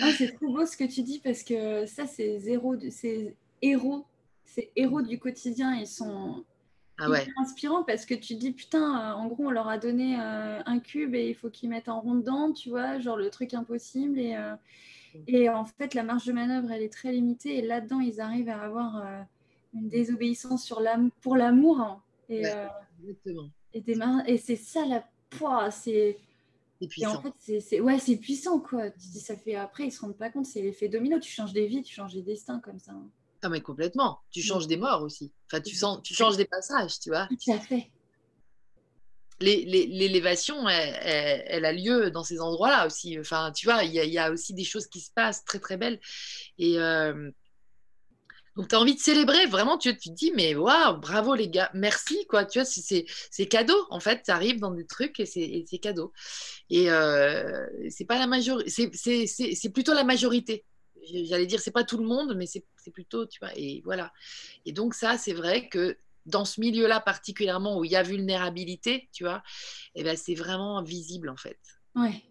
Ah, 0.00 0.12
c'est 0.16 0.32
trop 0.34 0.52
beau 0.52 0.66
ce 0.66 0.76
que 0.76 0.84
tu 0.84 1.02
dis 1.02 1.18
parce 1.18 1.42
que 1.42 1.86
ça, 1.86 2.06
c'est 2.06 2.38
zéro, 2.38 2.76
c'est 2.90 3.34
héros, 3.62 4.04
c'est 4.44 4.70
héros 4.76 5.02
du 5.02 5.18
quotidien. 5.18 5.74
Ils 5.74 5.86
sont 5.86 6.44
ah 6.98 7.06
inspirants 7.38 7.84
parce 7.84 8.06
que 8.06 8.14
tu 8.14 8.34
dis 8.34 8.52
putain, 8.52 9.12
euh, 9.12 9.14
en 9.14 9.26
gros, 9.26 9.46
on 9.46 9.50
leur 9.50 9.68
a 9.68 9.78
donné 9.78 10.16
euh, 10.20 10.60
un 10.64 10.78
cube 10.78 11.14
et 11.14 11.28
il 11.28 11.34
faut 11.34 11.50
qu'ils 11.50 11.70
mettent 11.70 11.88
en 11.88 12.00
rond 12.00 12.16
dedans, 12.16 12.52
tu 12.52 12.70
vois, 12.70 12.98
genre 12.98 13.16
le 13.16 13.30
truc 13.30 13.54
impossible. 13.54 14.18
Et, 14.18 14.36
euh, 14.36 14.54
et 15.26 15.48
en 15.48 15.64
fait, 15.64 15.94
la 15.94 16.02
marge 16.02 16.26
de 16.26 16.32
manœuvre, 16.32 16.70
elle 16.70 16.82
est 16.82 16.92
très 16.92 17.12
limitée. 17.12 17.58
Et 17.58 17.62
là-dedans, 17.62 18.00
ils 18.00 18.20
arrivent 18.20 18.50
à 18.50 18.60
avoir 18.60 19.02
une 19.74 19.88
désobéissance 19.88 20.64
sur 20.64 20.82
pour 21.22 21.36
l'amour. 21.36 21.80
Hein. 21.80 22.02
Et, 22.28 22.42
et, 23.74 23.84
et 24.26 24.38
c'est 24.38 24.56
ça 24.56 24.84
la 24.84 25.04
poids, 25.30 25.70
c'est 25.70 26.18
c'est 26.80 26.86
puissant. 26.86 27.16
en 27.16 27.22
fait, 27.22 27.60
c'est, 27.60 27.80
ouais, 27.80 27.98
c'est 27.98 28.16
puissant, 28.16 28.60
quoi. 28.60 28.90
Tu 28.90 29.08
dis, 29.08 29.20
ça 29.20 29.36
fait 29.36 29.56
après, 29.56 29.86
ils 29.86 29.90
se 29.90 30.00
rendent 30.00 30.16
pas 30.16 30.30
compte, 30.30 30.46
c'est 30.46 30.62
l'effet 30.62 30.88
domino. 30.88 31.18
Tu 31.18 31.30
changes 31.30 31.52
des 31.52 31.66
vies, 31.66 31.82
tu 31.82 31.94
changes 31.94 32.14
des 32.14 32.22
destins 32.22 32.60
comme 32.60 32.78
ça. 32.78 32.92
Hein. 32.92 33.10
Ah, 33.42 33.48
mais 33.48 33.60
complètement. 33.60 34.20
Tu 34.30 34.42
changes 34.42 34.66
des 34.66 34.76
morts 34.76 35.02
aussi. 35.02 35.32
Enfin, 35.46 35.60
tu, 35.60 35.74
sens, 35.74 36.00
tu 36.02 36.14
changes 36.14 36.36
des 36.36 36.44
passages, 36.44 36.98
tu 37.00 37.10
vois. 37.10 37.28
Tout 37.28 37.52
à 37.52 37.58
fait. 37.58 37.90
L'élévation, 39.40 40.68
elle, 40.68 41.44
elle, 41.46 41.64
a 41.64 41.72
lieu 41.72 42.10
dans 42.10 42.24
ces 42.24 42.40
endroits-là 42.40 42.86
aussi. 42.86 43.18
Enfin, 43.20 43.52
tu 43.52 43.66
vois, 43.66 43.84
il 43.84 43.92
y, 43.92 44.08
y, 44.10 44.18
a 44.18 44.32
aussi 44.32 44.52
des 44.52 44.64
choses 44.64 44.88
qui 44.88 45.00
se 45.00 45.12
passent 45.12 45.44
très, 45.44 45.60
très 45.60 45.76
belles. 45.76 46.00
Et, 46.58 46.80
euh, 46.80 47.30
donc, 48.58 48.66
tu 48.66 48.74
as 48.74 48.80
envie 48.80 48.96
de 48.96 49.00
célébrer, 49.00 49.46
vraiment, 49.46 49.78
tu, 49.78 49.96
te 49.96 50.10
dis, 50.10 50.32
mais 50.34 50.56
waouh, 50.56 50.96
bravo 50.98 51.36
les 51.36 51.48
gars, 51.48 51.70
merci, 51.74 52.26
quoi. 52.26 52.44
Tu 52.44 52.58
vois, 52.58 52.66
c'est 52.66 53.46
cadeau, 53.46 53.86
en 53.88 54.00
fait, 54.00 54.24
tu 54.24 54.32
arrives 54.32 54.58
dans 54.58 54.72
des 54.72 54.84
trucs 54.84 55.20
et 55.20 55.26
c'est 55.26 55.78
cadeau. 55.78 56.12
Et 56.68 56.90
euh, 56.90 57.68
c'est 57.88 58.04
pas 58.04 58.18
la 58.18 58.26
majorité, 58.26 58.68
c'est 58.96 59.72
plutôt 59.72 59.94
la 59.94 60.02
majorité. 60.02 60.64
J'allais 61.04 61.46
dire, 61.46 61.60
c'est 61.60 61.70
pas 61.70 61.84
tout 61.84 61.98
le 61.98 62.04
monde, 62.04 62.34
mais 62.36 62.46
c'est 62.46 62.64
plutôt, 62.92 63.26
tu 63.26 63.38
vois, 63.38 63.56
et 63.56 63.80
voilà. 63.84 64.12
Et 64.66 64.72
donc, 64.72 64.94
ça, 64.94 65.16
c'est 65.18 65.34
vrai 65.34 65.68
que 65.68 65.96
dans 66.26 66.44
ce 66.44 66.60
milieu-là 66.60 66.98
particulièrement 66.98 67.78
où 67.78 67.84
il 67.84 67.92
y 67.92 67.96
a 67.96 68.02
vulnérabilité, 68.02 69.08
tu 69.12 69.22
vois, 69.22 69.40
et 69.94 70.00
eh 70.00 70.02
ben, 70.02 70.16
c'est 70.16 70.34
vraiment 70.34 70.82
visible, 70.82 71.28
en 71.28 71.36
fait. 71.36 71.60
Ouais. 71.94 72.24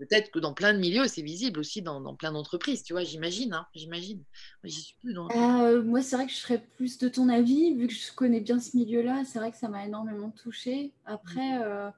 Peut-être 0.00 0.30
que 0.30 0.38
dans 0.38 0.54
plein 0.54 0.72
de 0.72 0.78
milieux, 0.78 1.06
c'est 1.08 1.20
visible 1.20 1.60
aussi 1.60 1.82
dans, 1.82 2.16
plein 2.16 2.32
d'entreprises, 2.32 2.82
tu 2.82 2.94
vois, 2.94 3.04
j'imagine, 3.04 3.52
hein, 3.52 3.66
j'imagine. 3.74 4.24
Euh, 4.64 5.82
moi, 5.82 6.00
c'est 6.00 6.16
vrai 6.16 6.24
que 6.24 6.32
je 6.32 6.38
serais 6.38 6.64
plus 6.78 6.96
de 6.96 7.06
ton 7.06 7.28
avis, 7.28 7.74
vu 7.74 7.86
que 7.86 7.92
je 7.92 8.10
connais 8.14 8.40
bien 8.40 8.60
ce 8.60 8.78
milieu-là, 8.78 9.24
c'est 9.26 9.38
vrai 9.38 9.50
que 9.50 9.58
ça 9.58 9.68
m'a 9.68 9.84
énormément 9.84 10.30
touchée. 10.30 10.94
Après, 11.04 11.58
mmh. 11.58 11.62
euh, 11.64 11.90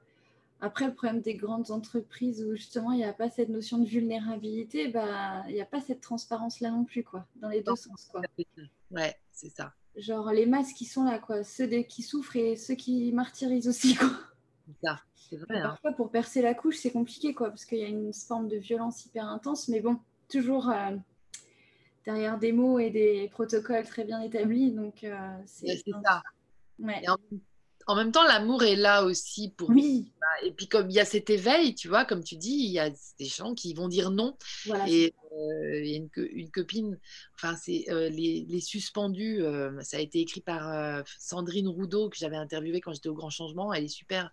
après, 0.59 0.87
le 0.87 0.93
problème 0.93 1.21
des 1.21 1.35
grandes 1.35 1.71
entreprises 1.71 2.43
où 2.43 2.57
justement 2.57 2.91
il 2.91 2.97
n'y 2.97 3.05
a 3.05 3.13
pas 3.13 3.29
cette 3.29 3.47
notion 3.47 3.77
de 3.77 3.87
vulnérabilité, 3.87 4.89
bah, 4.89 5.45
il 5.47 5.53
n'y 5.53 5.61
a 5.61 5.65
pas 5.65 5.79
cette 5.79 6.01
transparence-là 6.01 6.71
non 6.71 6.83
plus, 6.83 7.05
quoi, 7.05 7.25
dans 7.37 7.47
les 7.47 7.61
deux 7.61 7.77
sens, 7.77 8.09
quoi. 8.11 8.19
Ouais, 8.91 9.15
c'est 9.31 9.49
ça. 9.49 9.71
Genre 9.95 10.29
les 10.33 10.45
masses 10.45 10.73
qui 10.73 10.83
sont 10.83 11.05
là, 11.05 11.19
quoi, 11.19 11.45
ceux 11.45 11.67
qui 11.83 12.01
souffrent 12.01 12.35
et 12.35 12.57
ceux 12.57 12.75
qui 12.75 13.13
martyrisent 13.13 13.69
aussi, 13.69 13.95
quoi. 13.95 14.09
C'est 14.65 14.87
ça. 14.87 14.99
Hein. 15.49 15.61
Parfois, 15.61 15.91
pour 15.93 16.11
percer 16.11 16.41
la 16.41 16.53
couche, 16.53 16.77
c'est 16.77 16.91
compliqué, 16.91 17.33
quoi, 17.33 17.49
parce 17.49 17.65
qu'il 17.65 17.79
y 17.79 17.83
a 17.83 17.87
une 17.87 18.13
forme 18.13 18.47
de 18.47 18.57
violence 18.57 19.05
hyper 19.05 19.27
intense. 19.27 19.67
Mais 19.67 19.81
bon, 19.81 19.99
toujours, 20.29 20.69
euh, 20.69 20.95
derrière 22.05 22.37
des 22.37 22.51
mots 22.51 22.79
et 22.79 22.89
des 22.89 23.29
protocoles 23.29 23.85
très 23.85 24.03
bien 24.03 24.21
établis. 24.21 24.71
Donc, 24.71 25.05
c'est 25.45 25.83
ça. 26.03 26.21
Ouais 26.79 27.07
en 27.07 27.17
même 27.31 27.39
temps, 28.11 28.23
l'amour 28.23 28.63
est 28.63 28.75
là 28.75 29.03
aussi 29.03 29.49
pour. 29.55 29.69
Oui. 29.69 30.11
Et 30.43 30.51
puis, 30.51 30.67
comme 30.67 30.89
il 30.89 30.95
y 30.95 30.99
a 30.99 31.05
cet 31.05 31.29
éveil, 31.29 31.75
tu 31.75 31.87
vois, 31.87 32.05
comme 32.05 32.23
tu 32.23 32.35
dis, 32.35 32.53
il 32.53 32.71
y 32.71 32.79
a 32.79 32.89
des 32.89 33.25
gens 33.25 33.53
qui 33.53 33.73
vont 33.73 33.87
dire 33.87 34.09
non. 34.11 34.37
et 34.87 35.13
euh, 35.33 35.79
il 35.79 35.89
y 35.89 35.93
a 35.95 35.97
une, 35.97 36.51
copine, 36.51 36.99
enfin, 37.35 37.55
c'est 37.55 37.85
euh, 37.89 38.09
les, 38.09 38.59
suspendus, 38.61 39.41
euh, 39.41 39.81
ça 39.81 39.97
a 39.97 39.99
été 39.99 40.19
écrit 40.19 40.41
par 40.41 41.03
Sandrine 41.19 41.67
Roudot, 41.67 42.09
que 42.09 42.17
j'avais 42.17 42.37
interviewée 42.37 42.81
quand 42.81 42.93
j'étais 42.93 43.09
au 43.09 43.15
Grand 43.15 43.29
Changement. 43.29 43.73
Elle 43.73 43.85
est 43.85 43.87
super, 43.87 44.31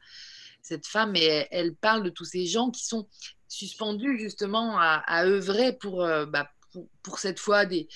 cette 0.62 0.86
femme, 0.86 1.16
et 1.16 1.46
elle, 1.50 1.74
parle 1.74 2.02
de 2.02 2.10
tous 2.10 2.24
ces 2.24 2.46
gens 2.46 2.70
qui 2.70 2.84
sont 2.84 3.08
suspendus 3.48 4.18
justement 4.18 4.78
à, 4.78 5.24
œuvrer 5.24 5.72
pour. 5.72 5.98
Bah, 5.98 6.50
pour, 7.02 7.18
cette 7.18 7.38
fois 7.38 7.66
des, 7.66 7.88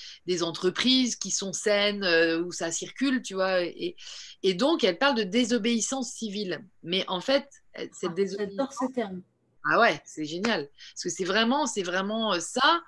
entreprises 0.43 1.17
qui 1.17 1.31
sont 1.31 1.53
saines, 1.53 2.05
euh, 2.05 2.43
où 2.43 2.53
ça 2.53 2.71
circule, 2.71 3.23
tu 3.23 3.35
vois. 3.35 3.63
Et, 3.63 3.97
et, 4.43 4.55
donc, 4.55 4.85
elle 4.85 4.99
parle 4.99 5.17
de 5.17 5.23
désobéissance 5.23 6.13
civile. 6.13 6.65
Mais 6.83 7.05
en 7.09 7.21
fait, 7.21 7.49
cette 7.93 8.11
ah, 8.11 8.15
désobéissance. 8.15 8.77
ce 8.81 8.93
terme. 8.93 9.23
Ah 9.71 9.81
ouais, 9.81 10.01
c'est 10.05 10.25
génial. 10.25 10.69
Parce 10.93 11.05
que 11.05 11.09
c'est 11.11 11.25
vraiment, 11.25 11.67
c'est 11.67 11.83
vraiment 11.83 12.35
euh, 12.35 12.41
ça 12.41 12.83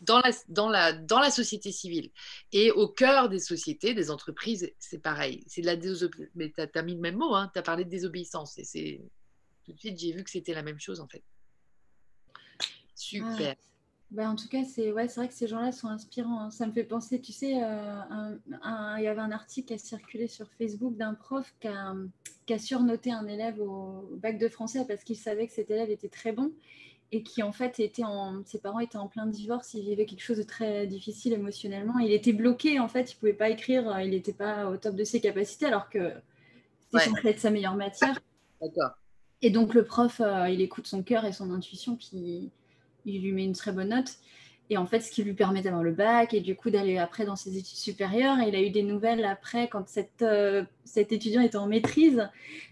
dans 0.00 0.18
la, 0.18 0.30
dans, 0.48 0.68
la, 0.68 0.92
dans 0.92 1.18
la 1.18 1.30
société 1.30 1.72
civile. 1.72 2.10
Et 2.52 2.70
au 2.70 2.88
cœur 2.88 3.28
des 3.28 3.38
sociétés, 3.38 3.94
des 3.94 4.10
entreprises, 4.10 4.70
c'est 4.78 4.98
pareil. 4.98 5.44
C'est 5.46 5.62
de 5.62 5.66
la 5.66 5.76
désobéissance. 5.76 6.30
Mais 6.34 6.52
tu 6.52 6.78
as, 6.78 6.82
mis 6.82 6.94
le 6.94 7.00
même 7.00 7.16
mot, 7.16 7.34
hein, 7.34 7.50
tu 7.52 7.58
as 7.58 7.62
parlé 7.62 7.84
de 7.84 7.90
désobéissance. 7.90 8.58
Et 8.58 8.64
c'est 8.64 9.00
tout 9.64 9.72
de 9.72 9.80
suite, 9.80 9.98
j'ai 9.98 10.12
vu 10.12 10.22
que 10.22 10.30
c'était 10.30 10.54
la 10.54 10.62
même 10.62 10.78
chose 10.78 11.00
en 11.00 11.08
fait. 11.08 11.24
Super. 12.94 13.56
Bah, 14.10 14.28
en 14.30 14.36
tout 14.36 14.48
cas, 14.48 14.62
c'est 14.64 14.92
ouais, 14.92 15.06
vrai 15.06 15.28
que 15.28 15.34
ces 15.34 15.48
gens-là 15.48 15.72
sont 15.72 15.88
inspirants. 15.88 16.40
Hein. 16.40 16.50
Ça 16.50 16.66
me 16.66 16.72
fait 16.72 16.84
penser, 16.84 17.20
tu 17.20 17.32
sais, 17.32 17.62
euh, 17.62 18.36
il 18.98 19.02
y 19.02 19.08
avait 19.08 19.20
un 19.20 19.32
article 19.32 19.68
qui 19.68 19.74
a 19.74 19.78
circulé 19.78 20.28
sur 20.28 20.46
Facebook 20.52 20.96
d'un 20.96 21.14
prof 21.14 21.52
qui 21.60 21.68
a, 21.68 21.94
qui 22.46 22.52
a, 22.52 22.58
surnoté 22.58 23.10
un 23.10 23.26
élève 23.26 23.60
au 23.60 24.08
bac 24.16 24.38
de 24.38 24.48
français 24.48 24.84
parce 24.86 25.02
qu'il 25.02 25.16
savait 25.16 25.46
que 25.46 25.52
cet 25.52 25.70
élève 25.70 25.90
était 25.90 26.08
très 26.08 26.32
bon 26.32 26.52
et 27.10 27.22
qui 27.22 27.42
en 27.42 27.52
fait 27.52 27.80
était 27.80 28.04
en, 28.04 28.42
ses 28.44 28.58
parents 28.58 28.80
étaient 28.80 28.98
en 28.98 29.08
plein 29.08 29.26
divorce, 29.26 29.74
il 29.74 29.84
vivait 29.84 30.06
quelque 30.06 30.22
chose 30.22 30.38
de 30.38 30.42
très 30.42 30.86
difficile 30.86 31.32
émotionnellement. 31.32 31.98
Il 31.98 32.12
était 32.12 32.32
bloqué 32.32 32.80
en 32.80 32.88
fait, 32.88 33.12
il 33.12 33.16
pouvait 33.16 33.32
pas 33.32 33.50
écrire, 33.50 34.00
il 34.00 34.10
n'était 34.10 34.32
pas 34.32 34.68
au 34.68 34.76
top 34.76 34.94
de 34.94 35.04
ses 35.04 35.20
capacités 35.20 35.66
alors 35.66 35.88
que 35.88 36.12
c'était 36.80 37.04
censé 37.04 37.28
être 37.28 37.40
sa 37.40 37.50
meilleure 37.50 37.76
matière. 37.76 38.20
D'accord. 38.60 38.90
Et 39.42 39.50
donc 39.50 39.74
le 39.74 39.84
prof, 39.84 40.20
euh, 40.20 40.48
il 40.48 40.60
écoute 40.60 40.86
son 40.86 41.02
cœur 41.02 41.24
et 41.24 41.32
son 41.32 41.50
intuition, 41.52 41.96
puis 41.96 42.50
il 43.04 43.22
lui 43.22 43.32
met 43.32 43.44
une 43.44 43.54
très 43.54 43.72
bonne 43.72 43.90
note. 43.90 44.18
Et 44.70 44.78
en 44.78 44.86
fait, 44.86 45.00
ce 45.00 45.10
qui 45.10 45.22
lui 45.22 45.34
permet 45.34 45.60
d'avoir 45.60 45.82
le 45.82 45.92
bac 45.92 46.32
et 46.32 46.40
du 46.40 46.56
coup 46.56 46.70
d'aller 46.70 46.96
après 46.96 47.26
dans 47.26 47.36
ses 47.36 47.58
études 47.58 47.76
supérieures. 47.76 48.38
Et 48.40 48.48
il 48.48 48.56
a 48.56 48.62
eu 48.62 48.70
des 48.70 48.82
nouvelles 48.82 49.22
après, 49.26 49.68
quand 49.68 49.86
cette, 49.88 50.22
euh, 50.22 50.64
cet 50.86 51.12
étudiant 51.12 51.42
était 51.42 51.58
en 51.58 51.66
maîtrise, 51.66 52.26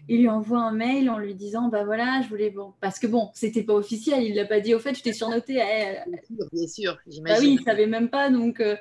il 0.09 0.21
lui 0.21 0.29
envoie 0.29 0.59
un 0.59 0.71
mail 0.71 1.07
en 1.11 1.19
lui 1.19 1.35
disant 1.35 1.67
Bah 1.67 1.83
voilà, 1.83 2.21
je 2.23 2.29
voulais. 2.29 2.49
Bon, 2.49 2.73
parce 2.81 2.97
que 2.97 3.05
bon, 3.05 3.29
c'était 3.35 3.61
pas 3.61 3.73
officiel, 3.73 4.23
il 4.23 4.33
l'a 4.33 4.45
pas 4.45 4.59
dit 4.59 4.73
au 4.73 4.79
fait, 4.79 4.95
je 4.97 5.03
t'ai 5.03 5.13
surnoté. 5.13 5.53
bien 5.53 6.17
sûr, 6.25 6.47
bien 6.51 6.67
sûr 6.67 6.97
j'imagine. 7.05 7.23
Bah 7.23 7.39
oui, 7.39 7.57
il 7.59 7.63
savait 7.63 7.85
même 7.85 8.09
pas. 8.09 8.31
Donc, 8.31 8.59
euh, 8.59 8.75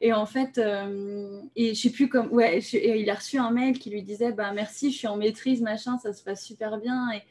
et 0.00 0.14
en 0.14 0.24
fait, 0.24 0.56
euh, 0.56 1.42
et 1.56 1.74
je 1.74 1.80
sais 1.80 1.90
plus 1.90 2.08
comme. 2.08 2.32
Ouais, 2.32 2.60
il 2.60 3.10
a 3.10 3.14
reçu 3.14 3.36
un 3.36 3.50
mail 3.50 3.78
qui 3.78 3.90
lui 3.90 4.02
disait 4.02 4.32
Bah 4.32 4.52
merci, 4.54 4.90
je 4.90 4.96
suis 4.96 5.06
en 5.06 5.18
maîtrise, 5.18 5.60
machin, 5.60 5.98
ça 5.98 6.14
se 6.14 6.24
passe 6.24 6.42
super 6.42 6.78
bien. 6.78 7.10
Et, 7.12 7.22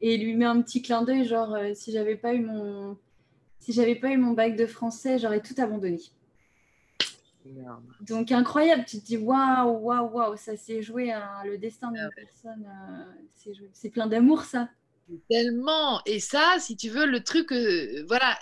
et 0.00 0.14
il 0.14 0.22
lui 0.22 0.36
met 0.36 0.44
un 0.44 0.62
petit 0.62 0.80
clin 0.80 1.02
d'œil, 1.02 1.24
genre, 1.24 1.56
si 1.74 1.90
j'avais 1.90 2.14
pas 2.14 2.34
eu 2.34 2.40
mon 2.40 2.96
si 3.66 3.72
j'avais 3.72 3.96
pas 3.96 4.12
eu 4.12 4.16
mon 4.16 4.30
bac 4.30 4.54
de 4.54 4.64
français, 4.64 5.18
j'aurais 5.18 5.42
tout 5.42 5.56
abandonné. 5.58 5.98
Donc 8.00 8.30
incroyable, 8.30 8.84
tu 8.86 9.00
te 9.00 9.06
dis 9.06 9.16
waouh, 9.16 9.78
waouh, 9.78 10.08
waouh, 10.12 10.36
ça 10.36 10.56
s'est 10.56 10.82
joué 10.82 11.10
à 11.10 11.42
le 11.44 11.58
destin 11.58 11.90
d'une 11.90 12.08
personne, 12.14 12.64
euh, 12.64 13.52
c'est 13.72 13.90
plein 13.90 14.06
d'amour 14.06 14.44
ça. 14.44 14.68
Tellement, 15.28 16.00
et 16.06 16.20
ça, 16.20 16.58
si 16.60 16.76
tu 16.76 16.90
veux, 16.90 17.06
le 17.06 17.24
truc, 17.24 17.50
euh, 17.50 18.04
voilà, 18.06 18.38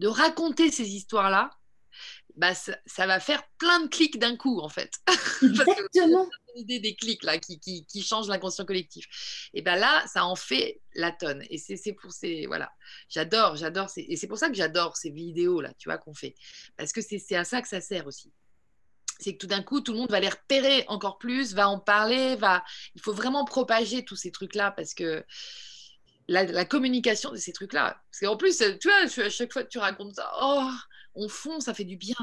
de 0.00 0.08
raconter 0.08 0.72
ces 0.72 0.96
histoires-là, 0.96 1.50
bah, 2.36 2.52
ça, 2.54 3.06
va 3.06 3.18
faire 3.18 3.42
plein 3.58 3.80
de 3.80 3.88
clics 3.88 4.18
d'un 4.18 4.36
coup, 4.36 4.60
en 4.60 4.68
fait. 4.68 4.92
Exactement. 5.42 6.28
idée 6.54 6.80
des 6.80 6.94
clics 6.94 7.22
là, 7.22 7.38
qui, 7.38 7.58
qui, 7.58 7.86
qui 7.86 8.02
changent 8.02 8.28
l'inconscient 8.28 8.66
collectif. 8.66 9.48
Et 9.54 9.62
bien 9.62 9.76
là, 9.76 10.04
ça 10.06 10.24
en 10.24 10.36
fait 10.36 10.80
la 10.94 11.12
tonne. 11.12 11.42
Et 11.48 11.58
c'est 11.58 11.92
pour 11.94 12.12
ces. 12.12 12.46
Voilà. 12.46 12.70
J'adore, 13.08 13.56
j'adore. 13.56 13.88
Et 13.96 14.16
c'est 14.16 14.26
pour 14.26 14.38
ça 14.38 14.48
que 14.48 14.54
j'adore 14.54 14.96
ces 14.96 15.10
vidéos 15.10 15.60
là, 15.60 15.72
tu 15.78 15.88
vois, 15.88 15.98
qu'on 15.98 16.14
fait. 16.14 16.34
Parce 16.76 16.92
que 16.92 17.00
c'est 17.00 17.36
à 17.36 17.44
ça 17.44 17.62
que 17.62 17.68
ça 17.68 17.80
sert 17.80 18.06
aussi. 18.06 18.32
C'est 19.18 19.32
que 19.32 19.38
tout 19.38 19.46
d'un 19.46 19.62
coup, 19.62 19.80
tout 19.80 19.92
le 19.92 19.98
monde 19.98 20.10
va 20.10 20.20
les 20.20 20.28
repérer 20.28 20.84
encore 20.88 21.16
plus, 21.16 21.54
va 21.54 21.70
en 21.70 21.80
parler, 21.80 22.36
va. 22.36 22.62
Il 22.94 23.00
faut 23.00 23.14
vraiment 23.14 23.46
propager 23.46 24.04
tous 24.04 24.16
ces 24.16 24.30
trucs-là 24.30 24.72
parce 24.72 24.94
que. 24.94 25.24
La, 26.28 26.42
la, 26.42 26.64
communication 26.64 27.30
de 27.30 27.36
ces 27.36 27.52
trucs-là. 27.52 28.02
Parce 28.10 28.18
qu'en 28.20 28.36
plus, 28.36 28.58
tu 28.58 28.88
vois, 28.88 29.24
à 29.24 29.30
chaque 29.30 29.52
fois 29.52 29.62
que 29.62 29.68
tu 29.68 29.78
racontes 29.78 30.16
ça, 30.16 30.28
oh, 30.42 30.72
on 31.16 31.28
fond, 31.28 31.60
ça 31.60 31.74
fait 31.74 31.84
du 31.84 31.96
bien. 31.96 32.14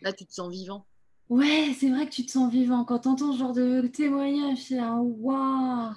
Là, 0.00 0.12
tu 0.12 0.24
te 0.24 0.32
sens 0.32 0.50
vivant. 0.50 0.86
Ouais, 1.28 1.74
c'est 1.78 1.90
vrai 1.90 2.06
que 2.06 2.12
tu 2.12 2.26
te 2.26 2.30
sens 2.32 2.50
vivant. 2.50 2.84
Quand 2.84 3.00
tu 3.00 3.08
entends 3.08 3.32
ce 3.32 3.38
genre 3.38 3.52
de 3.52 3.86
témoignage, 3.86 4.58
c'est 4.58 4.76
là, 4.76 4.96
waouh 4.96 5.94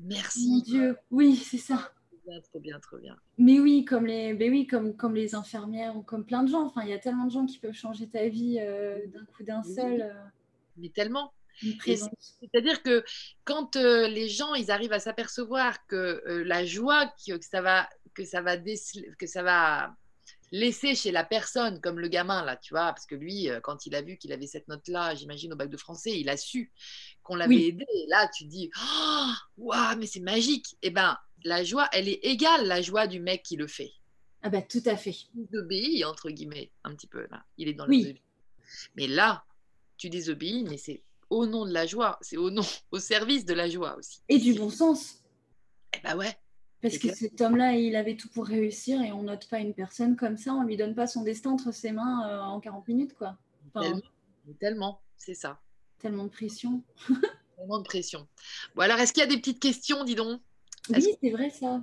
Merci. 0.00 0.48
Mon 0.48 0.58
Dieu, 0.60 0.96
oui, 1.10 1.36
c'est 1.36 1.58
ça. 1.58 1.92
Trop 2.50 2.60
bien, 2.60 2.78
trop 2.78 2.98
bien. 2.98 3.16
Mais 3.38 3.58
oui, 3.58 3.84
comme 3.84 4.06
les, 4.06 4.34
mais 4.34 4.50
oui, 4.50 4.66
comme, 4.66 4.94
comme 4.96 5.14
les 5.14 5.34
infirmières 5.34 5.96
ou 5.96 6.02
comme 6.02 6.26
plein 6.26 6.42
de 6.42 6.48
gens. 6.48 6.66
Enfin, 6.66 6.82
il 6.82 6.90
y 6.90 6.92
a 6.92 6.98
tellement 6.98 7.24
de 7.24 7.30
gens 7.30 7.46
qui 7.46 7.58
peuvent 7.58 7.72
changer 7.72 8.08
ta 8.08 8.28
vie 8.28 8.58
euh, 8.60 8.98
d'un 9.06 9.24
coup 9.24 9.44
d'un 9.44 9.62
seul. 9.62 10.02
Euh, 10.02 10.24
mais 10.76 10.90
tellement. 10.90 11.32
C'est-à-dire 11.80 12.82
que 12.82 13.02
quand 13.44 13.74
euh, 13.74 14.06
les 14.06 14.28
gens 14.28 14.54
ils 14.54 14.70
arrivent 14.70 14.92
à 14.92 15.00
s'apercevoir 15.00 15.84
que 15.86 16.22
la 16.46 16.64
joie 16.64 17.12
que, 17.26 17.40
ça 17.40 17.62
va 17.62 17.88
que 18.14 18.24
ça 18.24 18.42
va 18.42 18.56
que 18.56 19.26
ça 19.26 19.42
va 19.42 19.96
laisser 20.50 20.94
chez 20.94 21.10
la 21.10 21.24
personne, 21.24 21.80
comme 21.80 21.98
le 21.98 22.08
gamin, 22.08 22.44
là, 22.44 22.56
tu 22.56 22.74
vois, 22.74 22.92
parce 22.92 23.06
que 23.06 23.14
lui, 23.14 23.50
euh, 23.50 23.60
quand 23.60 23.86
il 23.86 23.94
a 23.94 24.02
vu 24.02 24.16
qu'il 24.16 24.32
avait 24.32 24.46
cette 24.46 24.68
note-là, 24.68 25.14
j'imagine, 25.14 25.52
au 25.52 25.56
bac 25.56 25.70
de 25.70 25.76
français, 25.76 26.18
il 26.18 26.28
a 26.28 26.36
su 26.36 26.72
qu'on 27.22 27.36
l'avait 27.36 27.68
aidé. 27.68 27.84
Et 27.94 28.06
là, 28.08 28.28
tu 28.36 28.44
dis, 28.44 28.70
oh, 28.76 29.32
waouh, 29.58 29.98
mais 29.98 30.06
c'est 30.06 30.20
magique. 30.20 30.76
Eh 30.82 30.90
ben, 30.90 31.16
la 31.44 31.64
joie, 31.64 31.88
elle 31.92 32.08
est 32.08 32.24
égale 32.24 32.66
la 32.66 32.82
joie 32.82 33.06
du 33.06 33.20
mec 33.20 33.42
qui 33.42 33.56
le 33.56 33.66
fait. 33.66 33.92
Ah 34.42 34.50
ben, 34.50 34.62
tout 34.62 34.82
à 34.86 34.96
fait. 34.96 35.14
Il 35.34 35.46
désobéit, 35.46 36.04
entre 36.04 36.30
guillemets, 36.30 36.70
un 36.84 36.94
petit 36.94 37.08
peu, 37.08 37.26
là. 37.30 37.44
Il 37.56 37.68
est 37.68 37.74
dans 37.74 37.86
le 37.86 38.14
Mais 38.96 39.06
là, 39.06 39.44
tu 39.96 40.10
désobéis, 40.10 40.64
mais 40.64 40.78
c'est 40.78 41.02
au 41.30 41.46
nom 41.46 41.66
de 41.66 41.72
la 41.72 41.86
joie, 41.86 42.18
c'est 42.20 42.36
au 42.36 42.50
nom, 42.50 42.62
au 42.90 42.98
service 42.98 43.44
de 43.44 43.54
la 43.54 43.68
joie 43.68 43.96
aussi. 43.96 44.20
Et 44.28 44.38
du 44.38 44.54
bon 44.54 44.70
sens. 44.70 45.22
Eh 45.94 46.00
ben 46.00 46.16
ouais, 46.16 46.38
parce 46.80 46.98
que 46.98 47.12
cet 47.12 47.40
homme-là, 47.40 47.72
il 47.72 47.96
avait 47.96 48.16
tout 48.16 48.28
pour 48.28 48.46
réussir 48.46 49.00
et 49.02 49.10
on 49.12 49.22
note 49.22 49.48
pas 49.48 49.58
une 49.58 49.74
personne 49.74 50.16
comme 50.16 50.36
ça, 50.36 50.54
on 50.54 50.62
lui 50.62 50.76
donne 50.76 50.94
pas 50.94 51.06
son 51.06 51.22
destin 51.22 51.50
entre 51.50 51.72
ses 51.72 51.90
mains 51.90 52.28
euh, 52.28 52.40
en 52.40 52.60
40 52.60 52.86
minutes, 52.86 53.14
quoi. 53.14 53.36
tellement, 54.60 55.00
c'est 55.16 55.34
ça. 55.34 55.60
Tellement 55.98 56.24
de 56.24 56.30
pression. 56.30 56.82
tellement 57.56 57.78
de 57.78 57.84
pression. 57.84 58.28
Bon, 58.76 58.82
alors, 58.82 58.98
est-ce 59.00 59.12
qu'il 59.12 59.22
y 59.22 59.26
a 59.26 59.28
des 59.28 59.38
petites 59.38 59.60
questions, 59.60 60.04
dis 60.04 60.14
donc? 60.14 60.40
Oui, 60.90 61.16
c'est 61.20 61.30
vrai 61.30 61.50
ça. 61.50 61.82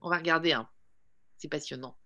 On 0.00 0.08
va 0.08 0.18
regarder, 0.18 0.52
hein. 0.52 0.68
c'est 1.38 1.48
passionnant. 1.48 1.96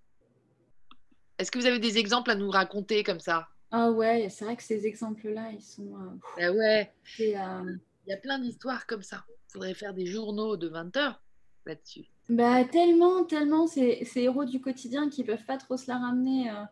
Est-ce 1.38 1.50
que 1.50 1.58
vous 1.58 1.66
avez 1.66 1.78
des 1.78 1.98
exemples 1.98 2.30
à 2.30 2.34
nous 2.34 2.50
raconter 2.50 3.02
comme 3.04 3.20
ça? 3.20 3.48
Ah 3.70 3.90
ouais, 3.90 4.28
c'est 4.30 4.44
vrai 4.44 4.56
que 4.56 4.62
ces 4.62 4.86
exemples-là, 4.86 5.52
ils 5.52 5.62
sont. 5.62 5.94
Euh, 5.96 6.10
ben 6.36 6.56
ouais. 6.56 6.92
Euh, 7.20 7.76
il 8.06 8.10
y 8.10 8.12
a 8.12 8.16
plein 8.16 8.38
d'histoires 8.38 8.86
comme 8.86 9.02
ça. 9.02 9.24
Il 9.28 9.52
faudrait 9.52 9.74
faire 9.74 9.94
des 9.94 10.06
journaux 10.06 10.56
de 10.56 10.68
20 10.68 10.96
heures 10.96 11.22
là-dessus 11.66 12.04
bah, 12.28 12.64
Tellement, 12.64 13.24
tellement, 13.24 13.66
ces, 13.66 14.04
ces, 14.04 14.22
héros 14.22 14.44
du 14.44 14.60
quotidien 14.60 15.08
qui 15.08 15.24
peuvent 15.24 15.44
pas 15.44 15.56
trop 15.56 15.76
se 15.76 15.88
la 15.88 15.98
ramener. 15.98 16.50
Euh. 16.50 16.64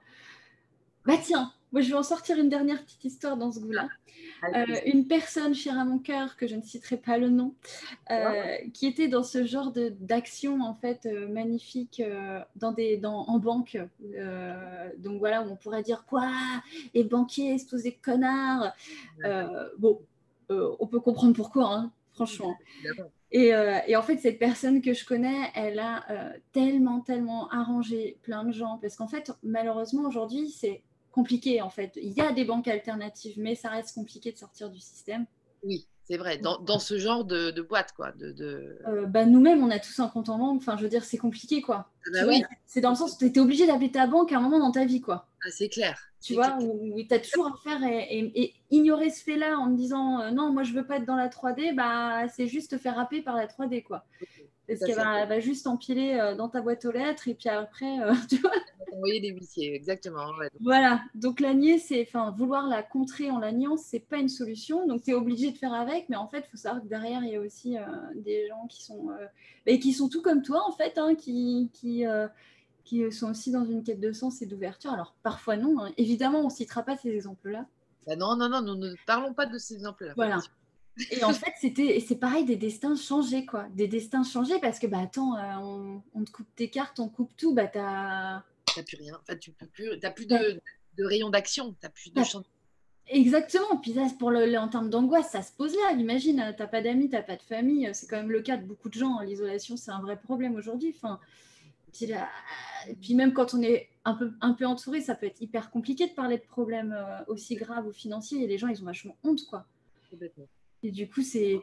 Bah 1.04 1.14
tiens, 1.22 1.52
moi 1.72 1.80
je 1.80 1.88
vais 1.88 1.96
en 1.96 2.02
sortir 2.02 2.38
une 2.38 2.48
dernière 2.48 2.82
petite 2.84 3.04
histoire 3.04 3.36
dans 3.36 3.50
ce 3.50 3.60
goût-là. 3.60 3.88
Euh, 4.54 4.66
une 4.84 5.06
personne 5.06 5.54
chère 5.54 5.78
à 5.78 5.84
mon 5.84 5.98
cœur, 5.98 6.36
que 6.36 6.46
je 6.46 6.54
ne 6.54 6.62
citerai 6.62 6.96
pas 6.96 7.18
le 7.18 7.28
nom, 7.28 7.54
euh, 8.10 8.56
qui 8.74 8.86
était 8.86 9.08
dans 9.08 9.22
ce 9.22 9.46
genre 9.46 9.72
d'action 9.72 10.60
en 10.60 10.74
fait 10.74 11.06
magnifique 11.30 12.02
dans 12.56 12.72
des, 12.72 12.98
dans, 12.98 13.26
en 13.26 13.38
banque. 13.38 13.78
donc 14.98 15.18
voilà, 15.18 15.42
où 15.42 15.50
on 15.50 15.56
pourrait 15.56 15.82
dire 15.82 16.04
quoi 16.04 16.30
Les 16.94 17.04
banquiers, 17.04 17.56
c'est 17.58 17.66
tous 17.66 17.84
des 17.84 17.92
connards. 17.92 18.72
bon, 19.78 20.00
on 20.50 20.86
peut 20.86 21.00
comprendre 21.00 21.34
pourquoi, 21.34 21.72
hein, 21.72 21.90
franchement. 22.12 22.54
Euh, 23.34 23.78
et, 23.86 23.96
en 23.96 24.02
fait, 24.02 24.18
cette 24.18 24.38
personne 24.38 24.80
que 24.80 24.94
je 24.94 25.04
connais, 25.04 25.50
elle 25.54 25.78
a 25.78 26.04
euh, 26.10 26.32
tellement, 26.52 27.00
tellement 27.00 27.48
arrangé 27.50 28.18
plein 28.22 28.44
de 28.44 28.52
gens. 28.52 28.78
Parce 28.80 28.96
qu'en 28.96 29.08
fait, 29.08 29.32
malheureusement, 29.42 30.08
aujourd'hui, 30.08 30.50
c'est 30.50 30.82
compliqué. 31.12 31.60
En 31.60 31.70
fait, 31.70 31.98
il 32.00 32.12
y 32.12 32.20
a 32.20 32.32
des 32.32 32.44
banques 32.44 32.68
alternatives, 32.68 33.38
mais 33.38 33.54
ça 33.54 33.68
reste 33.68 33.94
compliqué 33.94 34.32
de 34.32 34.38
sortir 34.38 34.70
du 34.70 34.80
système. 34.80 35.26
Oui, 35.62 35.86
C'est 36.08 36.16
vrai, 36.16 36.38
dans, 36.38 36.58
dans, 36.58 36.78
ce 36.78 36.98
genre 36.98 37.26
de, 37.26 37.50
de 37.50 37.60
boîte, 37.60 37.92
quoi. 37.92 38.12
De, 38.12 38.32
de... 38.32 38.78
Euh, 38.88 39.04
bah, 39.04 39.26
Nous-mêmes, 39.26 39.62
on 39.62 39.70
a 39.70 39.78
tous 39.78 40.00
un 40.00 40.08
compte 40.08 40.30
en 40.30 40.38
banque. 40.38 40.56
Enfin, 40.56 40.78
je 40.78 40.82
veux 40.82 40.88
dire, 40.88 41.04
c'est 41.04 41.18
compliqué, 41.18 41.60
quoi. 41.60 41.90
Ah 42.06 42.10
bah 42.14 42.26
oui. 42.26 42.42
C'est 42.64 42.80
dans 42.80 42.88
le 42.88 42.96
sens 42.96 43.12
où 43.14 43.18
tu 43.18 43.26
étais 43.26 43.40
obligé 43.40 43.66
d'appeler 43.66 43.90
ta 43.90 44.06
banque 44.06 44.32
à 44.32 44.38
un 44.38 44.40
moment 44.40 44.58
dans 44.58 44.70
ta 44.72 44.86
vie, 44.86 45.02
quoi. 45.02 45.26
Ah, 45.44 45.50
c'est 45.50 45.68
clair. 45.68 46.00
Tu 46.22 46.32
vois, 46.32 46.52
clair. 46.52 46.66
où, 46.66 46.98
où 46.98 47.02
tu 47.02 47.12
as 47.12 47.18
toujours 47.18 47.48
à 47.48 47.54
faire 47.62 47.82
et, 47.84 48.06
et, 48.08 48.42
et 48.42 48.54
ignorer 48.70 49.10
ce 49.10 49.22
fait-là 49.22 49.58
en 49.58 49.66
me 49.66 49.76
disant 49.76 50.20
euh, 50.20 50.30
non, 50.30 50.50
moi 50.50 50.62
je 50.62 50.72
veux 50.72 50.84
pas 50.84 50.96
être 50.96 51.04
dans 51.04 51.14
la 51.14 51.28
3D, 51.28 51.74
bah, 51.76 52.26
c'est 52.34 52.48
juste 52.48 52.70
te 52.70 52.78
faire 52.78 52.98
happer 52.98 53.20
par 53.20 53.36
la 53.36 53.46
3D, 53.46 53.82
quoi. 53.82 54.04
Parce 54.68 54.80
qu'elle 54.80 54.96
va, 54.96 55.24
va, 55.24 55.40
juste 55.40 55.66
empiler 55.66 56.18
euh, 56.20 56.34
dans 56.34 56.50
ta 56.50 56.60
boîte 56.60 56.84
aux 56.84 56.92
lettres 56.92 57.26
et 57.26 57.34
puis 57.34 57.48
après, 57.48 58.00
euh, 58.00 58.12
tu 58.28 58.36
vois. 58.36 58.52
Envoyer 58.92 59.20
des 59.20 59.30
huissiers, 59.30 59.74
exactement. 59.74 60.28
Ouais. 60.38 60.50
Voilà, 60.60 61.00
donc 61.14 61.40
la 61.40 61.54
nier, 61.54 61.78
c'est, 61.78 62.02
enfin, 62.06 62.34
vouloir 62.36 62.66
la 62.66 62.82
contrer 62.82 63.30
en 63.30 63.38
la 63.38 63.50
niant, 63.50 63.76
c'est 63.78 64.00
pas 64.00 64.18
une 64.18 64.28
solution. 64.28 64.86
Donc 64.86 65.02
tu 65.02 65.12
es 65.12 65.14
obligé 65.14 65.52
de 65.52 65.56
faire 65.56 65.72
avec, 65.72 66.08
mais 66.10 66.16
en 66.16 66.28
fait, 66.28 66.44
il 66.46 66.50
faut 66.50 66.56
savoir 66.58 66.82
que 66.82 66.88
derrière, 66.88 67.22
il 67.24 67.30
y 67.30 67.36
a 67.36 67.40
aussi 67.40 67.78
euh, 67.78 67.82
des 68.16 68.46
gens 68.48 68.66
qui 68.68 68.82
sont, 68.82 69.10
euh, 69.10 69.26
et 69.64 69.78
qui 69.78 69.92
sont 69.94 70.08
tout 70.08 70.20
comme 70.20 70.42
toi, 70.42 70.62
en 70.68 70.72
fait, 70.72 70.98
hein, 70.98 71.14
qui, 71.14 71.70
qui, 71.72 72.04
qui 72.84 73.10
sont 73.10 73.30
aussi 73.30 73.50
dans 73.50 73.64
une 73.64 73.82
quête 73.82 74.00
de 74.00 74.12
sens 74.12 74.42
et 74.42 74.46
d'ouverture. 74.46 74.92
Alors 74.92 75.14
parfois 75.22 75.56
non, 75.56 75.80
hein. 75.80 75.92
évidemment, 75.96 76.40
on 76.40 76.46
ne 76.46 76.50
citera 76.50 76.82
pas 76.82 76.96
ces 76.96 77.10
exemples-là. 77.10 77.66
Bah 78.06 78.16
non, 78.16 78.36
non, 78.36 78.48
non, 78.48 78.62
nous 78.62 78.74
ne 78.74 78.94
parlons 79.06 79.32
pas 79.32 79.46
de 79.46 79.58
ces 79.58 79.74
exemples-là. 79.74 80.12
Voilà. 80.16 80.38
Et 81.10 81.24
en 81.24 81.32
fait, 81.32 81.52
c'était, 81.60 82.02
c'est 82.06 82.16
pareil, 82.16 82.44
des 82.44 82.56
destins 82.56 82.96
changés, 82.96 83.46
quoi. 83.46 83.66
Des 83.74 83.88
destins 83.88 84.24
changés 84.24 84.58
parce 84.60 84.78
que, 84.78 84.86
bah, 84.86 85.00
attends, 85.00 85.36
euh, 85.36 85.40
on, 85.60 86.02
on, 86.14 86.24
te 86.24 86.30
coupe 86.30 86.48
tes 86.56 86.70
cartes, 86.70 86.98
on 86.98 87.08
coupe 87.08 87.36
tout, 87.36 87.54
bah, 87.54 87.66
t'as. 87.66 88.42
T'as 88.74 88.82
plus 88.82 88.96
rien. 88.96 89.18
Enfin, 89.20 89.36
tu 89.36 89.52
peux 89.52 89.66
plus. 89.66 89.98
T'as 90.00 90.10
plus 90.10 90.26
de, 90.26 90.60
rayon 90.98 91.30
d'action. 91.30 91.74
T'as 91.80 91.88
plus 91.88 92.12
de 92.12 92.22
champ. 92.24 92.42
Exactement. 93.06 93.78
Puis 93.80 93.92
là, 93.94 94.06
pour 94.18 94.30
le, 94.30 94.56
en 94.58 94.68
termes 94.68 94.90
d'angoisse, 94.90 95.30
ça 95.30 95.42
se 95.42 95.52
pose 95.52 95.74
là. 95.74 95.92
Imagine, 95.92 96.54
t'as 96.56 96.66
pas 96.66 96.82
d'amis, 96.82 97.08
t'as 97.08 97.22
pas 97.22 97.36
de 97.36 97.42
famille. 97.42 97.88
C'est 97.94 98.06
quand 98.06 98.16
même 98.16 98.30
le 98.30 98.42
cas 98.42 98.56
de 98.56 98.66
beaucoup 98.66 98.88
de 98.88 98.94
gens. 98.94 99.20
L'isolation, 99.20 99.76
c'est 99.76 99.90
un 99.90 100.00
vrai 100.00 100.18
problème 100.18 100.56
aujourd'hui. 100.56 100.94
Enfin, 100.96 101.18
puis, 101.92 102.06
là, 102.06 102.28
puis 103.00 103.14
même 103.14 103.32
quand 103.32 103.54
on 103.54 103.62
est 103.62 103.88
un 104.04 104.14
peu, 104.14 104.32
un 104.40 104.52
peu 104.52 104.66
entouré, 104.66 105.00
ça 105.00 105.14
peut 105.14 105.26
être 105.26 105.40
hyper 105.40 105.70
compliqué 105.70 106.06
de 106.06 106.12
parler 106.12 106.38
de 106.38 106.42
problèmes 106.42 106.92
euh, 106.92 107.24
aussi 107.28 107.54
graves 107.54 107.86
ou 107.86 107.92
financiers. 107.92 108.42
Et 108.42 108.46
les 108.46 108.58
gens, 108.58 108.68
ils 108.68 108.82
ont 108.82 108.86
vachement 108.86 109.16
honte, 109.24 109.46
quoi. 109.46 109.66
Complètement. 110.10 110.48
Et 110.82 110.90
du 110.90 111.08
coup, 111.08 111.22
c'est. 111.22 111.60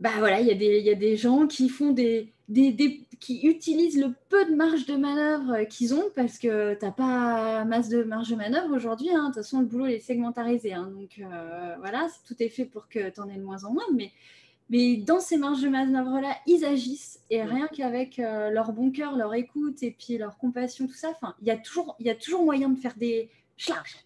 Bah 0.00 0.10
voilà, 0.18 0.40
il 0.40 0.46
y, 0.46 0.52
a 0.52 0.54
des, 0.54 0.80
y 0.80 0.90
a 0.90 0.94
des 0.94 1.16
gens 1.16 1.48
qui 1.48 1.68
font 1.68 1.90
des, 1.90 2.32
des, 2.48 2.70
des, 2.70 3.04
qui 3.20 3.46
utilisent 3.46 3.98
le 4.00 4.14
peu 4.28 4.44
de 4.46 4.54
marge 4.54 4.86
de 4.86 4.96
manœuvre 4.96 5.64
qu'ils 5.64 5.94
ont 5.94 6.04
parce 6.14 6.38
que 6.38 6.74
tu 6.74 6.84
n'as 6.84 6.92
pas 6.92 7.64
masse 7.64 7.88
de 7.88 8.02
marge 8.02 8.30
de 8.30 8.36
manœuvre 8.36 8.74
aujourd'hui. 8.74 9.10
Hein. 9.10 9.22
De 9.22 9.26
toute 9.26 9.42
façon, 9.42 9.60
le 9.60 9.66
boulot 9.66 9.86
est 9.86 10.00
segmentarisé. 10.00 10.72
Hein. 10.72 10.90
Donc 10.94 11.18
euh, 11.18 11.74
voilà, 11.80 12.08
tout 12.26 12.36
est 12.40 12.48
fait 12.48 12.64
pour 12.64 12.88
que 12.88 13.10
tu 13.10 13.20
en 13.20 13.28
aies 13.28 13.36
de 13.36 13.42
moins 13.42 13.64
en 13.64 13.72
moins. 13.72 13.84
Mais, 13.92 14.12
mais 14.70 14.96
dans 14.96 15.20
ces 15.20 15.36
marges 15.36 15.62
de 15.62 15.68
manœuvre-là, 15.68 16.36
ils 16.46 16.64
agissent. 16.64 17.20
Et 17.30 17.42
rien 17.42 17.66
qu'avec 17.68 18.18
euh, 18.18 18.50
leur 18.50 18.72
bon 18.72 18.90
cœur, 18.90 19.16
leur 19.16 19.34
écoute 19.34 19.82
et 19.82 19.90
puis 19.90 20.16
leur 20.16 20.38
compassion, 20.38 20.86
tout 20.86 20.94
ça, 20.94 21.12
il 21.42 21.48
y, 21.48 21.50
a 21.50 21.56
toujours, 21.56 21.96
y 22.00 22.10
a 22.10 22.14
toujours 22.14 22.44
moyen 22.44 22.68
de 22.68 22.78
faire 22.78 22.94
des 22.96 23.30
charges. 23.56 23.96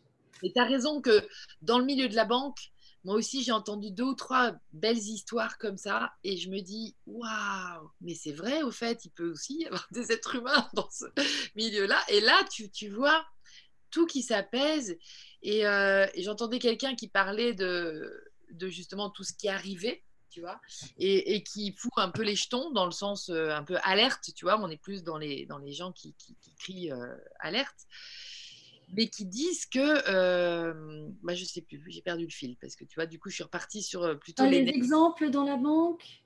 Et 0.42 0.52
tu 0.52 0.58
as 0.58 0.64
raison 0.64 1.00
que 1.00 1.20
dans 1.60 1.78
le 1.78 1.84
milieu 1.84 2.08
de 2.08 2.16
la 2.16 2.24
banque, 2.24 2.71
moi 3.04 3.16
aussi, 3.16 3.42
j'ai 3.42 3.52
entendu 3.52 3.90
deux 3.90 4.04
ou 4.04 4.14
trois 4.14 4.52
belles 4.72 4.96
histoires 4.96 5.58
comme 5.58 5.76
ça 5.76 6.12
et 6.22 6.36
je 6.36 6.48
me 6.48 6.60
dis, 6.60 6.94
waouh, 7.06 7.90
mais 8.00 8.14
c'est 8.14 8.32
vrai, 8.32 8.62
au 8.62 8.70
fait, 8.70 9.04
il 9.04 9.10
peut 9.10 9.30
aussi 9.30 9.58
y 9.58 9.66
avoir 9.66 9.86
des 9.92 10.12
êtres 10.12 10.36
humains 10.36 10.68
dans 10.74 10.88
ce 10.90 11.06
milieu-là. 11.56 12.00
Et 12.08 12.20
là, 12.20 12.44
tu, 12.50 12.70
tu, 12.70 12.88
vois 12.88 13.26
tout 13.90 14.06
qui 14.06 14.22
s'apaise. 14.22 14.96
Et, 15.42 15.66
euh, 15.66 16.06
j'entendais 16.16 16.60
quelqu'un 16.60 16.94
qui 16.94 17.08
parlait 17.08 17.54
de, 17.54 18.24
de, 18.52 18.68
justement 18.68 19.10
tout 19.10 19.24
ce 19.24 19.32
qui 19.32 19.48
arrivait, 19.48 20.04
tu 20.30 20.40
vois, 20.40 20.60
et, 20.96 21.34
et, 21.34 21.42
qui 21.42 21.74
fout 21.76 21.92
un 21.96 22.10
peu 22.10 22.22
les 22.22 22.36
jetons 22.36 22.70
dans 22.70 22.86
le 22.86 22.92
sens 22.92 23.28
euh, 23.28 23.50
un 23.50 23.64
peu 23.64 23.76
alerte, 23.82 24.30
tu 24.34 24.44
vois. 24.44 24.58
On 24.60 24.70
est 24.70 24.80
plus 24.80 25.02
dans 25.02 25.18
les, 25.18 25.44
dans 25.46 25.58
les 25.58 25.72
gens 25.72 25.92
qui, 25.92 26.14
qui, 26.14 26.36
qui 26.40 26.54
crient 26.54 26.92
euh, 26.92 27.16
alerte 27.40 27.86
mais 28.92 29.08
qui 29.08 29.24
disent 29.24 29.66
que, 29.66 30.08
euh, 30.08 31.08
bah, 31.22 31.34
je 31.34 31.44
sais 31.44 31.62
plus, 31.62 31.82
j'ai 31.88 32.02
perdu 32.02 32.24
le 32.24 32.30
fil 32.30 32.56
parce 32.60 32.76
que 32.76 32.84
tu 32.84 32.94
vois, 32.96 33.06
du 33.06 33.18
coup, 33.18 33.30
je 33.30 33.36
suis 33.36 33.44
repartie 33.44 33.82
sur 33.82 34.02
euh, 34.02 34.14
plutôt 34.14 34.42
ah, 34.44 34.48
les, 34.48 34.62
les 34.62 34.72
exemples 34.72 35.30
dans 35.30 35.44
la 35.44 35.56
banque? 35.56 36.22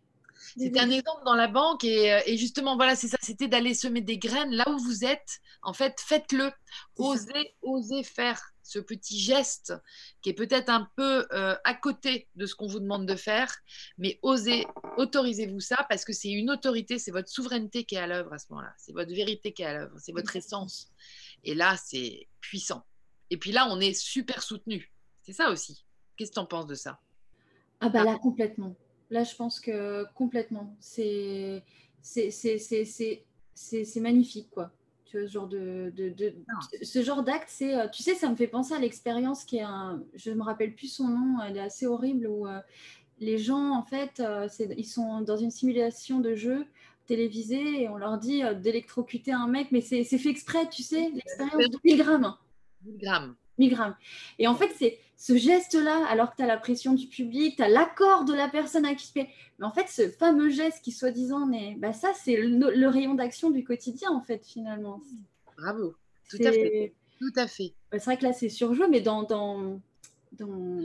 C'était 0.57 0.81
un 0.81 0.91
exemple 0.91 1.25
dans 1.25 1.35
la 1.35 1.49
banque 1.49 1.85
et, 1.85 2.13
euh, 2.13 2.21
et 2.27 2.37
justement, 2.37 2.77
voilà, 2.77 2.95
c'est 2.95 3.09
ça, 3.09 3.17
c'était 3.21 3.49
d'aller 3.49 3.75
semer 3.75 4.01
des 4.01 4.19
graines 4.19 4.53
là 4.53 4.69
où 4.69 4.79
vous 4.79 5.05
êtes. 5.05 5.41
En 5.63 5.73
fait, 5.73 5.95
faites-le. 6.01 6.51
Osez, 6.97 7.55
osez 7.63 8.03
faire 8.03 8.41
ce 8.63 8.79
petit 8.79 9.19
geste 9.19 9.73
qui 10.21 10.31
est 10.31 10.35
peut-être 10.35 10.69
un 10.69 10.89
peu 10.97 11.27
euh, 11.33 11.57
à 11.65 11.75
côté 11.75 12.29
de 12.35 12.47
ce 12.47 12.55
qu'on 12.55 12.67
vous 12.67 12.81
demande 12.81 13.07
de 13.07 13.15
faire, 13.15 13.55
mais 13.97 14.19
osez, 14.23 14.67
autorisez-vous 14.97 15.61
ça 15.61 15.87
parce 15.89 16.05
que 16.05 16.13
c'est 16.13 16.31
une 16.31 16.51
autorité, 16.51 16.99
c'est 16.99 17.13
votre 17.13 17.29
souveraineté 17.29 17.85
qui 17.85 17.95
est 17.95 17.99
à 17.99 18.07
l'œuvre 18.07 18.33
à 18.33 18.39
ce 18.39 18.47
moment-là, 18.51 18.75
c'est 18.77 18.93
votre 18.93 19.13
vérité 19.13 19.53
qui 19.53 19.63
est 19.63 19.67
à 19.67 19.75
l'œuvre, 19.75 19.97
c'est 19.99 20.13
votre 20.13 20.35
essence. 20.35 20.91
Et 21.47 21.55
là, 21.55 21.77
c'est 21.83 22.29
puissant. 22.41 22.83
Et 23.31 23.39
puis 23.39 23.53
là, 23.53 23.69
on 23.71 23.81
est 23.81 23.95
super 23.95 24.43
soutenu. 24.43 24.93
C'est 25.23 25.33
ça 25.33 25.51
aussi. 25.51 25.85
Qu'est-ce 26.17 26.31
que 26.31 26.35
tu 26.35 26.41
en 26.41 26.47
penses 26.47 26.67
de 26.67 26.75
ça? 26.75 27.01
Ah 27.81 27.89
bah 27.89 28.05
là, 28.05 28.19
complètement. 28.19 28.75
Là, 29.11 29.25
je 29.25 29.35
pense 29.35 29.61
que 29.61 30.05
complètement. 30.15 30.77
C'est 30.81 31.63
c'est 32.03 32.31
magnifique, 34.01 34.51
quoi. 34.51 34.73
Tu 35.07 35.19
vois, 35.19 35.27
ce 35.29 35.33
genre 35.33 35.47
de, 35.47 35.93
de, 35.97 36.09
de 36.11 36.35
ce 36.83 37.03
genre 37.03 37.23
d'acte, 37.23 37.49
c'est, 37.49 37.91
tu 37.93 38.03
sais, 38.03 38.15
ça 38.15 38.29
me 38.29 38.35
fait 38.35 38.49
penser 38.49 38.75
à 38.75 38.81
l'expérience 38.81 39.45
qui 39.45 39.59
est 39.59 39.63
un, 39.63 40.03
je 40.15 40.33
me 40.33 40.43
rappelle 40.43 40.75
plus 40.75 40.89
son 40.89 41.09
nom, 41.09 41.41
elle 41.43 41.57
est 41.57 41.61
assez 41.61 41.87
horrible 41.87 42.27
où 42.27 42.47
euh, 42.47 42.61
les 43.21 43.39
gens, 43.39 43.71
en 43.71 43.85
fait, 43.85 44.19
euh, 44.19 44.49
ils 44.77 44.85
sont 44.85 45.21
dans 45.21 45.37
une 45.37 45.53
simulation 45.53 46.19
de 46.19 46.35
jeu 46.35 46.67
télévisé 47.07 47.83
et 47.83 47.89
on 47.89 47.97
leur 47.97 48.19
dit 48.19 48.43
euh, 48.43 48.55
d'électrocuter 48.55 49.33
un 49.33 49.49
mec, 49.49 49.69
mais 49.73 49.81
c'est 49.81 50.05
fait 50.05 50.29
exprès, 50.29 50.69
tu 50.69 50.83
sais, 50.83 51.11
l'expérience 51.13 51.71
de 51.71 51.79
1000 51.85 51.99
grammes. 51.99 52.35
1000 52.85 52.99
grammes. 52.99 53.35
1000 53.59 53.71
grammes. 53.71 53.97
Et 54.39 54.47
en 54.47 54.55
fait, 54.55 54.71
c'est 54.77 54.99
ce 55.17 55.37
geste-là, 55.37 56.07
alors 56.09 56.33
que 56.33 56.37
tu 56.37 56.43
as 56.43 56.47
la 56.47 56.59
pression 56.59 56.93
du 56.93 57.07
public, 57.07 57.57
tu 57.57 57.63
as 57.63 57.69
l'accord 57.69 58.25
de 58.25 58.35
la 58.35 58.49
personne 58.49 58.85
à 58.85 58.95
qui 58.95 59.07
tu 59.07 59.13
fais. 59.13 59.29
Mais 59.59 59.65
en 59.65 59.71
fait, 59.71 59.89
ce 59.89 60.11
fameux 60.11 60.51
geste 60.51 60.85
qui, 60.85 60.93
soi-disant, 60.93 61.47
mais 61.47 61.75
bah, 61.79 61.93
ça, 61.93 62.13
c'est 62.15 62.37
le, 62.37 62.71
le, 62.71 62.89
rayon 62.89 63.15
d'action 63.15 63.51
du 63.51 63.65
quotidien, 63.65 64.11
en 64.11 64.21
fait, 64.21 64.45
finalement. 64.45 65.01
Bravo. 65.57 65.95
Tout 66.29 66.39
à 66.45 66.53
fait. 66.53 66.93
Tout 67.19 67.33
à 67.37 67.47
fait. 67.47 67.73
Bah, 67.91 67.99
c'est 67.99 68.05
vrai 68.05 68.19
que 68.19 68.25
là, 68.25 68.33
c'est 68.33 68.51
surjoué, 68.51 68.89
mais 68.89 69.01
dans. 69.01 69.23
dans, 69.23 69.81
dans... 70.33 70.81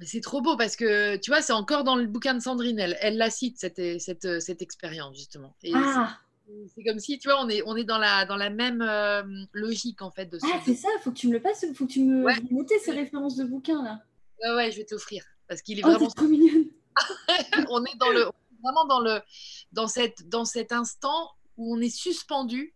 C'est 0.00 0.20
trop 0.20 0.40
beau 0.40 0.56
parce 0.56 0.76
que 0.76 1.16
tu 1.16 1.30
vois, 1.30 1.40
c'est 1.40 1.52
encore 1.52 1.84
dans 1.84 1.96
le 1.96 2.06
bouquin 2.06 2.34
de 2.34 2.40
Sandrine. 2.40 2.78
Elle, 2.78 2.96
elle 3.00 3.16
la 3.16 3.30
cite, 3.30 3.58
cette, 3.58 3.80
cette, 4.00 4.40
cette 4.40 4.60
expérience, 4.60 5.16
justement. 5.16 5.54
Et 5.62 5.72
ah 5.74 6.18
c'est 6.74 6.84
comme 6.84 6.98
si, 6.98 7.18
tu 7.18 7.28
vois, 7.28 7.42
on 7.42 7.48
est, 7.48 7.62
on 7.66 7.76
est 7.76 7.84
dans, 7.84 7.98
la, 7.98 8.26
dans 8.26 8.36
la 8.36 8.50
même 8.50 8.82
euh, 8.82 9.22
logique, 9.52 10.02
en 10.02 10.10
fait. 10.10 10.26
De 10.26 10.38
ce 10.38 10.46
ah, 10.52 10.60
c'est 10.64 10.74
ça, 10.74 10.88
il 10.98 11.02
faut 11.02 11.10
que 11.10 11.16
tu 11.16 11.28
me 11.28 11.32
le 11.32 11.40
passes, 11.40 11.64
faut 11.74 11.86
que 11.86 11.92
tu 11.92 12.00
me 12.00 12.24
ouais. 12.24 12.34
noter 12.50 12.78
ces 12.78 12.92
références 12.92 13.36
de 13.36 13.44
bouquins, 13.44 13.82
là. 13.82 14.02
Ouais, 14.42 14.54
ouais, 14.54 14.70
je 14.70 14.78
vais 14.78 14.84
t'offrir. 14.84 15.24
Parce 15.48 15.62
qu'il 15.62 15.78
est 15.78 15.84
oh, 15.84 15.90
vraiment. 15.90 16.08
trop 16.08 16.26
mignonne. 16.26 16.66
on 17.70 17.84
est 17.84 17.96
dans 17.98 18.10
le, 18.10 18.30
vraiment 18.62 18.84
dans, 18.86 19.00
le, 19.00 19.20
dans, 19.72 19.86
cette, 19.86 20.28
dans 20.28 20.44
cet 20.44 20.72
instant 20.72 21.30
où 21.56 21.74
on 21.74 21.80
est 21.80 21.94
suspendu, 21.94 22.74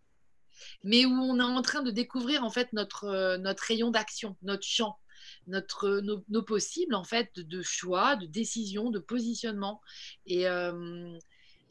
mais 0.83 1.05
où 1.05 1.11
on 1.11 1.39
est 1.39 1.43
en 1.43 1.61
train 1.61 1.83
de 1.83 1.91
découvrir, 1.91 2.43
en 2.43 2.49
fait, 2.49 2.73
notre, 2.73 3.37
notre 3.37 3.63
rayon 3.63 3.91
d'action, 3.91 4.35
notre 4.41 4.65
champ. 4.65 4.97
Notre, 5.49 5.99
nos, 5.99 6.23
nos, 6.29 6.43
possibles 6.43 6.95
en 6.95 7.03
fait 7.03 7.39
de, 7.39 7.61
choix, 7.61 8.15
de 8.15 8.25
décision, 8.25 8.91
de 8.91 8.99
positionnement. 8.99 9.81
Et, 10.25 10.47
euh, 10.47 11.17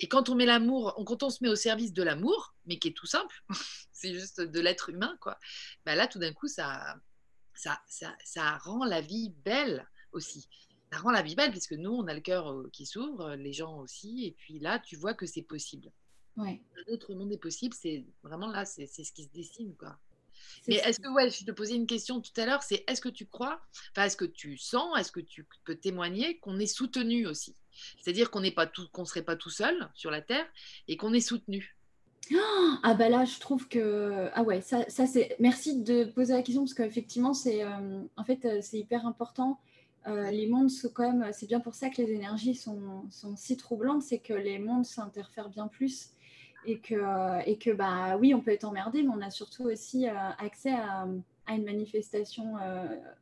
et 0.00 0.08
quand 0.08 0.28
on 0.28 0.34
met 0.34 0.46
l'amour, 0.46 0.94
quand 1.06 1.22
on 1.22 1.30
se 1.30 1.42
met 1.42 1.48
au 1.48 1.56
service 1.56 1.92
de 1.92 2.02
l'amour, 2.02 2.54
mais 2.66 2.78
qui 2.78 2.88
est 2.88 2.96
tout 2.96 3.06
simple, 3.06 3.42
c'est 3.92 4.14
juste 4.14 4.40
de 4.40 4.60
l'être 4.60 4.90
humain, 4.90 5.16
quoi. 5.20 5.38
Bah 5.84 5.94
là, 5.94 6.06
tout 6.06 6.18
d'un 6.18 6.32
coup, 6.32 6.48
ça, 6.48 6.96
ça, 7.54 7.80
ça, 7.88 8.16
ça, 8.24 8.58
rend 8.58 8.84
la 8.84 9.00
vie 9.00 9.32
belle 9.44 9.88
aussi. 10.12 10.48
Ça 10.92 10.98
rend 10.98 11.10
la 11.10 11.22
vie 11.22 11.34
belle 11.34 11.50
puisque 11.50 11.72
nous, 11.72 11.90
on 11.90 12.06
a 12.06 12.14
le 12.14 12.20
cœur 12.20 12.50
euh, 12.50 12.68
qui 12.72 12.86
s'ouvre, 12.86 13.34
les 13.34 13.52
gens 13.52 13.78
aussi, 13.78 14.24
et 14.26 14.32
puis 14.32 14.58
là, 14.58 14.78
tu 14.78 14.96
vois 14.96 15.14
que 15.14 15.26
c'est 15.26 15.42
possible. 15.42 15.90
Ouais. 16.36 16.62
Un 16.76 16.92
autre 16.92 17.14
monde 17.14 17.32
est 17.32 17.38
possible, 17.38 17.74
c'est 17.74 18.06
vraiment 18.22 18.46
là, 18.46 18.64
c'est 18.64 18.86
ce 18.86 19.12
qui 19.12 19.24
se 19.24 19.32
dessine, 19.32 19.74
quoi. 19.76 19.98
Mais 20.66 20.76
est-ce 20.76 21.00
que, 21.00 21.08
ouais, 21.08 21.30
je 21.30 21.44
te 21.44 21.50
posais 21.50 21.74
une 21.74 21.86
question 21.86 22.20
tout 22.20 22.32
à 22.36 22.46
l'heure, 22.46 22.62
c'est 22.62 22.84
est-ce 22.88 23.00
que 23.00 23.08
tu 23.08 23.26
crois, 23.26 23.60
enfin, 23.92 24.06
est-ce 24.06 24.16
que 24.16 24.24
tu 24.24 24.56
sens, 24.56 24.98
est-ce 24.98 25.12
que 25.12 25.20
tu 25.20 25.46
peux 25.64 25.76
témoigner 25.76 26.38
qu'on 26.38 26.58
est 26.58 26.66
soutenu 26.66 27.26
aussi? 27.26 27.54
C'est-à-dire 28.00 28.30
qu'on 28.30 28.40
n'est 28.40 28.50
pas 28.50 28.66
tout, 28.66 28.88
qu'on 28.92 29.04
serait 29.04 29.22
pas 29.22 29.36
tout 29.36 29.50
seul 29.50 29.88
sur 29.94 30.10
la 30.10 30.20
Terre 30.20 30.46
et 30.88 30.96
qu'on 30.96 31.12
est 31.12 31.20
soutenu. 31.20 31.76
Ah 32.82 32.94
bah 32.94 33.08
là, 33.08 33.24
je 33.24 33.38
trouve 33.40 33.68
que 33.68 34.28
ah 34.34 34.42
ouais, 34.42 34.60
ça, 34.60 34.84
ça 34.88 35.06
c'est. 35.06 35.36
Merci 35.38 35.82
de 35.82 36.04
poser 36.04 36.34
la 36.34 36.42
question 36.42 36.62
parce 36.62 36.74
qu'effectivement, 36.74 37.32
c'est 37.32 37.64
euh, 37.64 38.02
en 38.16 38.24
fait 38.24 38.44
euh, 38.44 38.58
c'est 38.60 38.78
hyper 38.78 39.06
important. 39.06 39.60
Euh, 40.06 40.30
les 40.30 40.46
mondes 40.46 40.70
sont 40.70 40.88
quand 40.88 41.10
même, 41.10 41.32
c'est 41.32 41.46
bien 41.46 41.60
pour 41.60 41.74
ça 41.74 41.90
que 41.90 42.00
les 42.00 42.12
énergies 42.12 42.54
sont, 42.54 43.04
sont 43.10 43.36
si 43.36 43.56
troublantes, 43.56 44.02
c'est 44.02 44.20
que 44.20 44.32
les 44.32 44.58
mondes 44.58 44.84
s'interfèrent 44.84 45.50
bien 45.50 45.68
plus 45.68 46.10
et 46.68 46.78
que, 46.78 47.48
et 47.48 47.58
que 47.58 47.70
bah 47.70 48.16
oui, 48.18 48.34
on 48.34 48.40
peut 48.40 48.52
être 48.52 48.64
emmerdé, 48.64 49.02
mais 49.02 49.10
on 49.14 49.20
a 49.20 49.30
surtout 49.30 49.64
aussi 49.64 50.08
euh, 50.08 50.12
accès 50.38 50.72
à, 50.72 51.06
à 51.46 51.54
une 51.54 51.64
manifestation, 51.64 52.54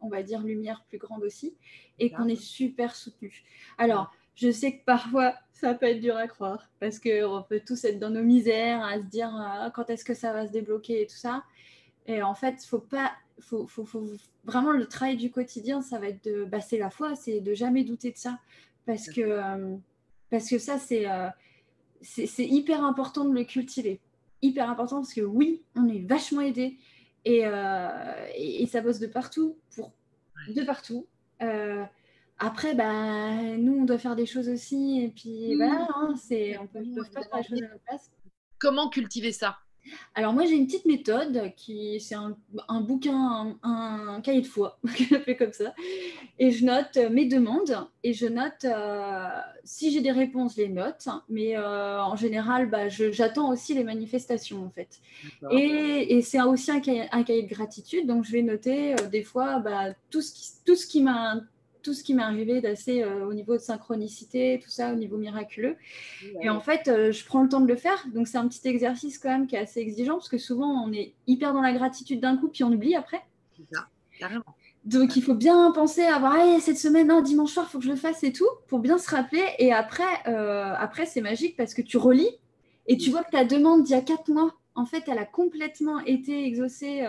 on 0.00 0.08
va 0.08 0.24
dire, 0.24 0.42
lumière 0.42 0.84
plus 0.88 0.98
grande 0.98 1.22
aussi, 1.22 1.54
et 2.00 2.10
qu'on 2.10 2.26
est 2.26 2.40
super 2.40 2.96
soutenu. 2.96 3.44
Alors, 3.78 4.10
je 4.34 4.50
sais 4.50 4.78
que 4.78 4.84
parfois, 4.84 5.34
ça 5.52 5.74
peut 5.74 5.86
être 5.86 6.00
dur 6.00 6.16
à 6.16 6.26
croire, 6.26 6.68
parce 6.80 6.98
qu'on 6.98 7.44
peut 7.48 7.60
tous 7.64 7.84
être 7.84 8.00
dans 8.00 8.10
nos 8.10 8.24
misères, 8.24 8.84
à 8.84 8.98
se 8.98 9.04
dire 9.04 9.30
quand 9.74 9.88
est-ce 9.90 10.04
que 10.04 10.14
ça 10.14 10.32
va 10.32 10.46
se 10.46 10.52
débloquer? 10.52 11.02
et 11.02 11.06
tout 11.06 11.16
ça. 11.16 11.44
Et 12.06 12.22
en 12.22 12.34
fait, 12.34 12.64
faut 12.64 12.80
pas, 12.80 13.12
faut, 13.40 13.66
faut, 13.66 13.84
faut, 13.84 14.06
vraiment 14.44 14.72
le 14.72 14.86
travail 14.86 15.16
du 15.16 15.30
quotidien, 15.30 15.82
ça 15.82 15.98
va 15.98 16.08
être 16.08 16.24
de, 16.24 16.44
bah, 16.44 16.60
c'est 16.60 16.78
la 16.78 16.90
foi, 16.90 17.14
c'est 17.16 17.40
de 17.40 17.54
jamais 17.54 17.84
douter 17.84 18.12
de 18.12 18.16
ça, 18.16 18.38
parce 18.86 19.10
que, 19.10 19.20
euh, 19.20 19.76
parce 20.30 20.48
que 20.48 20.58
ça, 20.58 20.78
euh, 20.92 21.28
c'est, 22.02 22.26
hyper 22.46 22.84
important 22.84 23.24
de 23.24 23.34
le 23.34 23.44
cultiver, 23.44 24.00
hyper 24.42 24.68
important 24.70 24.96
parce 24.96 25.14
que 25.14 25.20
oui, 25.20 25.62
on 25.74 25.88
est 25.88 26.06
vachement 26.06 26.40
aidé 26.40 26.78
et, 27.24 27.42
euh, 27.44 28.26
et, 28.36 28.66
ça 28.66 28.80
bosse 28.80 28.98
de 28.98 29.06
partout, 29.06 29.56
pour 29.74 29.92
de 30.48 30.62
partout. 30.62 31.06
après, 32.38 32.74
bah, 32.74 33.56
nous, 33.56 33.78
on 33.80 33.84
doit 33.84 33.98
faire 33.98 34.16
des 34.16 34.26
choses 34.26 34.48
aussi, 34.48 35.02
et 35.02 35.08
puis 35.08 35.56
voilà, 35.56 35.88
hein, 35.94 36.14
c'est, 36.16 36.56
on 36.58 36.66
peut, 36.66 36.82
peut 36.94 37.02
pas 37.12 37.22
faire 37.22 37.38
les 37.38 37.42
choses 37.42 37.62
à 37.62 37.68
notre 37.68 37.84
place. 37.84 38.10
Comment 38.58 38.88
cultiver 38.88 39.32
ça? 39.32 39.58
Alors 40.14 40.32
moi 40.32 40.44
j'ai 40.44 40.54
une 40.54 40.66
petite 40.66 40.86
méthode 40.86 41.52
qui 41.56 42.00
c'est 42.00 42.14
un, 42.14 42.80
bouquin, 42.80 43.56
un, 43.62 44.20
cahier 44.22 44.40
de 44.40 44.46
foi, 44.46 44.78
fait 45.24 45.36
comme 45.36 45.52
ça, 45.52 45.74
et 46.38 46.50
je 46.50 46.64
note 46.64 46.96
mes 47.10 47.26
demandes 47.26 47.86
et 48.02 48.12
je 48.12 48.26
note 48.26 48.64
euh, 48.64 49.28
si 49.64 49.90
j'ai 49.90 50.00
des 50.00 50.12
réponses, 50.12 50.56
les 50.56 50.68
note, 50.68 51.08
mais 51.28 51.56
euh, 51.56 52.00
en 52.00 52.16
général 52.16 52.70
bah, 52.70 52.88
j'attends 52.88 53.50
aussi 53.50 53.74
les 53.74 53.84
manifestations 53.84 54.64
en 54.64 54.70
fait. 54.70 55.00
Et, 55.50 56.22
c'est 56.22 56.40
aussi 56.40 56.70
un 56.70 56.80
cahier, 56.80 57.04
un 57.12 57.22
cahier, 57.22 57.42
de 57.42 57.48
gratitude, 57.48 58.06
donc 58.06 58.24
je 58.24 58.32
vais 58.32 58.42
noter 58.42 58.94
euh, 58.94 59.08
des 59.10 59.22
fois 59.22 59.58
bah, 59.58 59.92
tout 60.10 60.22
ce 60.22 60.32
qui, 60.32 60.48
tout 60.64 60.76
ce 60.76 60.86
qui 60.86 61.02
m'a 61.02 61.40
tout 61.86 61.94
ce 61.94 62.02
qui 62.02 62.14
m'est 62.14 62.22
arrivé 62.24 62.60
d'assez 62.60 63.04
euh, 63.04 63.28
au 63.28 63.32
niveau 63.32 63.52
de 63.52 63.60
synchronicité, 63.60 64.58
tout 64.60 64.70
ça, 64.70 64.92
au 64.92 64.96
niveau 64.96 65.18
miraculeux. 65.18 65.76
Et 66.42 66.50
en 66.50 66.58
fait, 66.58 66.88
euh, 66.88 67.12
je 67.12 67.24
prends 67.24 67.44
le 67.44 67.48
temps 67.48 67.60
de 67.60 67.68
le 67.68 67.76
faire. 67.76 68.04
Donc, 68.12 68.26
c'est 68.26 68.38
un 68.38 68.48
petit 68.48 68.66
exercice 68.66 69.18
quand 69.18 69.28
même 69.28 69.46
qui 69.46 69.54
est 69.54 69.60
assez 69.60 69.78
exigeant 69.78 70.14
parce 70.14 70.28
que 70.28 70.36
souvent, 70.36 70.84
on 70.84 70.92
est 70.92 71.14
hyper 71.28 71.52
dans 71.52 71.60
la 71.60 71.72
gratitude 71.72 72.18
d'un 72.18 72.36
coup, 72.36 72.48
puis 72.48 72.64
on 72.64 72.72
oublie 72.72 72.96
après. 72.96 73.22
Ça, 73.72 73.86
carrément. 74.18 74.42
Donc, 74.84 75.14
il 75.14 75.22
faut 75.22 75.36
bien 75.36 75.70
penser 75.70 76.02
à 76.02 76.16
avoir 76.16 76.34
cette 76.60 76.78
semaine, 76.78 77.06
non, 77.06 77.20
dimanche 77.20 77.52
soir, 77.52 77.66
il 77.68 77.70
faut 77.70 77.78
que 77.78 77.84
je 77.84 77.90
le 77.90 77.96
fasse 77.96 78.24
et 78.24 78.32
tout, 78.32 78.48
pour 78.66 78.80
bien 78.80 78.98
se 78.98 79.08
rappeler. 79.08 79.44
Et 79.60 79.72
après, 79.72 80.02
euh, 80.26 80.74
après 80.76 81.06
c'est 81.06 81.20
magique 81.20 81.56
parce 81.56 81.72
que 81.72 81.82
tu 81.82 81.98
relis 81.98 82.30
et 82.88 82.96
tu 82.96 83.10
vois 83.10 83.22
que 83.22 83.30
ta 83.30 83.44
demande 83.44 83.84
d'il 83.84 83.92
y 83.92 83.98
a 83.98 84.02
quatre 84.02 84.28
mois, 84.28 84.56
en 84.74 84.86
fait, 84.86 85.04
elle 85.06 85.18
a 85.18 85.24
complètement 85.24 86.00
été 86.00 86.44
exaucée, 86.46 87.06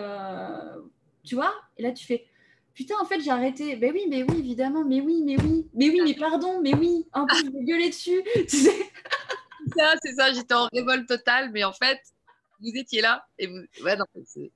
tu 1.23 1.33
vois. 1.33 1.51
Et 1.77 1.83
là, 1.83 1.91
tu 1.91 2.05
fais, 2.05 2.25
putain, 2.77 2.95
en 3.01 3.05
fait, 3.05 3.19
j'ai 3.19 3.31
arrêté. 3.31 3.75
Ben 3.75 3.91
oui, 3.91 4.05
mais 4.07 4.23
oui, 4.23 4.39
évidemment, 4.39 4.85
mais 4.85 5.01
oui, 5.01 5.23
mais 5.25 5.35
oui, 5.41 5.67
mais 5.73 5.89
oui, 5.89 6.01
mais 6.05 6.13
pardon, 6.13 6.61
mais 6.61 6.75
oui, 6.75 7.07
un 7.11 7.25
peu, 7.25 7.35
je 7.35 7.51
vais 7.51 7.65
gueuler 7.65 7.89
dessus. 7.89 8.23
Tu 8.47 8.57
sais 8.57 8.85
ça, 9.75 9.95
c'est 10.01 10.13
ça, 10.13 10.31
j'étais 10.31 10.53
en 10.53 10.69
révolte 10.71 11.07
totale, 11.07 11.51
mais 11.51 11.63
en 11.65 11.73
fait, 11.73 11.99
vous 12.61 12.71
étiez 12.73 13.01
là 13.01 13.25
et 13.37 13.47
vous. 13.47 13.63
Ouais, 13.83 13.97
non, 13.97 14.05
c'est. 14.25 14.51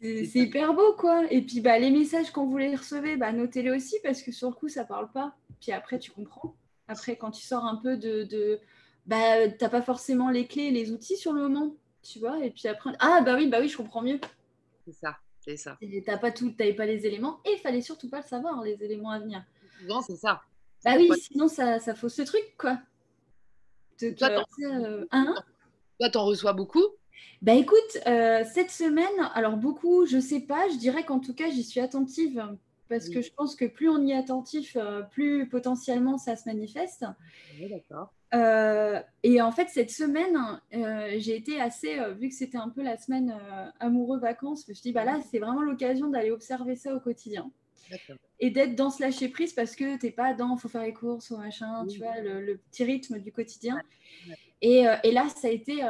C'est 0.00 0.40
hyper 0.40 0.74
beau, 0.74 0.94
quoi. 0.94 1.24
Et 1.30 1.40
puis, 1.42 1.60
bah, 1.60 1.78
les 1.78 1.90
messages 1.90 2.32
quand 2.32 2.44
vous 2.44 2.58
les 2.58 2.74
recevez, 2.74 3.16
bah, 3.16 3.32
notez-les 3.32 3.70
aussi 3.70 3.96
parce 4.02 4.20
que 4.20 4.32
sur 4.32 4.48
le 4.50 4.54
coup, 4.54 4.68
ça 4.68 4.84
parle 4.84 5.10
pas. 5.12 5.36
Puis 5.60 5.70
après, 5.70 6.00
tu 6.00 6.10
comprends. 6.10 6.56
Après, 6.88 7.16
quand 7.16 7.30
tu 7.30 7.42
sors 7.42 7.64
un 7.64 7.76
peu 7.76 7.96
de. 7.96 8.24
de 8.24 8.58
bah, 9.06 9.48
t'as 9.48 9.68
pas 9.68 9.80
forcément 9.80 10.28
les 10.28 10.48
clés, 10.48 10.72
les 10.72 10.90
outils 10.90 11.16
sur 11.16 11.32
le 11.32 11.42
moment, 11.42 11.76
tu 12.02 12.18
vois. 12.18 12.44
Et 12.44 12.50
puis 12.50 12.66
après, 12.66 12.90
ah, 12.98 13.20
bah 13.24 13.36
oui, 13.36 13.46
bah 13.46 13.58
oui, 13.60 13.68
je 13.68 13.76
comprends 13.76 14.02
mieux. 14.02 14.20
C'est 14.84 14.92
ça. 14.92 15.16
C'est 15.44 15.56
ça. 15.56 15.76
T'as 16.06 16.18
pas 16.18 16.30
tout, 16.30 16.52
t'avais 16.52 16.72
pas 16.72 16.86
les 16.86 17.04
éléments 17.04 17.40
et 17.44 17.54
il 17.54 17.58
fallait 17.58 17.80
surtout 17.80 18.08
pas 18.08 18.18
le 18.18 18.26
savoir, 18.26 18.62
les 18.62 18.82
éléments 18.82 19.10
à 19.10 19.18
venir. 19.18 19.44
Souvent, 19.80 20.00
c'est 20.00 20.16
ça. 20.16 20.42
Bah 20.84 20.94
oui, 20.96 21.10
sinon 21.20 21.48
ça, 21.48 21.80
ça 21.80 21.94
fausse 21.94 22.14
ce 22.14 22.22
truc, 22.22 22.54
quoi. 22.56 22.78
toi, 24.16 24.30
t'en 24.30 24.44
euh, 24.64 25.04
hein 25.10 25.34
reçois 26.00 26.52
beaucoup? 26.52 26.84
Bah 27.40 27.54
écoute, 27.54 27.98
euh, 28.06 28.44
cette 28.52 28.70
semaine, 28.70 29.30
alors 29.34 29.56
beaucoup, 29.56 30.06
je 30.06 30.20
sais 30.20 30.40
pas, 30.40 30.68
je 30.68 30.76
dirais 30.76 31.04
qu'en 31.04 31.18
tout 31.18 31.34
cas, 31.34 31.50
j'y 31.50 31.64
suis 31.64 31.80
attentive 31.80 32.56
parce 32.92 33.08
que 33.08 33.22
je 33.22 33.32
pense 33.32 33.56
que 33.56 33.64
plus 33.64 33.88
on 33.88 34.04
y 34.04 34.12
est 34.12 34.16
attentif, 34.16 34.76
euh, 34.76 35.00
plus 35.00 35.48
potentiellement 35.48 36.18
ça 36.18 36.36
se 36.36 36.46
manifeste. 36.46 37.06
Oui, 37.58 37.70
d'accord. 37.70 38.12
Euh, 38.34 39.00
et 39.22 39.40
en 39.40 39.50
fait, 39.50 39.68
cette 39.70 39.90
semaine, 39.90 40.36
euh, 40.74 41.14
j'ai 41.16 41.34
été 41.36 41.58
assez, 41.58 41.98
vu 42.18 42.28
que 42.28 42.34
c'était 42.34 42.58
un 42.58 42.68
peu 42.68 42.82
la 42.82 42.98
semaine 42.98 43.34
amoureux 43.80 44.18
vacances, 44.18 44.64
je 44.66 44.72
me 44.72 44.74
suis 44.74 44.82
dit, 44.82 44.92
bah 44.92 45.04
là, 45.04 45.20
c'est 45.30 45.38
vraiment 45.38 45.62
l'occasion 45.62 46.08
d'aller 46.08 46.30
observer 46.30 46.76
ça 46.76 46.94
au 46.94 47.00
quotidien. 47.00 47.50
Et 48.40 48.50
d'être 48.50 48.74
dans 48.74 48.90
ce 48.90 49.02
lâcher 49.02 49.28
prise 49.28 49.52
parce 49.54 49.74
que 49.74 49.98
tu 49.98 50.06
n'es 50.06 50.12
pas 50.12 50.34
dans, 50.34 50.56
faut 50.56 50.68
faire 50.68 50.82
les 50.82 50.94
courses 50.94 51.30
ou 51.30 51.36
machin, 51.36 51.86
tu 51.86 51.98
vois, 51.98 52.20
le, 52.20 52.58
petit 52.70 52.84
rythme 52.84 53.18
du 53.20 53.32
quotidien. 53.32 53.80
Et, 54.60 54.84
et, 55.02 55.12
là, 55.12 55.28
ça 55.30 55.48
a 55.48 55.50
été 55.50 55.80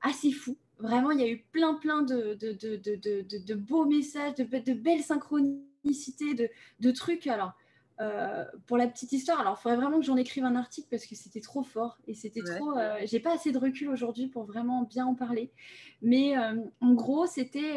assez 0.00 0.32
fou. 0.32 0.56
Vraiment, 0.78 1.10
il 1.10 1.20
y 1.20 1.24
a 1.24 1.28
eu 1.28 1.44
plein, 1.52 1.74
plein 1.74 2.02
de, 2.02 2.34
de, 2.34 2.52
de, 2.52 3.38
de 3.38 3.54
beaux 3.54 3.84
messages, 3.84 4.34
de, 4.36 4.72
belles 4.72 5.02
synchronies 5.02 5.69
de, 5.84 6.48
de 6.80 6.90
trucs. 6.90 7.26
Alors, 7.26 7.52
euh, 8.00 8.44
pour 8.66 8.78
la 8.78 8.86
petite 8.86 9.12
histoire, 9.12 9.40
alors 9.40 9.56
il 9.58 9.62
faudrait 9.62 9.76
vraiment 9.76 9.98
que 9.98 10.06
j'en 10.06 10.16
écrive 10.16 10.44
un 10.44 10.56
article 10.56 10.88
parce 10.90 11.04
que 11.04 11.14
c'était 11.14 11.40
trop 11.40 11.62
fort 11.62 11.98
et 12.06 12.14
c'était 12.14 12.42
trop. 12.42 12.76
Euh, 12.78 12.98
j'ai 13.04 13.20
pas 13.20 13.34
assez 13.34 13.52
de 13.52 13.58
recul 13.58 13.90
aujourd'hui 13.90 14.26
pour 14.26 14.44
vraiment 14.44 14.82
bien 14.82 15.04
en 15.04 15.14
parler. 15.14 15.52
Mais 16.00 16.36
euh, 16.36 16.54
en 16.80 16.94
gros, 16.94 17.26
c'était. 17.26 17.76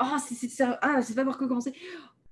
Oh, 0.00 0.16
c'est 0.18 0.60
ah, 0.60 1.00
pas 1.14 1.24
par 1.24 1.38
quoi 1.38 1.48
commencer. 1.48 1.74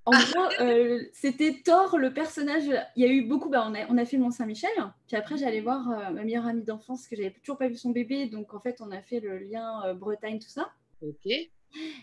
En 0.05 0.11
gros, 0.13 0.99
c'était 1.13 1.63
Thor, 1.65 1.99
le 1.99 2.13
personnage. 2.13 2.65
Il 2.97 3.05
y 3.05 3.07
a 3.07 3.11
eu 3.11 3.23
beaucoup. 3.23 3.49
Bah, 3.49 3.67
on, 3.69 3.75
a, 3.75 3.87
on 3.89 3.99
a 3.99 4.05
fait 4.05 4.19
Mont 4.19 4.31
Saint-Michel. 4.31 4.71
Puis 5.09 5.17
après, 5.17 5.37
j'allais 5.37 5.61
voir 5.61 5.89
ma 6.13 6.23
meilleure 6.23 6.47
amie 6.47 6.65
d'enfance 6.65 7.09
que 7.09 7.17
j'avais 7.17 7.31
toujours 7.31 7.59
pas 7.59 7.69
vu 7.69 7.77
son 7.77 7.91
bébé. 7.91 8.27
Donc 8.27 8.55
en 8.55 8.61
fait, 8.61 8.81
on 8.81 8.93
a 8.93 9.03
fait 9.03 9.19
le 9.19 9.39
lien 9.39 9.95
Bretagne, 9.95 10.39
tout 10.39 10.49
ça. 10.49 10.71
Ok. 11.01 11.29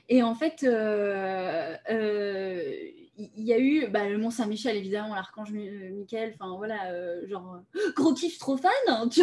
Et 0.07 0.23
en 0.23 0.35
fait, 0.35 0.63
euh, 0.63 1.75
euh, 1.89 2.73
il 3.17 3.43
y 3.43 3.53
a 3.53 3.59
eu 3.59 3.87
bah, 3.87 4.07
le 4.07 4.17
Mont 4.17 4.31
Saint-Michel, 4.31 4.77
évidemment, 4.77 5.15
l'archange 5.15 5.51
Michael, 5.51 6.33
enfin 6.35 6.55
voilà, 6.57 6.91
euh, 6.91 7.27
genre, 7.27 7.61
gros 7.95 8.13
kiff, 8.13 8.37
trop 8.37 8.57
fan, 8.57 8.71
hein, 8.87 9.07
tu 9.09 9.21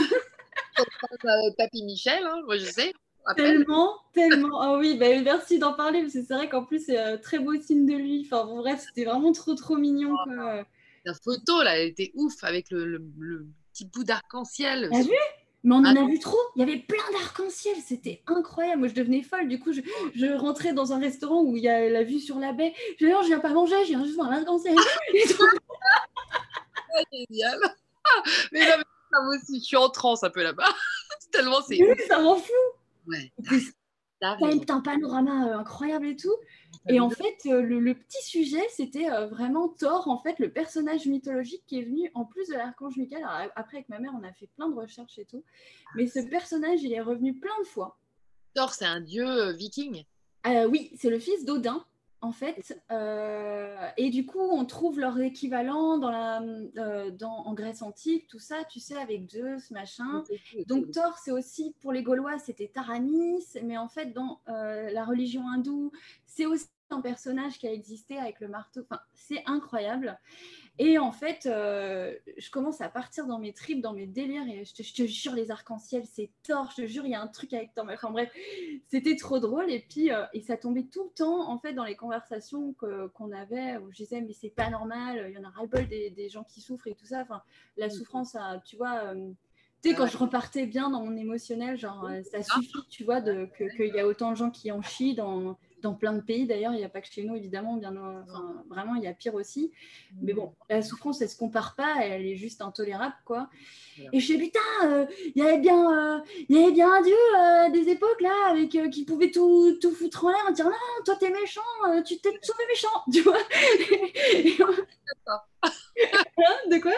Papy 1.57 1.85
Michel, 1.85 2.23
hein, 2.25 2.43
moi 2.45 2.57
je 2.59 2.67
sais. 2.67 2.93
Tellement, 3.35 3.97
tellement. 4.13 4.61
Ah 4.61 4.79
oui, 4.79 4.97
bah, 4.97 5.07
merci 5.21 5.59
d'en 5.59 5.73
parler, 5.73 6.03
parce 6.03 6.13
que 6.13 6.23
c'est 6.23 6.35
vrai 6.35 6.49
qu'en 6.49 6.65
plus, 6.65 6.85
c'est 6.87 6.99
un 6.99 7.17
très 7.17 7.41
beau 7.41 7.61
signe 7.61 7.85
de 7.85 7.95
lui. 7.95 8.25
Enfin, 8.25 8.47
bon, 8.47 8.59
bref, 8.59 8.85
c'était 8.87 9.05
vraiment 9.05 9.33
trop, 9.33 9.55
trop 9.57 9.77
mignon. 9.77 10.15
Quoi. 10.25 10.65
La 11.05 11.13
photo, 11.13 11.61
là, 11.63 11.77
elle 11.77 11.89
était 11.89 12.13
ouf, 12.15 12.45
avec 12.45 12.71
le, 12.71 12.85
le 13.19 13.47
petit 13.73 13.85
bout 13.87 14.05
d'arc-en-ciel. 14.05 14.91
T'as 14.93 15.03
vu? 15.03 15.11
Mais 15.67 15.75
on 15.75 15.79
en 15.79 15.97
a 15.97 16.07
vu 16.07 16.21
trop. 16.21 16.39
Il 16.55 16.61
y 16.61 16.63
avait 16.63 16.79
plein 16.79 17.03
d'arc-en-ciel. 17.13 17.75
C'était 17.85 18.23
incroyable. 18.29 18.79
Moi, 18.79 18.89
je 18.89 18.95
devenais 18.95 19.23
folle. 19.23 19.49
Du 19.49 19.59
coup, 19.59 19.73
je, 19.73 20.37
rentrais 20.37 20.73
dans 20.73 20.93
un 20.93 21.01
restaurant 21.01 21.43
où 21.43 21.57
il 21.57 21.65
y 21.65 21.69
a 21.69 21.91
la 21.91 22.05
vue 22.05 22.21
sur 22.21 22.39
la 22.39 22.53
baie. 22.53 22.73
Je 23.01 23.07
dis, 23.07 23.11
non, 23.11 23.23
je 23.23 23.27
viens 23.27 23.41
pas 23.41 23.53
manger, 23.53 23.75
je 23.83 23.89
viens 23.89 24.05
juste 24.05 24.15
voir 24.15 24.31
l'arc-en-ciel. 24.31 24.77
génial. 27.13 27.59
mais 28.53 28.61
là, 28.61 28.77
moi 29.11 29.35
aussi, 29.35 29.59
je 29.59 29.65
suis 29.65 29.77
en 29.77 29.89
transe 29.89 30.23
un 30.23 30.31
peu 30.31 30.45
là-bas. 30.45 30.73
Tellement 31.33 31.61
c'est. 31.67 31.83
Oui, 31.83 31.97
ça 32.07 32.21
m'en 32.21 32.37
fout. 32.37 32.55
Ouais. 33.09 33.33
T'as 34.21 34.37
un 34.69 34.81
panorama 34.81 35.49
euh, 35.49 35.59
incroyable 35.59 36.07
et 36.07 36.17
tout. 36.17 36.35
Et 36.89 37.01
en 37.01 37.11
fait, 37.11 37.37
euh, 37.47 37.61
le, 37.63 37.95
petit 37.95 38.23
sujet, 38.25 38.63
c'était 38.71 39.11
euh, 39.11 39.27
vraiment 39.27 39.69
Thor, 39.69 40.09
en 40.09 40.19
fait, 40.19 40.39
le 40.39 40.51
personnage 40.51 41.07
mythologique 41.07 41.63
qui 41.67 41.81
est 41.81 41.83
venu 41.83 42.11
en 42.15 42.25
plus 42.25 42.49
de 42.49 42.55
l'archange 42.55 42.97
Michael. 42.97 43.25
après, 43.57 43.79
avec 43.79 43.89
ma 43.89 43.99
mère, 43.99 44.13
on 44.19 44.25
a 44.25 44.33
fait 44.33 44.49
plein 44.57 44.69
de 44.69 44.75
recherches 44.75 45.19
et 45.19 45.25
tout. 45.25 45.45
Mais 45.95 46.07
ce 46.07 46.21
personnage, 46.21 46.83
il 46.83 46.93
est 46.93 47.01
revenu 47.01 47.35
plein 47.35 47.59
de 47.61 47.67
fois. 47.67 47.99
Thor, 48.55 48.73
c'est 48.73 48.87
un 48.87 49.01
dieu 49.01 49.53
viking? 49.53 50.05
Oui, 50.69 50.93
c'est 50.97 51.11
le 51.11 51.19
fils 51.19 51.45
d'Odin 51.45 51.85
en 52.27 52.33
fait. 52.33 52.83
Euh, 52.91 53.89
et 53.97 54.11
du 54.11 54.27
coup, 54.27 54.41
on 54.41 54.65
trouve 54.65 54.99
leur 54.99 55.19
équivalent 55.21 55.99
dans 55.99 56.11
la, 56.11 56.43
euh, 56.43 57.11
dans, 57.11 57.47
en 57.47 57.55
Grèce 57.55 57.83
antique, 57.83 58.27
tout 58.29 58.39
ça, 58.39 58.65
tu 58.69 58.81
sais, 58.81 58.97
avec 58.97 59.31
Zeus, 59.31 59.71
machin. 59.71 60.25
Donc 60.67 60.91
Thor, 60.91 61.19
c'est 61.19 61.31
aussi, 61.31 61.75
pour 61.81 61.93
les 61.93 62.03
Gaulois, 62.03 62.39
c'était 62.39 62.69
Taranis, 62.69 63.45
mais 63.63 63.79
en 63.79 63.89
fait, 63.89 64.13
dans 64.13 64.41
euh, 64.49 64.91
la 64.91 65.05
religion 65.05 65.49
hindoue, 65.49 65.93
c'est 66.27 66.47
aussi 66.47 66.67
un 66.91 67.01
personnage 67.01 67.59
qui 67.59 67.67
a 67.67 67.73
existé 67.73 68.19
avec 68.19 68.41
le 68.41 68.49
marteau. 68.49 68.81
Enfin, 68.83 69.01
c'est 69.15 69.43
incroyable. 69.47 70.19
Et 70.79 70.99
en 70.99 71.11
fait, 71.11 71.47
euh, 71.47 72.15
je 72.37 72.51
commence 72.51 72.83
à 72.83 72.89
partir 72.89 73.27
dans 73.27 73.39
mes 73.39 73.55
tripes, 73.55 73.81
dans 73.81 73.95
mes 73.95 74.07
délires, 74.07 74.47
et 74.47 74.65
je 74.65 74.75
te, 74.75 75.07
jure, 75.07 75.33
les 75.33 75.51
arcs-en-ciel, 75.51 76.05
c'est 76.05 76.31
tort, 76.43 76.71
je 76.71 76.83
te 76.83 76.87
jure, 76.87 77.07
il 77.07 77.13
y 77.13 77.15
a 77.15 77.21
un 77.21 77.29
truc 77.29 77.55
avec 77.55 77.73
toi. 77.73 77.85
Enfin 77.91 78.11
bref, 78.11 78.31
c'était 78.89 79.17
trop 79.17 79.39
drôle. 79.39 79.71
Et 79.71 79.87
puis, 79.89 80.13
euh, 80.13 80.25
et 80.35 80.43
ça 80.43 80.57
tombait 80.57 80.85
tout 80.85 81.05
le 81.05 81.11
temps, 81.11 81.51
en 81.51 81.59
fait, 81.59 81.73
dans 81.73 81.85
les 81.85 81.97
conversations 81.97 82.75
qu'on 82.75 83.33
avait, 83.33 83.79
où 83.79 83.91
je 83.91 83.97
disais, 83.97 84.21
mais 84.21 84.35
c'est 84.35 84.51
pas 84.51 84.69
normal, 84.69 85.27
il 85.29 85.35
y 85.35 85.39
en 85.39 85.45
a 85.45 85.51
ras-le-bol 85.51 85.89
des, 85.89 86.29
gens 86.29 86.45
qui 86.45 86.61
souffrent 86.61 86.89
et 86.89 86.95
tout 86.95 87.07
ça. 87.07 87.23
Enfin, 87.23 87.43
la 87.77 87.87
mm. 87.87 87.91
souffrance, 87.91 88.37
tu 88.65 88.77
vois. 88.77 89.15
Euh, 89.15 89.31
tu 89.83 89.91
sais, 89.91 89.95
quand 89.95 90.07
je 90.07 90.17
repartais 90.17 90.67
bien 90.67 90.91
dans 90.91 91.05
mon 91.05 91.17
émotionnel, 91.17 91.79
genre, 91.79 92.11
ça 92.31 92.43
suffit, 92.43 92.87
tu 92.91 93.05
vois, 93.05 93.21
qu'il 93.21 93.95
y 93.95 94.01
a 94.01 94.07
autant 94.07 94.31
de 94.31 94.37
gens 94.37 94.51
qui 94.51 94.73
en 94.73 94.83
chient 94.83 95.15
dans, 95.15 95.57
dans 95.83 95.95
plein 95.95 96.13
de 96.13 96.21
pays 96.21 96.47
d'ailleurs, 96.47 96.73
il 96.73 96.79
n'y 96.79 96.85
a 96.85 96.89
pas 96.89 97.01
que 97.01 97.09
chez 97.09 97.23
nous 97.23 97.37
évidemment, 97.37 97.77
bien, 97.77 97.95
enfin, 97.97 98.65
vraiment 98.69 98.95
il 98.95 99.03
y 99.05 99.07
a 99.07 99.13
pire 99.13 99.35
aussi. 99.35 99.73
Mais 100.23 100.33
bon, 100.33 100.55
la 100.69 100.83
souffrance 100.83 101.21
elle 101.21 101.29
se 101.29 101.37
compare 101.37 101.75
pas, 101.75 101.97
elle 102.03 102.27
est 102.27 102.37
juste 102.37 102.63
intolérable 102.63 103.15
quoi. 103.25 103.49
Et 104.13 104.21
je 104.21 104.33
fais 104.33 104.39
putain, 104.39 104.61
euh, 104.85 105.07
il 105.35 105.43
y 105.43 105.47
avait 105.47 105.59
bien, 105.59 106.17
euh, 106.17 106.21
il 106.49 106.57
y 106.57 106.63
avait 106.63 106.73
bien 106.73 106.93
un 106.93 107.03
dieu 107.03 107.15
euh, 107.15 107.71
des 107.71 107.91
époques 107.91 108.21
là 108.21 108.51
avec 108.51 108.77
qui 108.91 109.05
pouvait 109.05 109.31
tout, 109.31 109.77
tout 109.81 109.93
foutre 109.93 110.25
en 110.25 110.31
l'air, 110.31 110.45
en 110.49 110.53
dire 110.53 110.67
non, 110.67 111.05
toi 111.05 111.17
t'es 111.17 111.31
méchant, 111.31 111.61
tu 112.05 112.19
t'es 112.19 112.31
sauvé 112.43 112.65
méchant, 112.69 112.89
tu 113.13 113.21
vois. 113.23 113.39
Hein, 115.63 116.71
de 116.71 116.79
quoi? 116.81 116.93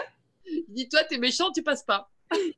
Dis-toi 0.67 1.03
t'es 1.03 1.17
méchant, 1.17 1.51
tu 1.51 1.63
passes 1.63 1.83
pas. 1.83 2.09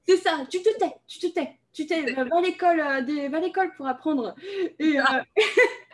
C'est 0.07 0.17
ça, 0.17 0.45
tu 0.49 0.61
te 0.61 0.77
tais, 0.77 0.95
tu 1.07 1.19
te 1.19 1.27
tais, 1.27 1.57
tu 1.73 1.85
t'es, 1.85 2.01
va 2.13 2.37
à 2.37 2.41
l'école, 2.41 2.77
va 2.77 3.37
à 3.37 3.39
l'école 3.41 3.73
pour 3.75 3.87
apprendre. 3.87 4.35
Et, 4.79 4.95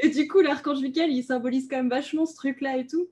et 0.00 0.08
du 0.08 0.28
coup, 0.28 0.40
l'archange 0.40 0.80
Michael, 0.80 1.12
il 1.12 1.22
symbolise 1.22 1.68
quand 1.68 1.76
même 1.76 1.88
vachement 1.88 2.26
ce 2.26 2.34
truc-là 2.34 2.76
et 2.78 2.86
tout. 2.86 3.08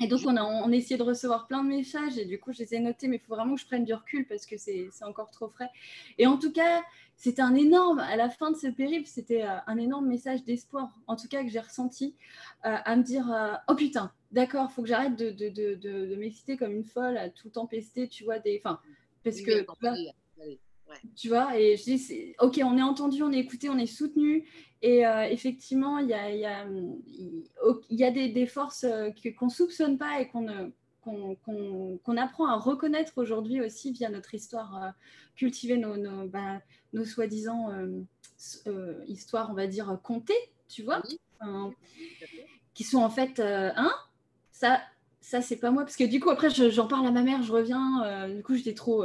Et 0.00 0.06
donc, 0.06 0.20
on 0.24 0.36
a, 0.36 0.44
on 0.44 0.70
essayé 0.70 0.96
de 0.96 1.02
recevoir 1.02 1.48
plein 1.48 1.64
de 1.64 1.68
messages 1.68 2.16
et 2.16 2.24
du 2.24 2.38
coup, 2.38 2.52
je 2.52 2.60
les 2.60 2.74
ai 2.74 2.78
notés, 2.78 3.08
mais 3.08 3.16
il 3.16 3.18
faut 3.20 3.34
vraiment 3.34 3.56
que 3.56 3.60
je 3.60 3.66
prenne 3.66 3.84
du 3.84 3.92
recul 3.92 4.26
parce 4.28 4.46
que 4.46 4.56
c'est 4.56 4.88
encore 5.02 5.30
trop 5.32 5.48
frais. 5.48 5.70
Et 6.18 6.26
en 6.26 6.38
tout 6.38 6.52
cas, 6.52 6.82
c'était 7.16 7.42
un 7.42 7.56
énorme, 7.56 7.98
à 7.98 8.14
la 8.14 8.30
fin 8.30 8.52
de 8.52 8.56
ce 8.56 8.68
périple, 8.68 9.08
c'était 9.08 9.42
euh, 9.42 9.56
un 9.66 9.76
énorme 9.76 10.06
message 10.06 10.44
d'espoir, 10.44 11.00
en 11.08 11.16
tout 11.16 11.26
cas 11.26 11.42
que 11.42 11.50
j'ai 11.50 11.58
ressenti, 11.58 12.14
euh, 12.64 12.76
à 12.84 12.94
me 12.94 13.02
dire 13.02 13.28
euh, 13.32 13.54
Oh 13.68 13.74
putain, 13.74 14.12
d'accord, 14.30 14.70
faut 14.70 14.82
que 14.82 14.88
j'arrête 14.88 15.16
de, 15.16 15.30
de, 15.30 15.48
de, 15.48 15.74
de 15.74 16.14
m'exciter 16.14 16.56
comme 16.56 16.72
une 16.72 16.84
folle, 16.84 17.18
à 17.18 17.28
tout 17.28 17.58
empester, 17.58 18.06
tu 18.08 18.22
vois, 18.22 18.38
des. 18.38 18.62
Enfin, 18.64 18.78
parce 19.24 19.40
que. 19.40 19.66
Tu 21.16 21.28
vois, 21.28 21.58
et 21.58 21.76
je 21.76 21.84
dis, 21.84 22.34
ok, 22.40 22.60
on 22.64 22.78
est 22.78 22.82
entendu, 22.82 23.22
on 23.22 23.30
est 23.30 23.38
écouté, 23.38 23.68
on 23.68 23.76
est 23.76 23.86
soutenu. 23.86 24.48
Et 24.82 25.06
euh, 25.06 25.24
effectivement, 25.24 25.98
il 25.98 26.08
y 26.08 26.14
a, 26.14 26.30
y 26.30 26.44
a, 26.44 26.64
y 27.90 28.04
a 28.04 28.10
des, 28.10 28.28
des, 28.28 28.46
forces 28.46 28.84
euh, 28.84 29.10
qu'on 29.36 29.46
ne 29.46 29.50
soupçonne 29.50 29.98
pas 29.98 30.20
et 30.20 30.28
qu'on 30.28 30.72
qu'on 31.04 32.16
apprend 32.18 32.48
à 32.48 32.56
reconnaître 32.56 33.14
aujourd'hui 33.16 33.62
aussi 33.62 33.92
via 33.92 34.10
notre 34.10 34.34
histoire, 34.34 34.82
euh, 34.82 34.90
cultiver 35.36 35.78
nos, 35.78 35.96
nos, 35.96 36.28
bah, 36.28 36.60
nos 36.92 37.06
soi-disant 37.06 37.70
histoires, 39.06 39.50
on 39.50 39.54
va 39.54 39.66
dire, 39.66 39.98
comptées, 40.02 40.52
tu 40.68 40.82
vois, 40.82 41.02
qui 42.74 42.84
sont 42.84 42.98
en 42.98 43.08
fait, 43.08 43.40
hein, 43.40 43.90
ça, 44.52 44.82
ça 45.28 45.42
c'est 45.42 45.56
pas 45.56 45.70
moi, 45.70 45.84
parce 45.84 45.96
que 45.96 46.04
du 46.04 46.20
coup, 46.20 46.30
après, 46.30 46.48
j'en 46.50 46.86
parle 46.86 47.06
à 47.06 47.10
ma 47.10 47.22
mère, 47.22 47.42
je 47.42 47.52
reviens, 47.52 48.28
du 48.28 48.42
coup, 48.42 48.54
j'étais 48.54 48.74
trop, 48.74 49.04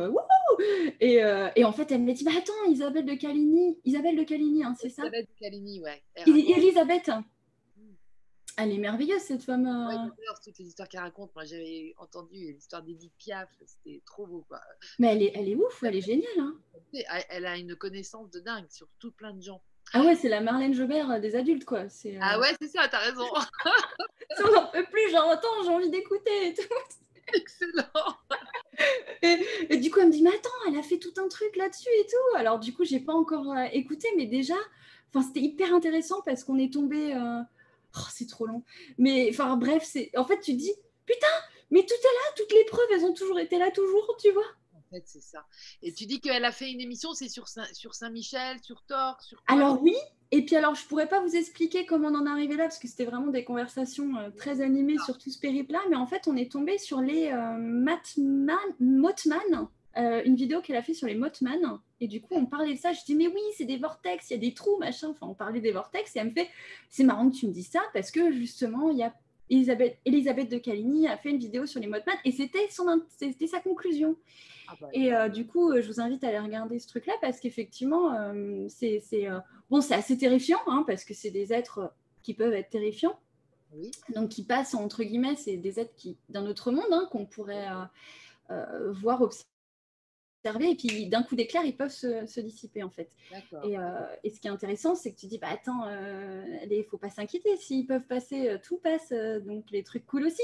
et, 1.00 1.24
euh, 1.24 1.50
et, 1.56 1.66
en 1.66 1.72
fait, 1.72 1.92
elle 1.92 2.04
m'a 2.04 2.14
dit 2.14 2.24
bah, 2.24 2.32
Attends, 2.38 2.54
Isabelle 2.70 3.06
de 3.06 3.16
Caligny, 3.16 3.80
Isabelle 3.86 4.16
de 4.16 4.24
Caligny, 4.24 4.64
hein, 4.64 4.76
c'est 4.80 4.90
ça 4.90 5.04
Isabelle 5.04 5.26
de 5.26 5.40
Caligny, 5.40 5.82
ouais. 5.82 6.02
Elisabeth, 6.26 7.10
hmm. 7.10 7.94
elle 8.58 8.72
est 8.72 8.78
merveilleuse 8.78 9.22
cette 9.22 9.44
femme. 9.44 9.66
Ouais, 9.66 9.96
euh. 9.96 10.34
toutes 10.44 10.58
les 10.60 10.68
histoires 10.68 10.88
qu'elle 10.88 11.02
raconte. 11.02 11.34
Moi, 11.36 11.46
j'avais 11.46 11.94
entendu 11.98 12.54
l'histoire 12.54 12.84
d'Edith 12.84 13.14
Piaf, 13.18 13.50
c'était 13.66 14.02
trop 14.06 14.28
beau. 14.28 14.46
Quoi. 14.48 14.62
Mais 15.00 15.08
elle 15.08 15.24
est, 15.24 15.32
elle 15.36 15.50
est 15.50 15.56
ouf, 15.56 15.84
elle 15.84 15.96
est 15.96 16.02
géniale. 16.02 16.40
Hein. 16.40 16.56
Elle 17.30 17.46
a 17.46 17.58
une 17.58 17.76
connaissance 17.76 18.30
de 18.30 18.40
dingue 18.40 18.70
sur 18.70 18.88
tout 19.00 19.12
plein 19.12 19.34
de 19.34 19.42
gens. 19.42 19.62
Ah 19.92 20.02
ouais, 20.02 20.16
c'est 20.16 20.30
la 20.30 20.42
Marlène 20.42 20.74
Jobert 20.74 21.12
euh, 21.12 21.20
des 21.20 21.36
adultes, 21.36 21.66
quoi. 21.66 21.86
Ah 22.22 22.40
ouais, 22.40 22.56
c'est 22.60 22.70
ça, 22.70 22.88
t'as 22.88 23.00
raison. 23.00 23.26
plus, 25.14 25.30
j'entends, 25.30 25.64
j'ai 25.64 25.70
envie 25.70 25.90
d'écouter 25.90 26.48
et 26.48 26.54
tout. 26.54 26.62
Excellent. 27.34 28.18
Et, 29.22 29.78
du 29.78 29.90
coup, 29.90 30.00
elle 30.00 30.08
me 30.08 30.12
dit, 30.12 30.22
mais 30.22 30.34
attends, 30.34 30.50
elle 30.68 30.78
a 30.78 30.84
fait 30.84 31.00
tout 31.00 31.14
un 31.18 31.28
truc 31.28 31.56
là-dessus 31.56 31.90
et 32.00 32.06
tout. 32.06 32.38
Alors, 32.38 32.60
du 32.60 32.74
coup, 32.74 32.84
j'ai 32.84 33.00
pas 33.00 33.14
encore 33.14 33.52
euh, 33.52 33.66
écouté, 33.72 34.08
mais 34.18 34.26
déjà, 34.26 34.56
c'était 35.14 35.40
hyper 35.40 35.74
intéressant 35.74 36.22
parce 36.26 36.44
qu'on 36.44 36.58
est 36.58 36.74
tombé. 36.74 37.14
Euh, 37.14 37.42
oh, 37.96 38.08
c'est 38.12 38.28
trop 38.28 38.46
long. 38.46 38.64
Mais 38.98 39.30
enfin, 39.30 39.56
bref, 39.56 39.84
c'est. 39.86 40.16
En 40.18 40.26
fait, 40.26 40.40
tu 40.40 40.54
dis, 40.54 40.74
putain, 41.06 41.28
mais 41.72 41.86
tout 41.86 41.94
est 41.94 42.04
là, 42.04 42.34
toutes 42.36 42.52
les 42.52 42.66
preuves, 42.66 42.88
elles 42.92 43.06
ont 43.06 43.14
toujours 43.14 43.40
été 43.40 43.58
là, 43.58 43.72
toujours, 43.72 44.18
tu 44.20 44.32
vois. 44.32 44.44
En 44.76 44.82
fait, 44.90 45.04
c'est 45.06 45.24
ça. 45.24 45.46
Et 45.82 45.94
tu 45.94 46.06
dis 46.06 46.20
qu'elle 46.20 46.46
a 46.46 46.52
fait 46.52 46.70
une 46.72 46.82
émission, 46.82 47.14
c'est 47.14 47.30
sur 47.30 47.48
Saint-Michel, 47.48 48.58
sur 48.62 48.84
Thor, 48.84 49.22
sur. 49.22 49.42
Alors, 49.48 49.82
oui, 49.82 49.96
et 50.36 50.42
puis 50.44 50.56
alors, 50.56 50.74
je 50.74 50.84
pourrais 50.88 51.08
pas 51.08 51.22
vous 51.22 51.36
expliquer 51.36 51.86
comment 51.86 52.08
on 52.08 52.16
en 52.16 52.26
est 52.26 52.30
arrivé 52.30 52.56
là, 52.56 52.64
parce 52.64 52.80
que 52.80 52.88
c'était 52.88 53.06
vraiment 53.06 53.28
des 53.28 53.44
conversations 53.44 54.18
euh, 54.18 54.32
très 54.36 54.62
animées 54.62 54.98
sur 55.06 55.20
tout 55.20 55.30
ce 55.30 55.40
périple-là, 55.40 55.78
mais 55.92 55.96
en 55.96 56.08
fait, 56.08 56.28
on 56.28 56.36
est 56.36 56.52
tombé 56.52 56.80
sur 56.80 57.02
les 57.02 57.28
euh, 57.28 57.56
Motman, 57.60 58.58
euh, 59.96 60.24
une 60.26 60.36
vidéo 60.36 60.62
qu'elle 60.62 60.76
a 60.76 60.82
fait 60.82 60.96
sur 60.96 61.06
les 61.06 61.14
Motman, 61.14 61.78
et 62.02 62.08
du 62.08 62.20
coup, 62.20 62.34
on 62.34 62.48
parlait 62.48 62.74
de 62.74 62.80
ça, 62.80 62.94
je 62.94 63.06
dis, 63.06 63.14
mais 63.14 63.28
oui, 63.28 63.42
c'est 63.56 63.66
des 63.66 63.78
vortex, 63.78 64.32
il 64.32 64.34
y 64.34 64.38
a 64.38 64.40
des 64.40 64.56
trous, 64.56 64.76
machin, 64.80 65.10
enfin, 65.10 65.28
on 65.30 65.36
parlait 65.36 65.62
des 65.62 65.72
vortex, 65.72 66.16
et 66.16 66.20
elle 66.20 66.30
me 66.30 66.34
fait, 66.34 66.50
c'est 66.90 67.04
marrant 67.04 67.30
que 67.30 67.36
tu 67.36 67.46
me 67.46 67.52
dises 67.52 67.70
ça, 67.70 67.82
parce 67.94 68.10
que 68.10 68.32
justement, 68.32 68.90
il 68.90 68.98
y 68.98 69.04
a 69.04 69.14
Elisabeth, 69.54 69.98
Elisabeth 70.06 70.50
de 70.50 70.58
Caligny 70.58 71.08
a 71.08 71.16
fait 71.16 71.30
une 71.30 71.38
vidéo 71.38 71.68
sur 71.68 71.80
les 71.80 71.88
Motman, 71.88 72.16
et 72.26 72.32
c'était 72.32 72.68
sa 72.68 73.60
conclusion. 73.60 74.16
Ah 74.68 74.74
bah, 74.82 74.90
et 74.94 75.14
euh, 75.14 75.30
du 75.30 75.46
coup, 75.46 75.80
je 75.80 75.86
vous 75.88 76.02
invite 76.02 76.24
à 76.24 76.30
aller 76.30 76.40
regarder 76.40 76.80
ce 76.80 76.88
truc-là 76.88 77.14
parce 77.22 77.40
qu'effectivement, 77.40 78.14
euh, 78.16 78.66
c'est 78.70 79.04
euh, 79.14 79.40
bon, 79.70 79.82
c'est 79.82 79.94
assez 79.94 80.18
terrifiant 80.18 80.60
hein, 80.66 80.84
parce 80.88 81.06
que 81.06 81.14
c'est 81.14 81.30
des 81.30 81.54
êtres 81.54 81.94
qui 82.24 82.34
peuvent 82.34 82.54
être 82.54 82.70
terrifiants. 82.70 83.20
Donc, 84.16 84.30
qui 84.30 84.44
passent 84.44 84.76
entre 84.76 85.04
guillemets, 85.04 85.36
c'est 85.36 85.58
des 85.58 85.80
êtres 85.80 85.96
qui 85.96 86.18
d'un 86.30 86.46
autre 86.46 86.72
monde 86.72 86.92
hein, 86.92 87.08
qu'on 87.12 87.26
pourrait 87.26 87.68
voir, 88.92 89.22
observer, 89.22 89.50
et 90.46 90.76
puis 90.76 91.08
d'un 91.08 91.24
coup 91.24 91.36
d'éclair, 91.36 91.64
ils 91.64 91.76
peuvent 91.76 91.90
se, 91.90 92.40
dissiper 92.40 92.84
en 92.84 92.90
fait. 92.90 93.12
Et, 93.64 93.76
et, 94.24 94.30
ce 94.30 94.40
qui 94.40 94.48
est 94.48 94.52
intéressant, 94.52 94.96
c'est 94.96 95.14
que 95.14 95.20
tu 95.20 95.28
dis, 95.28 95.38
bah 95.38 95.48
attends, 95.50 95.90
il 95.90 96.78
ne 96.78 96.84
faut 96.84 96.98
pas 96.98 97.10
s'inquiéter, 97.10 97.56
s'ils 97.58 97.86
peuvent 97.86 98.06
passer, 98.08 98.58
tout 98.64 98.78
passe, 98.78 99.12
donc 99.46 99.66
les 99.72 99.84
trucs 99.84 100.06
cool 100.06 100.26
aussi. 100.26 100.44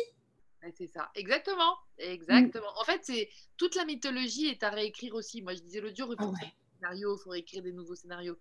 C'est 0.75 0.87
ça, 0.87 1.09
exactement, 1.15 1.77
exactement. 1.97 2.67
En 2.79 2.83
fait, 2.83 2.99
c'est 3.03 3.29
toute 3.57 3.75
la 3.75 3.85
mythologie 3.85 4.47
est 4.47 4.63
à 4.63 4.69
réécrire 4.69 5.15
aussi. 5.15 5.41
Moi, 5.41 5.53
je 5.53 5.61
disais 5.61 5.79
l'autre 5.79 5.95
jour, 5.95 6.13
il 6.13 6.21
faut 6.21 6.33
scénarios, 6.79 7.17
il 7.17 7.23
faut 7.23 7.29
réécrire 7.29 7.63
des 7.63 7.71
nouveaux 7.71 7.95
scénarios. 7.95 8.37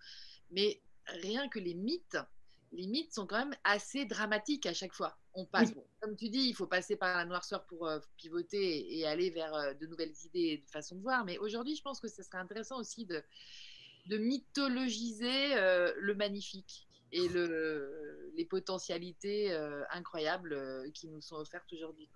Mais 0.50 0.80
rien 1.06 1.48
que 1.48 1.58
les 1.58 1.74
mythes, 1.74 2.18
les 2.72 2.86
mythes 2.86 3.14
sont 3.14 3.26
quand 3.26 3.38
même 3.38 3.56
assez 3.64 4.04
dramatiques 4.04 4.66
à 4.66 4.74
chaque 4.74 4.94
fois. 4.94 5.16
On 5.38 5.44
passe, 5.44 5.72
comme 6.00 6.16
tu 6.16 6.28
dis, 6.28 6.48
il 6.48 6.54
faut 6.54 6.66
passer 6.66 6.96
par 6.96 7.16
la 7.16 7.24
noirceur 7.24 7.64
pour 7.66 7.86
euh, 7.86 8.00
pivoter 8.16 8.98
et, 8.98 9.06
aller 9.06 9.30
vers 9.30 9.54
euh, 9.54 9.72
de 9.74 9.86
nouvelles 9.86 10.14
idées 10.24 10.40
et 10.40 10.58
de 10.58 10.68
façon 10.68 10.96
de 10.96 11.00
voir. 11.00 11.24
Mais 11.24 11.38
aujourd'hui, 11.38 11.76
je 11.76 11.82
pense 11.82 12.00
que 12.00 12.08
ce 12.08 12.24
serait 12.24 12.38
intéressant 12.38 12.80
aussi 12.80 13.06
de, 13.06 13.22
de 14.06 14.18
mythologiser 14.18 15.56
euh, 15.56 15.92
le 15.96 16.16
magnifique 16.16 16.88
et 17.12 17.28
le, 17.28 18.32
les 18.34 18.44
potentialités 18.44 19.50
incroyables 19.90 20.92
qui 20.92 21.08
nous 21.08 21.22
sont 21.22 21.36
offertes 21.36 21.72
aujourd'hui. 21.72 22.06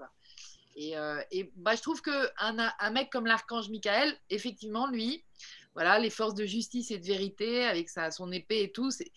Et, 0.76 0.92
et 1.30 1.50
bah, 1.56 1.74
je 1.74 1.80
trouve 1.80 2.02
qu'un 2.02 2.30
un 2.36 2.90
mec 2.90 3.08
comme 3.08 3.24
l'archange 3.24 3.70
Michael, 3.70 4.14
effectivement, 4.28 4.86
lui, 4.88 5.24
voilà, 5.72 5.98
les 5.98 6.10
forces 6.10 6.34
de 6.34 6.44
justice 6.44 6.90
et 6.90 6.98
de 6.98 7.06
vérité 7.06 7.64
avec 7.64 7.88
sa, 7.88 8.10
son 8.10 8.30
épée 8.32 8.64
et 8.64 8.72
tout, 8.72 8.90
c'est. 8.90 9.10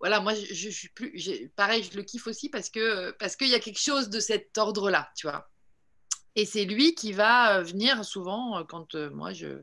Voilà, 0.00 0.20
moi, 0.20 0.34
je, 0.34 0.52
je, 0.52 0.68
suis 0.68 0.88
plus. 0.90 1.50
Pareil, 1.56 1.82
je 1.82 1.96
le 1.96 2.02
kiffe 2.02 2.26
aussi 2.26 2.48
parce 2.48 2.70
que 2.70 3.12
parce 3.12 3.36
qu'il 3.36 3.48
y 3.48 3.54
a 3.54 3.60
quelque 3.60 3.80
chose 3.80 4.10
de 4.10 4.20
cet 4.20 4.56
ordre-là, 4.58 5.10
tu 5.16 5.26
vois. 5.26 5.48
Et 6.34 6.44
c'est 6.44 6.64
lui 6.64 6.94
qui 6.94 7.12
va 7.12 7.62
venir 7.62 8.04
souvent 8.04 8.62
quand 8.64 8.94
moi 8.94 9.32
je 9.32 9.62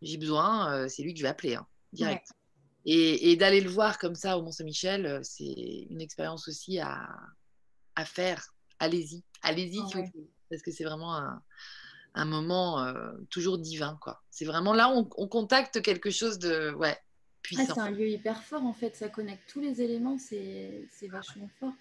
j'ai 0.00 0.16
besoin, 0.16 0.88
c'est 0.88 1.02
lui 1.02 1.12
que 1.12 1.18
je 1.18 1.24
vais 1.24 1.28
appeler, 1.28 1.56
hein, 1.56 1.66
direct. 1.92 2.28
Et, 2.90 3.36
d'aller 3.36 3.60
le 3.60 3.68
voir 3.68 3.98
comme 3.98 4.14
ça 4.14 4.38
au 4.38 4.42
Mont-Saint-Michel, 4.42 5.04
euh, 5.04 5.20
c'est 5.22 5.86
une 5.90 6.00
expérience 6.00 6.48
aussi 6.48 6.78
à, 6.78 7.06
à 7.96 8.06
faire. 8.06 8.54
Allez-y, 8.78 9.22
allez-y, 9.42 9.80
parce 10.48 10.62
que 10.62 10.70
c'est 10.70 10.84
vraiment 10.84 11.14
un, 11.14 11.42
un 12.14 12.24
moment 12.24 12.82
euh, 12.82 13.12
toujours 13.28 13.58
divin. 13.58 13.98
quoi. 14.00 14.22
C'est 14.30 14.46
vraiment 14.46 14.72
là 14.72 14.90
où 14.90 15.08
on, 15.16 15.28
contacte 15.28 15.82
quelque 15.82 16.10
chose 16.10 16.38
de 16.38 16.72
ouais, 16.72 16.96
puissant. 17.56 17.74
c'est 17.74 17.80
un 17.80 17.90
lieu 17.90 18.08
hyper 18.08 18.42
fort 18.42 18.64
en 18.64 18.72
fait, 18.72 18.96
ça 18.96 19.08
connecte 19.08 19.42
tous 19.48 19.60
les 19.60 19.82
éléments, 19.82 20.18
c'est 20.18 21.08
vachement 21.08 21.48
fort. 21.58 21.74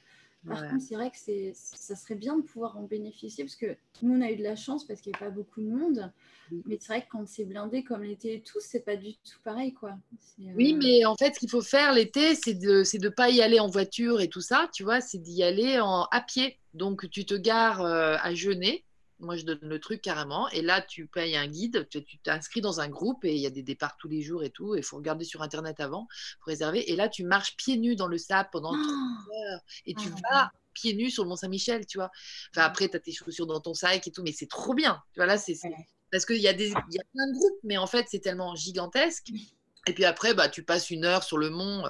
Par 0.48 0.70
contre, 0.70 0.84
c'est 0.84 0.96
vrai 0.96 1.12
que 1.12 1.18
ça 1.54 1.96
serait 1.96 2.16
bien 2.16 2.38
de 2.38 2.42
pouvoir 2.42 2.78
en 2.78 2.84
bénéficier 2.84 3.44
parce 3.44 3.56
que 3.56 3.76
nous, 4.02 4.18
on 4.18 4.22
a 4.22 4.32
eu 4.32 4.38
de 4.38 4.44
la 4.44 4.56
chance 4.56 4.86
parce 4.86 5.02
qu'il 5.02 5.12
n'y 5.12 5.18
a 5.18 5.20
pas 5.20 5.30
beaucoup 5.30 5.62
de 5.62 5.68
monde. 5.68 6.12
Mais 6.66 6.78
c'est 6.80 6.88
vrai 6.88 7.02
que 7.02 7.08
quand 7.12 7.28
c'est 7.28 7.44
blindé 7.44 7.84
comme 7.84 8.04
l'été 8.04 8.36
et 8.36 8.42
tout, 8.42 8.60
c'est 8.62 8.86
pas 8.86 8.96
du 8.96 9.14
tout 9.16 9.40
pareil. 9.44 9.74
quoi. 9.74 9.98
Oui, 10.56 10.74
euh, 10.74 10.80
mais 10.82 11.06
en 11.06 11.16
fait, 11.16 11.34
ce 11.36 11.40
qu'il 11.40 11.50
faut 11.50 11.62
faire 11.62 11.92
l'été, 11.92 12.36
c'est 12.36 12.54
de 12.54 12.84
ne 12.98 13.10
pas 13.10 13.30
y 13.30 13.42
aller 13.42 13.60
en 13.60 13.68
voiture 13.68 14.22
et 14.22 14.30
tout 14.30 14.42
ça, 14.42 14.70
tu 14.74 14.84
vois, 14.84 15.02
c'est 15.02 15.18
d'y 15.18 15.44
aller 15.44 15.80
en, 15.80 16.04
à 16.12 16.22
pied. 16.22 16.58
Donc, 16.74 17.10
tu 17.10 17.26
te 17.26 17.34
gares 17.34 17.82
euh, 17.82 18.16
à 18.22 18.34
Genet 18.34 18.86
moi, 19.20 19.36
je 19.36 19.44
donne 19.44 19.60
le 19.62 19.80
truc 19.80 20.02
carrément. 20.02 20.50
Et 20.50 20.62
là, 20.62 20.82
tu 20.82 21.08
payes 21.08 21.36
un 21.36 21.48
guide, 21.48 21.88
tu 21.90 22.04
t'inscris 22.20 22.62
dans 22.62 22.80
un 22.80 22.88
groupe 22.88 23.26
et 23.26 23.34
il 23.34 23.42
y 23.42 23.48
a 23.48 23.50
des 23.50 23.64
départs 23.64 23.98
tous 23.98 24.08
les 24.08 24.22
jours 24.22 24.44
et 24.44 24.50
tout. 24.50 24.76
Il 24.76 24.84
faut 24.84 24.98
regarder 24.98 25.26
sur 25.26 25.42
Internet 25.42 25.80
avant 25.80 26.08
pour 26.40 26.48
réserver. 26.48 26.92
Et 26.92 26.96
là, 26.96 27.10
tu 27.10 27.24
marches 27.24 27.56
pieds 27.56 27.78
nus 27.78 27.96
dans 27.96 28.08
le 28.08 28.18
sable 28.18 28.50
pendant 28.52 28.74
oh 28.74 28.84
30 28.84 28.88
heures 28.88 29.62
et 29.86 29.94
tu 29.96 30.10
ah 30.26 30.30
vas 30.32 30.52
pieds 30.74 30.94
nus 30.94 31.10
sur 31.10 31.24
le 31.24 31.30
Mont-Saint-Michel, 31.30 31.86
tu 31.88 31.98
vois. 31.98 32.12
Enfin, 32.52 32.66
après, 32.66 32.88
tu 32.88 32.96
as 32.96 33.00
tes 33.00 33.12
chaussures 33.12 33.48
dans 33.48 33.60
ton 33.60 33.74
sac 33.74 34.08
et 34.08 34.12
tout, 34.12 34.22
mais 34.22 34.32
c'est 34.32 34.50
trop 34.50 34.74
bien. 34.74 35.02
Tu 35.14 35.20
vois, 35.20 35.26
là, 35.26 35.38
c'est. 35.38 35.58
Parce 36.12 36.26
qu'il 36.26 36.38
y, 36.38 36.48
a 36.48 36.54
des... 36.54 36.70
y 36.70 37.00
a 37.00 37.04
plein 37.14 37.28
de 37.28 37.34
groupes, 37.34 37.60
mais 37.64 37.78
en 37.78 37.88
fait, 37.88 38.06
c'est 38.10 38.20
tellement 38.20 38.56
gigantesque. 38.56 39.28
Et 39.88 39.94
puis 39.94 40.06
après, 40.06 40.34
bah, 40.34 40.48
tu 40.48 40.64
passes 40.64 40.90
une 40.90 41.04
heure 41.04 41.24
sur 41.24 41.38
le 41.38 41.50
mont. 41.50 41.84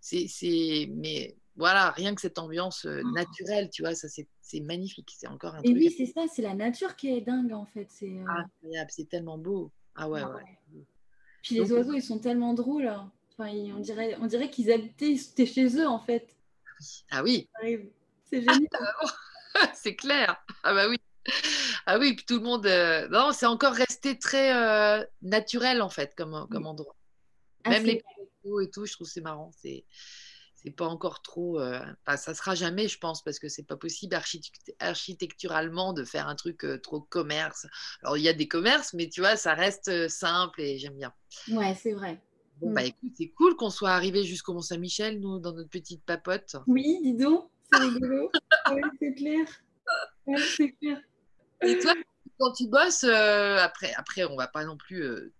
C'est, 0.00 0.88
mais 0.94 1.36
voilà, 1.56 1.90
rien 1.90 2.14
que 2.14 2.20
cette 2.20 2.38
ambiance 2.38 2.84
euh, 2.86 3.00
Oh. 3.04 3.10
naturelle, 3.12 3.70
tu 3.70 3.82
vois, 3.82 3.94
ça 3.94 4.08
c'est 4.08 4.28
c'est 4.40 4.60
magnifique. 4.60 5.12
C'est 5.16 5.28
encore 5.28 5.54
un 5.54 5.60
Et 5.62 5.70
truc 5.70 5.76
oui, 5.76 5.94
c'est 5.96 6.06
ça, 6.06 6.22
c'est 6.32 6.42
la 6.42 6.54
nature 6.54 6.96
qui 6.96 7.08
est 7.16 7.20
dingue 7.20 7.52
en 7.52 7.64
fait. 7.66 7.86
C'est, 7.90 8.10
euh, 8.10 8.24
incroyable, 8.26 8.90
c'est 8.90 9.08
tellement 9.08 9.38
beau. 9.38 9.72
Ah 9.94 10.08
ouais, 10.08 10.22
ouais. 10.22 10.58
Puis 11.42 11.56
les 11.56 11.72
oiseaux, 11.72 11.92
ils 11.94 12.02
sont 12.02 12.18
tellement 12.18 12.54
drôles. 12.54 12.88
hein. 12.88 13.12
Enfin, 13.32 13.48
ils- 13.50 13.72
on 13.72 13.80
dirait, 13.80 14.16
on 14.20 14.26
dirait 14.26 14.50
qu'ils 14.50 14.70
habitaient, 14.72 15.10
ils 15.12 15.20
étaient 15.20 15.46
chez 15.46 15.66
eux 15.78 15.86
en 15.88 15.98
fait. 15.98 16.36
Ah 17.10 17.22
oui, 17.22 17.48
C'est 18.24 18.40
génial. 18.42 18.68
c'est 19.74 19.96
clair. 19.96 20.36
Ah 20.62 20.74
bah 20.74 20.88
oui. 20.88 20.96
Ah 21.86 21.98
oui, 21.98 22.14
puis 22.14 22.24
tout 22.26 22.34
le 22.38 22.44
monde. 22.44 22.66
euh, 22.66 23.08
Non, 23.08 23.30
c'est 23.32 23.46
encore 23.46 23.72
resté 23.72 24.18
très 24.18 24.54
euh, 24.54 25.04
naturel 25.22 25.80
en 25.82 25.88
fait 25.88 26.14
comme, 26.16 26.46
comme 26.50 26.66
endroit. 26.66 26.96
Ah, 27.64 27.70
Même 27.70 27.84
c'est- 27.86 27.92
les 27.92 28.62
et 28.62 28.70
tout, 28.70 28.84
je 28.84 28.92
trouve 28.92 29.06
que 29.06 29.12
c'est 29.12 29.22
marrant. 29.22 29.50
C'est 29.56 29.84
c'est 30.64 30.70
pas 30.70 30.86
encore 30.86 31.22
trop. 31.22 31.60
euh, 31.60 31.78
Enfin, 32.06 32.16
ça 32.16 32.34
sera 32.34 32.54
jamais, 32.54 32.88
je 32.88 32.98
pense, 32.98 33.22
parce 33.22 33.38
que 33.38 33.48
c'est 33.48 33.62
pas 33.66 33.76
possible 33.76 34.14
architect- 34.14 34.74
architecturalement 34.80 35.92
de 35.92 36.04
faire 36.04 36.28
un 36.28 36.34
truc 36.34 36.64
euh, 36.64 36.78
trop 36.78 37.00
commerce. 37.00 37.66
Alors 38.02 38.16
il 38.16 38.22
y 38.22 38.28
a 38.28 38.32
des 38.32 38.48
commerces, 38.48 38.94
mais 38.94 39.08
tu 39.08 39.20
vois, 39.20 39.36
ça 39.36 39.54
reste 39.54 39.88
euh, 39.88 40.08
simple 40.08 40.60
et 40.60 40.78
j'aime 40.78 40.96
bien. 40.96 41.12
Ouais, 41.50 41.74
c'est 41.74 41.92
vrai. 41.92 42.20
Bon, 42.60 42.70
Mm. 42.70 42.74
bah 42.74 42.82
écoute, 42.84 43.12
c'est 43.16 43.28
cool 43.30 43.56
qu'on 43.56 43.70
soit 43.70 43.90
arrivé 43.90 44.24
jusqu'au 44.24 44.54
Mont-Saint-Michel, 44.54 45.20
nous, 45.20 45.38
dans 45.40 45.52
notre 45.52 45.68
petite 45.70 46.02
papote. 46.04 46.56
Oui, 46.66 46.98
dis 47.02 47.14
donc, 47.14 47.50
c'est 47.72 47.80
rigolo. 47.80 48.30
C'est 49.00 49.14
clair. 49.14 49.46
Ouais, 50.26 50.40
c'est 50.56 50.72
clair. 50.72 51.00
Et 51.62 51.78
toi, 51.78 51.92
quand 52.38 52.52
tu 52.52 52.68
bosses, 52.68 53.04
euh, 53.04 53.58
après, 53.58 53.92
après, 53.94 54.24
on 54.24 54.36
va 54.36 54.48
pas 54.48 54.64
non 54.64 54.76
plus 54.76 55.02
euh, 55.02 55.32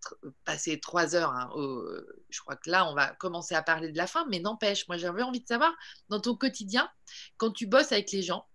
passer 0.44 0.80
trois 0.80 1.14
heures. 1.16 1.32
hein, 1.32 1.50
au- 1.54 1.84
je 2.30 2.40
crois 2.40 2.56
que 2.56 2.70
là, 2.70 2.88
on 2.88 2.94
va 2.94 3.08
commencer 3.16 3.54
à 3.54 3.62
parler 3.62 3.90
de 3.90 3.96
la 3.96 4.06
fin, 4.06 4.26
mais 4.30 4.40
n'empêche, 4.40 4.86
moi, 4.88 4.96
j'avais 4.96 5.22
envie 5.22 5.40
de 5.40 5.46
savoir, 5.46 5.72
dans 6.08 6.20
ton 6.20 6.36
quotidien, 6.36 6.88
quand 7.36 7.50
tu 7.50 7.66
bosses 7.66 7.92
avec 7.92 8.12
les 8.12 8.22
gens, 8.22 8.46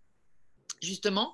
justement, 0.82 1.34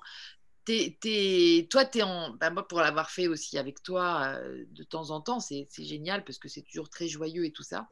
toi, 1.70 1.84
tu 1.84 1.98
es 1.98 2.02
en. 2.02 2.30
bah, 2.34 2.50
moi, 2.50 2.66
pour 2.66 2.80
l'avoir 2.80 3.10
fait 3.10 3.28
aussi 3.28 3.56
avec 3.58 3.82
toi 3.82 4.34
euh, 4.36 4.64
de 4.70 4.82
temps 4.82 5.10
en 5.10 5.20
temps, 5.20 5.38
c'est 5.38 5.68
génial 5.78 6.24
parce 6.24 6.38
que 6.38 6.48
c'est 6.48 6.62
toujours 6.62 6.90
très 6.90 7.08
joyeux 7.08 7.44
et 7.44 7.52
tout 7.52 7.62
ça. 7.62 7.88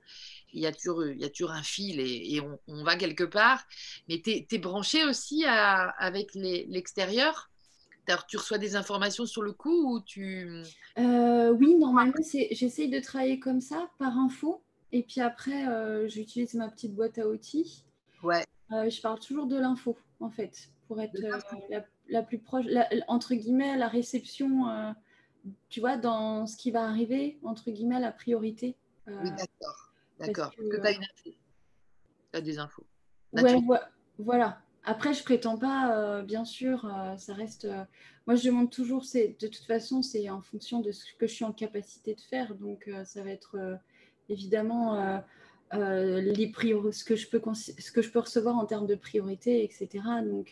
Il 0.53 0.61
y 0.61 0.67
a 0.67 0.73
toujours, 0.73 1.05
il 1.07 1.21
y 1.21 1.25
a 1.25 1.31
toujours 1.31 1.53
un 1.53 1.63
fil 1.63 2.01
et, 2.01 2.41
on, 2.67 2.85
va 2.85 2.97
quelque 2.97 3.25
part. 3.25 3.65
Mais 4.09 4.21
tu 4.23 4.47
es, 4.51 4.59
branché 4.59 5.05
aussi 5.05 5.45
avec 5.45 6.35
l'extérieur? 6.35 7.51
Tu 8.29 8.37
reçois 8.37 8.59
des 8.59 8.77
informations 8.77 9.27
sur 9.27 9.43
le 9.43 9.53
coup 9.53 9.95
ou 9.95 10.01
tu... 10.01 10.63
Euh, 10.99 11.51
oui, 11.51 11.75
normalement, 11.77 12.15
c'est, 12.23 12.49
j'essaye 12.53 12.89
de 12.89 13.01
travailler 13.01 13.41
comme 13.41 13.61
ça, 13.61 13.91
par 13.99 14.17
info. 14.19 14.63
Et 14.93 15.03
puis 15.03 15.21
après, 15.21 15.67
euh, 15.69 16.07
j'utilise 16.09 16.55
ma 16.55 16.69
petite 16.69 16.95
boîte 16.95 17.19
à 17.19 17.27
outils. 17.29 17.85
Ouais. 18.23 18.45
Euh, 18.73 18.89
je 18.89 19.01
parle 19.01 19.19
toujours 19.19 19.47
de 19.47 19.57
l'info, 19.57 19.97
en 20.21 20.31
fait, 20.31 20.69
pour 20.87 21.01
être 21.01 21.19
la, 21.71 21.85
la 22.09 22.23
plus 22.23 22.39
proche, 22.39 22.65
la- 22.67 22.89
entre 23.09 23.35
guillemets, 23.35 23.77
la 23.77 23.89
réception, 23.89 24.95
tu 25.69 25.81
vois, 25.81 25.97
dans 25.97 26.47
ce 26.47 26.57
qui 26.57 26.71
va 26.71 26.85
arriver, 26.85 27.39
entre 27.43 27.71
guillemets, 27.71 28.01
la 28.01 28.13
priorité. 28.13 28.77
Oui, 29.07 29.31
d'accord. 29.31 29.93
D'accord. 30.19 30.53
Parce 30.57 30.69
que 30.69 31.01
tu 31.23 31.35
as 32.33 32.41
des 32.41 32.59
infos. 32.59 32.85
Ouais, 33.33 33.61
voilà. 34.19 34.61
Après, 34.85 35.15
je 35.15 35.23
prétends 35.25 35.57
pas, 35.57 35.97
euh, 35.97 36.23
bien 36.23 36.45
sûr, 36.45 36.85
euh, 36.85 37.17
ça 37.17 37.33
reste. 37.33 37.65
euh, 37.65 37.85
moi, 38.27 38.37
je 38.37 38.45
demande 38.47 38.71
toujours, 38.71 39.05
c'est 39.05 39.37
de 39.41 39.47
toute 39.47 39.65
façon, 39.65 40.03
c'est 40.03 40.29
en 40.29 40.43
fonction 40.43 40.81
de 40.81 40.93
ce 40.93 41.05
que 41.19 41.27
je 41.27 41.33
suis 41.33 41.45
en 41.45 41.53
capacité 41.53 42.15
de 42.15 42.21
faire. 42.21 42.55
Donc, 42.55 42.91
ça 43.05 43.23
va 43.23 43.31
être 43.31 43.79
évidemment 44.31 45.23
les 45.73 46.53
ce 46.93 47.05
que 47.05 47.17
je 47.17 47.29
peux 47.29 47.43
ce 47.55 47.93
que 47.93 48.01
je 48.01 48.11
peux 48.11 48.21
recevoir 48.21 48.57
en 48.57 48.65
termes 48.65 48.87
de 48.87 48.95
priorité, 48.95 49.63
etc. 49.63 50.23
Donc, 50.25 50.49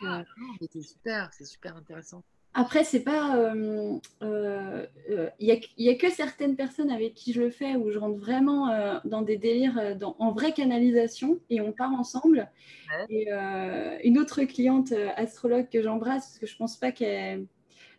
c'est 0.71 0.83
super, 0.83 1.33
c'est 1.33 1.47
super 1.47 1.77
intéressant. 1.77 2.23
Après, 2.55 2.85
c'est 2.85 3.03
pas. 3.03 3.37
euh, 3.37 3.99
euh, 4.23 4.87
euh, 5.11 5.29
Il 5.39 5.49
y, 5.49 5.53
a, 5.53 5.57
il 5.79 5.97
que 5.99 6.11
certaines 6.11 6.57
personnes 6.57 6.91
avec 6.91 7.15
qui 7.15 7.33
je 7.33 7.41
le 7.41 7.51
fais 7.51 7.77
où 7.77 7.91
je 7.91 7.99
rentre 7.99 8.19
vraiment 8.19 8.69
euh, 8.71 8.99
dans 9.05 9.23
des 9.23 9.37
délires, 9.37 9.79
euh, 9.79 9.95
dans- 9.95 10.17
en 10.19 10.33
vraie 10.33 10.53
canalisation 10.53 11.41
et 11.51 11.61
on 11.61 11.73
part 11.73 11.93
ensemble. 11.93 12.51
Ouais. 12.91 13.07
Et 13.09 13.33
euh, 13.33 13.97
une 14.05 14.19
autre 14.19 14.43
cliente 14.45 14.93
euh, 14.93 15.09
astrologue 15.17 15.69
que 15.71 15.83
j'embrasse, 15.83 16.27
parce 16.27 16.39
que 16.39 16.47
je 16.47 16.57
pense 16.57 16.77
pas 16.77 16.93
qu'elle 16.93 17.47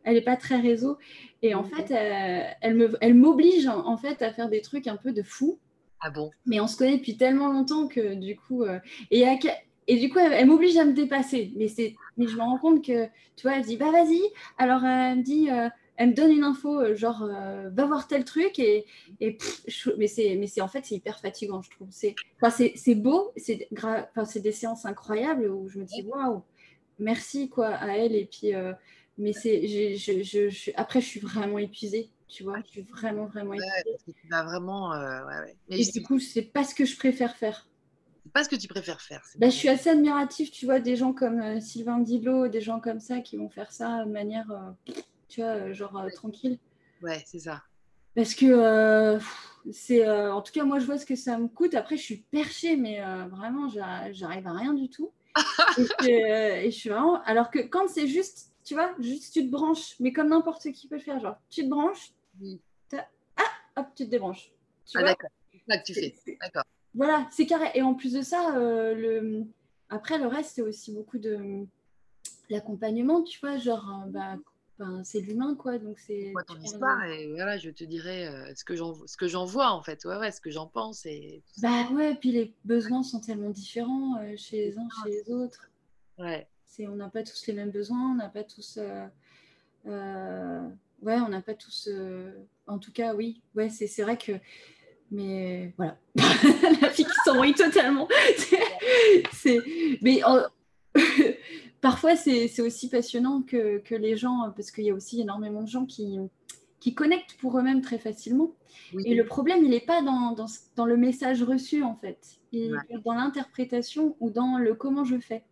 elle 0.03 0.17
est 0.17 0.21
pas 0.21 0.35
très 0.35 0.59
réseau. 0.59 0.97
Et 1.41 1.55
en 1.55 1.63
fait, 1.63 1.91
euh, 1.91 2.43
elle 2.61 2.75
me, 2.75 2.97
elle 3.01 3.13
m'oblige 3.15 3.67
en 3.67 3.97
fait 3.97 4.21
à 4.21 4.31
faire 4.33 4.49
des 4.49 4.61
trucs 4.61 4.87
un 4.87 4.97
peu 4.97 5.13
de 5.13 5.23
fou. 5.23 5.59
Ah 6.01 6.09
bon? 6.09 6.31
Mais 6.45 6.59
on 6.59 6.67
se 6.67 6.75
connaît 6.77 6.97
depuis 6.97 7.15
tellement 7.15 7.47
longtemps 7.47 7.87
que 7.87 8.13
du 8.15 8.35
coup, 8.35 8.63
euh, 8.63 8.79
et, 9.09 9.25
à 9.25 9.37
et 9.87 9.97
du 9.99 10.09
coup, 10.09 10.19
elle, 10.19 10.33
elle 10.33 10.47
m'oblige 10.47 10.77
à 10.77 10.85
me 10.85 10.93
dépasser. 10.93 11.51
Mais 11.55 11.67
mais 12.17 12.27
je 12.27 12.35
me 12.35 12.41
rends 12.41 12.57
compte 12.59 12.83
que, 12.85 13.05
tu 13.35 13.43
vois, 13.47 13.57
elle 13.57 13.63
dit, 13.65 13.77
bah 13.77 13.91
vas-y. 13.91 14.21
Alors 14.57 14.83
euh, 14.83 14.87
elle 15.11 15.17
me 15.19 15.23
dit, 15.23 15.49
euh, 15.49 15.69
elle 15.97 16.09
me 16.09 16.13
donne 16.13 16.31
une 16.31 16.43
info, 16.43 16.79
euh, 16.79 16.95
genre, 16.95 17.23
euh, 17.23 17.69
va 17.71 17.85
voir 17.85 18.07
tel 18.07 18.25
truc 18.25 18.59
et, 18.59 18.85
et 19.19 19.33
pff, 19.33 19.61
je- 19.67 19.91
mais 19.97 20.07
c'est, 20.07 20.35
mais 20.35 20.47
c'est 20.47 20.61
en 20.61 20.67
fait, 20.67 20.85
c'est 20.85 20.95
hyper 20.95 21.19
fatigant, 21.19 21.61
je 21.61 21.69
trouve. 21.71 21.87
C'est, 21.91 22.15
enfin, 22.41 22.49
c'est, 22.75 22.95
beau, 22.95 23.31
c'est 23.37 23.67
gra- 23.73 24.07
enfin, 24.11 24.25
c'est 24.25 24.39
des 24.41 24.51
séances 24.51 24.85
incroyables 24.85 25.47
où 25.49 25.67
je 25.69 25.79
me 25.79 25.85
dis, 25.85 26.03
waouh, 26.03 26.43
merci 26.99 27.49
quoi 27.49 27.67
à 27.69 27.97
elle 27.97 28.15
et 28.15 28.25
puis, 28.25 28.53
euh, 28.55 28.73
mais 29.17 29.33
c'est, 29.33 29.67
je, 29.67 30.23
je, 30.23 30.49
je- 30.49 30.71
après, 30.75 31.01
je 31.01 31.07
suis 31.07 31.19
vraiment 31.19 31.59
épuisée. 31.59 32.09
Tu 32.27 32.43
vois, 32.43 32.57
je 32.65 32.69
suis 32.71 32.81
vraiment, 32.81 33.25
vraiment 33.27 33.51
Ouais, 33.53 33.83
tu 34.15 34.27
vas 34.27 34.43
vraiment... 34.43 34.93
euh, 34.93 35.23
ouais, 35.25 35.39
ouais. 35.41 35.57
Mais 35.69 35.77
Et 35.77 35.85
du 35.85 36.01
coup, 36.01 36.19
c'est 36.19 36.41
pas 36.41 36.63
ce 36.63 36.73
que 36.73 36.85
je 36.85 36.97
préfère 36.97 37.35
faire. 37.35 37.67
Pas 38.33 38.43
ce 38.43 38.49
que 38.49 38.55
tu 38.55 38.67
préfères 38.67 39.01
faire. 39.01 39.23
Bah, 39.37 39.49
je 39.49 39.55
suis 39.55 39.69
assez 39.69 39.89
admirative, 39.89 40.49
tu 40.51 40.65
vois, 40.65 40.79
des 40.79 40.95
gens 40.95 41.13
comme 41.13 41.39
euh, 41.39 41.59
Sylvain 41.59 41.99
Didlot, 41.99 42.47
des 42.47 42.61
gens 42.61 42.79
comme 42.79 42.99
ça 42.99 43.19
qui 43.21 43.37
vont 43.37 43.49
faire 43.49 43.71
ça 43.71 44.03
de 44.05 44.11
manière, 44.11 44.49
euh, 44.51 44.93
tu 45.29 45.41
vois, 45.41 45.51
euh, 45.51 45.73
genre 45.73 45.97
euh, 45.97 46.09
tranquille. 46.09 46.57
Ouais, 47.01 47.23
c'est 47.25 47.39
ça. 47.39 47.61
Parce 48.15 48.35
que 48.35 49.17
c'est, 49.71 50.07
en 50.07 50.41
tout 50.41 50.51
cas, 50.51 50.63
moi, 50.63 50.77
je 50.79 50.85
vois 50.85 50.97
ce 50.99 51.05
que 51.05 51.15
ça 51.15 51.37
me 51.37 51.47
coûte. 51.47 51.73
Après, 51.73 51.97
je 51.97 52.03
suis 52.03 52.17
perchée, 52.17 52.75
mais 52.75 53.01
vraiment, 53.31 53.69
j'a- 53.69 54.11
j'arrive 54.11 54.45
à 54.45 54.53
rien 54.53 54.73
du 54.73 54.87
tout. 54.89 55.11
et, 55.79 55.85
je, 55.99 56.65
et 56.65 56.71
je 56.71 56.77
suis 56.77 56.89
vraiment. 56.89 57.23
Alors 57.23 57.49
que 57.49 57.57
quand 57.57 57.87
c'est 57.87 58.07
juste, 58.07 58.51
tu 58.63 58.75
vois, 58.75 58.93
juste 58.99 59.33
tu 59.33 59.43
te 59.45 59.49
branches, 59.51 59.95
mais 59.99 60.13
comme 60.13 60.29
n'importe 60.29 60.71
qui 60.71 60.87
peut 60.87 60.95
le 60.97 61.01
faire, 61.01 61.19
genre, 61.19 61.37
tu 61.49 61.63
te 61.63 61.69
branches, 61.69 62.13
Oui. 62.39 62.61
hop, 63.75 63.87
tu 63.95 64.05
te 64.05 64.09
débranches. 64.11 64.51
Tu 64.85 64.97
Ah 64.97 65.01
vois? 65.01 65.09
d'accord. 65.09 65.29
C'est 65.51 65.61
ça 65.67 65.77
que 65.79 65.83
tu 65.83 65.93
fais. 65.95 66.15
D'accord. 66.39 66.63
Voilà, 66.95 67.27
c'est 67.31 67.45
carré. 67.45 67.69
Et 67.75 67.81
en 67.81 67.93
plus 67.93 68.13
de 68.13 68.21
ça, 68.21 68.55
euh, 68.57 68.93
le... 68.93 69.45
après, 69.89 70.17
le 70.17 70.27
reste, 70.27 70.51
c'est 70.55 70.61
aussi 70.61 70.93
beaucoup 70.93 71.17
de 71.17 71.65
l'accompagnement, 72.49 73.23
tu 73.23 73.39
vois, 73.39 73.57
genre, 73.57 74.05
bah, 74.07 74.35
ben, 74.79 75.03
c'est 75.03 75.19
l'humain, 75.19 75.55
quoi. 75.55 75.77
Donc, 75.77 75.99
c'est. 75.99 76.31
Moi, 76.33 76.43
ton 76.43 76.59
histoire, 76.59 77.03
et 77.05 77.27
voilà, 77.31 77.57
je 77.57 77.69
te 77.69 77.83
dirai 77.83 78.27
euh, 78.27 78.53
ce 78.55 78.63
que 78.63 78.75
j'en 79.27 79.45
vois, 79.45 79.71
en 79.71 79.81
fait. 79.81 80.03
Ouais, 80.05 80.17
ouais, 80.17 80.31
ce 80.31 80.41
que 80.41 80.51
j'en 80.51 80.67
pense. 80.67 81.05
Et... 81.05 81.41
Bah 81.61 81.87
ouais, 81.91 82.15
puis 82.15 82.31
les 82.31 82.53
besoins 82.65 83.03
sont 83.03 83.19
tellement 83.19 83.51
différents 83.51 84.17
euh, 84.19 84.33
chez 84.35 84.57
les 84.57 84.77
uns, 84.77 84.87
chez 85.03 85.11
les 85.11 85.31
autres. 85.31 85.69
Ouais. 86.17 86.47
On 86.79 86.95
n'a 86.95 87.09
pas 87.09 87.21
tous 87.23 87.45
les 87.45 87.53
mêmes 87.53 87.69
besoins, 87.69 88.13
on 88.13 88.15
n'a 88.15 88.29
pas 88.29 88.43
tous. 88.43 88.79
euh, 88.79 90.69
ouais, 91.03 91.19
on 91.19 91.29
n'a 91.29 91.41
pas 91.41 91.53
tous. 91.53 91.87
En 92.65 92.79
tout 92.79 92.91
cas, 92.91 93.13
oui. 93.13 93.41
Ouais, 93.55 93.69
c'est, 93.69 93.87
c'est 93.87 94.01
vrai 94.01 94.17
que. 94.17 94.31
Mais 95.13 95.73
voilà. 95.77 95.97
La 96.81 96.89
fille 96.89 97.05
qui 97.05 97.11
s'embrouille 97.23 97.53
totalement. 97.53 98.07
c'est... 99.31 99.59
Mais 100.01 100.21
euh, 100.27 100.47
parfois, 101.81 102.15
c'est, 102.15 102.59
aussi 102.61 102.89
passionnant 102.89 103.41
que, 103.43 103.77
que 103.77 103.95
les 103.95 104.17
gens, 104.17 104.51
parce 104.55 104.71
qu'il 104.71 104.85
y 104.85 104.89
a 104.89 104.93
aussi 104.93 105.21
énormément 105.21 105.61
de 105.61 105.67
gens 105.67 105.85
qui, 105.85 106.17
qui 106.79 106.95
connectent 106.95 107.37
pour 107.39 107.57
eux-mêmes 107.59 107.81
très 107.81 107.99
facilement. 107.99 108.51
Oui. 108.93 109.03
Et 109.05 109.13
le 109.13 109.25
problème, 109.25 109.63
il 109.63 109.69
n'est 109.69 109.79
pas 109.79 110.01
dans, 110.01 110.31
dans, 110.31 110.47
dans 110.75 110.85
le 110.85 110.97
message 110.97 111.43
reçu, 111.43 111.83
en 111.83 111.95
fait. 111.95 112.39
Il 112.51 112.73
Ouais. 112.73 112.79
est 112.89 112.97
dans 113.05 113.13
l'interprétation 113.13 114.15
ou 114.19 114.31
dans 114.31 114.57
le 114.57 114.73
comment 114.73 115.05
je 115.05 115.19
fais. 115.19 115.43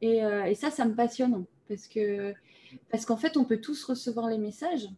Et, 0.00 0.24
euh, 0.24 0.44
et 0.44 0.54
ça, 0.54 0.70
ça 0.70 0.84
me 0.86 0.94
passionne. 0.94 1.44
Parce 1.68 1.86
que 1.88 2.34
parce 2.90 3.04
qu'en 3.06 3.16
fait, 3.16 3.36
on 3.36 3.44
peut 3.44 3.60
tous 3.60 3.84
recevoir 3.84 4.28
les 4.28 4.38
messages. 4.38 4.88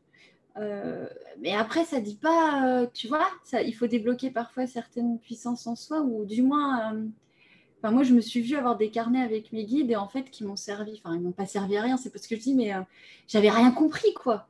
Euh, 0.59 1.07
mais 1.41 1.53
après, 1.55 1.85
ça 1.85 2.01
dit 2.01 2.17
pas, 2.17 2.67
euh, 2.83 2.87
tu 2.95 3.09
vois, 3.09 3.29
ça, 3.45 3.63
il 3.63 3.73
faut 3.75 3.87
débloquer 3.87 4.31
parfois 4.31 4.67
certaines 4.67 5.19
puissances 5.19 5.67
en 5.67 5.77
soi, 5.77 6.01
ou 6.01 6.25
du 6.25 6.43
moins, 6.43 6.95
euh, 6.95 7.07
enfin, 7.79 7.93
moi, 7.93 8.03
je 8.05 8.15
me 8.15 8.21
suis 8.23 8.41
vue 8.43 8.57
avoir 8.57 8.77
des 8.79 8.91
carnets 8.91 9.23
avec 9.23 9.53
mes 9.53 9.65
guides 9.65 9.91
et 9.91 9.97
en 9.97 10.09
fait, 10.09 10.31
qui 10.31 10.45
m'ont 10.45 10.57
servi, 10.57 11.01
enfin, 11.05 11.15
ils 11.17 11.21
m'ont 11.23 11.33
pas 11.33 11.47
servi 11.47 11.77
à 11.77 11.83
rien, 11.83 11.97
c'est 11.99 12.11
parce 12.11 12.27
que 12.27 12.37
je 12.37 12.41
dis, 12.43 12.55
mais 12.55 12.73
j'avais 13.29 13.51
rien 13.51 13.71
compris, 13.73 14.15
quoi. 14.15 14.49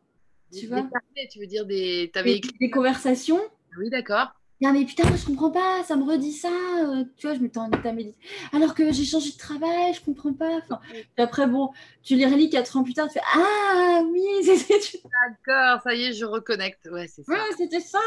Tu 0.53 0.67
des 0.69 0.69
vois? 0.69 0.83
carnets, 0.83 1.29
tu 1.31 1.41
veux 1.41 1.47
dire 1.47 1.67
des. 1.67 2.11
T'avais 2.15 2.35
Des, 2.35 2.37
écrit. 2.37 2.53
des 2.61 2.71
conversations, 2.71 3.41
Oui, 3.79 3.91
d'accord. 3.91 4.33
Non 4.63 4.73
mais 4.73 4.85
putain, 4.87 5.05
je 5.17 5.27
comprends 5.27 5.51
pas, 5.51 5.85
ça 5.85 5.97
me 5.97 6.05
redit 6.05 6.33
ça, 6.33 6.49
euh, 6.83 7.05
tu 7.17 7.27
vois, 7.27 7.37
je 7.37 7.41
m'étais 7.41 7.59
en 7.59 7.71
état 7.71 7.93
médité. 7.93 8.19
Alors 8.53 8.75
que 8.75 8.91
j'ai 8.93 9.05
changé 9.05 9.33
de 9.33 9.37
travail, 9.37 9.93
je 9.95 10.01
comprends 10.03 10.33
pas. 10.33 10.57
Enfin, 10.59 10.81
puis 10.91 11.05
après, 11.19 11.47
bon, 11.47 11.71
tu 12.03 12.17
les 12.17 12.27
relis 12.27 12.49
quatre 12.49 12.77
ans 12.77 12.83
plus 12.83 12.95
tard, 12.95 13.07
tu 13.09 13.15
fais 13.15 13.25
Ah 13.35 14.03
oui, 14.11 14.23
c'était 14.45 14.99
D'accord, 15.47 15.83
ça 15.83 15.95
y 15.95 16.05
est, 16.05 16.13
je 16.15 16.25
reconnecte. 16.25 16.89
Ouais, 16.91 17.07
c'est 17.07 17.23
ça. 17.23 17.33
ouais, 17.33 17.55
c'était 17.57 17.81
ça. 17.81 17.99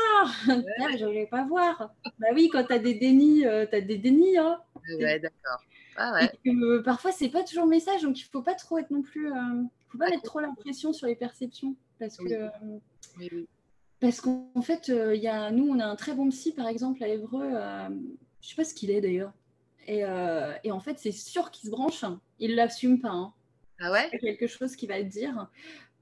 Ah, 0.48 0.58
mais 0.90 0.98
je 0.98 1.06
voulais 1.06 1.28
pas 1.28 1.44
voir. 1.44 1.92
Bah 2.20 2.28
oui, 2.34 2.50
quand 2.52 2.64
t'as 2.68 2.80
des 2.80 2.96
dénis, 2.96 3.46
euh, 3.46 3.66
t'as 3.70 3.82
des 3.82 3.98
dénis. 3.98 4.38
Hein. 4.38 4.60
Ouais, 5.00 5.20
d'accord. 5.20 5.64
Ah 5.98 6.14
ouais. 6.14 6.32
Et 6.44 6.50
que, 6.52 6.80
parfois, 6.82 7.12
c'est 7.12 7.30
pas 7.30 7.44
toujours 7.44 7.66
le 7.66 7.70
message, 7.72 8.02
donc 8.02 8.20
il 8.20 8.24
faut 8.24 8.42
pas 8.42 8.56
trop 8.56 8.78
être 8.80 8.90
non 8.90 9.02
plus. 9.02 9.32
euh, 9.32 9.36
faut 9.90 9.98
pas 9.98 10.06
Ah, 10.08 10.12
mettre 10.12 10.24
trop 10.24 10.40
l'impression 10.40 10.94
sur 10.94 11.08
les 11.08 11.16
perceptions. 11.16 11.76
Parce 12.00 12.18
Oui. 12.20 12.30
que. 12.30 12.36
euh, 12.36 12.50
Oui, 13.18 13.30
oui. 13.34 13.48
Parce 14.00 14.22
qu'en 14.22 14.62
fait, 14.62 14.90
euh, 14.90 15.16
il 15.16 15.22
y 15.22 15.28
a, 15.28 15.52
nous, 15.52 15.68
on 15.68 15.80
a 15.80 15.86
un 15.86 15.96
très 15.96 16.14
bon 16.14 16.30
psy, 16.30 16.54
par 16.54 16.68
exemple, 16.68 17.04
à 17.04 17.08
Évreux. 17.08 17.50
euh, 17.54 17.90
je 18.42 18.50
sais 18.50 18.56
pas 18.56 18.64
ce 18.64 18.74
qu'il 18.74 18.92
est 18.92 19.02
d'ailleurs. 19.02 19.34
Et, 19.88 20.06
euh, 20.06 20.54
et 20.64 20.72
en 20.72 20.80
fait, 20.80 20.98
c'est 21.00 21.12
sûr 21.12 21.52
qu'il 21.52 21.68
se 21.68 21.72
branche. 21.72 22.06
Il 22.40 22.56
l'assume 22.56 23.00
pas. 23.02 23.10
hein. 23.10 23.34
Ah 23.82 23.92
ouais? 23.92 24.08
C'est 24.12 24.20
quelque 24.20 24.48
chose 24.48 24.76
qu'il 24.76 24.90
va 24.90 25.00
te 25.00 25.08
dire. 25.08 25.48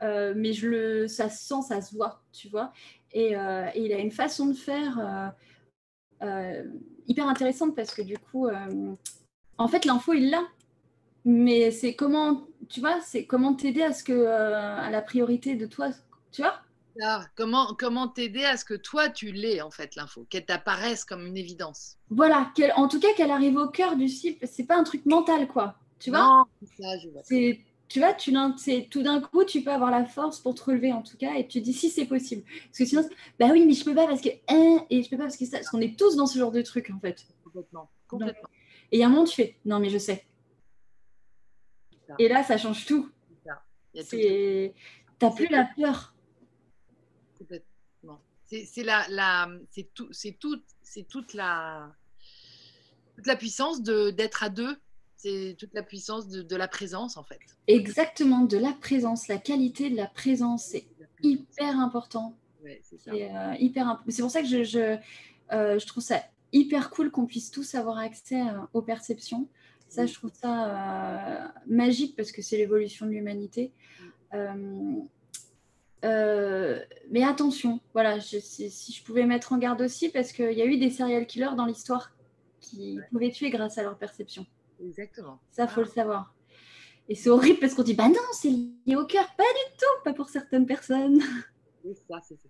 Euh, 0.03 0.33
mais 0.35 0.53
je 0.53 0.67
le, 0.69 1.07
ça 1.07 1.29
se 1.29 1.43
sent, 1.47 1.61
ça 1.67 1.81
se 1.81 1.95
voit, 1.95 2.21
tu 2.31 2.49
vois. 2.49 2.71
Et, 3.13 3.35
euh, 3.35 3.67
et 3.73 3.85
il 3.85 3.93
a 3.93 3.97
une 3.97 4.11
façon 4.11 4.45
de 4.47 4.53
faire 4.53 5.33
euh, 6.21 6.63
hyper 7.07 7.27
intéressante 7.27 7.75
parce 7.75 7.93
que 7.95 8.03
du 8.03 8.17
coup, 8.17 8.47
en 9.57 9.67
fait, 9.67 9.85
l'info, 9.85 10.13
il 10.13 10.29
l'a. 10.29 10.43
Mais 11.25 11.71
c'est 11.71 11.95
comment, 11.95 12.47
tu 12.69 12.79
vois, 12.79 13.01
c'est 13.01 13.25
comment 13.25 13.53
t'aider 13.55 13.81
à 13.83 13.91
ce 13.93 14.03
que, 14.03 14.25
à 14.27 14.89
la 14.91 15.01
priorité 15.01 15.55
de 15.55 15.65
toi, 15.65 15.89
tu 16.31 16.41
vois? 16.41 16.61
Comment 17.35 17.75
comment 17.75 18.07
t'aider 18.07 18.43
à 18.43 18.57
ce 18.57 18.65
que 18.65 18.73
toi 18.73 19.09
tu 19.09 19.31
l'aies 19.31 19.61
en 19.61 19.71
fait 19.71 19.95
l'info, 19.95 20.25
qu'elle 20.29 20.45
t'apparaisse 20.45 21.05
comme 21.05 21.25
une 21.25 21.37
évidence? 21.37 21.97
Voilà, 22.09 22.51
qu'elle- 22.55 22.73
en 22.75 22.87
tout 22.87 22.99
cas, 22.99 23.13
qu'elle 23.15 23.31
arrive 23.31 23.57
au 23.57 23.67
cœur 23.67 23.95
du 23.95 24.07
cible. 24.07 24.37
C'est 24.47 24.65
pas 24.65 24.77
un 24.77 24.83
truc 24.83 25.05
mental, 25.05 25.47
quoi. 25.47 25.75
Tu 25.99 26.09
vois? 26.09 26.19
Non, 26.19 26.45
c'est 26.63 26.83
vois. 27.11 27.23
tu 27.87 27.99
vois 27.99 28.13
tu 28.13 28.33
tout 28.89 29.01
d'un 29.01 29.21
coup 29.21 29.43
tu 29.45 29.61
peux 29.63 29.71
avoir 29.71 29.89
la 29.89 30.05
force 30.05 30.39
pour 30.39 30.53
te 30.53 30.63
relever 30.63 30.93
en 30.93 31.01
tout 31.01 31.17
cas 31.17 31.35
et 31.35 31.47
tu 31.47 31.59
te 31.59 31.63
dis 31.63 31.73
si 31.73 31.89
c'est 31.89 32.05
possible 32.05 32.43
parce 32.65 32.77
que 32.77 32.85
sinon 32.85 33.07
bah 33.39 33.47
oui 33.51 33.65
mais 33.65 33.73
je 33.73 33.83
peux 33.83 33.95
pas 33.95 34.05
parce 34.05 34.21
que 34.21 34.29
hein, 34.49 34.85
et 34.89 35.01
je 35.01 35.09
peux 35.09 35.17
pas 35.17 35.23
parce 35.23 35.37
que 35.37 35.45
ça 35.45 35.57
parce 35.57 35.69
qu'on 35.69 35.81
est 35.81 35.97
tous 35.97 36.15
dans 36.15 36.27
ce 36.27 36.37
genre 36.37 36.51
de 36.51 36.61
truc 36.61 36.91
en 36.95 36.99
fait 36.99 37.25
Complètement. 37.43 37.89
Complètement. 38.07 38.49
et 38.91 38.97
il 38.97 38.99
y 38.99 39.03
a 39.03 39.07
un 39.07 39.09
moment 39.09 39.23
tu 39.23 39.35
fais 39.35 39.57
non 39.65 39.79
mais 39.79 39.89
je 39.89 39.97
sais 39.97 40.25
et 42.19 42.27
là 42.27 42.43
ça 42.43 42.57
change 42.57 42.85
tout 42.85 43.09
t'as 45.17 45.31
plus 45.31 45.47
la 45.47 45.67
peur 45.75 46.13
Complètement. 47.37 48.21
C'est 48.45 48.65
c'est 48.65 48.83
la, 48.83 49.05
la 49.09 49.49
c'est 49.71 49.93
tout, 49.93 50.07
c'est 50.11 50.33
tout, 50.39 50.61
c'est 50.81 51.03
toute 51.07 51.33
la, 51.33 51.91
toute 53.15 53.27
la 53.27 53.35
puissance 53.35 53.81
de 53.81 54.09
d'être 54.11 54.43
à 54.43 54.49
deux. 54.49 54.77
C'est 55.15 55.55
toute 55.57 55.73
la 55.73 55.81
puissance 55.83 56.27
de, 56.27 56.43
de 56.43 56.55
la 56.55 56.67
présence 56.67 57.17
en 57.17 57.23
fait. 57.23 57.39
exactement 57.65 58.41
de 58.41 58.55
la 58.57 58.71
présence 58.71 59.27
la 59.27 59.39
qualité 59.39 59.89
de 59.89 59.95
la 59.95 60.05
présence 60.05 60.65
c'est 60.65 60.85
hyper 61.23 61.79
important 61.79 62.37
Ouais, 62.63 62.81
c'est 62.83 62.99
euh, 63.11 63.55
hyper 63.59 63.87
imp- 63.87 64.01
C'est 64.09 64.21
pour 64.21 64.29
ça 64.31 64.41
que 64.41 64.47
je, 64.47 64.63
je, 64.63 64.97
euh, 65.53 65.79
je 65.79 65.85
trouve 65.87 66.03
ça 66.03 66.21
hyper 66.53 66.89
cool 66.91 67.09
qu'on 67.11 67.25
puisse 67.25 67.49
tous 67.51 67.73
avoir 67.75 67.97
accès 67.97 68.39
euh, 68.41 68.59
aux 68.73 68.81
perceptions. 68.81 69.47
Ça, 69.89 70.05
je 70.05 70.13
trouve 70.13 70.31
ça 70.33 70.53
euh, 70.65 71.47
magique 71.67 72.15
parce 72.15 72.31
que 72.31 72.41
c'est 72.41 72.57
l'évolution 72.57 73.05
de 73.05 73.11
l'humanité. 73.11 73.71
Euh, 74.33 74.99
euh, 76.05 76.79
mais 77.09 77.23
attention, 77.23 77.79
voilà, 77.93 78.19
je- 78.19 78.39
si, 78.39 78.69
si 78.69 78.93
je 78.93 79.03
pouvais 79.03 79.25
mettre 79.25 79.53
en 79.53 79.57
garde 79.57 79.81
aussi, 79.81 80.09
parce 80.09 80.31
qu'il 80.31 80.53
y 80.53 80.61
a 80.61 80.65
eu 80.65 80.77
des 80.77 80.89
serial 80.91 81.25
killers 81.25 81.55
dans 81.55 81.65
l'histoire 81.65 82.11
qui 82.61 82.99
pouvaient 83.11 83.31
tuer 83.31 83.49
grâce 83.49 83.77
à 83.77 83.83
leur 83.83 83.97
perception. 83.97 84.45
Exactement. 84.83 85.39
Ça, 85.51 85.67
faut 85.67 85.81
le 85.81 85.87
savoir. 85.87 86.33
Et 87.09 87.15
c'est 87.15 87.29
horrible 87.29 87.59
parce 87.59 87.73
qu'on 87.73 87.83
dit, 87.83 87.93
bah 87.93 88.09
non, 88.09 88.15
c'est 88.33 88.49
lié 88.49 88.95
au 88.95 89.05
cœur. 89.05 89.25
Pas 89.37 89.43
du 89.43 89.77
tout, 89.77 90.03
pas 90.03 90.13
pour 90.13 90.29
certaines 90.29 90.65
personnes. 90.65 91.21
C'est 91.83 91.95
ça, 92.07 92.19
c'est 92.27 92.35
ça. 92.35 92.49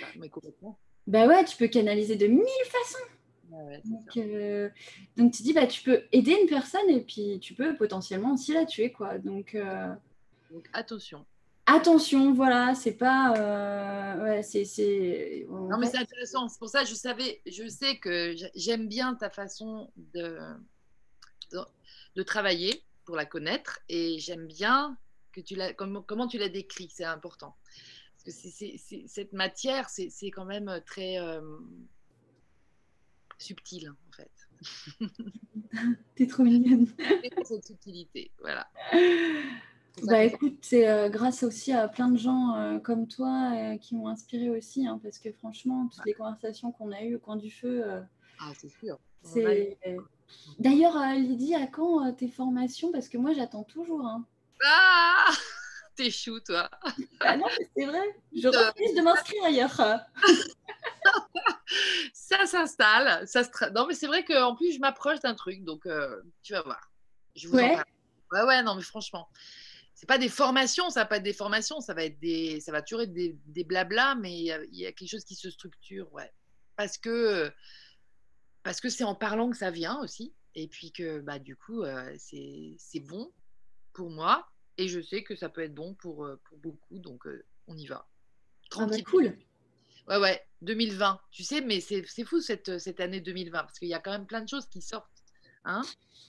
Ça, 0.00 0.06
Mais 0.18 0.28
complètement. 0.28 0.76
Bah 1.06 1.26
ouais, 1.26 1.44
tu 1.44 1.56
peux 1.56 1.68
canaliser 1.68 2.16
de 2.16 2.26
mille 2.26 2.42
façons. 2.66 3.04
Ouais, 3.50 3.80
Donc, 3.84 4.16
euh, 4.16 4.70
donc 5.16 5.32
tu 5.32 5.42
dis, 5.42 5.52
bah, 5.52 5.66
tu 5.66 5.82
peux 5.82 6.02
aider 6.12 6.36
une 6.40 6.48
personne 6.48 6.88
et 6.88 7.00
puis 7.00 7.38
tu 7.40 7.54
peux 7.54 7.76
potentiellement 7.76 8.32
aussi 8.34 8.52
la 8.54 8.64
tuer. 8.66 8.90
Quoi. 8.92 9.18
Donc 9.18 9.54
euh, 9.54 9.92
Donc 10.50 10.68
attention. 10.72 11.24
Attention, 11.66 12.32
voilà, 12.34 12.74
c'est 12.74 12.92
pas... 12.96 13.34
euh, 13.36 14.22
ouais, 14.22 14.42
c'est... 14.42 15.46
Non 15.48 15.78
mais 15.78 15.86
c'est 15.86 15.98
intéressant. 15.98 16.48
C'est 16.48 16.58
pour 16.58 16.68
ça 16.68 16.82
que 16.82 16.88
je 16.88 16.94
savais, 16.94 17.40
je 17.46 17.66
sais 17.68 17.98
que 17.98 18.34
j'a- 18.36 18.50
j'aime 18.54 18.88
bien 18.88 19.14
ta 19.14 19.30
façon 19.30 19.90
de, 19.96 20.38
de 21.52 21.58
de 22.14 22.22
travailler 22.22 22.82
pour 23.04 23.16
la 23.16 23.24
connaître 23.24 23.80
et 23.88 24.18
j'aime 24.18 24.46
bien 24.46 24.98
que 25.32 25.40
tu 25.40 25.54
l'as 25.54 25.72
comment, 25.72 26.02
comment 26.02 26.26
tu 26.28 26.36
l'as 26.38 26.50
décrit. 26.50 26.90
C'est 26.92 27.04
important. 27.04 27.56
Parce 28.12 28.24
que 28.24 28.30
c'est- 28.30 28.50
c'est- 28.50 28.76
c'est- 28.78 29.04
cette 29.06 29.32
matière, 29.32 29.88
c'est 29.88 30.10
c'est 30.10 30.30
quand 30.30 30.44
même 30.44 30.82
très 30.84 31.18
euh, 31.18 31.40
subtil 33.38 33.88
en 33.90 34.12
fait. 34.14 34.30
T'es 36.14 36.26
trop 36.26 36.42
mignonne. 36.44 36.86
Cette 37.44 37.66
subtilité, 37.66 38.30
voilà. 38.40 38.68
Bah 40.04 40.24
écoute, 40.24 40.56
c'est 40.62 40.88
euh, 40.88 41.08
grâce 41.10 41.42
aussi 41.42 41.72
à 41.72 41.86
plein 41.86 42.08
de 42.08 42.16
gens 42.16 42.56
euh, 42.56 42.78
comme 42.78 43.06
toi 43.06 43.52
euh, 43.54 43.76
qui 43.78 43.94
m'ont 43.94 44.08
inspiré 44.08 44.48
aussi, 44.50 44.86
hein, 44.86 44.98
parce 45.02 45.18
que 45.18 45.30
franchement, 45.32 45.88
toutes 45.94 46.04
les 46.06 46.14
conversations 46.14 46.72
qu'on 46.72 46.90
a 46.92 47.02
eues 47.02 47.16
au 47.16 47.18
coin 47.20 47.36
du 47.36 47.50
feu, 47.50 47.84
Ah, 48.40 48.50
c'est 48.58 48.68
sûr. 48.68 48.98
D'ailleurs, 50.58 50.98
Lydie, 51.14 51.54
à 51.54 51.66
quand 51.66 52.12
tes 52.14 52.28
formations? 52.28 52.90
Parce 52.90 53.08
que 53.08 53.18
moi, 53.18 53.32
j'attends 53.32 53.64
toujours. 53.64 54.04
hein. 54.06 54.26
Ah 54.64 55.30
T'es 55.96 56.10
chou, 56.10 56.40
toi. 56.40 56.70
Ah 57.20 57.36
non, 57.36 57.46
mais 57.58 57.68
c'est 57.76 57.84
vrai. 57.84 58.02
Je 58.34 58.48
refuse 58.48 58.94
de 58.96 59.02
m'inscrire 59.02 59.44
ailleurs. 59.44 59.80
Ça 62.14 62.46
s'installe. 62.46 63.26
Ça 63.28 63.44
se 63.44 63.50
Non, 63.72 63.86
mais 63.86 63.94
c'est 63.94 64.06
vrai 64.06 64.24
qu'en 64.24 64.54
plus, 64.56 64.72
je 64.72 64.80
m'approche 64.80 65.20
d'un 65.20 65.34
truc, 65.34 65.62
donc 65.64 65.86
tu 66.42 66.52
vas 66.54 66.62
voir. 66.62 66.90
Je 67.36 67.46
vous 67.48 67.54
en 67.54 67.58
Ouais. 67.58 67.72
parle. 67.74 67.84
Ouais, 68.32 68.42
ouais, 68.48 68.62
non, 68.62 68.74
mais 68.74 68.82
franchement, 68.82 69.28
c'est 70.02 70.08
pas 70.08 70.18
des 70.18 70.28
formations, 70.28 70.90
ça 70.90 71.02
va 71.02 71.06
pas 71.06 71.18
être 71.18 71.22
des 71.22 71.32
formations, 71.32 71.80
ça 71.80 71.94
va 71.94 72.02
être 72.02 72.18
des, 72.18 72.58
ça 72.58 72.72
va 72.72 72.82
toujours 72.82 73.02
être 73.02 73.12
des, 73.12 73.38
des 73.46 73.62
blabla, 73.62 74.16
mais 74.16 74.32
il 74.36 74.42
y, 74.46 74.50
a- 74.50 74.64
il 74.64 74.74
y 74.74 74.84
a 74.84 74.90
quelque 74.90 75.08
chose 75.08 75.22
qui 75.24 75.36
se 75.36 75.48
structure, 75.48 76.12
ouais. 76.12 76.28
Parce 76.74 76.98
que, 76.98 77.52
parce 78.64 78.80
que 78.80 78.88
c'est 78.88 79.04
en 79.04 79.14
parlant 79.14 79.48
que 79.48 79.56
ça 79.56 79.70
vient 79.70 80.00
aussi, 80.00 80.34
et 80.56 80.66
puis 80.66 80.90
que, 80.90 81.20
bah, 81.20 81.38
du 81.38 81.54
coup, 81.54 81.84
euh, 81.84 82.12
c'est, 82.18 82.74
c'est 82.78 82.98
bon 82.98 83.32
pour 83.92 84.10
moi, 84.10 84.44
et 84.76 84.88
je 84.88 85.00
sais 85.00 85.22
que 85.22 85.36
ça 85.36 85.48
peut 85.48 85.60
être 85.62 85.74
bon 85.74 85.94
pour, 85.94 86.24
euh, 86.24 86.34
pour 86.48 86.58
beaucoup, 86.58 86.98
donc 86.98 87.24
euh, 87.28 87.46
on 87.68 87.76
y 87.76 87.86
va. 87.86 88.08
Ah 88.74 88.78
bah 88.78 88.86
Tranquille. 88.88 89.04
cool. 89.04 89.38
Ouais, 90.08 90.16
ouais, 90.18 90.42
2020. 90.62 91.20
Tu 91.30 91.44
sais, 91.44 91.60
mais 91.60 91.78
c'est 91.80 92.04
c'est 92.08 92.24
fou 92.24 92.40
cette, 92.40 92.80
cette 92.80 92.98
année 92.98 93.20
2020 93.20 93.52
parce 93.62 93.78
qu'il 93.78 93.86
y 93.86 93.94
a 93.94 94.00
quand 94.00 94.10
même 94.10 94.26
plein 94.26 94.40
de 94.40 94.48
choses 94.48 94.66
qui 94.66 94.82
sortent. 94.82 95.21
Hein? 95.64 95.82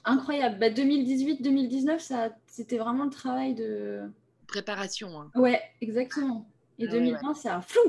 Incroyable. 0.06 0.60
Bah, 0.60 0.70
2018-2019, 0.70 2.00
ça, 2.00 2.36
c'était 2.48 2.78
vraiment 2.78 3.06
le 3.06 3.10
travail 3.10 3.56
de. 3.56 4.02
Préparation. 4.48 5.20
hein. 5.22 5.32
Ouais, 5.36 5.62
exactement. 5.82 6.50
Et 6.80 6.88
Ah 6.88 6.92
ouais, 6.94 7.00
2020, 7.00 7.34
c'est 7.36 7.50
un 7.50 7.62
flou. 7.62 7.82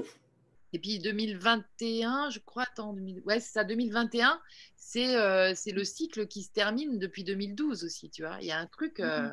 Et 0.72 0.78
puis 0.78 0.98
2021, 0.98 2.30
je 2.30 2.38
crois, 2.40 2.64
attends, 2.64 2.92
2000 2.94 3.22
ouais, 3.26 3.38
c'est 3.40 3.52
ça, 3.52 3.64
2021, 3.64 4.40
c'est 4.76 5.16
euh, 5.16 5.52
c'est 5.54 5.70
le 5.72 5.84
cycle 5.84 6.26
qui 6.26 6.42
se 6.42 6.50
termine 6.50 6.98
depuis 6.98 7.22
2012 7.24 7.84
aussi, 7.84 8.10
tu 8.10 8.22
vois. 8.22 8.38
Il 8.40 8.46
y 8.46 8.52
a 8.52 8.58
un 8.58 8.66
truc. 8.66 8.98
euh, 9.00 9.28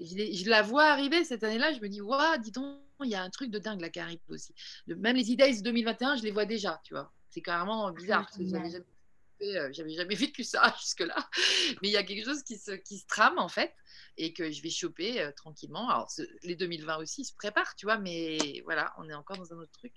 je, 0.00 0.14
l'ai- 0.14 0.34
je 0.34 0.48
la 0.50 0.62
vois 0.62 0.84
arriver 0.84 1.24
cette 1.24 1.42
année-là, 1.44 1.72
je 1.72 1.80
me 1.80 1.88
dis, 1.88 2.00
waouh, 2.00 2.38
dis 2.38 2.50
donc, 2.50 2.78
il 3.02 3.08
y 3.10 3.14
a 3.14 3.22
un 3.22 3.30
truc 3.30 3.50
de 3.50 3.58
dingue 3.58 3.80
là 3.80 3.88
qui 3.88 3.98
arrive 4.00 4.18
aussi. 4.28 4.54
De- 4.86 4.94
même 4.94 5.16
les 5.16 5.30
idées 5.32 5.60
2021, 5.62 6.16
je 6.16 6.22
les 6.22 6.30
vois 6.30 6.44
déjà, 6.46 6.80
tu 6.84 6.94
vois. 6.94 7.12
C'est 7.30 7.40
carrément 7.40 7.90
bizarre 7.92 8.22
parce 8.26 8.36
que 8.36 8.44
j'avais 8.46 8.64
Ouais. 8.64 8.70
jamais, 8.70 8.84
euh, 9.42 9.68
j'avais 9.72 9.94
jamais 9.94 10.14
vécu 10.14 10.44
ça 10.44 10.74
jusque-là. 10.80 11.16
Mais 11.82 11.88
il 11.88 11.92
y 11.92 11.96
a 11.96 12.02
quelque 12.02 12.24
chose 12.24 12.42
qui 12.42 12.56
se, 12.58 12.72
qui 12.72 12.98
se 12.98 13.06
trame 13.06 13.38
en 13.38 13.48
fait 13.48 13.74
et 14.16 14.32
que 14.32 14.50
je 14.50 14.62
vais 14.62 14.70
choper 14.70 15.20
euh, 15.20 15.32
tranquillement. 15.32 15.88
Alors, 15.88 16.10
les 16.42 16.56
2020 16.56 16.96
aussi 16.98 17.24
se 17.24 17.34
préparent, 17.34 17.74
tu 17.76 17.86
vois, 17.86 17.98
mais 17.98 18.62
voilà, 18.64 18.94
on 18.98 19.08
est 19.08 19.14
encore 19.14 19.36
dans 19.36 19.52
un 19.52 19.58
autre 19.58 19.72
truc. 19.72 19.94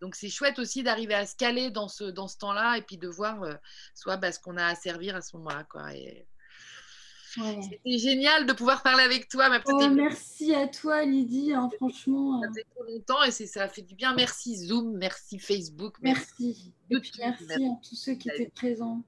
Donc, 0.00 0.14
c'est 0.14 0.28
chouette 0.28 0.58
aussi 0.58 0.82
d'arriver 0.82 1.14
à 1.14 1.26
se 1.26 1.36
caler 1.36 1.70
dans 1.70 1.88
ce, 1.88 2.04
dans 2.04 2.28
ce 2.28 2.36
temps-là 2.38 2.76
et 2.76 2.82
puis 2.82 2.98
de 2.98 3.08
voir 3.08 3.42
euh, 3.42 3.54
soit 3.94 4.16
bah, 4.16 4.30
ce 4.30 4.38
qu'on 4.38 4.56
a 4.56 4.66
à 4.66 4.74
servir 4.74 5.16
à 5.16 5.22
ce 5.22 5.36
moment-là. 5.36 5.64
Quoi. 5.64 5.94
Et 5.94 6.28
Ouais. 7.38 7.60
c'était 7.62 7.98
génial 7.98 8.46
de 8.46 8.52
pouvoir 8.52 8.82
parler 8.82 9.02
avec 9.04 9.28
toi, 9.28 9.48
ma 9.48 9.60
petite 9.60 9.74
Oh, 9.78 9.88
merci 9.90 10.54
à 10.54 10.66
toi, 10.68 11.04
Lydie. 11.04 11.52
hein, 11.52 11.68
franchement, 11.76 12.40
Ça 12.42 12.48
fait 12.54 12.64
trop 12.74 12.84
longtemps 12.84 13.22
et 13.24 13.30
ça 13.30 13.62
a 13.64 13.68
fait 13.68 13.82
du 13.82 13.94
bien. 13.94 14.14
Merci 14.14 14.56
Zoom, 14.56 14.96
merci 14.96 15.38
Facebook, 15.38 15.96
merci. 16.02 16.72
Puis 16.88 17.12
merci 17.18 17.44
à 17.52 17.58
tous 17.88 17.94
ceux 17.96 18.14
qui 18.14 18.28
étaient 18.30 18.50
présents. 18.54 19.02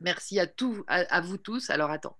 merci 0.00 0.38
à, 0.40 0.46
tous, 0.46 0.82
à, 0.86 1.00
à 1.14 1.20
vous 1.20 1.36
tous. 1.38 1.70
Alors 1.70 1.90
attends, 1.90 2.16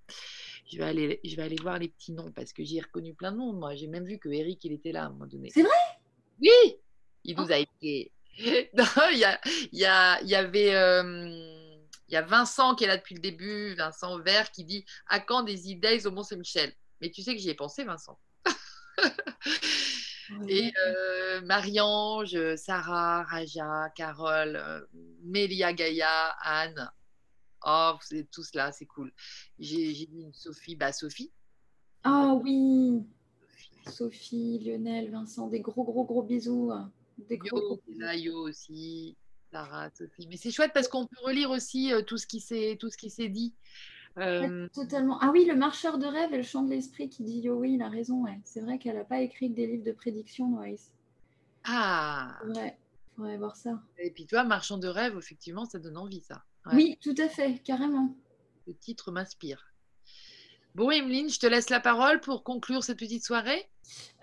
je 0.70 0.78
vais, 0.78 0.84
aller, 0.84 1.20
je 1.24 1.36
vais 1.36 1.42
aller 1.42 1.56
voir 1.62 1.78
les 1.78 1.88
petits 1.88 2.12
noms 2.12 2.32
parce 2.32 2.52
que 2.52 2.64
j'ai 2.64 2.80
reconnu 2.80 3.14
plein 3.14 3.32
de 3.32 3.36
noms. 3.38 3.52
Moi, 3.52 3.74
j'ai 3.76 3.86
même 3.86 4.04
vu 4.04 4.18
que 4.18 4.28
Eric, 4.28 4.64
il 4.64 4.72
était 4.72 4.92
là 4.92 5.04
à 5.04 5.06
un 5.06 5.10
moment 5.10 5.26
donné. 5.26 5.50
C'est 5.54 5.62
vrai? 5.62 5.70
Oui, 6.40 6.76
il 7.24 7.36
nous 7.36 7.50
a 7.52 7.58
écoutés. 7.58 8.12
Non, 8.76 8.84
il 9.12 9.18
y, 9.18 9.24
a, 9.24 9.40
y, 9.72 9.84
a, 9.86 10.20
il 10.20 10.28
y 10.28 10.34
avait 10.34 10.74
euh, 10.74 11.55
il 12.08 12.14
y 12.14 12.16
a 12.16 12.22
Vincent 12.22 12.74
qui 12.74 12.84
est 12.84 12.86
là 12.86 12.96
depuis 12.96 13.14
le 13.14 13.20
début, 13.20 13.74
Vincent 13.74 14.18
Vert, 14.20 14.50
qui 14.50 14.64
dit 14.64 14.84
À 15.06 15.20
quand 15.20 15.42
des 15.42 15.70
idées 15.70 16.06
au 16.06 16.10
Mont-Saint-Michel? 16.10 16.72
Mais 17.00 17.10
tu 17.10 17.22
sais 17.22 17.34
que 17.34 17.40
j'y 17.40 17.50
ai 17.50 17.54
pensé, 17.54 17.84
Vincent. 17.84 18.18
Et 20.48 20.72
euh, 20.86 21.40
Marie-Ange, 21.42 22.56
Sarah, 22.56 23.22
Raja, 23.24 23.90
Carole, 23.94 24.56
euh, 24.56 24.80
Mélia 25.22 25.72
Gaïa, 25.72 26.34
Anne. 26.42 26.90
Oh, 27.64 27.94
c'est 28.00 28.30
tous 28.30 28.54
là, 28.54 28.72
c'est 28.72 28.86
cool. 28.86 29.12
J'ai 29.58 29.92
vu 29.92 30.22
une 30.22 30.32
Sophie, 30.32 30.76
bah 30.76 30.92
Sophie. 30.92 31.32
Ah 32.02 32.34
oui, 32.34 33.04
Sophie, 33.90 34.58
Lionel, 34.60 35.10
Vincent, 35.10 35.48
des 35.48 35.60
gros, 35.60 35.84
gros, 35.84 36.04
gros 36.04 36.22
bisous. 36.22 36.72
Des 37.18 37.38
gros, 37.38 37.60
gros 37.60 37.80
Yo 38.12 38.48
aussi, 38.48 39.16
Sarah, 39.56 39.88
Sophie. 39.90 40.26
Mais 40.28 40.36
c'est 40.36 40.50
chouette 40.50 40.72
parce 40.74 40.86
qu'on 40.86 41.06
peut 41.06 41.16
relire 41.22 41.50
aussi 41.50 41.90
euh, 41.92 42.02
tout 42.02 42.18
ce 42.18 42.26
qui 42.26 42.40
s'est 42.40 43.28
dit. 43.28 43.54
Euh, 44.18 44.68
totalement. 44.74 45.18
Ah 45.20 45.30
oui, 45.32 45.46
le 45.46 45.56
marcheur 45.56 45.96
de 45.96 46.06
rêve 46.06 46.34
et 46.34 46.36
le 46.36 46.42
chant 46.42 46.62
de 46.62 46.70
l'esprit 46.70 47.08
qui 47.08 47.22
dit 47.22 47.40
Yo, 47.40 47.54
oui, 47.54 47.74
il 47.74 47.82
a 47.82 47.88
raison. 47.88 48.24
Ouais. 48.24 48.38
C'est 48.44 48.60
vrai 48.60 48.78
qu'elle 48.78 48.96
n'a 48.96 49.04
pas 49.04 49.20
écrit 49.20 49.48
des 49.48 49.66
livres 49.66 49.84
de 49.84 49.92
prédiction, 49.92 50.48
Noïs. 50.48 50.92
Ah 51.64 52.38
Ouais, 52.54 52.76
faudrait 53.16 53.38
voir 53.38 53.56
ça. 53.56 53.80
Et 53.98 54.10
puis 54.10 54.26
toi, 54.26 54.44
marchand 54.44 54.76
de 54.76 54.88
rêve, 54.88 55.16
effectivement, 55.16 55.64
ça 55.64 55.78
donne 55.78 55.96
envie, 55.96 56.20
ça. 56.20 56.44
Oui, 56.72 56.98
tout 57.00 57.14
à 57.18 57.28
fait, 57.28 57.62
carrément. 57.64 58.14
Le 58.66 58.74
titre 58.74 59.10
m'inspire. 59.10 59.72
Bon, 60.74 60.90
Emeline, 60.90 61.30
je 61.30 61.38
te 61.38 61.46
laisse 61.46 61.70
la 61.70 61.80
parole 61.80 62.20
pour 62.20 62.44
conclure 62.44 62.84
cette 62.84 62.98
petite 62.98 63.24
soirée. 63.24 63.70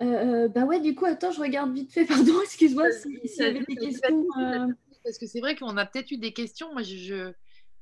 Euh, 0.02 0.48
bah 0.50 0.66
ouais, 0.66 0.80
du 0.80 0.94
coup, 0.94 1.06
attends, 1.06 1.32
je 1.32 1.40
regarde 1.40 1.74
vite 1.74 1.92
fait, 1.92 2.06
pardon, 2.06 2.40
excuse-moi 2.44 2.92
s'il 2.92 3.20
y 3.38 3.42
avait 3.42 3.64
des 3.68 3.76
questions. 3.76 4.26
Euh. 4.40 4.68
Parce 5.04 5.18
que 5.18 5.28
c'est 5.28 5.40
vrai 5.40 5.56
qu'on 5.56 5.78
a 5.78 5.86
peut-être 5.86 6.12
eu 6.12 6.18
des 6.18 6.34
questions. 6.34 6.72
Moi, 6.74 6.84
j'ai 6.84 7.36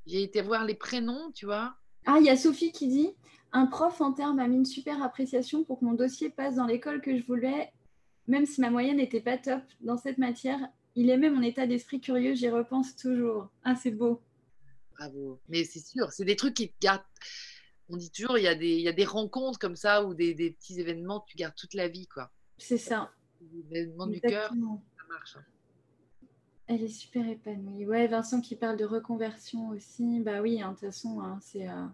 été 0.06 0.42
voir 0.42 0.66
les 0.66 0.76
prénoms, 0.76 1.32
tu 1.34 1.46
vois. 1.46 1.76
Ah, 2.06 2.18
il 2.20 2.26
y 2.26 2.30
a 2.30 2.38
Sophie 2.38 2.72
qui 2.72 2.88
dit 2.88 3.10
Un 3.52 3.68
prof 3.68 4.02
en 4.02 4.14
termes 4.14 4.40
a 4.40 4.48
mis 4.48 4.58
une 4.58 4.66
super 4.66 5.02
appréciation 5.04 5.64
pour 5.64 5.80
que 5.80 5.86
mon 5.86 5.94
dossier 5.94 6.30
passe 6.30 6.56
dans 6.56 6.66
l'école 6.66 7.02
que 7.02 7.16
je 7.18 7.24
voulais, 7.24 7.72
même 8.28 8.46
si 8.46 8.62
ma 8.62 8.70
moyenne 8.70 8.98
n'était 8.98 9.22
pas 9.22 9.38
top 9.38 9.62
dans 9.82 9.98
cette 9.98 10.18
matière. 10.18 10.60
Il 10.96 11.10
aimait 11.10 11.30
mon 11.30 11.42
état 11.42 11.68
d'esprit 11.68 12.02
curieux, 12.02 12.34
j'y 12.34 12.50
repense 12.50 12.96
toujours. 12.96 13.50
Ah, 13.64 13.76
c'est 13.76 13.92
beau. 13.92 14.22
Bravo. 14.98 15.40
Mais 15.48 15.64
c'est 15.64 15.80
sûr, 15.80 16.12
c'est 16.12 16.26
des 16.26 16.36
trucs 16.36 16.56
qui 16.56 16.70
te 16.70 16.76
gardent 16.82 17.04
on 17.92 17.98
dit 17.98 18.12
toujours, 18.12 18.38
il 18.38 18.44
y, 18.44 18.48
a 18.48 18.56
des, 18.56 18.70
il 18.70 18.82
y 18.82 18.88
a 18.88 18.94
des 18.94 19.06
rencontres 19.06 19.60
comme 19.60 19.76
ça 19.76 20.06
ou 20.06 20.14
des, 20.14 20.34
petits 20.34 20.80
événements 20.80 21.20
que 21.20 21.32
tu 21.32 21.38
gardes 21.38 21.56
toute 21.56 21.74
la 21.74 21.88
vie. 21.88 22.08
quoi. 22.08 22.32
C'est 22.58 22.78
ça. 22.78 23.12
L'événement 23.70 24.08
du 24.08 24.22
cœur, 24.22 24.50
ça 24.50 25.06
marche. 25.10 25.36
Hein. 25.36 25.44
Elle 26.74 26.84
est 26.84 26.88
super 26.88 27.28
épanouie. 27.28 27.86
Ouais, 27.86 28.08
Vincent 28.08 28.40
qui 28.40 28.56
parle 28.56 28.78
de 28.78 28.86
reconversion 28.86 29.70
aussi. 29.70 30.22
Bah 30.22 30.42
oui, 30.42 30.62
hein, 30.62 30.70
de 30.70 30.74
toute 30.74 30.86
façon, 30.86 31.20
hein, 31.20 31.38
c'est 31.42 31.68
euh, 31.68 31.86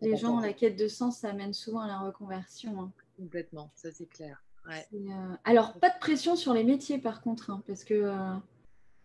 les 0.00 0.16
gens, 0.16 0.40
la 0.40 0.54
quête 0.54 0.78
de 0.78 0.88
sens, 0.88 1.18
ça 1.18 1.28
amène 1.28 1.52
souvent 1.52 1.80
à 1.80 1.86
la 1.86 1.98
reconversion. 1.98 2.90
Complètement, 3.18 3.70
ça 3.74 3.90
c'est 3.92 4.06
clair. 4.06 4.42
Euh, 4.66 5.34
alors, 5.44 5.74
pas 5.74 5.90
de 5.90 5.98
pression 5.98 6.36
sur 6.36 6.54
les 6.54 6.64
métiers 6.64 6.96
par 6.96 7.20
contre, 7.20 7.60
parce 7.66 7.84
que 7.84 7.92
euh, 7.92 8.34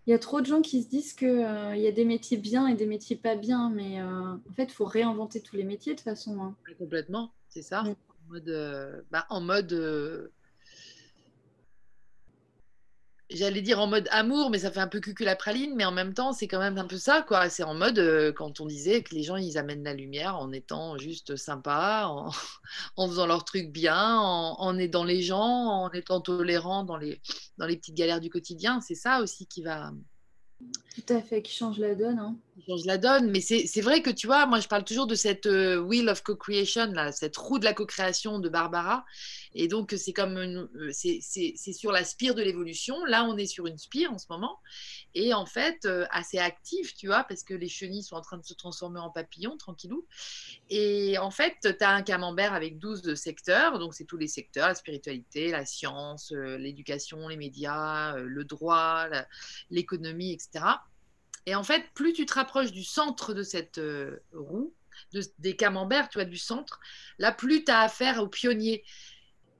il 0.08 0.12
y 0.12 0.16
a 0.16 0.20
trop 0.20 0.40
de 0.40 0.46
gens 0.46 0.62
qui 0.62 0.82
se 0.84 0.88
disent 0.88 1.14
qu'il 1.14 1.28
euh, 1.28 1.76
y 1.76 1.86
a 1.86 1.91
des 1.91 2.06
métiers 2.06 2.38
bien 2.38 2.68
et 2.68 2.76
des 2.76 2.86
métiers 2.86 3.18
pas 3.18 3.36
bien, 3.36 3.70
mais 3.70 4.00
euh, 4.00 4.34
en 4.34 4.54
fait, 4.56 4.64
il 4.64 4.74
faut 4.74 4.86
réinventer 4.86 5.41
tous 5.41 5.58
les 5.58 5.66
métiers 5.66 5.96
de 5.96 5.98
toute 5.98 6.06
façon. 6.06 6.41
Hein. 6.41 6.56
Complètement, 6.78 7.34
c'est 7.50 7.62
ça. 7.62 7.84
En 7.84 7.96
mode, 8.30 8.50
euh, 8.50 9.02
bah, 9.12 9.26
en 9.30 9.41
mode 9.41 10.32
j'allais 13.30 13.61
dire 13.61 13.80
en 13.80 13.88
mode 13.88 14.07
amour, 14.11 14.49
mais 14.49 14.60
ça 14.60 14.72
fait 14.72 14.80
un 14.80 14.88
peu 14.88 14.99
cucul 14.99 15.26
la 15.26 15.35
praline, 15.35 15.76
mais 15.76 15.85
en 15.85 15.91
même 15.91 16.14
temps, 16.14 16.34
c'est 16.34 16.47
quand 16.47 16.60
même 16.60 16.77
un 16.77 16.85
peu 16.85 16.97
ça, 16.97 17.22
quoi. 17.22 17.49
C'est 17.49 17.64
en 17.64 17.73
mode 17.73 17.99
euh, 17.99 18.31
quand 18.34 18.60
on 18.60 18.65
disait 18.65 19.03
que 19.03 19.14
les 19.14 19.23
gens, 19.23 19.35
ils 19.35 19.57
amènent 19.57 19.84
la 19.84 19.93
lumière 19.93 20.38
en 20.38 20.51
étant 20.51 20.97
juste 20.97 21.35
sympas, 21.35 22.07
en, 22.95 23.07
faisant 23.07 23.27
leur 23.27 23.45
truc 23.45 23.72
bien, 23.72 24.18
en, 24.19 24.77
aidant 24.77 25.03
les 25.03 25.22
gens, 25.22 25.39
en 25.39 25.91
étant 25.91 26.22
tolérant 26.22 26.84
dans 26.84 26.97
les, 26.97 27.22
dans 27.57 27.65
les 27.65 27.77
petites 27.77 27.95
galères 27.95 28.22
du 28.22 28.30
quotidien. 28.30 28.81
C'est 28.81 28.95
ça 28.95 29.22
aussi 29.22 29.45
qui 29.45 29.61
va. 29.61 29.91
Tout 30.95 31.14
à 31.14 31.22
fait, 31.22 31.41
qui 31.41 31.53
change 31.53 31.80
la 31.80 31.95
donne. 31.95 32.19
Hein. 32.19 32.35
Change 32.68 32.86
la 32.86 32.98
donne, 32.98 33.31
mais 33.31 33.41
c'est 33.41 33.81
vrai 33.81 34.02
que 34.02 34.10
tu 34.10 34.27
vois, 34.27 34.45
moi 34.45 34.60
je 34.60 34.68
parle 34.68 34.84
toujours 34.84 35.07
de 35.07 35.15
cette 35.15 35.45
euh, 35.45 35.77
wheel 35.77 36.10
of 36.10 36.23
co-creation, 36.23 36.94
cette 37.11 37.38
roue 37.38 37.60
de 37.60 37.64
la 37.64 37.73
co-création 37.73 38.40
de 38.40 38.49
Barbara. 38.49 39.06
Et 39.53 39.68
donc, 39.68 39.94
c'est 39.98 40.14
comme 40.14 40.38
euh, 40.38 40.90
c'est 40.91 41.73
sur 41.73 41.91
la 41.91 42.03
spire 42.03 42.36
de 42.36 42.41
l'évolution. 42.41 43.06
Là, 43.06 43.23
on 43.26 43.38
est 43.38 43.45
sur 43.45 43.68
une 43.68 43.77
spire 43.77 44.11
en 44.11 44.18
ce 44.18 44.26
moment. 44.30 44.60
Et 45.15 45.34
en 45.34 45.45
fait, 45.45 45.86
euh, 45.86 46.06
assez 46.11 46.38
active, 46.38 46.94
tu 46.95 47.07
vois, 47.07 47.23
parce 47.23 47.44
que 47.44 47.53
les 47.53 47.69
chenilles 47.69 48.03
sont 48.03 48.15
en 48.15 48.22
train 48.22 48.38
de 48.38 48.45
se 48.45 48.53
transformer 48.53 48.99
en 48.99 49.10
papillons, 49.10 49.57
tranquillou. 49.57 50.06
Et 50.69 51.18
en 51.18 51.31
fait, 51.31 51.56
tu 51.61 51.84
as 51.84 51.90
un 51.90 52.02
camembert 52.02 52.53
avec 52.53 52.77
12 52.80 53.14
secteurs. 53.15 53.80
Donc, 53.80 53.94
c'est 53.94 54.06
tous 54.06 54.18
les 54.18 54.27
secteurs, 54.27 54.68
la 54.68 54.76
spiritualité, 54.76 55.52
la 55.52 55.65
science, 55.65 56.31
l'éducation, 56.31 57.27
les 57.27 57.38
médias, 57.38 58.18
le 58.18 58.44
droit, 58.44 59.07
l'économie, 59.69 60.34
etc. 60.34 60.65
Et 61.45 61.56
en 61.56 61.64
fait, 61.64 61.86
plus 61.94 62.14
tu 62.14 62.26
te 62.26 62.34
rapproches 62.34 62.72
du 62.72 62.84
centre 62.84 63.34
de 63.34 63.44
cette 63.44 63.82
roue, 64.34 64.74
des 65.40 65.56
camemberts, 65.56 66.10
tu 66.10 66.18
vois, 66.18 66.26
du 66.26 66.38
centre, 66.38 66.80
là, 67.18 67.32
plus 67.32 67.64
tu 67.64 67.72
as 67.72 67.82
affaire 67.82 68.22
aux 68.22 68.28
pionniers. 68.28 68.84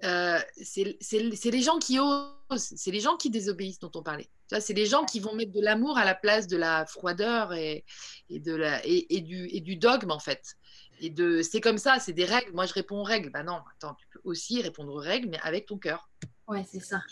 Euh, 0.03 0.39
c'est 0.61 0.97
les 1.11 1.61
gens 1.61 1.80
qui 1.80 1.99
osent, 1.99 2.35
c'est 2.57 2.91
les 2.91 2.99
gens 2.99 3.18
qui 3.18 3.30
désobéissent 3.30 3.80
dont 3.80 3.91
on 3.95 4.03
parlait. 4.03 4.30
C'est 4.60 4.73
les 4.73 4.85
gens 4.85 5.06
qui 5.06 5.19
vont 5.19 5.35
mettre 5.35 5.51
de 5.51 5.61
l'amour 5.61 5.97
à 5.97 6.06
la 6.06 6.15
place 6.15 6.47
de 6.47 6.57
la 6.57 6.85
froideur 6.85 7.53
et, 7.53 7.85
et 8.30 8.39
de 8.39 8.56
la, 8.56 8.84
et, 8.84 9.22
du, 9.22 9.47
et, 9.51 9.61
du, 9.61 9.76
dogme, 9.76 10.10
en 10.10 10.19
fait. 10.19 10.57
Et 11.01 11.11
de, 11.11 11.43
c'est 11.43 11.61
comme 11.61 11.77
ça, 11.77 11.99
c'est 11.99 12.14
des 12.14 12.26
règles. 12.26 12.51
Moi, 12.53 12.65
je 12.65 12.73
réponds 12.73 13.01
aux 13.01 13.03
règles. 13.03 13.30
Ben 13.30 13.43
non, 13.43 13.60
attends, 13.76 13.93
tu 13.95 14.07
peux 14.11 14.22
aussi 14.23 14.61
répondre 14.61 14.91
aux 14.91 14.99
règles, 14.99 15.30
mais 15.30 15.39
avec 15.43 15.68
ton 15.68 15.77
cœur. 15.77 16.10
Ouais, 16.47 16.65
c'est 16.68 16.80
ça. 16.80 17.03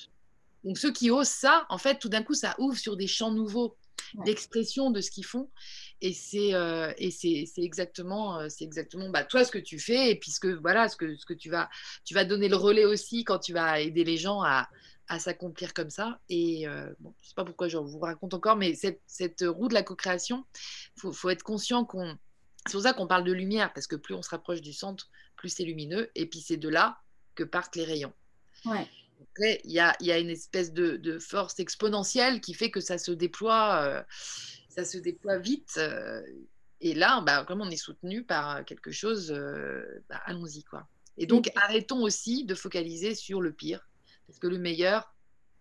Donc, 0.64 0.80
ceux 0.80 0.92
qui 0.92 1.12
osent 1.12 1.28
ça, 1.28 1.68
en 1.70 1.78
fait, 1.78 2.00
tout 2.00 2.10
d'un 2.10 2.24
coup, 2.24 2.34
ça 2.34 2.56
ouvre 2.58 2.78
sur 2.78 2.98
des 2.98 3.08
champs 3.08 3.32
nouveaux 3.32 3.78
d'expression 4.26 4.92
de 4.92 5.02
ce 5.02 5.12
qu'ils 5.12 5.26
font. 5.26 5.50
Et 6.02 6.14
c'est 6.14 6.54
euh, 6.54 6.92
exactement, 7.58 8.40
euh, 8.40 8.48
c'est 8.50 8.64
exactement 8.64 9.10
bah, 9.10 9.24
toi 9.24 9.44
ce 9.44 9.52
que 9.52 9.58
tu 9.58 9.80
fais 9.80 10.12
et 10.12 10.16
puis 10.16 10.32
ce 10.32 10.40
que, 10.40 10.48
voilà, 10.48 10.88
ce 10.88 10.96
que, 10.96 11.16
ce 11.16 11.26
que 11.26 11.34
tu, 11.34 11.50
vas, 11.50 11.70
tu 12.06 12.14
vas 12.14 12.26
donner 12.26 12.50
le 12.50 12.56
relais 12.56 12.86
aussi 12.86 13.24
quand 13.24 13.40
tu 13.40 13.54
vas 13.54 13.80
aider 13.80 14.04
les 14.04 14.18
gens 14.18 14.42
à, 14.42 14.70
à 15.08 15.20
s'accomplir 15.20 15.74
comme 15.74 15.90
ça. 15.90 16.20
Et 16.30 16.68
euh, 16.68 16.92
bon, 17.00 17.14
je 17.22 17.26
ne 17.26 17.30
sais 17.30 17.36
pas 17.36 17.46
pourquoi 17.46 17.68
je 17.68 17.78
vous 17.78 18.00
raconte 18.00 18.34
encore, 18.34 18.56
mais 18.56 18.76
cette, 18.76 19.02
cette 19.08 19.44
roue 19.48 19.68
de 19.68 19.74
la 19.74 19.84
co-création, 19.84 20.46
il 20.98 21.02
faut, 21.02 21.12
faut, 21.12 21.30
être 21.30 21.44
conscient 21.44 21.86
qu'on... 21.86 22.18
C'est 22.66 22.74
pour 22.74 22.82
ça 22.82 22.94
qu'on 22.94 23.08
parle 23.08 23.24
de 23.24 23.32
lumière, 23.32 23.72
parce 23.74 23.88
que 23.88 23.96
plus 23.96 24.14
on 24.14 24.22
se 24.22 24.30
rapproche 24.30 24.62
du 24.62 24.74
centre, 24.74 25.10
plus 25.38 25.50
c'est 25.50 25.64
lumineux. 25.64 26.12
Et 26.16 26.26
puis 26.26 26.42
c'est 26.42 26.58
de 26.58 26.68
là 26.68 27.00
que 27.36 27.44
partent 27.44 27.78
les 27.78 27.86
rayons. 27.86 28.14
Ouais. 28.66 28.88
Après, 29.22 29.62
il 29.64 29.72
y 29.72 29.80
a, 29.80 29.96
y 30.00 30.12
a, 30.12 30.20
une 30.20 30.30
espèce 30.30 30.74
de, 30.74 30.98
de, 30.98 31.20
force 31.20 31.60
exponentielle 31.60 32.42
qui 32.42 32.54
fait 32.54 32.72
que 32.72 32.80
ça 32.80 32.98
se 32.98 33.12
déploie, 33.12 33.82
euh, 33.84 34.04
ça 34.70 34.86
se 34.86 34.98
déploie 34.98 35.38
vite. 35.38 35.76
Euh, 35.78 36.22
et 36.82 36.94
là, 36.94 37.22
bah, 37.22 37.44
comme 37.48 37.62
on 37.62 37.70
est 37.70 37.78
soutenu 37.78 38.24
par 38.24 38.64
quelque 38.66 38.92
chose, 38.92 39.32
euh, 39.32 39.84
bah, 40.10 40.22
allons-y. 40.26 40.64
quoi. 40.64 40.88
Et 41.18 41.26
donc, 41.26 41.50
arrêtons 41.56 42.02
aussi 42.02 42.46
de 42.46 42.54
focaliser 42.54 43.16
sur 43.16 43.42
le 43.42 43.52
pire, 43.52 43.88
parce 44.28 44.38
que 44.38 44.48
le 44.48 44.60
meilleur, 44.60 45.16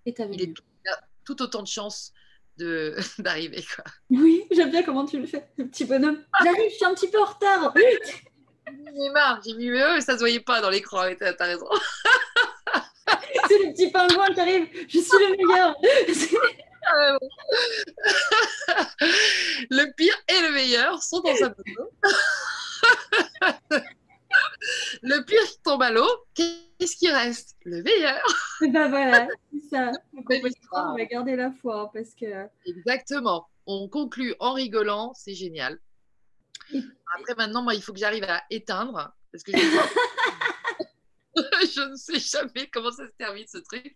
il, 0.05 0.13
est 0.13 0.53
tout, 0.53 0.63
a 0.91 1.01
tout 1.25 1.41
autant 1.43 1.63
de 1.63 1.69
chances 1.69 2.13
d'arriver. 3.19 3.65
Oui, 4.11 4.45
j'aime 4.51 4.71
bien 4.71 4.83
comment 4.83 5.07
tu 5.07 5.19
le 5.19 5.27
fais, 5.27 5.49
le 5.57 5.67
petit 5.69 5.85
bonhomme. 5.85 6.23
J'arrive, 6.43 6.71
je 6.71 6.77
suis 6.77 6.85
un 6.85 6.95
petit 6.95 7.11
peu 7.11 7.21
en 7.21 7.25
retard. 7.25 7.75
J'ai 7.75 9.11
marre, 9.13 9.41
j'ai 9.45 9.55
mis 9.55 9.69
eux, 9.69 10.01
ça 10.01 10.15
se 10.15 10.19
voyait 10.19 10.41
pas 10.41 10.61
dans 10.61 10.71
l'écran, 10.71 11.05
t'as 11.19 11.45
raison. 11.45 11.69
c'est 13.57 13.67
le 13.67 13.73
petit 13.73 13.91
pingouin 13.91 14.27
qui 14.33 14.41
arrive. 14.41 14.69
Je 14.89 14.99
suis 14.99 15.19
le 15.19 15.37
meilleur. 15.37 15.77
le 19.71 19.93
pire 19.97 20.15
et 20.29 20.41
le 20.43 20.53
meilleur 20.53 21.03
sont 21.03 21.21
dans 21.21 21.35
sa 21.35 21.51
photo. 21.51 21.91
le 25.03 25.25
pire 25.25 25.43
qui 25.45 25.59
tombe 25.63 25.83
à 25.83 25.91
l'eau, 25.91 26.09
qu'est-ce 26.35 26.97
qui 26.97 27.11
reste? 27.11 27.57
Le 27.65 27.83
meilleur. 27.83 28.23
Et 28.63 28.69
ben 28.69 28.89
voilà, 28.89 29.29
c'est 29.53 29.69
ça. 29.71 29.91
on 30.15 30.97
va 30.97 31.05
garder 31.05 31.37
la 31.37 31.51
foi 31.63 31.91
parce 31.93 32.15
que. 32.15 32.47
Exactement. 32.67 33.49
On 33.67 33.89
conclut 33.89 34.35
en 34.39 34.53
rigolant, 34.53 35.13
c'est 35.15 35.35
génial. 35.35 35.81
Après, 37.19 37.35
maintenant, 37.37 37.63
moi, 37.63 37.75
il 37.75 37.83
faut 37.83 37.93
que 37.93 37.99
j'arrive 37.99 38.25
à 38.25 38.43
éteindre 38.51 39.13
parce 39.33 39.43
que 39.43 39.53
je 41.75 41.91
ne 41.91 41.97
sais 41.97 42.19
jamais 42.19 42.69
comment 42.71 42.91
ça 42.91 43.07
se 43.07 43.13
termine 43.19 43.47
ce 43.47 43.59
truc. 43.59 43.95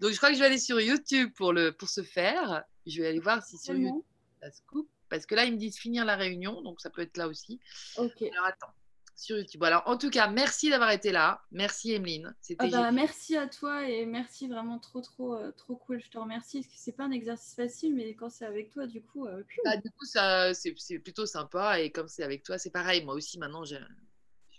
Donc 0.00 0.12
je 0.12 0.16
crois 0.16 0.30
que 0.30 0.34
je 0.34 0.40
vais 0.40 0.46
aller 0.46 0.58
sur 0.58 0.80
YouTube 0.80 1.30
pour, 1.36 1.52
le, 1.52 1.72
pour 1.72 1.88
ce 1.88 2.02
faire. 2.02 2.64
Je 2.86 3.02
vais 3.02 3.08
aller 3.08 3.20
voir 3.20 3.42
si 3.44 3.58
sur 3.58 3.74
YouTube 3.74 4.02
ça 4.42 4.50
se 4.50 4.60
coupe. 4.66 4.90
Parce 5.08 5.26
que 5.26 5.34
là, 5.34 5.44
ils 5.44 5.52
me 5.52 5.58
disent 5.58 5.78
finir 5.78 6.04
la 6.04 6.16
réunion, 6.16 6.60
donc 6.62 6.80
ça 6.80 6.90
peut 6.90 7.02
être 7.02 7.16
là 7.16 7.28
aussi. 7.28 7.60
Ok. 7.96 8.22
Alors 8.22 8.44
attends, 8.44 8.72
sur 9.16 9.38
YouTube. 9.38 9.62
Alors 9.64 9.82
en 9.86 9.96
tout 9.96 10.10
cas, 10.10 10.28
merci 10.28 10.70
d'avoir 10.70 10.90
été 10.90 11.12
là. 11.12 11.42
Merci 11.50 11.92
Emeline. 11.92 12.34
Ah 12.58 12.66
bah, 12.68 12.92
merci 12.92 13.36
à 13.36 13.46
toi 13.48 13.88
et 13.88 14.04
merci 14.04 14.48
vraiment 14.48 14.78
trop, 14.78 15.00
trop, 15.00 15.34
euh, 15.34 15.50
trop 15.52 15.76
cool. 15.76 16.00
Je 16.00 16.10
te 16.10 16.18
remercie 16.18 16.60
parce 16.60 16.72
que 16.72 16.78
c'est 16.78 16.92
pas 16.92 17.04
un 17.04 17.10
exercice 17.10 17.54
facile, 17.54 17.94
mais 17.94 18.14
quand 18.14 18.28
c'est 18.28 18.44
avec 18.44 18.70
toi, 18.70 18.86
du 18.86 19.02
coup. 19.02 19.26
Euh, 19.26 19.42
bah, 19.64 19.76
du 19.76 19.90
coup, 19.90 20.04
ça, 20.04 20.52
c'est, 20.54 20.98
plutôt 20.98 21.26
sympa 21.26 21.80
et 21.80 21.90
comme 21.90 22.08
c'est 22.08 22.22
avec 22.22 22.42
toi, 22.42 22.58
c'est 22.58 22.70
pareil. 22.70 23.04
Moi 23.04 23.14
aussi, 23.14 23.38
maintenant, 23.38 23.64
j'ai 23.64 23.78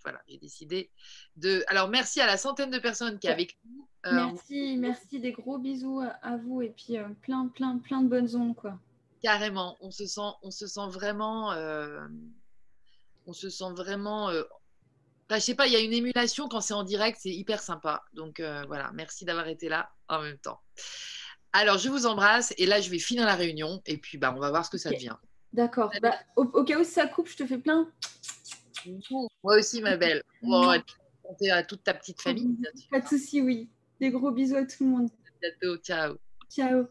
voilà, 0.04 0.22
j'ai 0.28 0.38
décidé 0.38 0.92
de. 1.36 1.64
Alors, 1.68 1.90
merci 1.90 2.22
à 2.22 2.26
la 2.26 2.38
centaine 2.38 2.72
de 2.72 2.80
personnes 2.80 3.20
qui 3.20 3.28
est 3.28 3.32
avec 3.32 3.58
nous. 3.66 3.88
Euh, 4.06 4.12
merci, 4.14 4.78
merci, 4.78 5.20
des 5.20 5.32
gros 5.32 5.58
bisous 5.58 6.02
à 6.22 6.38
vous 6.38 6.62
et 6.62 6.70
puis 6.70 6.98
euh, 6.98 7.08
plein, 7.22 7.48
plein, 7.48 7.78
plein 7.78 8.02
de 8.02 8.08
bonnes 8.08 8.36
ondes, 8.36 8.56
quoi. 8.56 8.80
Carrément, 9.22 9.78
on 9.82 9.92
se 9.92 10.06
sent, 10.06 10.32
on 10.44 10.52
se 10.52 10.68
sent 10.68 10.88
vraiment. 10.90 11.52
Euh, 11.52 12.00
on 13.26 13.34
se 13.34 13.50
sent 13.50 13.72
vraiment. 13.76 14.28
Enfin, 14.28 15.40
je 15.40 15.40
sais 15.40 15.56
pas, 15.56 15.68
il 15.68 15.74
y 15.74 15.76
a 15.76 15.82
une 15.82 15.94
émulation 15.94 16.48
quand 16.48 16.62
c'est 16.62 16.74
en 16.74 16.84
direct, 16.84 17.20
c'est 17.22 17.30
hyper 17.30 17.62
sympa. 17.62 18.04
Donc 18.14 18.42
voilà, 18.68 18.92
merci 18.94 19.26
d'avoir 19.26 19.48
été 19.48 19.70
là 19.70 19.92
en 20.08 20.22
même 20.22 20.38
temps. 20.38 20.60
Alors, 21.52 21.78
je 21.78 21.90
vous 21.90 22.06
embrasse 22.06 22.54
et 22.58 22.66
là, 22.66 22.80
je 22.80 22.90
vais 22.90 23.00
finir 23.00 23.26
la 23.26 23.36
réunion 23.36 23.82
et 23.86 23.98
puis 23.98 24.18
bah, 24.18 24.34
on 24.36 24.40
va 24.40 24.50
voir 24.50 24.66
ce 24.66 24.70
que 24.70 24.78
ça 24.78 24.92
devient. 24.92 25.16
D'accord. 25.52 25.92
Bah, 26.02 26.14
au, 26.36 26.64
cas 26.64 26.80
où 26.80 26.84
ça 26.84 27.08
coupe, 27.08 27.28
je 27.28 27.38
te 27.38 27.46
fais 27.46 27.58
plein. 27.58 27.90
Moi 29.44 29.58
aussi, 29.58 29.82
ma 29.82 29.98
belle. 29.98 30.24
Bon, 30.42 30.70
à 31.52 31.64
toute 31.64 31.84
ta 31.84 31.94
petite 31.94 32.22
famille. 32.22 32.58
Pas 32.90 33.02
de 33.02 33.08
souci, 33.08 33.42
oui. 33.42 33.70
Des 34.00 34.10
gros 34.10 34.32
bisous 34.32 34.56
à 34.56 34.66
tout 34.66 34.84
le 34.84 34.90
monde. 34.90 35.10
À 35.10 35.50
bientôt. 35.50 35.78
Ciao. 35.78 36.16
Ciao. 36.50 36.88